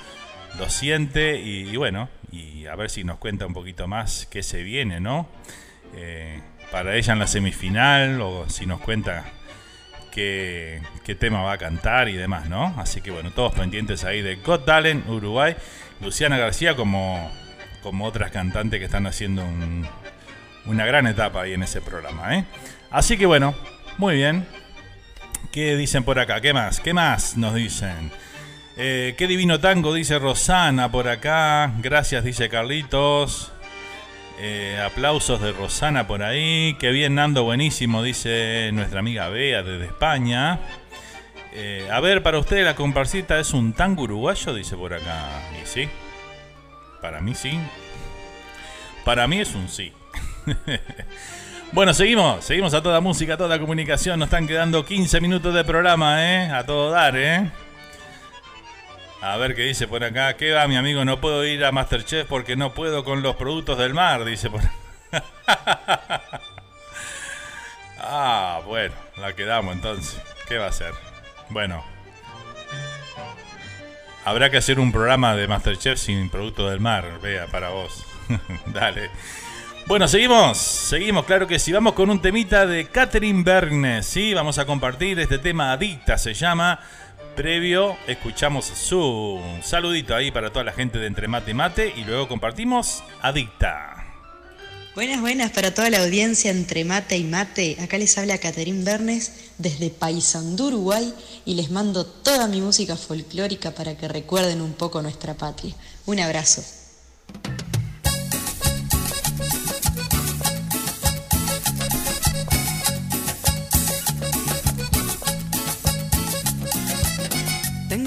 siente 0.69 1.41
y, 1.41 1.69
y 1.71 1.77
bueno, 1.77 2.09
y 2.33 2.67
a 2.67 2.77
ver 2.77 2.91
si 2.91 3.05
nos 3.05 3.19
cuenta 3.19 3.47
un 3.47 3.55
poquito 3.55 3.87
más 3.89 4.27
qué 4.31 4.43
se 4.43 4.63
viene, 4.63 5.01
¿no? 5.01 5.27
Eh, 5.97 6.41
para 6.71 6.95
ella 6.97 7.13
en 7.13 7.19
la 7.19 7.27
semifinal 7.27 8.21
o 8.21 8.49
si 8.49 8.67
nos 8.67 8.81
cuenta 8.81 9.25
qué, 10.13 10.81
qué 11.05 11.15
tema 11.15 11.43
va 11.43 11.53
a 11.53 11.59
cantar 11.59 12.09
y 12.09 12.15
demás, 12.15 12.49
¿no? 12.49 12.75
Así 12.79 13.01
que 13.01 13.11
bueno, 13.11 13.31
todos 13.33 13.55
pendientes 13.55 14.05
ahí 14.05 14.23
de 14.23 14.37
Got 14.37 14.65
Talent 14.65 15.09
Uruguay, 15.09 15.57
Luciana 16.01 16.39
García 16.39 16.77
como, 16.77 17.31
como 17.83 18.05
otras 18.07 18.31
cantantes 18.31 18.79
que 18.79 18.85
están 18.87 19.07
haciendo 19.07 19.43
un- 19.45 19.87
una 20.67 20.85
gran 20.87 21.07
etapa 21.07 21.43
ahí 21.43 21.55
en 21.55 21.63
ese 21.63 21.81
programa, 21.81 22.37
¿eh? 22.37 22.45
Así 22.91 23.17
que 23.17 23.27
bueno, 23.27 23.55
muy 23.99 24.15
bien. 24.17 24.47
¿Qué 25.53 25.77
dicen 25.77 26.05
por 26.05 26.19
acá? 26.19 26.41
¿Qué 26.41 26.53
más? 26.53 26.81
¿Qué 26.81 26.93
más 26.95 27.37
nos 27.37 27.55
dicen? 27.55 28.13
Eh, 28.77 29.15
qué 29.19 29.27
divino 29.27 29.59
tango, 29.59 29.93
dice 29.95 30.19
Rosana 30.19 30.91
por 30.93 31.09
acá. 31.09 31.73
Gracias, 31.79 32.23
dice 32.25 32.49
Carlitos. 32.49 33.53
Eh, 34.43 34.81
aplausos 34.83 35.39
de 35.43 35.53
Rosana 35.53 36.07
por 36.07 36.23
ahí. 36.23 36.75
Qué 36.79 36.91
bien, 36.93 37.15
Nando, 37.15 37.45
buenísimo, 37.45 38.03
dice 38.03 38.71
nuestra 38.73 39.01
amiga 39.01 39.29
Bea 39.29 39.63
desde 39.63 39.85
España. 39.85 40.59
Eh, 41.53 41.87
a 41.93 42.01
ver, 42.01 42.23
para 42.23 42.39
usted 42.39 42.65
la 42.65 42.75
comparsita 42.75 43.39
es 43.39 43.53
un 43.53 43.75
tango 43.75 44.05
uruguayo, 44.05 44.55
dice 44.55 44.77
por 44.77 44.95
acá. 44.95 45.29
Y 45.63 45.67
sí. 45.67 45.91
Para 47.03 47.21
mí 47.21 47.35
sí. 47.35 47.59
Para 49.05 49.27
mí 49.27 49.41
es 49.41 49.55
un 49.55 49.69
sí. 49.69 49.93
Bueno, 51.73 51.95
seguimos, 51.95 52.45
seguimos 52.45 52.75
a 52.75 52.83
toda 52.83 53.01
música, 53.01 53.35
a 53.35 53.37
toda 53.37 53.61
comunicación. 53.61 54.19
Nos 54.19 54.27
están 54.27 54.49
quedando 54.49 54.85
15 54.85 55.21
minutos 55.21 55.55
de 55.55 55.63
programa, 55.63 56.25
¿eh? 56.27 56.51
A 56.51 56.67
todo 56.67 56.91
dar, 56.91 57.17
¿eh? 57.17 57.49
A 59.23 59.37
ver 59.37 59.55
qué 59.55 59.63
dice 59.63 59.87
por 59.87 60.03
acá. 60.03 60.35
¿Qué 60.37 60.53
va, 60.53 60.67
mi 60.67 60.77
amigo? 60.77 61.05
No 61.05 61.21
puedo 61.21 61.45
ir 61.45 61.65
a 61.65 61.73
Masterchef 61.73 62.27
porque 62.27 62.57
no 62.57 62.73
puedo 62.73 63.05
con 63.05 63.23
los 63.23 63.37
productos 63.37 63.77
del 63.79 63.93
mar, 63.93 64.25
dice 64.25 64.49
por 64.49 64.63
Ah, 68.03 68.63
bueno, 68.67 68.95
la 69.19 69.35
quedamos 69.35 69.75
entonces. 69.75 70.19
¿Qué 70.49 70.57
va 70.57 70.67
a 70.67 70.71
hacer? 70.71 70.95
Bueno. 71.51 71.85
Habrá 74.25 74.51
que 74.51 74.57
hacer 74.57 74.81
un 74.81 74.91
programa 74.91 75.37
de 75.37 75.47
Masterchef 75.47 75.99
sin 75.99 76.31
productos 76.31 76.71
del 76.71 76.81
mar, 76.81 77.21
vea, 77.23 77.47
para 77.47 77.69
vos. 77.71 78.05
Dale. 78.67 79.11
Bueno, 79.87 80.09
seguimos, 80.09 80.57
seguimos, 80.59 81.25
claro 81.25 81.47
que 81.47 81.59
sí. 81.59 81.73
Vamos 81.73 81.95
con 81.95 82.11
un 82.11 82.23
temita 82.23 82.65
de 82.67 82.87
Catherine 82.87 83.43
Bernes, 83.43 84.07
¿sí? 84.07 84.33
Vamos 84.35 84.59
a 84.59 84.65
compartir 84.65 85.19
este 85.21 85.39
tema 85.39 85.73
Adicta, 85.73 86.17
se 86.17 86.33
llama. 86.33 86.81
Previo, 87.37 87.97
escuchamos 88.07 88.67
su 88.67 89.41
saludito 89.63 90.15
ahí 90.15 90.31
para 90.31 90.51
toda 90.51 90.65
la 90.65 90.73
gente 90.73 90.99
de 90.99 91.07
Entre 91.07 91.29
Mate 91.29 91.51
y 91.51 91.55
Mate 91.55 91.95
y 91.97 92.05
luego 92.05 92.29
compartimos 92.29 93.03
Adicta. 93.23 94.01
Buenas, 94.95 95.21
buenas 95.21 95.53
para 95.53 95.73
toda 95.73 95.89
la 95.89 96.03
audiencia 96.03 96.51
entre 96.51 96.85
mate 96.85 97.17
y 97.17 97.23
mate. 97.23 97.77
Acá 97.81 97.97
les 97.97 98.19
habla 98.19 98.39
Caterín 98.39 98.85
Bernes 98.85 99.51
desde 99.57 99.89
Paysandú, 99.89 100.67
Uruguay, 100.67 101.15
y 101.45 101.55
les 101.55 101.71
mando 101.71 102.05
toda 102.05 102.49
mi 102.49 102.61
música 102.61 102.97
folclórica 102.97 103.71
para 103.71 103.97
que 103.97 104.09
recuerden 104.09 104.61
un 104.61 104.73
poco 104.73 105.01
nuestra 105.01 105.35
patria. 105.35 105.75
Un 106.07 106.19
abrazo. 106.19 106.65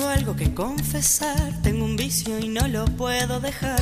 Algo 0.09 0.35
que 0.35 0.53
confesar, 0.53 1.61
tengo 1.61 1.85
un 1.85 1.95
vicio 1.95 2.39
y 2.39 2.47
no 2.47 2.67
lo 2.67 2.85
puedo 2.85 3.39
dejar. 3.39 3.81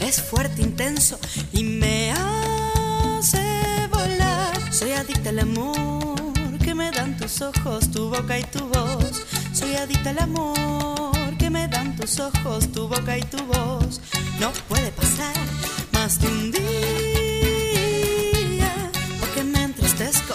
Es 0.00 0.20
fuerte, 0.20 0.62
intenso 0.62 1.18
y 1.52 1.64
me 1.64 2.12
hace 2.12 3.86
volar. 3.90 4.72
Soy 4.72 4.92
adicta 4.92 5.30
al 5.30 5.40
amor 5.40 6.58
que 6.64 6.74
me 6.74 6.90
dan 6.90 7.16
tus 7.16 7.40
ojos, 7.42 7.90
tu 7.90 8.08
boca 8.08 8.38
y 8.38 8.44
tu 8.44 8.66
voz. 8.68 9.22
Soy 9.52 9.74
adicta 9.74 10.10
al 10.10 10.18
amor 10.20 11.36
que 11.38 11.50
me 11.50 11.68
dan 11.68 11.96
tus 11.96 12.18
ojos, 12.20 12.70
tu 12.72 12.88
boca 12.88 13.16
y 13.16 13.22
tu 13.22 13.38
voz. 13.44 14.00
No 14.40 14.52
puede 14.68 14.90
pasar 14.92 15.34
más 15.92 16.20
de 16.20 16.28
un 16.28 16.50
día 16.52 16.62
porque 19.20 19.44
me 19.44 19.62
entristezco 19.62 20.34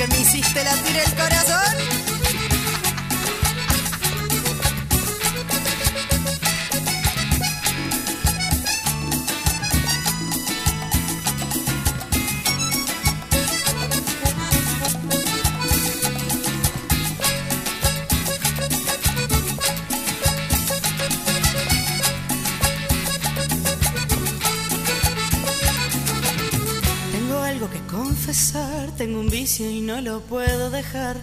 que 0.00 0.06
me 0.06 0.20
hiciste 0.20 0.64
latir 0.64 0.96
el 0.96 1.14
corazón. 1.14 1.69
No 29.90 30.00
lo 30.00 30.20
puedo 30.20 30.70
dejar. 30.70 31.16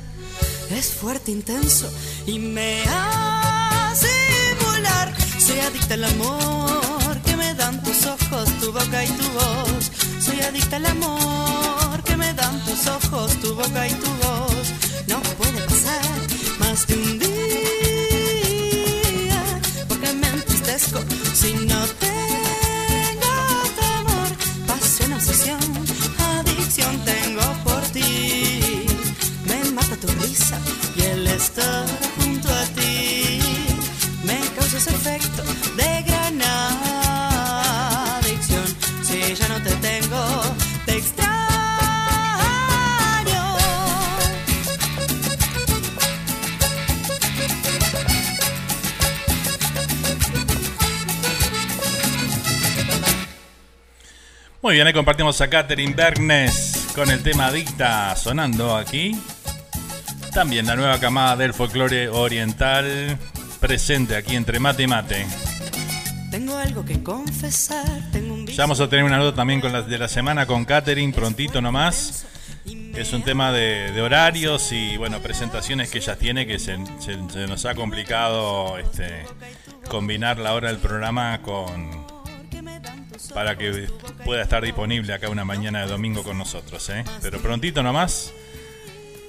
Es 0.71 0.87
fuerte, 0.87 1.31
intenso 1.31 1.89
y 2.25 2.37
me 2.37 2.83
hace 2.83 4.13
volar. 4.65 5.13
Soy 5.39 5.59
adicta 5.59 5.93
al 5.93 6.03
amor 6.03 7.21
que 7.25 7.37
me 7.37 7.53
dan 7.53 7.81
tus 7.81 8.05
ojos, 8.05 8.45
tu 8.59 8.73
boca 8.73 9.05
y 9.05 9.07
tu 9.07 9.27
voz. 9.39 9.91
Soy 10.19 10.41
adicta 10.41 10.75
al 10.75 10.85
amor 10.87 12.03
que 12.03 12.17
me 12.17 12.33
dan 12.33 12.59
tus 12.65 12.87
ojos, 12.87 13.39
tu 13.41 13.55
boca 13.55 13.87
y 13.87 13.93
tu 13.93 14.09
voz. 14.25 14.65
No 15.07 15.21
puede 15.39 15.61
pasar 15.61 16.17
más 16.59 16.85
de 16.87 16.95
un 16.95 17.16
Muy 54.67 54.73
bien, 54.73 54.85
ahí 54.85 54.91
compartimos 54.91 55.39
a 55.39 55.49
Catherine 55.49 55.93
Bergnes 55.93 56.89
con 56.93 57.09
el 57.09 57.23
tema 57.23 57.49
Dicta 57.53 58.13
sonando 58.17 58.75
aquí. 58.75 59.17
También 60.33 60.65
la 60.65 60.75
nueva 60.75 60.99
camada 60.99 61.37
del 61.37 61.53
folclore 61.53 62.09
oriental 62.09 63.17
presente 63.61 64.17
aquí 64.17 64.35
entre 64.35 64.59
mate 64.59 64.83
y 64.83 64.87
mate. 64.87 65.25
Tengo 66.31 66.57
algo 66.57 66.83
que 66.83 67.01
confesar, 67.01 67.85
tengo 68.11 68.33
un 68.33 68.45
Ya 68.45 68.63
vamos 68.63 68.81
a 68.81 68.89
tener 68.89 69.05
una 69.05 69.15
nota 69.19 69.37
también 69.37 69.61
con 69.61 69.71
las 69.71 69.87
de 69.87 69.97
la 69.99 70.09
semana 70.09 70.45
con 70.45 70.65
Catherine, 70.65 71.13
prontito 71.13 71.61
nomás. 71.61 72.25
Es 72.93 73.13
un 73.13 73.23
tema 73.23 73.53
de, 73.53 73.93
de 73.93 74.01
horarios 74.01 74.73
y 74.73 74.97
bueno, 74.97 75.21
presentaciones 75.21 75.89
que 75.89 75.99
ella 75.99 76.17
tiene 76.17 76.45
que 76.45 76.59
se, 76.59 76.77
se- 76.99 77.17
se 77.31 77.47
nos 77.47 77.65
ha 77.65 77.73
complicado 77.73 78.77
este, 78.77 79.23
combinar 79.87 80.39
la 80.39 80.53
hora 80.55 80.67
del 80.67 80.79
programa 80.79 81.41
con 81.41 82.05
para 83.33 83.57
que 83.57 83.87
pueda 84.25 84.43
estar 84.43 84.63
disponible 84.63 85.13
acá 85.13 85.29
una 85.29 85.45
mañana 85.45 85.81
de 85.81 85.87
domingo 85.87 86.23
con 86.23 86.37
nosotros. 86.37 86.89
¿eh? 86.89 87.03
Pero 87.21 87.39
prontito 87.39 87.83
nomás 87.83 88.33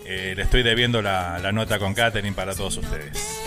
eh, 0.05 0.35
le 0.37 0.43
estoy 0.43 0.63
debiendo 0.63 1.03
la, 1.03 1.39
la 1.39 1.53
nota 1.53 1.79
con 1.79 1.95
Catherine 1.95 2.35
para 2.35 2.55
todos 2.55 2.77
ustedes. 2.77 3.39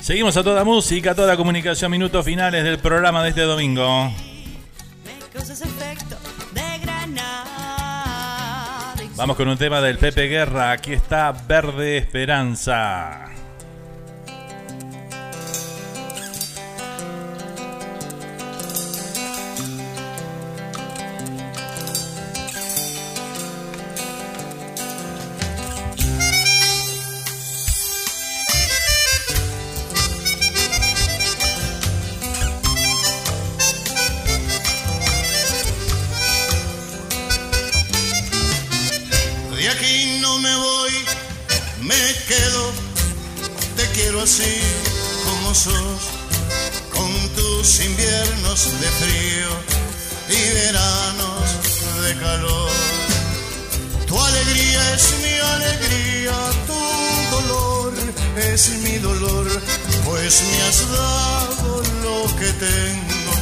Seguimos 0.00 0.36
a 0.38 0.42
toda 0.42 0.64
música, 0.64 1.14
toda 1.14 1.36
comunicación, 1.36 1.90
minutos 1.90 2.24
finales 2.24 2.64
del 2.64 2.78
programa 2.78 3.22
de 3.22 3.28
este 3.28 3.42
domingo. 3.42 4.10
Vamos 9.16 9.36
con 9.36 9.48
un 9.48 9.58
tema 9.58 9.80
del 9.80 9.98
Pepe 9.98 10.28
Guerra. 10.28 10.70
Aquí 10.70 10.92
está 10.92 11.32
Verde 11.32 11.98
Esperanza. 11.98 13.37
Es 58.58 58.70
mi 58.82 58.98
dolor, 58.98 59.46
pues 60.04 60.42
me 60.42 60.62
has 60.62 60.90
dado 60.90 61.80
lo 62.02 62.36
que 62.36 62.52
tengo 62.54 63.32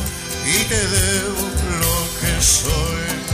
y 0.44 0.64
te 0.64 0.88
debo 0.88 1.40
lo 1.80 2.20
que 2.20 2.42
soy. 2.42 3.25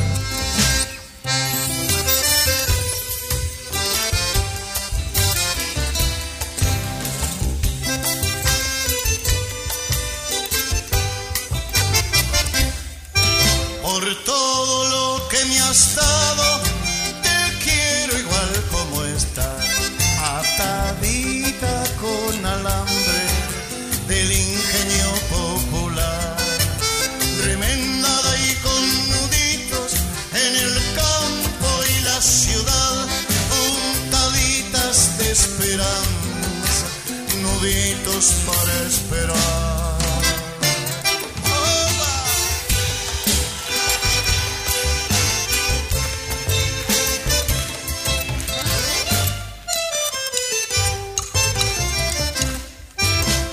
años 38.22 38.34
para 38.46 38.86
esperar. 38.86 39.98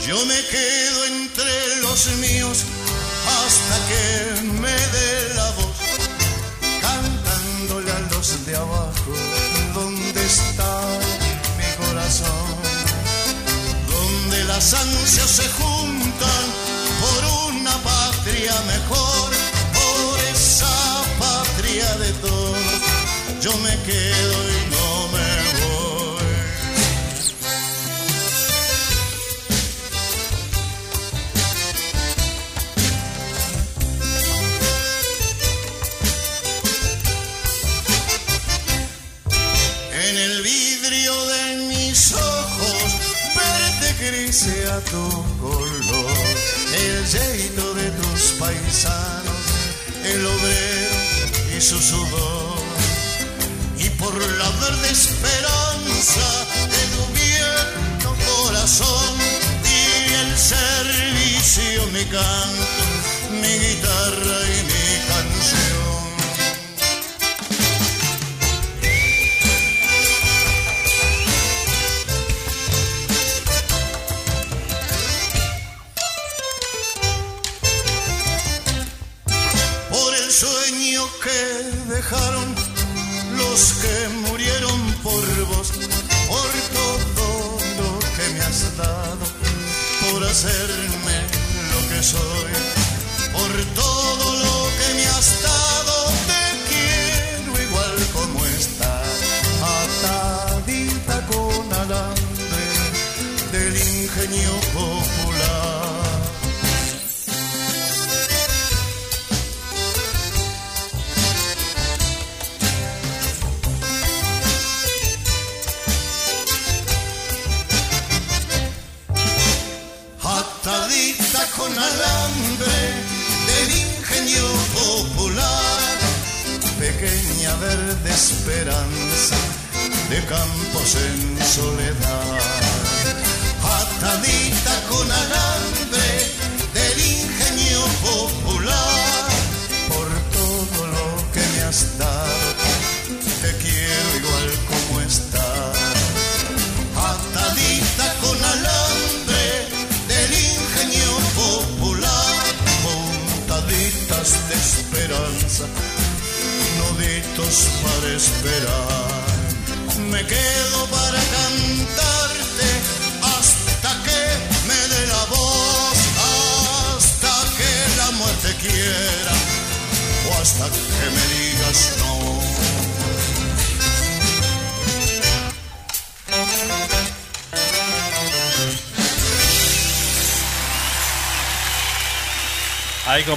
Yo 0.08 0.26
me 0.26 0.42
quedo 0.48 1.06
entre 1.06 1.82
los 1.82 2.08
míos 2.18 2.64
hasta 3.28 3.76
que 3.88 4.42
me 4.60 4.72
dé 4.72 5.19
las 14.72 14.86
ansias 14.86 15.32
se 15.32 15.50
juntan 15.50 16.46
por 17.02 17.54
una 17.54 17.72
patria 17.82 18.54
mejor, 18.68 19.32
por 19.74 20.20
esa 20.32 21.04
patria 21.18 21.96
de 21.96 22.12
todos, 22.14 22.58
yo 23.42 23.58
me 23.58 23.76
quedo 23.84 24.49
tu 44.82 45.10
color, 45.40 46.36
el 46.74 47.06
yeito 47.06 47.74
de 47.74 47.92
tus 47.92 48.32
paisanos, 48.40 49.44
el 50.04 50.26
obrero 50.26 50.96
y 51.58 51.62
su 51.62 51.80
sudor, 51.80 52.60
y 53.78 53.90
por 53.92 54.14
la 54.14 54.50
verde 54.62 54.90
esperanza 54.92 56.28
de 56.74 56.82
tu 56.96 57.04
viejo 57.14 58.16
corazón, 58.32 59.16
y 59.64 60.14
el 60.14 60.38
servicio 60.38 61.88
mi 61.92 62.06
canto, 62.06 62.84
mi 63.42 63.54
guitarra 63.60 63.99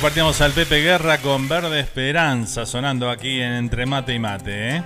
Ahí 0.03 0.07
compartimos 0.07 0.41
al 0.41 0.51
Pepe 0.51 0.81
Guerra 0.81 1.19
con 1.19 1.49
Verde 1.49 1.79
Esperanza 1.79 2.67
sonando 2.67 3.09
aquí 3.09 3.41
en 3.41 3.53
Entre 3.53 3.87
Mate 3.87 4.13
y 4.13 4.19
Mate. 4.19 4.77
¿eh? 4.77 4.83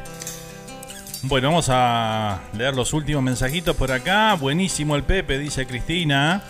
Bueno, 1.23 1.49
vamos 1.49 1.69
a 1.71 2.43
leer 2.53 2.75
los 2.75 2.93
últimos 2.93 3.23
mensajitos 3.23 3.75
por 3.77 3.93
acá. 3.93 4.35
Buenísimo 4.35 4.95
el 4.95 5.05
Pepe, 5.05 5.39
dice 5.39 5.67
Cristina. 5.67 6.43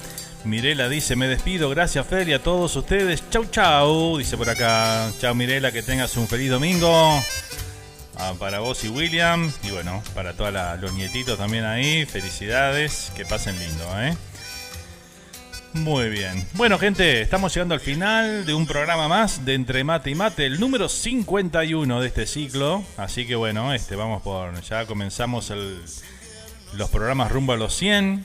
Mirela 0.43 0.89
dice, 0.89 1.15
me 1.15 1.28
despido, 1.28 1.70
gracias 1.70 2.05
Fer 2.09 2.28
y 2.28 2.33
a 2.33 2.43
todos 2.43 2.75
ustedes. 2.75 3.23
Chau, 3.31 3.45
chau, 3.45 4.19
dice 4.19 4.36
por 4.36 4.51
acá. 4.51 5.12
Chau 5.20 5.33
Mirela, 5.36 5.70
que 5.70 5.85
tengas 5.85 6.17
un 6.17 6.27
feliz 6.27 6.51
domingo. 6.51 7.23
Ah, 8.17 8.33
para 8.36 8.59
vos 8.59 8.83
y 8.83 8.89
William. 8.89 9.53
Y 9.62 9.70
bueno, 9.70 10.03
para 10.12 10.33
todos 10.33 10.53
los 10.81 10.93
nietitos 10.93 11.39
también 11.39 11.65
ahí. 11.65 12.05
Felicidades, 12.05 13.12
que 13.15 13.25
pasen 13.25 13.57
lindo, 13.61 13.85
¿eh? 14.01 14.17
Muy 15.77 16.09
bien. 16.09 16.47
Bueno, 16.55 16.79
gente, 16.79 17.21
estamos 17.21 17.53
llegando 17.53 17.75
al 17.75 17.81
final 17.81 18.47
de 18.47 18.55
un 18.55 18.67
programa 18.67 19.09
más 19.09 19.45
de 19.45 19.55
Entre 19.55 19.85
Mate 19.85 20.11
y 20.11 20.15
Mate, 20.15 20.47
el 20.47 20.59
número 20.59 20.89
51 20.89 22.01
de 22.01 22.07
este 22.07 22.27
ciclo. 22.27 22.83
Así 22.97 23.27
que 23.27 23.37
bueno, 23.37 23.75
este 23.75 23.95
vamos 23.95 24.23
por. 24.23 24.59
Ya 24.63 24.87
comenzamos 24.87 25.53
los 26.73 26.91
programas 26.91 27.31
rumbo 27.31 27.53
a 27.53 27.57
los 27.57 27.75
100. 27.75 28.25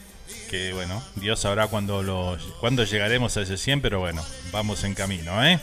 Que 0.49 0.71
bueno, 0.73 1.03
Dios 1.15 1.41
sabrá 1.41 1.67
cuándo, 1.67 2.03
los, 2.03 2.41
cuándo 2.61 2.85
llegaremos 2.85 3.35
a 3.35 3.41
ese 3.41 3.57
100, 3.57 3.81
pero 3.81 3.99
bueno, 3.99 4.23
vamos 4.51 4.83
en 4.85 4.95
camino, 4.95 5.43
¿eh? 5.45 5.59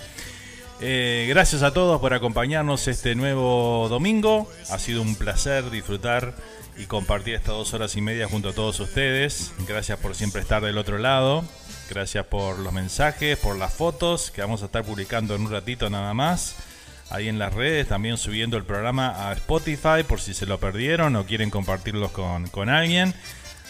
Eh, 0.81 1.26
gracias 1.28 1.62
a 1.62 1.73
todos 1.73 2.00
por 2.00 2.12
acompañarnos 2.15 2.86
este 2.86 3.15
nuevo 3.15 3.89
domingo. 3.89 4.49
Ha 4.70 4.78
sido 4.78 5.00
un 5.02 5.17
placer 5.17 5.70
disfrutar 5.70 6.34
y 6.78 6.86
compartir 6.86 7.34
estas 7.34 7.55
dos 7.55 7.74
horas 7.74 7.97
y 7.97 8.00
media 8.00 8.28
junto 8.28 8.50
a 8.50 8.52
todos 8.52 8.78
ustedes. 8.81 9.52
Gracias 9.66 9.98
por 9.98 10.15
siempre 10.15 10.40
estar 10.40 10.62
del 10.62 10.78
otro 10.78 10.98
lado. 10.98 11.44
Gracias 11.90 12.24
por 12.26 12.58
los 12.58 12.73
mensajes, 12.73 13.36
por 13.39 13.57
las 13.57 13.74
fotos 13.74 14.31
que 14.31 14.40
vamos 14.40 14.62
a 14.62 14.66
estar 14.66 14.84
publicando 14.84 15.34
en 15.34 15.42
un 15.42 15.50
ratito 15.50 15.90
nada 15.90 16.15
más. 16.15 16.55
Ahí 17.10 17.28
en 17.28 17.39
las 17.39 17.55
redes, 17.55 17.89
también 17.89 18.16
subiendo 18.18 18.57
el 18.57 18.65
programa 18.65 19.28
a 19.28 19.32
Spotify 19.32 20.05
por 20.07 20.20
si 20.20 20.34
se 20.34 20.47
lo 20.47 20.60
perdieron 20.60 21.16
o 21.16 21.24
quieren 21.24 21.50
compartirlos 21.50 22.12
con, 22.12 22.47
con 22.48 22.68
alguien. 22.68 23.15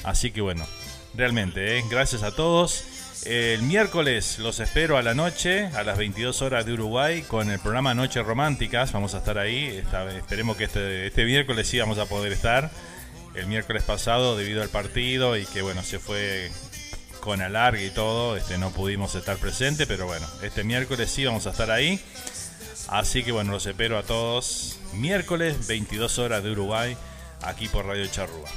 Así 0.04 0.30
que 0.30 0.40
bueno, 0.40 0.66
realmente, 1.14 1.78
¿eh? 1.78 1.84
gracias 1.88 2.22
a 2.22 2.34
todos. 2.34 2.84
El 3.24 3.62
miércoles 3.62 4.38
los 4.38 4.60
espero 4.60 4.96
a 4.96 5.02
la 5.02 5.14
noche, 5.14 5.66
a 5.74 5.82
las 5.82 5.98
22 5.98 6.40
horas 6.42 6.66
de 6.66 6.72
Uruguay, 6.72 7.22
con 7.22 7.50
el 7.50 7.58
programa 7.58 7.94
Noches 7.94 8.24
Románticas. 8.24 8.92
Vamos 8.92 9.14
a 9.14 9.18
estar 9.18 9.38
ahí. 9.38 9.82
Esperemos 10.16 10.56
que 10.56 10.64
este, 10.64 11.06
este 11.06 11.24
miércoles 11.24 11.68
sí 11.68 11.78
vamos 11.78 11.98
a 11.98 12.06
poder 12.06 12.32
estar. 12.32 12.70
El 13.38 13.46
miércoles 13.46 13.84
pasado, 13.84 14.36
debido 14.36 14.62
al 14.62 14.68
partido 14.68 15.36
y 15.36 15.46
que 15.46 15.62
bueno, 15.62 15.84
se 15.84 16.00
fue 16.00 16.50
con 17.20 17.40
alargue 17.40 17.86
y 17.86 17.90
todo, 17.90 18.36
este, 18.36 18.58
no 18.58 18.70
pudimos 18.70 19.14
estar 19.14 19.36
presentes, 19.36 19.86
pero 19.86 20.06
bueno, 20.06 20.26
este 20.42 20.64
miércoles 20.64 21.08
sí 21.08 21.24
vamos 21.24 21.46
a 21.46 21.50
estar 21.50 21.70
ahí. 21.70 22.00
Así 22.88 23.22
que 23.22 23.30
bueno, 23.30 23.52
los 23.52 23.66
espero 23.66 23.96
a 23.96 24.02
todos. 24.02 24.78
Miércoles, 24.94 25.68
22 25.68 26.18
horas 26.18 26.42
de 26.42 26.50
Uruguay, 26.50 26.96
aquí 27.42 27.68
por 27.68 27.86
Radio 27.86 28.06
Charrúa. 28.08 28.48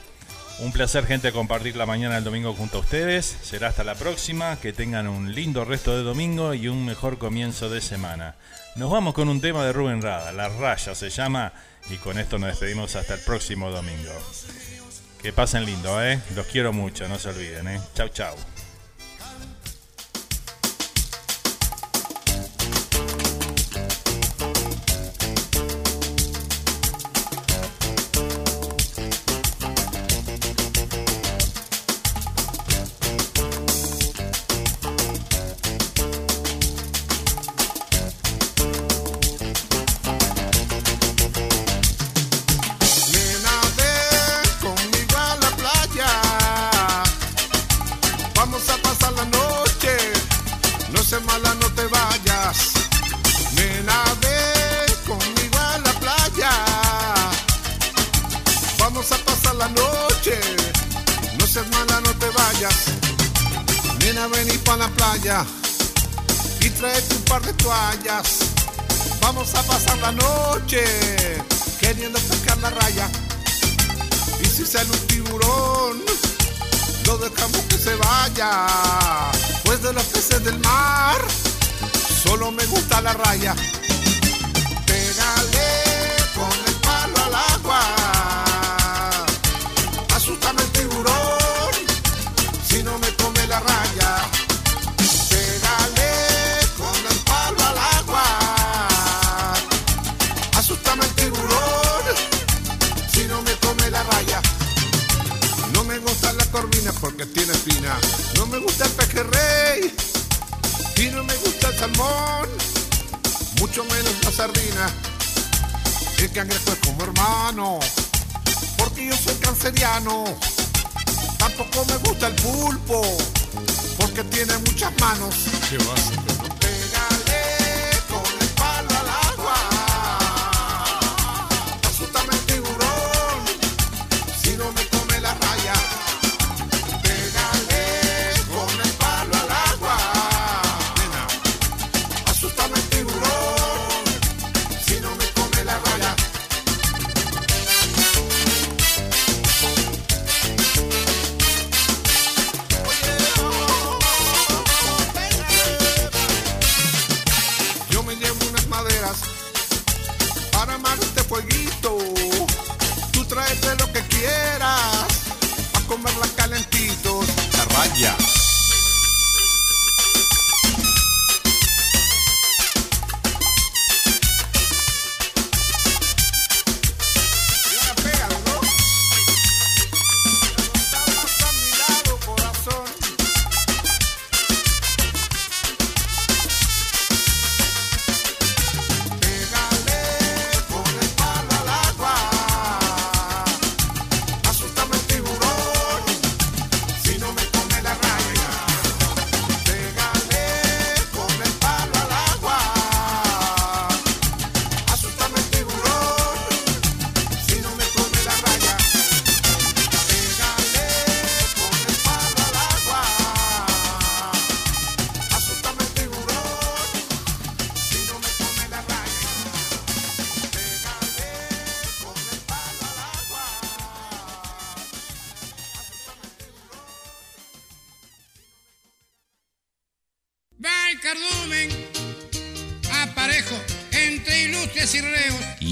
Un 0.61 0.72
placer, 0.72 1.06
gente, 1.06 1.32
compartir 1.32 1.76
la 1.76 1.85
mañana 1.85 2.16
del 2.16 2.24
domingo 2.24 2.53
junto 2.53 2.77
a 2.77 2.82
ustedes. 2.82 3.38
Será 3.42 3.69
hasta 3.69 3.84
la 3.84 3.95
próxima. 3.95 4.58
Que 4.61 4.74
tengan 4.74 5.08
un 5.08 5.34
lindo 5.34 5.66
resto 5.66 5.98
de 5.98 6.03
domingo 6.03 6.53
y 6.53 6.68
un 6.68 6.85
mejor 6.85 7.18
comienzo 7.18 7.69
de 7.69 7.82
semana. 7.82 8.35
Nos 8.76 8.92
vamos 8.92 9.16
con 9.16 9.27
un 9.27 9.42
tema 9.42 9.66
de 9.66 9.74
Rubén 9.74 10.03
Rada. 10.03 10.32
La 10.32 10.50
raya 10.50 10.93
se 10.93 11.10
llama. 11.10 11.51
Y 11.90 11.95
con 11.95 12.19
esto 12.19 12.38
nos 12.38 12.50
despedimos 12.50 12.95
hasta 12.95 13.16
el 13.16 13.22
próximo 13.22 13.72
domingo. 13.72 14.14
Que 15.22 15.32
pasen 15.32 15.66
lindo, 15.66 16.03
¿eh? 16.03 16.19
Los 16.35 16.48
quiero 16.48 16.74
mucho, 16.74 17.08
no 17.08 17.19
se 17.19 17.30
olviden, 17.30 17.67
¿eh? 17.67 17.80
Chau, 17.93 18.09
chau. 18.09 18.35